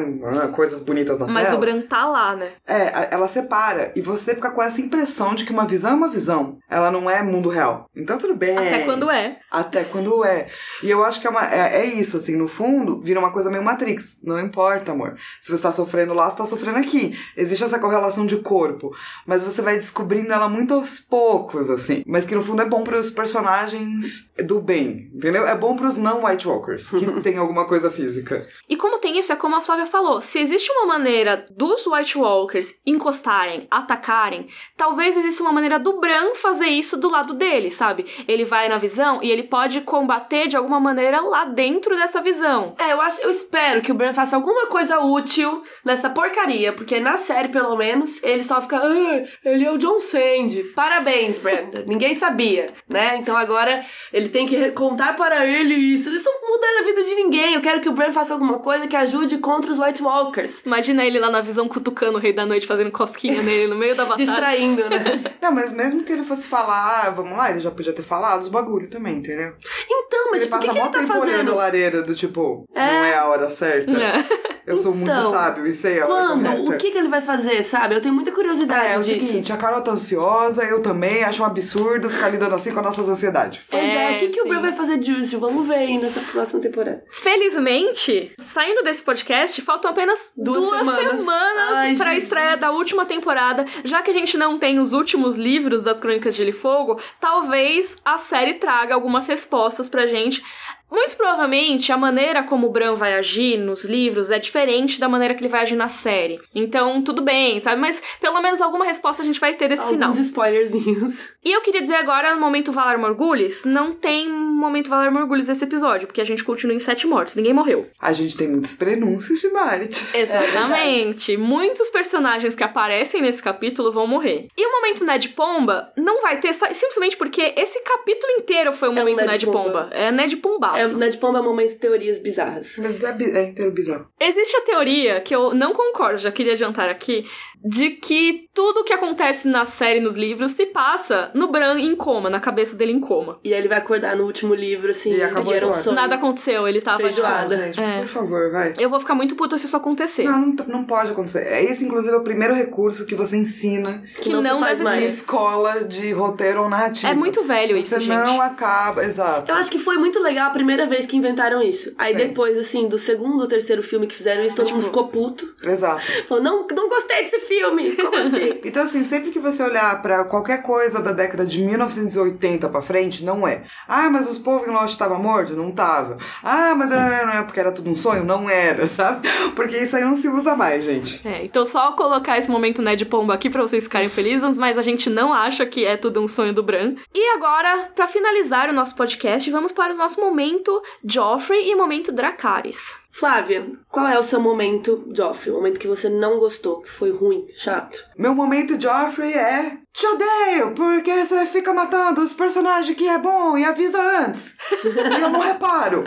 ah, 0.43 0.47
coisas 0.47 0.81
bonitas 0.81 1.19
na 1.19 1.27
Mas 1.27 1.45
tela. 1.45 1.57
o 1.57 1.59
Bran 1.59 1.81
tá 1.81 2.05
lá, 2.07 2.35
né? 2.35 2.49
É, 2.67 3.09
ela 3.13 3.27
separa 3.27 3.91
e 3.95 4.01
você 4.01 4.33
fica 4.33 4.49
com 4.51 4.61
essa 4.63 4.81
impressão 4.81 5.35
de 5.35 5.45
que 5.45 5.51
uma 5.53 5.65
visão 5.65 5.91
é 5.91 5.95
uma 5.95 6.09
visão. 6.09 6.57
Ela 6.69 6.89
não 6.89 7.09
é 7.09 7.21
mundo 7.21 7.47
real. 7.49 7.89
Então 7.95 8.17
tudo 8.17 8.33
bem. 8.35 8.57
Até 8.57 8.79
quando 8.79 9.09
é. 9.11 9.37
Até 9.51 9.83
quando 9.83 10.25
é. 10.25 10.47
E 10.81 10.89
eu 10.89 11.03
acho 11.03 11.21
que 11.21 11.27
é, 11.27 11.29
uma, 11.29 11.45
é, 11.53 11.81
é 11.81 11.85
isso, 11.85 12.17
assim, 12.17 12.35
no 12.35 12.47
fundo, 12.47 12.99
vira 13.01 13.19
uma 13.19 13.31
coisa 13.31 13.49
meio 13.51 13.63
Matrix. 13.63 14.19
Não 14.23 14.39
importa, 14.39 14.91
amor. 14.91 15.10
Se 15.39 15.51
você 15.51 15.61
tá 15.61 15.71
sofrendo 15.71 16.13
lá, 16.13 16.29
você 16.29 16.37
tá 16.37 16.45
sofrendo 16.45 16.79
aqui. 16.79 17.17
Existe 17.35 17.63
essa 17.63 17.79
correlação 17.79 18.25
de 18.25 18.37
corpo. 18.37 18.95
Mas 19.25 19.43
você 19.43 19.61
vai 19.61 19.75
descobrindo 19.75 20.31
ela 20.31 20.49
muito 20.49 20.73
aos 20.73 20.99
poucos, 20.99 21.69
assim. 21.69 22.03
Mas 22.05 22.25
que 22.25 22.35
no 22.35 22.43
fundo 22.43 22.61
é 22.61 22.65
bom 22.65 22.83
pros 22.83 23.09
personagens 23.09 24.31
do 24.43 24.59
bem, 24.59 25.11
entendeu? 25.13 25.45
É 25.45 25.55
bom 25.55 25.75
pros 25.75 25.97
não 25.97 26.25
White 26.25 26.47
Walkers, 26.47 26.89
que 26.89 27.05
tem 27.21 27.37
alguma 27.37 27.65
coisa 27.65 27.91
física. 27.91 28.45
E 28.67 28.75
como 28.75 28.99
tem 28.99 29.17
isso, 29.17 29.31
é 29.31 29.35
como 29.35 29.55
a 29.55 29.61
Flávia 29.61 29.85
falou: 29.85 30.21
se 30.21 30.39
existe 30.39 30.71
uma 30.71 30.85
maneira 30.85 31.45
dos 31.51 31.85
White 31.85 32.17
Walkers 32.17 32.75
encostarem, 32.85 33.67
atacarem, 33.69 34.47
talvez 34.75 35.15
exista 35.15 35.43
uma 35.43 35.51
maneira 35.51 35.79
do 35.79 35.99
Bran 35.99 36.33
fazer 36.35 36.67
isso 36.67 36.97
do 36.97 37.09
lado 37.09 37.33
dele, 37.33 37.71
sabe? 37.71 38.05
Ele 38.27 38.45
vai 38.45 38.67
na 38.69 38.77
visão 38.77 39.21
e 39.21 39.31
ele 39.31 39.43
pode 39.43 39.81
combater 39.81 40.47
de 40.47 40.55
alguma 40.55 40.79
maneira 40.79 41.21
lá 41.21 41.45
dentro 41.45 41.95
dessa 41.95 42.21
visão. 42.21 42.75
É, 42.77 42.93
eu 42.93 43.01
acho, 43.01 43.21
eu 43.21 43.29
espero 43.29 43.81
que 43.81 43.91
o 43.91 43.95
Bran 43.95 44.13
faça 44.13 44.35
alguma 44.35 44.67
coisa 44.67 44.99
útil 45.01 45.63
nessa 45.85 46.09
porcaria, 46.09 46.71
porque 46.73 46.99
na 46.99 47.17
série, 47.17 47.49
pelo 47.49 47.75
menos, 47.75 48.21
ele 48.23 48.43
só 48.43 48.61
fica, 48.61 48.77
ah, 48.77 49.23
ele 49.43 49.65
é 49.65 49.71
o 49.71 49.77
John 49.77 49.99
Sandy. 49.99 50.63
Parabéns, 50.75 51.37
Brandon. 51.39 51.83
Ninguém 51.87 52.15
sabia, 52.15 52.69
né? 52.87 53.17
Então 53.17 53.35
agora 53.35 53.85
ele 54.13 54.29
tem 54.29 54.45
que 54.45 54.71
contar 54.71 55.15
para 55.15 55.45
ele 55.45 55.73
isso. 55.75 56.09
Isso 56.09 56.29
não 56.29 56.49
muda 56.51 56.67
a 56.79 56.83
vida 56.83 57.03
de 57.03 57.15
ninguém. 57.15 57.53
Eu 57.53 57.61
quero 57.61 57.79
que 57.81 57.89
o 57.89 57.91
Bran 57.91 58.11
faça 58.11 58.33
alguma 58.33 58.59
coisa 58.59 58.87
que 58.87 58.95
ajude 58.95 59.37
contra 59.37 59.71
os 59.71 59.79
White 59.79 60.01
Walkers. 60.03 60.65
Imagina 60.65 61.05
ele 61.05 61.19
lá 61.19 61.29
na 61.29 61.41
visão 61.41 61.67
cutucando 61.67 62.17
o 62.17 62.21
Rei 62.21 62.33
da 62.33 62.45
Noite, 62.45 62.65
fazendo 62.67 62.91
cosquinha 62.91 63.41
nele 63.43 63.67
no 63.67 63.75
meio 63.77 63.95
da 63.95 64.05
batalha. 64.05 64.25
Distraindo, 64.25 64.89
né? 64.89 64.99
Não, 65.41 65.51
mas 65.51 65.71
mesmo 65.71 66.03
que 66.03 66.11
ele 66.13 66.23
fosse 66.23 66.47
falar, 66.47 67.05
ah, 67.05 67.09
vamos 67.09 67.37
lá, 67.37 67.49
ele 67.51 67.59
já 67.59 67.71
podia 67.71 67.93
ter 67.93 68.03
falado 68.03 68.41
os 68.43 68.49
bagulho 68.49 68.89
também, 68.89 69.17
entendeu? 69.17 69.53
Então, 69.89 70.31
mas 70.31 70.41
ele 70.43 70.45
tipo, 70.45 70.55
o 70.55 70.59
que, 70.59 70.65
passa 70.67 70.73
que 70.73 70.79
ele 70.79 70.89
tá 70.89 70.99
tempo 70.99 71.13
olhando 71.13 71.27
a 71.29 71.31
fazendo? 71.33 71.55
lareira 71.55 72.01
do 72.01 72.13
tipo, 72.15 72.65
É. 72.73 72.79
não 72.85 73.05
é 73.05 73.15
a 73.17 73.25
hora 73.27 73.49
certa. 73.49 73.91
É. 73.91 74.51
Eu 74.65 74.77
sou 74.81 74.93
muito 74.93 75.09
Então, 75.11 75.31
sábio 75.31 75.65
e 75.67 75.73
sei 75.73 75.99
a 76.01 76.07
hora 76.07 76.25
Quando? 76.27 76.67
O 76.69 76.77
que, 76.77 76.91
que 76.91 76.97
ele 76.97 77.07
vai 77.09 77.21
fazer, 77.21 77.63
sabe? 77.63 77.95
Eu 77.95 78.01
tenho 78.01 78.13
muita 78.13 78.31
curiosidade 78.31 78.85
É, 78.87 78.93
é 78.93 78.97
o 78.97 79.01
disso. 79.01 79.25
seguinte, 79.27 79.51
a 79.53 79.57
Carol 79.57 79.81
tá 79.81 79.91
ansiosa, 79.91 80.63
eu 80.63 80.81
também, 80.81 81.23
acho 81.23 81.41
um 81.43 81.45
absurdo 81.45 82.09
ficar 82.09 82.29
lidando 82.29 82.55
assim 82.55 82.71
com 82.71 82.79
as 82.79 82.85
nossas 82.85 83.09
ansiedades. 83.09 83.61
Pois 83.69 83.81
é, 83.81 84.13
É, 84.13 84.15
o 84.15 84.19
que, 84.19 84.27
que 84.29 84.41
o. 84.41 84.47
Bran 84.47 84.61
vai 84.61 84.73
fazer 84.73 84.97
de 84.97 85.11
útil? 85.13 85.39
Vamos 85.39 85.67
ver 85.67 85.75
aí 85.75 85.97
nessa 85.97 86.19
próxima 86.21 86.59
temporada. 86.59 87.03
Felizmente, 87.11 88.31
saindo 88.37 88.83
desse 88.83 89.03
podcast, 89.03 89.61
faltam 89.61 89.91
apenas 89.91 90.31
Duas 90.37 90.59
duas, 90.59 90.79
semanas. 90.79 91.19
semanas, 91.19 91.71
Ai, 91.73 91.95
pra 91.95 92.05
Jesus. 92.13 92.23
estreia 92.23 92.57
da 92.57 92.71
última 92.71 93.05
temporada. 93.05 93.65
Já 93.83 94.01
que 94.01 94.09
a 94.11 94.13
gente 94.13 94.37
não 94.37 94.57
tem 94.59 94.79
os 94.79 94.93
últimos 94.93 95.35
livros 95.37 95.83
das 95.83 95.99
Crônicas 95.99 96.33
de 96.33 96.39
Gelo 96.39 96.49
e 96.49 96.53
Fogo, 96.53 96.99
talvez 97.19 97.97
a 98.05 98.17
série 98.17 98.55
traga 98.55 98.93
algumas 98.93 99.27
respostas 99.27 99.89
pra 99.89 100.05
gente. 100.07 100.43
Muito 100.91 101.15
provavelmente 101.15 101.91
a 101.91 101.97
maneira 101.97 102.43
como 102.43 102.67
o 102.67 102.69
Bran 102.69 102.95
vai 102.95 103.13
agir 103.13 103.57
nos 103.57 103.85
livros 103.85 104.29
é 104.29 104.37
diferente 104.37 104.99
da 104.99 105.07
maneira 105.07 105.33
que 105.33 105.41
ele 105.41 105.49
vai 105.49 105.61
agir 105.61 105.75
na 105.75 105.87
série. 105.87 106.39
Então, 106.53 107.01
tudo 107.01 107.21
bem, 107.21 107.59
sabe? 107.59 107.79
Mas 107.79 108.01
pelo 108.19 108.41
menos 108.41 108.59
alguma 108.61 108.85
resposta 108.85 109.23
a 109.23 109.25
gente 109.25 109.39
vai 109.39 109.53
ter 109.53 109.69
desse 109.69 109.87
final. 109.87 110.09
Alguns 110.09 110.25
spoilerzinhos. 110.25 111.29
E 111.43 111.51
eu 111.51 111.61
queria 111.61 111.81
dizer 111.81 111.95
agora, 111.95 112.35
no 112.35 112.41
momento 112.41 112.71
Valar 112.71 112.97
Morgulhos, 112.97 113.65
não 113.65 113.93
tem 113.93 114.29
momento 114.29 114.89
Valar 114.89 115.11
Morgulhos 115.11 115.47
nesse 115.47 115.63
episódio, 115.63 116.07
porque 116.07 116.21
a 116.21 116.25
gente 116.25 116.43
continua 116.43 116.75
em 116.75 116.79
sete 116.79 117.07
mortes, 117.07 117.35
ninguém 117.35 117.53
morreu. 117.53 117.89
A 117.99 118.13
gente 118.13 118.37
tem 118.37 118.47
muitos 118.47 118.75
prenúncios 118.75 119.39
de 119.39 119.49
Marit. 119.49 119.97
Exatamente. 120.15 121.35
Muitos 121.35 121.89
personagens 121.89 122.53
que 122.53 122.63
aparecem 122.63 123.21
nesse 123.21 123.41
capítulo 123.41 123.91
vão 123.91 124.05
morrer. 124.05 124.47
E 124.55 124.65
o 124.65 124.71
momento 124.71 125.03
Ned 125.03 125.29
Pomba 125.29 125.91
não 125.97 126.21
vai 126.21 126.39
ter, 126.39 126.53
simplesmente 126.53 127.17
porque 127.17 127.53
esse 127.57 127.81
capítulo 127.83 128.31
inteiro 128.33 128.71
foi 128.71 128.89
o 128.89 128.91
um 128.91 128.95
momento 128.95 129.21
Ned 129.21 129.31
Ned, 129.31 129.45
Pomba. 129.45 129.61
Pomba. 129.61 129.89
É 129.91 130.11
Ned 130.11 130.37
Pombaço. 130.37 130.77
É, 130.77 130.80
Ned 130.87 131.17
Pomba 131.17 131.39
é 131.39 131.41
momento 131.41 131.77
teorias 131.79 132.19
bizarras. 132.19 132.77
Mas 132.79 133.03
é, 133.03 133.09
é 133.09 133.43
inteiro 133.45 133.71
bizarro. 133.71 134.07
Existe 134.19 134.55
a 134.57 134.61
teoria, 134.61 135.21
que 135.21 135.35
eu 135.35 135.53
não 135.53 135.73
concordo, 135.73 136.19
já 136.19 136.31
queria 136.31 136.53
adiantar 136.53 136.89
aqui, 136.89 137.25
de 137.63 137.91
que 137.91 138.49
tudo 138.53 138.83
que 138.83 138.91
acontece 138.93 139.47
na 139.47 139.65
série 139.65 139.99
e 139.99 140.01
nos 140.01 140.15
livros 140.15 140.51
se 140.51 140.65
passa 140.67 141.31
no 141.33 141.47
Bran 141.51 141.79
em 141.79 141.95
coma, 141.95 142.29
na 142.29 142.39
cabeça 142.39 142.75
dele 142.75 142.91
em 142.91 142.99
coma. 142.99 143.39
E 143.43 143.53
aí 143.53 143.59
ele 143.59 143.67
vai 143.67 143.77
acordar 143.77 144.15
no 144.15 144.25
último 144.25 144.53
livro, 144.53 144.91
assim, 144.91 145.13
E 145.13 145.21
acabou 145.23 145.45
que 145.51 145.53
era 145.53 145.67
um 145.67 145.73
sonho. 145.73 145.95
Nada 145.95 146.15
aconteceu, 146.15 146.67
ele 146.67 146.81
tava. 146.81 146.97
Feijoada. 146.99 147.55
Gente, 147.57 147.79
É. 147.81 147.99
por 147.99 148.07
favor, 148.07 148.51
vai. 148.51 148.73
Eu 148.79 148.89
vou 148.89 148.99
ficar 148.99 149.15
muito 149.15 149.35
puta 149.35 149.57
se 149.57 149.65
isso 149.67 149.77
acontecer. 149.77 150.23
Não, 150.23 150.39
não, 150.47 150.65
não 150.67 150.83
pode 150.83 151.11
acontecer. 151.11 151.47
É 151.47 151.63
Esse, 151.63 151.85
inclusive, 151.85 152.13
é 152.13 152.17
o 152.17 152.23
primeiro 152.23 152.53
recurso 152.53 153.05
que 153.05 153.15
você 153.15 153.37
ensina 153.37 154.03
que 154.15 154.29
não 154.29 154.41
não, 154.41 154.57
se 154.57 154.63
faz 154.65 154.81
mais. 154.81 155.03
escola 155.15 155.83
de 155.83 156.11
roteiro 156.11 156.63
ou 156.63 156.69
narrativa. 156.69 157.11
É 157.11 157.15
muito 157.15 157.43
velho 157.43 157.77
isso, 157.77 157.89
Você 157.89 158.01
gente. 158.01 158.09
não 158.09 158.41
acaba, 158.41 159.05
exato. 159.05 159.51
Eu 159.51 159.55
acho 159.55 159.69
que 159.71 159.79
foi 159.79 159.97
muito 159.97 160.19
legal 160.19 160.47
a 160.47 160.51
primeira 160.51 160.85
vez 160.87 161.05
que 161.05 161.15
inventaram 161.15 161.61
isso. 161.61 161.93
Aí 161.97 162.13
Sim. 162.13 162.17
depois, 162.27 162.57
assim, 162.57 162.87
do 162.87 162.97
segundo 162.97 163.41
ou 163.41 163.47
terceiro 163.47 163.81
filme 163.83 164.07
que 164.07 164.15
fizeram 164.15 164.43
isso, 164.43 164.55
todo 164.55 164.65
Tipo, 164.65 164.77
mundo 164.77 164.85
ficou 164.87 165.07
puto. 165.09 165.53
Exato. 165.63 166.01
Falou, 166.27 166.43
não, 166.43 166.65
não 166.75 166.89
gostei 166.89 167.23
desse 167.23 167.39
filme. 167.39 167.50
Como 167.59 168.15
assim? 168.17 168.59
Então, 168.63 168.83
assim, 168.83 169.03
sempre 169.03 169.31
que 169.31 169.39
você 169.39 169.63
olhar 169.63 170.01
pra 170.01 170.23
qualquer 170.23 170.61
coisa 170.61 171.01
da 171.01 171.11
década 171.11 171.45
de 171.45 171.61
1980 171.61 172.69
pra 172.69 172.81
frente, 172.81 173.25
não 173.25 173.47
é. 173.47 173.63
Ah, 173.87 174.09
mas 174.09 174.29
os 174.29 174.37
povos 174.37 174.67
em 174.67 174.71
Lost 174.71 174.91
estavam 174.91 175.19
mortos? 175.19 175.57
Não 175.57 175.71
tava. 175.71 176.17
Ah, 176.43 176.73
mas 176.75 176.89
não, 176.89 177.25
não, 177.25 177.43
porque 177.43 177.59
era 177.59 177.71
tudo 177.71 177.89
um 177.89 177.95
sonho? 177.95 178.23
Não 178.23 178.49
era, 178.49 178.87
sabe? 178.87 179.27
Porque 179.55 179.77
isso 179.77 179.95
aí 179.95 180.03
não 180.03 180.15
se 180.15 180.27
usa 180.29 180.55
mais, 180.55 180.83
gente. 180.85 181.27
É, 181.27 181.43
então 181.43 181.65
só 181.67 181.91
colocar 181.93 182.37
esse 182.37 182.49
momento 182.49 182.81
Ned 182.81 183.05
Pomba 183.05 183.33
aqui 183.33 183.49
pra 183.49 183.61
vocês 183.61 183.83
ficarem 183.83 184.09
felizes, 184.09 184.57
mas 184.57 184.77
a 184.77 184.81
gente 184.81 185.09
não 185.09 185.33
acha 185.33 185.65
que 185.65 185.83
é 185.83 185.97
tudo 185.97 186.21
um 186.21 186.27
sonho 186.27 186.53
do 186.53 186.63
Bran. 186.63 186.95
E 187.13 187.29
agora, 187.35 187.89
pra 187.95 188.07
finalizar 188.07 188.69
o 188.69 188.73
nosso 188.73 188.95
podcast, 188.95 189.49
vamos 189.51 189.71
para 189.71 189.93
o 189.93 189.97
nosso 189.97 190.19
momento 190.19 190.81
Joffrey 191.03 191.69
e 191.69 191.75
momento 191.75 192.11
Dracarys. 192.11 193.00
Flávia, 193.13 193.69
qual 193.89 194.07
é 194.07 194.17
o 194.17 194.23
seu 194.23 194.39
momento, 194.39 195.05
Joffrey? 195.15 195.51
O 195.53 195.57
momento 195.57 195.79
que 195.79 195.87
você 195.87 196.07
não 196.09 196.39
gostou, 196.39 196.81
que 196.81 196.89
foi 196.89 197.11
ruim, 197.11 197.45
chato? 197.53 198.05
Meu 198.17 198.33
momento 198.33 198.81
Joffrey 198.81 199.33
é. 199.33 199.77
Te 199.93 200.07
odeio, 200.07 200.73
porque 200.73 201.25
você 201.25 201.45
fica 201.45 201.73
matando 201.73 202.21
os 202.21 202.31
personagens 202.33 202.95
que 202.97 203.07
é 203.07 203.17
bom 203.17 203.57
e 203.57 203.65
avisa 203.65 204.01
antes. 204.01 204.55
e 204.83 205.21
eu 205.21 205.29
não 205.29 205.41
reparo. 205.43 206.03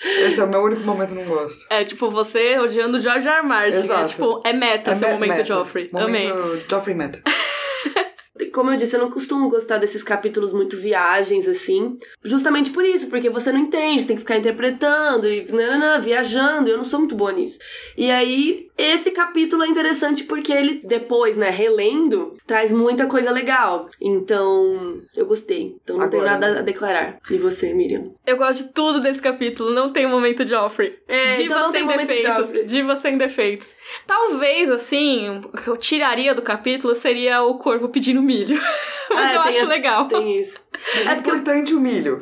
Esse 0.00 0.38
é 0.40 0.44
o 0.44 0.48
meu 0.48 0.62
único 0.62 0.82
momento 0.82 1.12
que 1.14 1.18
eu 1.18 1.24
não 1.24 1.34
gosto. 1.34 1.66
É 1.70 1.82
tipo 1.82 2.10
você 2.10 2.58
odiando 2.58 3.00
George 3.00 3.26
R. 3.26 3.38
R. 3.38 3.46
Martin. 3.46 3.76
É 3.76 3.80
Exato. 3.80 4.08
tipo, 4.10 4.42
é 4.44 4.52
meta 4.52 4.94
seu 4.94 5.08
me- 5.08 5.14
momento 5.14 5.30
meta. 5.30 5.44
Joffrey. 5.44 5.88
Momento 5.92 6.32
Amei. 6.32 6.64
Joffrey 6.70 6.94
meta. 6.96 7.20
Como 8.52 8.70
eu 8.70 8.76
disse, 8.76 8.94
eu 8.96 9.00
não 9.00 9.10
costumo 9.10 9.48
gostar 9.48 9.78
desses 9.78 10.02
capítulos 10.02 10.52
muito 10.52 10.76
viagens, 10.76 11.48
assim. 11.48 11.98
Justamente 12.24 12.70
por 12.70 12.84
isso, 12.84 13.08
porque 13.08 13.30
você 13.30 13.52
não 13.52 13.60
entende, 13.60 14.02
você 14.02 14.08
tem 14.08 14.16
que 14.16 14.22
ficar 14.22 14.36
interpretando 14.36 15.26
e 15.26 15.44
nananã, 15.50 15.98
viajando, 16.00 16.68
eu 16.68 16.76
não 16.76 16.84
sou 16.84 16.98
muito 16.98 17.14
boa 17.14 17.32
nisso. 17.32 17.58
E 17.96 18.10
aí, 18.10 18.65
esse 18.76 19.10
capítulo 19.10 19.62
é 19.62 19.68
interessante 19.68 20.24
porque 20.24 20.52
ele, 20.52 20.80
depois, 20.84 21.36
né, 21.36 21.50
relendo, 21.50 22.36
traz 22.46 22.70
muita 22.70 23.06
coisa 23.06 23.30
legal. 23.30 23.88
Então, 24.00 25.00
eu 25.16 25.24
gostei. 25.26 25.76
Então 25.82 25.96
não 25.96 26.08
tenho 26.08 26.22
Agora, 26.22 26.38
nada 26.38 26.54
né? 26.54 26.58
a 26.60 26.62
declarar. 26.62 27.18
E 27.30 27.38
você, 27.38 27.72
Miriam? 27.72 28.12
Eu 28.26 28.36
gosto 28.36 28.64
de 28.64 28.72
tudo 28.72 29.00
desse 29.00 29.20
capítulo, 29.22 29.70
não 29.70 29.88
tem 29.88 30.06
momento 30.06 30.46
Joffrey. 30.46 30.98
É, 31.08 31.36
Diva 31.36 31.42
então 31.42 31.60
não 31.60 31.72
sem 31.72 31.86
defeitos. 31.86 32.36
Joffrey. 32.36 32.64
Diva 32.64 32.96
sem 32.96 33.18
defeitos. 33.18 33.74
Talvez, 34.06 34.70
assim, 34.70 35.38
o 35.38 35.56
que 35.56 35.68
eu 35.68 35.76
tiraria 35.76 36.34
do 36.34 36.42
capítulo 36.42 36.94
seria 36.94 37.42
o 37.42 37.58
corvo 37.58 37.88
pedindo 37.88 38.22
milho. 38.22 38.60
Mas 39.08 39.30
Ah, 39.30 39.34
eu 39.34 39.40
acho 39.42 39.66
legal. 39.66 40.08
Tem 40.08 40.38
isso. 40.38 40.60
É 41.08 41.12
importante 41.12 41.74
o 41.74 41.80
milho. 41.80 42.18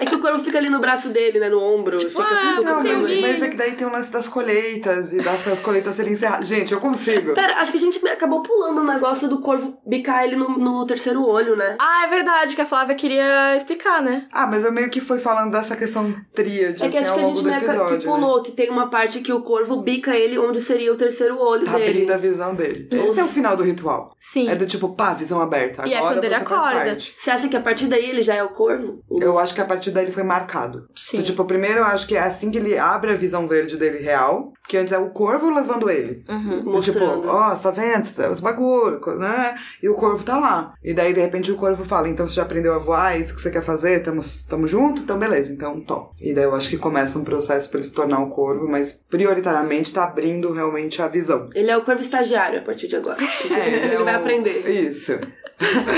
É 0.00 0.06
que 0.06 0.14
o 0.14 0.20
corvo 0.20 0.42
fica 0.42 0.58
ali 0.58 0.70
no 0.70 0.80
braço 0.80 1.10
dele, 1.10 1.38
né, 1.38 1.48
no 1.48 1.60
ombro. 1.60 1.98
fica 1.98 2.22
ah, 2.22 2.54
fica 2.56 2.62
Não, 2.62 2.82
mas, 2.82 3.20
mas 3.20 3.42
é 3.42 3.48
que 3.48 3.56
daí 3.56 3.72
tem 3.72 3.86
o 3.86 3.92
lance 3.92 4.12
das 4.12 4.28
colheitas 4.28 5.12
e 5.12 5.20
das 5.20 5.44
colheitas 5.60 5.81
serem 5.92 6.12
encerradas. 6.12 6.46
Gente, 6.46 6.72
eu 6.72 6.80
consigo. 6.80 7.32
Pera, 7.34 7.54
acho 7.60 7.72
que 7.72 7.78
a 7.78 7.80
gente 7.80 8.06
acabou 8.08 8.42
pulando 8.42 8.80
o 8.80 8.84
negócio 8.84 9.28
do 9.28 9.40
corvo 9.40 9.78
bicar 9.86 10.24
ele 10.24 10.36
no, 10.36 10.50
no 10.58 10.84
terceiro 10.86 11.24
olho, 11.26 11.56
né? 11.56 11.76
Ah, 11.80 12.04
é 12.06 12.08
verdade, 12.10 12.54
que 12.54 12.60
a 12.60 12.66
Flávia 12.66 12.94
queria 12.94 13.56
explicar, 13.56 14.02
né? 14.02 14.26
Ah, 14.32 14.46
mas 14.46 14.64
eu 14.64 14.72
meio 14.72 14.90
que 14.90 15.00
fui 15.00 15.18
falando 15.18 15.50
dessa 15.52 15.74
questão 15.76 16.14
tríade, 16.34 16.84
É 16.84 16.88
que 16.88 16.98
assim, 16.98 17.06
acho 17.08 17.12
ao 17.12 17.18
que 17.18 17.24
a 17.24 17.28
gente 17.28 17.42
do 17.42 17.48
meio 17.48 17.60
que- 17.60 17.66
episódio. 17.66 17.98
que 17.98 18.06
né? 18.06 18.12
pulou, 18.12 18.42
que 18.42 18.52
tem 18.52 18.68
uma 18.70 18.90
parte 18.90 19.20
que 19.20 19.32
o 19.32 19.40
corvo 19.40 19.78
bica 19.78 20.14
ele 20.14 20.38
onde 20.38 20.60
seria 20.60 20.92
o 20.92 20.96
terceiro 20.96 21.38
olho 21.40 21.64
Tá 21.64 21.72
dele. 21.72 21.88
abrindo 21.90 22.12
a 22.12 22.16
visão 22.16 22.54
dele. 22.54 22.88
Esse 22.90 23.20
é 23.20 23.24
o 23.24 23.28
final 23.28 23.56
do 23.56 23.62
ritual. 23.62 24.14
Sim. 24.20 24.48
É 24.48 24.54
do 24.54 24.66
tipo, 24.66 24.90
pá, 24.90 25.14
visão 25.14 25.40
aberta. 25.40 25.86
E 25.88 25.92
é 25.94 25.96
Agora 25.98 26.14
quando 26.14 26.24
ele 26.24 26.34
acorda. 26.34 26.98
Você 27.16 27.30
acha 27.30 27.48
que 27.48 27.56
a 27.56 27.60
partir 27.60 27.86
daí 27.86 28.08
ele 28.10 28.22
já 28.22 28.34
é 28.34 28.42
o 28.42 28.48
corvo? 28.50 29.02
Eu 29.20 29.38
acho 29.38 29.54
que 29.54 29.60
a 29.60 29.64
partir 29.64 29.90
daí 29.90 30.04
ele 30.04 30.12
foi 30.12 30.22
marcado. 30.22 30.86
Sim. 30.94 31.18
Do 31.18 31.22
tipo, 31.24 31.44
primeiro 31.44 31.78
eu 31.78 31.84
acho 31.84 32.06
que 32.06 32.16
é 32.16 32.20
assim 32.20 32.50
que 32.50 32.58
ele 32.58 32.76
abre 32.78 33.12
a 33.12 33.14
visão 33.14 33.46
verde 33.46 33.76
dele 33.76 33.98
real, 33.98 34.52
que 34.68 34.76
antes 34.76 34.92
é 34.92 34.98
o 34.98 35.10
corvo 35.10 35.48
levando 35.50 35.71
ele. 35.90 36.24
Uhum. 36.28 36.80
Tipo, 36.80 36.98
ó, 37.28 37.54
você 37.54 37.62
tá 37.62 37.70
vendo? 37.70 38.04
Você 38.04 38.22
tá- 38.22 38.30
Os 38.30 38.40
bagulho, 38.40 39.00
né? 39.18 39.56
E 39.82 39.88
o 39.88 39.94
corvo 39.94 40.24
tá 40.24 40.38
lá. 40.38 40.74
E 40.82 40.92
daí, 40.94 41.12
de 41.14 41.20
repente, 41.20 41.50
o 41.52 41.56
corvo 41.56 41.84
fala, 41.84 42.08
então 42.08 42.28
você 42.28 42.34
já 42.36 42.42
aprendeu 42.42 42.74
a 42.74 42.78
voar, 42.78 43.14
é 43.16 43.18
isso 43.18 43.34
que 43.34 43.40
você 43.40 43.50
quer 43.50 43.62
fazer? 43.62 44.02
Tamo, 44.02 44.20
tamo 44.48 44.66
junto? 44.66 45.02
Então 45.02 45.18
beleza, 45.18 45.52
então 45.52 45.80
tom. 45.80 46.10
E 46.20 46.34
daí 46.34 46.44
eu 46.44 46.54
acho 46.54 46.68
que 46.70 46.76
começa 46.78 47.18
um 47.18 47.24
processo 47.24 47.68
pra 47.70 47.78
ele 47.78 47.86
se 47.86 47.94
tornar 47.94 48.18
um 48.18 48.30
corvo, 48.30 48.68
mas 48.68 49.04
prioritariamente 49.08 49.92
tá 49.92 50.04
abrindo 50.04 50.52
realmente 50.52 51.00
a 51.02 51.08
visão. 51.08 51.48
Ele 51.54 51.70
é 51.70 51.76
o 51.76 51.82
corvo 51.84 52.00
estagiário 52.00 52.58
a 52.58 52.62
partir 52.62 52.88
de 52.88 52.96
agora. 52.96 53.18
ele 53.44 53.94
é 53.94 53.98
vai 54.02 54.14
o- 54.14 54.18
aprender. 54.18 54.68
Isso. 54.68 55.12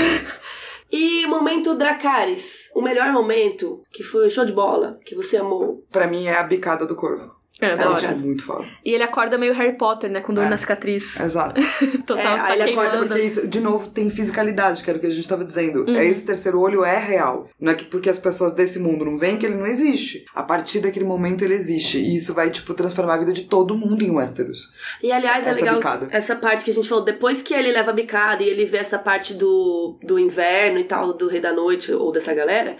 E 0.91 1.25
momento 1.27 1.75
Dracarys. 1.75 2.69
O 2.75 2.81
melhor 2.81 3.11
momento, 3.11 3.81
que 3.91 4.03
foi 4.03 4.27
o 4.27 4.29
show 4.29 4.45
de 4.45 4.53
bola, 4.53 4.97
que 5.03 5.15
você 5.15 5.35
amou. 5.37 5.83
Pra 5.91 6.07
mim 6.07 6.27
é 6.27 6.37
a 6.37 6.43
bicada 6.43 6.85
do 6.85 6.95
corvo. 6.95 7.31
É, 7.61 7.67
acho 7.71 8.17
muito 8.17 8.43
foda. 8.43 8.65
E 8.83 8.91
ele 8.93 9.03
acorda 9.03 9.37
meio 9.37 9.53
Harry 9.53 9.77
Potter, 9.77 10.09
né? 10.09 10.19
Com 10.19 10.33
dor 10.33 10.43
É. 10.43 10.49
na 10.49 10.57
cicatriz. 10.57 11.17
Exato. 11.17 11.61
Total, 12.05 12.35
É, 12.35 12.37
tá 12.37 12.45
aí 12.47 12.61
ele 12.61 12.71
acorda. 12.71 12.97
Porque 12.97 13.21
isso, 13.21 13.47
de 13.47 13.61
novo, 13.61 13.87
tem 13.89 14.09
fisicalidade, 14.09 14.83
que 14.83 14.89
era 14.89 14.97
o 14.97 15.01
que 15.01 15.07
a 15.07 15.11
gente 15.11 15.27
tava 15.27 15.45
dizendo. 15.45 15.85
Uhum. 15.87 15.95
É 15.95 16.05
Esse 16.05 16.23
terceiro 16.25 16.59
olho 16.59 16.83
é 16.83 16.97
real. 16.99 17.49
Não 17.59 17.71
é 17.71 17.75
que 17.75 17.85
porque 17.85 18.09
as 18.09 18.19
pessoas 18.19 18.51
desse 18.53 18.77
mundo 18.77 19.05
não 19.05 19.17
veem 19.17 19.37
que 19.37 19.45
ele 19.45 19.55
não 19.55 19.65
existe. 19.65 20.25
A 20.35 20.43
partir 20.43 20.81
daquele 20.81 21.05
momento 21.05 21.43
ele 21.45 21.53
existe. 21.53 21.97
E 21.97 22.15
isso 22.17 22.33
vai, 22.33 22.49
tipo, 22.49 22.73
transformar 22.73 23.13
a 23.13 23.17
vida 23.17 23.31
de 23.31 23.43
todo 23.43 23.75
mundo 23.77 24.03
em 24.03 24.11
Westeros. 24.11 24.71
E 25.01 25.11
aliás, 25.11 25.47
é 25.47 25.51
Essa 25.51 25.59
legal 25.61 25.75
bicada. 25.75 26.07
essa 26.11 26.35
parte 26.35 26.65
que 26.65 26.71
a 26.71 26.73
gente 26.73 26.89
falou, 26.89 27.05
depois 27.05 27.41
que 27.41 27.53
ele 27.53 27.71
leva 27.71 27.91
a 27.91 27.93
bicada 27.93 28.43
e 28.43 28.49
ele 28.49 28.65
vê 28.65 28.77
essa 28.77 28.99
parte 28.99 29.33
do, 29.33 29.97
do 30.03 30.19
inverno 30.19 30.77
e 30.77 30.83
tal, 30.83 31.13
do 31.13 31.29
Rei 31.29 31.39
da 31.39 31.53
Noite 31.53 31.93
ou 31.93 32.11
dessa 32.11 32.33
galera, 32.33 32.75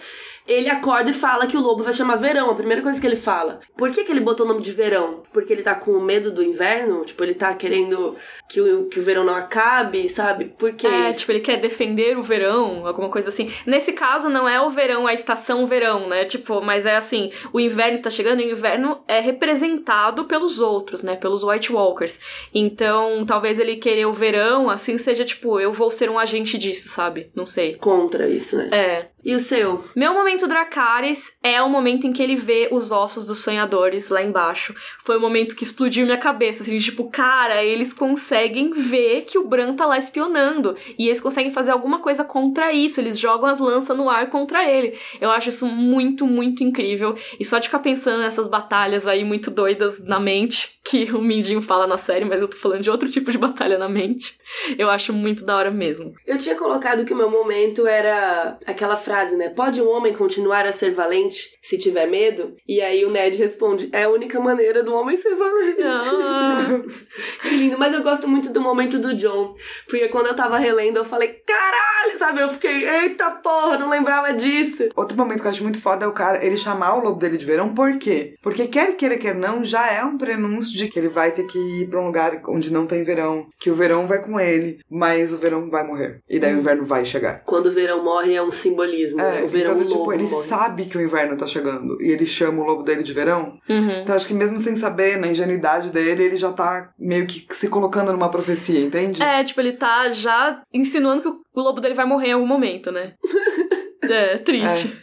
ele 0.46 0.68
acorda 0.70 1.10
e 1.10 1.12
fala 1.12 1.46
que 1.46 1.56
o 1.56 1.60
lobo 1.60 1.82
vai 1.82 1.92
chamar 1.92 2.16
verão. 2.16 2.50
A 2.50 2.54
primeira 2.54 2.82
coisa 2.82 3.00
que 3.00 3.06
ele 3.06 3.16
fala. 3.16 3.60
Por 3.76 3.90
que, 3.90 4.04
que 4.04 4.12
ele 4.12 4.20
botou 4.20 4.46
o 4.46 4.48
nome 4.48 4.62
de 4.62 4.72
verão? 4.72 5.22
Porque 5.32 5.52
ele 5.52 5.62
tá 5.62 5.74
com 5.74 5.98
medo 6.00 6.30
do 6.30 6.42
inverno? 6.42 7.04
Tipo, 7.04 7.24
ele 7.24 7.34
tá 7.34 7.54
querendo 7.54 8.14
que 8.48 8.60
o, 8.60 8.84
que 8.86 9.00
o 9.00 9.02
verão 9.02 9.24
não 9.24 9.34
acabe, 9.34 10.08
sabe? 10.08 10.46
Por 10.58 10.72
que 10.72 10.86
É, 10.86 11.10
isso? 11.10 11.20
tipo, 11.20 11.32
ele 11.32 11.40
quer 11.40 11.56
defender 11.60 12.16
o 12.16 12.22
verão, 12.22 12.86
alguma 12.86 13.08
coisa 13.08 13.28
assim. 13.28 13.50
Nesse 13.66 13.92
caso, 13.92 14.28
não 14.28 14.48
é 14.48 14.60
o 14.60 14.70
verão, 14.70 15.06
a 15.06 15.14
estação 15.14 15.66
verão, 15.66 16.08
né? 16.08 16.24
Tipo, 16.24 16.60
mas 16.60 16.86
é 16.86 16.96
assim, 16.96 17.30
o 17.52 17.58
inverno 17.60 17.94
está 17.96 18.10
chegando 18.10 18.40
e 18.40 18.46
o 18.46 18.52
inverno 18.52 19.00
é 19.08 19.20
representado 19.20 20.24
pelos 20.24 20.60
outros, 20.60 21.02
né? 21.02 21.16
Pelos 21.16 21.42
White 21.42 21.72
Walkers. 21.72 22.18
Então, 22.54 23.24
talvez 23.26 23.58
ele 23.58 23.76
querer 23.76 24.06
o 24.06 24.12
verão, 24.12 24.70
assim, 24.70 24.96
seja 24.98 25.24
tipo, 25.24 25.58
eu 25.60 25.72
vou 25.72 25.90
ser 25.90 26.08
um 26.10 26.18
agente 26.18 26.56
disso, 26.58 26.88
sabe? 26.88 27.30
Não 27.34 27.46
sei. 27.46 27.74
Contra 27.76 28.28
isso, 28.28 28.56
né? 28.56 28.68
É. 28.72 29.06
E 29.26 29.34
o 29.34 29.40
seu? 29.40 29.82
Meu 29.96 30.14
momento 30.14 30.46
Dracarys 30.46 31.32
é 31.42 31.60
o 31.60 31.68
momento 31.68 32.06
em 32.06 32.12
que 32.12 32.22
ele 32.22 32.36
vê 32.36 32.68
os 32.70 32.92
ossos 32.92 33.26
dos 33.26 33.40
sonhadores 33.40 34.08
lá 34.08 34.22
embaixo. 34.22 34.72
Foi 35.04 35.16
o 35.16 35.20
momento 35.20 35.56
que 35.56 35.64
explodiu 35.64 36.06
minha 36.06 36.16
cabeça, 36.16 36.62
assim, 36.62 36.78
tipo, 36.78 37.10
cara, 37.10 37.64
eles 37.64 37.92
conseguem 37.92 38.70
ver 38.70 39.22
que 39.22 39.36
o 39.36 39.44
Bran 39.44 39.74
tá 39.74 39.84
lá 39.84 39.98
espionando. 39.98 40.76
E 40.96 41.08
eles 41.08 41.20
conseguem 41.20 41.50
fazer 41.50 41.72
alguma 41.72 41.98
coisa 41.98 42.22
contra 42.22 42.72
isso. 42.72 43.00
Eles 43.00 43.18
jogam 43.18 43.48
as 43.48 43.58
lanças 43.58 43.96
no 43.96 44.08
ar 44.08 44.30
contra 44.30 44.64
ele. 44.64 44.96
Eu 45.20 45.32
acho 45.32 45.48
isso 45.48 45.66
muito, 45.66 46.24
muito 46.24 46.62
incrível. 46.62 47.16
E 47.40 47.44
só 47.44 47.58
de 47.58 47.66
ficar 47.66 47.80
pensando 47.80 48.20
nessas 48.20 48.46
batalhas 48.46 49.08
aí 49.08 49.24
muito 49.24 49.50
doidas 49.50 50.04
na 50.04 50.20
mente, 50.20 50.78
que 50.84 51.12
o 51.12 51.20
Mindinho 51.20 51.60
fala 51.60 51.84
na 51.84 51.98
série, 51.98 52.24
mas 52.24 52.40
eu 52.40 52.48
tô 52.48 52.56
falando 52.56 52.82
de 52.82 52.90
outro 52.90 53.10
tipo 53.10 53.32
de 53.32 53.38
batalha 53.38 53.76
na 53.76 53.88
mente. 53.88 54.38
Eu 54.78 54.88
acho 54.88 55.12
muito 55.12 55.44
da 55.44 55.56
hora 55.56 55.70
mesmo. 55.72 56.14
Eu 56.24 56.38
tinha 56.38 56.54
colocado 56.54 57.04
que 57.04 57.12
o 57.12 57.16
meu 57.16 57.28
momento 57.28 57.88
era 57.88 58.56
aquela 58.64 58.94
frase, 58.94 59.15
né? 59.24 59.48
Pode 59.48 59.80
um 59.80 59.88
homem 59.88 60.12
continuar 60.12 60.66
a 60.66 60.72
ser 60.72 60.90
valente 60.90 61.56
se 61.62 61.78
tiver 61.78 62.06
medo? 62.06 62.54
E 62.68 62.80
aí 62.80 63.04
o 63.04 63.10
Ned 63.10 63.36
responde: 63.38 63.88
é 63.92 64.04
a 64.04 64.10
única 64.10 64.38
maneira 64.38 64.82
do 64.82 64.94
homem 64.94 65.16
ser 65.16 65.34
valente. 65.34 65.82
Ah. 65.82 66.56
que 67.42 67.54
lindo. 67.54 67.78
Mas 67.78 67.94
eu 67.94 68.02
gosto 68.02 68.28
muito 68.28 68.52
do 68.52 68.60
momento 68.60 68.98
do 68.98 69.14
John. 69.14 69.54
Porque 69.88 70.08
quando 70.08 70.26
eu 70.26 70.34
tava 70.34 70.58
relendo, 70.58 70.98
eu 70.98 71.04
falei: 71.04 71.28
caralho, 71.46 72.18
sabe? 72.18 72.40
Eu 72.40 72.48
fiquei: 72.48 72.88
eita 72.88 73.30
porra, 73.30 73.78
não 73.78 73.88
lembrava 73.88 74.32
disso. 74.32 74.88
Outro 74.94 75.16
momento 75.16 75.40
que 75.40 75.46
eu 75.46 75.50
acho 75.50 75.62
muito 75.62 75.80
foda 75.80 76.04
é 76.04 76.08
o 76.08 76.12
cara, 76.12 76.44
ele 76.44 76.56
chamar 76.56 76.96
o 76.96 77.00
lobo 77.00 77.18
dele 77.18 77.36
de 77.36 77.46
verão, 77.46 77.74
por 77.74 77.98
quê? 77.98 78.34
Porque 78.42 78.66
quer 78.66 78.96
queira, 78.96 79.18
quer 79.18 79.34
não, 79.34 79.64
já 79.64 79.90
é 79.90 80.04
um 80.04 80.18
prenúncio 80.18 80.76
de 80.76 80.88
que 80.88 80.98
ele 80.98 81.08
vai 81.08 81.32
ter 81.32 81.44
que 81.44 81.58
ir 81.58 81.88
pra 81.88 82.00
um 82.00 82.06
lugar 82.06 82.40
onde 82.48 82.72
não 82.72 82.86
tem 82.86 83.04
verão, 83.04 83.46
que 83.58 83.70
o 83.70 83.74
verão 83.74 84.06
vai 84.06 84.20
com 84.22 84.38
ele, 84.38 84.80
mas 84.90 85.32
o 85.32 85.38
verão 85.38 85.70
vai 85.70 85.86
morrer. 85.86 86.20
E 86.28 86.38
daí 86.38 86.54
o 86.54 86.58
inverno 86.58 86.84
vai 86.84 87.04
chegar. 87.04 87.42
Quando 87.44 87.66
o 87.66 87.72
verão 87.72 88.02
morre 88.02 88.34
é 88.34 88.42
um 88.42 88.50
simbolismo. 88.50 88.95
Né? 89.16 89.40
É, 89.40 89.42
O 89.44 89.48
verão 89.48 89.72
então, 89.72 89.84
o 89.84 89.88
tipo, 89.88 89.98
lobo 90.00 90.12
ele 90.12 90.24
morre. 90.24 90.46
sabe 90.46 90.84
que 90.86 90.96
o 90.96 91.00
inverno 91.00 91.36
tá 91.36 91.46
chegando 91.46 92.00
e 92.00 92.10
ele 92.10 92.26
chama 92.26 92.62
o 92.62 92.66
lobo 92.66 92.82
dele 92.82 93.02
de 93.02 93.12
verão. 93.12 93.58
Uhum. 93.68 94.00
Então 94.02 94.14
acho 94.16 94.26
que 94.26 94.34
mesmo 94.34 94.58
sem 94.58 94.76
saber, 94.76 95.16
na 95.18 95.28
ingenuidade 95.28 95.90
dele, 95.90 96.24
ele 96.24 96.36
já 96.36 96.52
tá 96.52 96.90
meio 96.98 97.26
que 97.26 97.46
se 97.54 97.68
colocando 97.68 98.12
numa 98.12 98.30
profecia, 98.30 98.80
entende? 98.80 99.22
É, 99.22 99.42
tipo, 99.44 99.60
ele 99.60 99.72
tá 99.72 100.10
já 100.10 100.62
insinuando 100.72 101.22
que 101.22 101.28
o 101.28 101.62
lobo 101.62 101.80
dele 101.80 101.94
vai 101.94 102.06
morrer 102.06 102.28
em 102.28 102.32
algum 102.32 102.46
momento, 102.46 102.90
né? 102.90 103.14
É, 104.08 104.38
triste. 104.38 104.96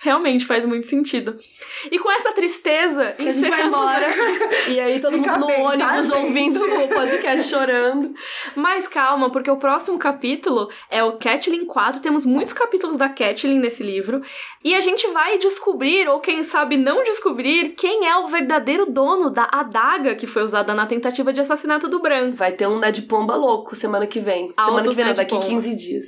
Realmente 0.00 0.46
faz 0.46 0.64
muito 0.64 0.86
sentido. 0.86 1.38
E 1.90 1.98
com 1.98 2.10
essa 2.10 2.32
tristeza, 2.32 3.12
Que 3.12 3.28
a 3.28 3.32
gente 3.32 3.50
vai 3.50 3.66
embora. 3.66 4.06
E 4.68 4.78
aí 4.78 5.00
todo 5.00 5.14
Fica 5.14 5.32
mundo 5.32 5.40
no 5.40 5.46
bem, 5.46 5.56
tá, 5.78 5.86
ônibus 5.88 6.10
ouvindo 6.10 6.64
o 6.64 6.88
podcast 6.88 7.48
chorando. 7.48 8.14
Mas 8.54 8.86
calma, 8.86 9.30
porque 9.30 9.50
o 9.50 9.56
próximo 9.56 9.98
capítulo 9.98 10.70
é 10.88 11.02
o 11.02 11.12
Catelyn 11.12 11.64
4. 11.64 12.00
Temos 12.00 12.24
muitos 12.24 12.54
capítulos 12.54 12.96
da 12.96 13.08
Catelyn 13.08 13.58
nesse 13.58 13.82
livro. 13.82 14.22
E 14.62 14.74
a 14.74 14.80
gente 14.80 15.06
vai 15.08 15.38
descobrir, 15.38 16.08
ou 16.08 16.20
quem 16.20 16.42
sabe 16.42 16.76
não 16.76 17.02
descobrir, 17.02 17.70
quem 17.70 18.06
é 18.06 18.16
o 18.18 18.28
verdadeiro 18.28 18.86
dono 18.86 19.30
da 19.30 19.48
adaga 19.50 20.14
que 20.14 20.26
foi 20.26 20.42
usada 20.42 20.74
na 20.74 20.86
tentativa 20.86 21.32
de 21.32 21.40
assassinato 21.40 21.88
do 21.88 21.98
Bran. 21.98 22.32
Vai 22.32 22.52
ter 22.52 22.68
um 22.68 22.78
Ned 22.78 23.02
Pomba 23.02 23.34
louco 23.34 23.74
semana 23.74 24.06
que 24.06 24.20
vem. 24.20 24.52
semana 24.56 24.78
Altos 24.78 24.90
que 24.90 24.96
vem, 24.96 25.04
Ned 25.06 25.16
daqui 25.16 25.34
Pomba. 25.34 25.46
15 25.46 25.76
dias. 25.76 26.06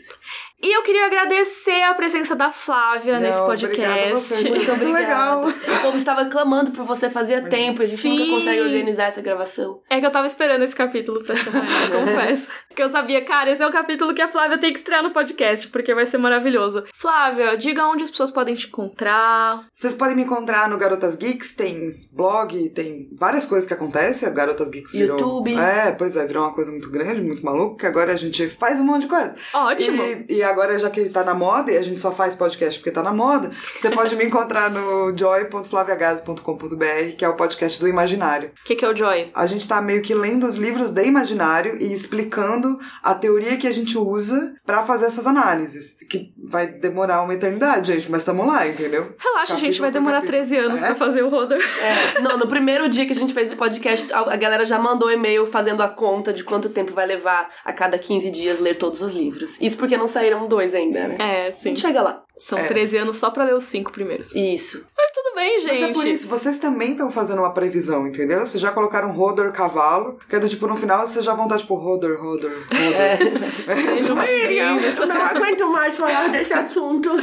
E 0.62 0.76
eu 0.76 0.82
queria 0.82 1.06
agradecer 1.06 1.82
a 1.84 1.94
presença 1.94 2.36
da 2.36 2.50
Flávia 2.50 3.14
Não, 3.14 3.20
nesse 3.20 3.40
obrigada 3.40 3.66
a 3.66 3.96
podcast. 3.96 4.12
vocês, 4.12 4.50
Muito 4.50 4.66
Muito 4.68 4.72
obrigada. 4.90 5.00
legal. 5.00 5.48
O 5.48 5.82
povo 5.82 5.96
estava 5.96 6.24
clamando 6.26 6.70
por 6.72 6.84
você 6.84 7.08
fazia 7.08 7.40
tempo, 7.42 7.82
a 7.82 7.86
gente 7.86 8.02
Sim. 8.02 8.18
nunca 8.18 8.30
consegue 8.30 8.60
organizar 8.60 9.04
essa 9.04 9.22
gravação. 9.22 9.80
É 9.88 9.98
que 9.98 10.04
eu 10.06 10.10
tava 10.10 10.26
esperando 10.26 10.62
esse 10.62 10.74
capítulo 10.74 11.22
pra 11.24 11.34
chamar 11.34 11.64
ela, 11.66 12.00
confesso. 12.04 12.46
Porque 12.68 12.82
eu 12.82 12.88
sabia, 12.90 13.24
cara, 13.24 13.50
esse 13.50 13.62
é 13.62 13.66
o 13.66 13.72
capítulo 13.72 14.12
que 14.12 14.20
a 14.20 14.28
Flávia 14.30 14.58
tem 14.58 14.72
que 14.72 14.78
estrear 14.78 15.02
no 15.02 15.12
podcast, 15.12 15.66
porque 15.68 15.94
vai 15.94 16.04
ser 16.04 16.18
maravilhoso. 16.18 16.84
Flávia, 16.94 17.56
diga 17.56 17.86
onde 17.86 18.04
as 18.04 18.10
pessoas 18.10 18.30
podem 18.30 18.54
te 18.54 18.66
encontrar. 18.66 19.66
Vocês 19.74 19.94
podem 19.94 20.14
me 20.14 20.22
encontrar 20.22 20.68
no 20.68 20.76
Garotas 20.76 21.16
Geeks, 21.16 21.54
tem 21.54 21.88
blog, 22.12 22.68
tem 22.70 23.08
várias 23.18 23.46
coisas 23.46 23.66
que 23.66 23.72
acontecem. 23.74 24.28
A 24.28 24.30
Garotas 24.30 24.70
Geeks 24.70 24.92
virou. 24.92 25.18
YouTube. 25.18 25.54
É, 25.56 25.92
pois 25.92 26.16
é, 26.16 26.26
virou 26.26 26.44
uma 26.44 26.54
coisa 26.54 26.70
muito 26.70 26.90
grande, 26.90 27.22
muito 27.22 27.44
maluca, 27.44 27.76
que 27.78 27.86
agora 27.86 28.12
a 28.12 28.16
gente 28.16 28.46
faz 28.50 28.78
um 28.78 28.84
monte 28.84 29.02
de 29.02 29.08
coisa. 29.08 29.34
Ótimo. 29.54 30.02
E, 30.28 30.36
e 30.36 30.42
agora, 30.50 30.78
já 30.78 30.90
que 30.90 31.08
tá 31.08 31.24
na 31.24 31.34
moda, 31.34 31.72
e 31.72 31.76
a 31.76 31.82
gente 31.82 32.00
só 32.00 32.10
faz 32.12 32.34
podcast 32.34 32.78
porque 32.80 32.90
tá 32.90 33.02
na 33.02 33.12
moda, 33.12 33.50
você 33.76 33.90
pode 33.90 34.14
me 34.16 34.24
encontrar 34.24 34.70
no 34.70 35.16
joy.flaviagazi.com.br, 35.16 37.16
que 37.16 37.24
é 37.24 37.28
o 37.28 37.36
podcast 37.36 37.80
do 37.80 37.88
Imaginário. 37.88 38.50
O 38.60 38.64
que, 38.64 38.76
que 38.76 38.84
é 38.84 38.88
o 38.88 38.96
Joy? 38.96 39.30
A 39.34 39.46
gente 39.46 39.66
tá 39.66 39.80
meio 39.80 40.02
que 40.02 40.14
lendo 40.14 40.46
os 40.46 40.56
livros 40.56 40.92
de 40.92 41.04
Imaginário 41.04 41.76
e 41.80 41.92
explicando 41.92 42.78
a 43.02 43.14
teoria 43.14 43.56
que 43.56 43.66
a 43.66 43.72
gente 43.72 43.96
usa 43.98 44.54
pra 44.64 44.82
fazer 44.82 45.06
essas 45.06 45.26
análises. 45.26 45.96
Que 46.08 46.32
vai 46.48 46.66
demorar 46.66 47.22
uma 47.22 47.34
eternidade, 47.34 47.92
gente, 47.92 48.10
mas 48.10 48.24
tamo 48.24 48.46
lá, 48.46 48.66
entendeu? 48.66 49.14
Relaxa, 49.18 49.54
a 49.54 49.56
gente 49.56 49.78
Capítulo 49.78 49.82
vai 49.82 49.90
demorar 49.90 50.20
capítulo. 50.22 50.38
13 50.46 50.56
anos 50.56 50.82
É? 50.82 50.86
pra 50.86 50.94
fazer 50.94 51.22
o 51.22 51.28
roder. 51.28 51.60
É, 51.82 52.20
não, 52.20 52.38
no 52.38 52.46
primeiro 52.46 52.88
dia 52.88 53.06
que 53.06 53.12
a 53.12 53.16
gente 53.16 53.32
fez 53.34 53.50
o 53.52 53.56
podcast, 53.56 54.12
a 54.12 54.30
a 54.30 54.36
galera 54.36 54.64
já 54.64 54.78
mandou 54.78 55.10
e-mail 55.10 55.44
fazendo 55.46 55.82
a 55.82 55.88
conta 55.88 56.32
de 56.32 56.44
quanto 56.44 56.68
tempo 56.68 56.92
vai 56.92 57.04
levar 57.06 57.48
a 57.64 57.72
cada 57.72 57.98
15 57.98 58.30
dias 58.30 58.60
ler 58.60 58.76
todos 58.76 59.02
os 59.02 59.12
livros. 59.12 59.58
Isso 59.60 59.76
porque 59.76 59.96
não 59.96 60.06
saíram 60.06 60.39
dois 60.48 60.74
ainda, 60.74 61.08
né? 61.08 61.16
É, 61.18 61.46
A 61.48 61.52
sim. 61.52 61.68
gente 61.70 61.80
chega 61.80 62.00
lá. 62.02 62.22
São 62.36 62.58
É. 62.58 62.62
13 62.64 62.96
anos 62.96 63.16
só 63.18 63.30
pra 63.30 63.44
ler 63.44 63.54
os 63.54 63.64
cinco 63.64 63.92
primeiros. 63.92 64.34
Isso. 64.34 64.86
Mas 64.96 65.12
tudo 65.12 65.34
bem, 65.34 65.58
gente. 65.60 65.80
Mas 65.80 65.90
é 65.90 65.92
por 65.92 66.06
isso, 66.06 66.26
vocês 66.26 66.58
também 66.58 66.92
estão 66.92 67.10
fazendo 67.10 67.40
uma 67.40 67.52
previsão, 67.52 68.06
entendeu? 68.06 68.40
Vocês 68.46 68.60
já 68.62 68.72
colocaram 68.72 69.12
Rodor 69.12 69.52
cavalo, 69.52 70.18
que 70.28 70.36
é 70.36 70.40
do 70.40 70.48
tipo, 70.48 70.66
no 70.66 70.74
final 70.76 71.06
vocês 71.06 71.22
já 71.24 71.34
vão 71.34 71.44
estar 71.44 71.58
tipo, 71.58 71.74
Rodor, 71.74 72.18
Rodor, 72.20 72.50
Rodor. 72.50 72.66
É. 72.72 73.16
Beijo, 73.74 74.14
Miriam. 74.16 74.78
Eu 74.80 75.06
não 75.06 75.20
aguento 75.22 75.66
mais 75.70 75.94
falar 75.96 76.28
desse 76.28 76.54
assunto. 76.54 77.10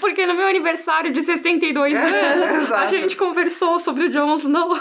Porque 0.00 0.26
no 0.26 0.34
meu 0.34 0.46
aniversário 0.46 1.12
de 1.12 1.22
62 1.22 1.94
É, 1.94 1.98
anos, 1.98 2.44
a 2.52 2.62
exato. 2.62 2.90
gente 2.90 3.16
conversou 3.16 3.78
sobre 3.80 4.04
o 4.04 4.10
Jon 4.10 4.34
Snow. 4.34 4.76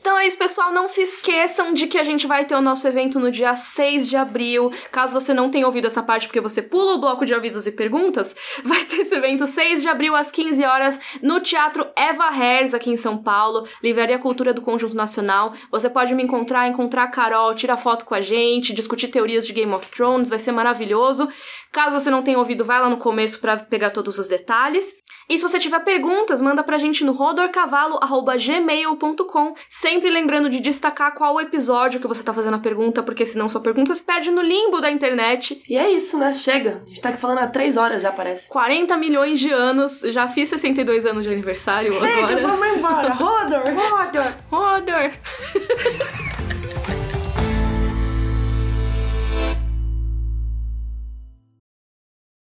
Então 0.00 0.16
é 0.16 0.26
isso, 0.26 0.38
pessoal. 0.38 0.72
Não 0.72 0.86
se 0.86 1.02
esqueçam 1.02 1.74
de 1.74 1.86
que 1.86 1.98
a 1.98 2.04
gente 2.04 2.26
vai 2.26 2.44
ter 2.44 2.54
o 2.54 2.60
nosso 2.60 2.86
evento 2.86 3.18
no 3.18 3.30
dia 3.30 3.54
6 3.54 4.08
de 4.08 4.16
abril. 4.16 4.70
Caso 4.92 5.18
você 5.18 5.34
não 5.34 5.50
tenha 5.50 5.66
ouvido 5.66 5.86
essa 5.86 6.02
parte 6.02 6.26
porque 6.26 6.40
você 6.40 6.62
pula 6.62 6.94
o 6.94 6.98
bloco 6.98 7.26
de 7.26 7.34
avisos 7.34 7.66
e 7.66 7.72
perguntas, 7.72 8.34
vai 8.64 8.84
ter 8.84 8.98
esse 8.98 9.14
evento 9.14 9.46
6 9.46 9.82
de 9.82 9.88
abril 9.88 10.14
às 10.14 10.30
15 10.30 10.64
horas 10.64 11.00
no 11.22 11.40
Teatro 11.40 11.86
Eva 11.96 12.28
Hers, 12.34 12.74
aqui 12.74 12.90
em 12.90 12.96
São 12.96 13.18
Paulo, 13.18 13.66
Livraria 13.82 14.18
Cultura 14.18 14.54
do 14.54 14.62
Conjunto 14.62 14.94
Nacional. 14.94 15.52
Você 15.70 15.90
pode 15.90 16.14
me 16.14 16.22
encontrar, 16.22 16.68
encontrar 16.68 17.04
a 17.04 17.08
Carol, 17.08 17.54
tirar 17.54 17.76
foto 17.76 18.04
com 18.04 18.14
a 18.14 18.20
gente, 18.20 18.72
discutir 18.72 19.08
teorias 19.08 19.46
de 19.46 19.52
Game 19.52 19.72
of 19.72 19.86
Thrones, 19.90 20.30
vai 20.30 20.38
ser 20.38 20.52
maravilhoso. 20.52 21.28
Caso 21.72 21.98
você 21.98 22.10
não 22.10 22.22
tenha 22.22 22.38
ouvido, 22.38 22.64
vai 22.64 22.80
lá 22.80 22.88
no 22.88 22.96
começo 22.96 23.40
para 23.40 23.56
pegar 23.56 23.90
todos 23.90 24.16
os 24.18 24.28
detalhes. 24.28 24.86
E 25.28 25.36
se 25.36 25.46
você 25.46 25.58
tiver 25.58 25.80
perguntas, 25.80 26.40
manda 26.40 26.62
pra 26.62 26.78
gente 26.78 27.04
no 27.04 27.12
rodorcavalo.gmail.com. 27.12 29.54
Sempre 29.68 30.08
lembrando 30.08 30.48
de 30.48 30.58
destacar 30.58 31.12
qual 31.12 31.34
o 31.34 31.40
episódio 31.40 32.00
que 32.00 32.08
você 32.08 32.22
tá 32.22 32.32
fazendo 32.32 32.54
a 32.54 32.58
pergunta, 32.58 33.02
porque 33.02 33.26
senão 33.26 33.46
sua 33.46 33.60
pergunta 33.60 33.94
se 33.94 34.02
perde 34.02 34.30
no 34.30 34.40
limbo 34.40 34.80
da 34.80 34.90
internet. 34.90 35.62
E 35.68 35.76
é 35.76 35.90
isso, 35.90 36.16
né? 36.16 36.32
Chega. 36.32 36.80
A 36.82 36.88
gente 36.88 37.02
tá 37.02 37.10
aqui 37.10 37.18
falando 37.18 37.40
há 37.40 37.46
três 37.46 37.76
horas 37.76 38.02
já, 38.02 38.10
parece. 38.10 38.48
40 38.48 38.96
milhões 38.96 39.38
de 39.38 39.52
anos, 39.52 40.00
já 40.00 40.26
fiz 40.28 40.48
62 40.48 41.04
anos 41.04 41.24
de 41.24 41.30
aniversário 41.30 41.92
Chega, 41.92 42.38
agora. 42.38 42.40
vamos 42.40 42.78
embora. 42.78 43.12
Rodor! 43.12 43.64
Roda! 43.74 44.34
Rodor! 44.50 45.10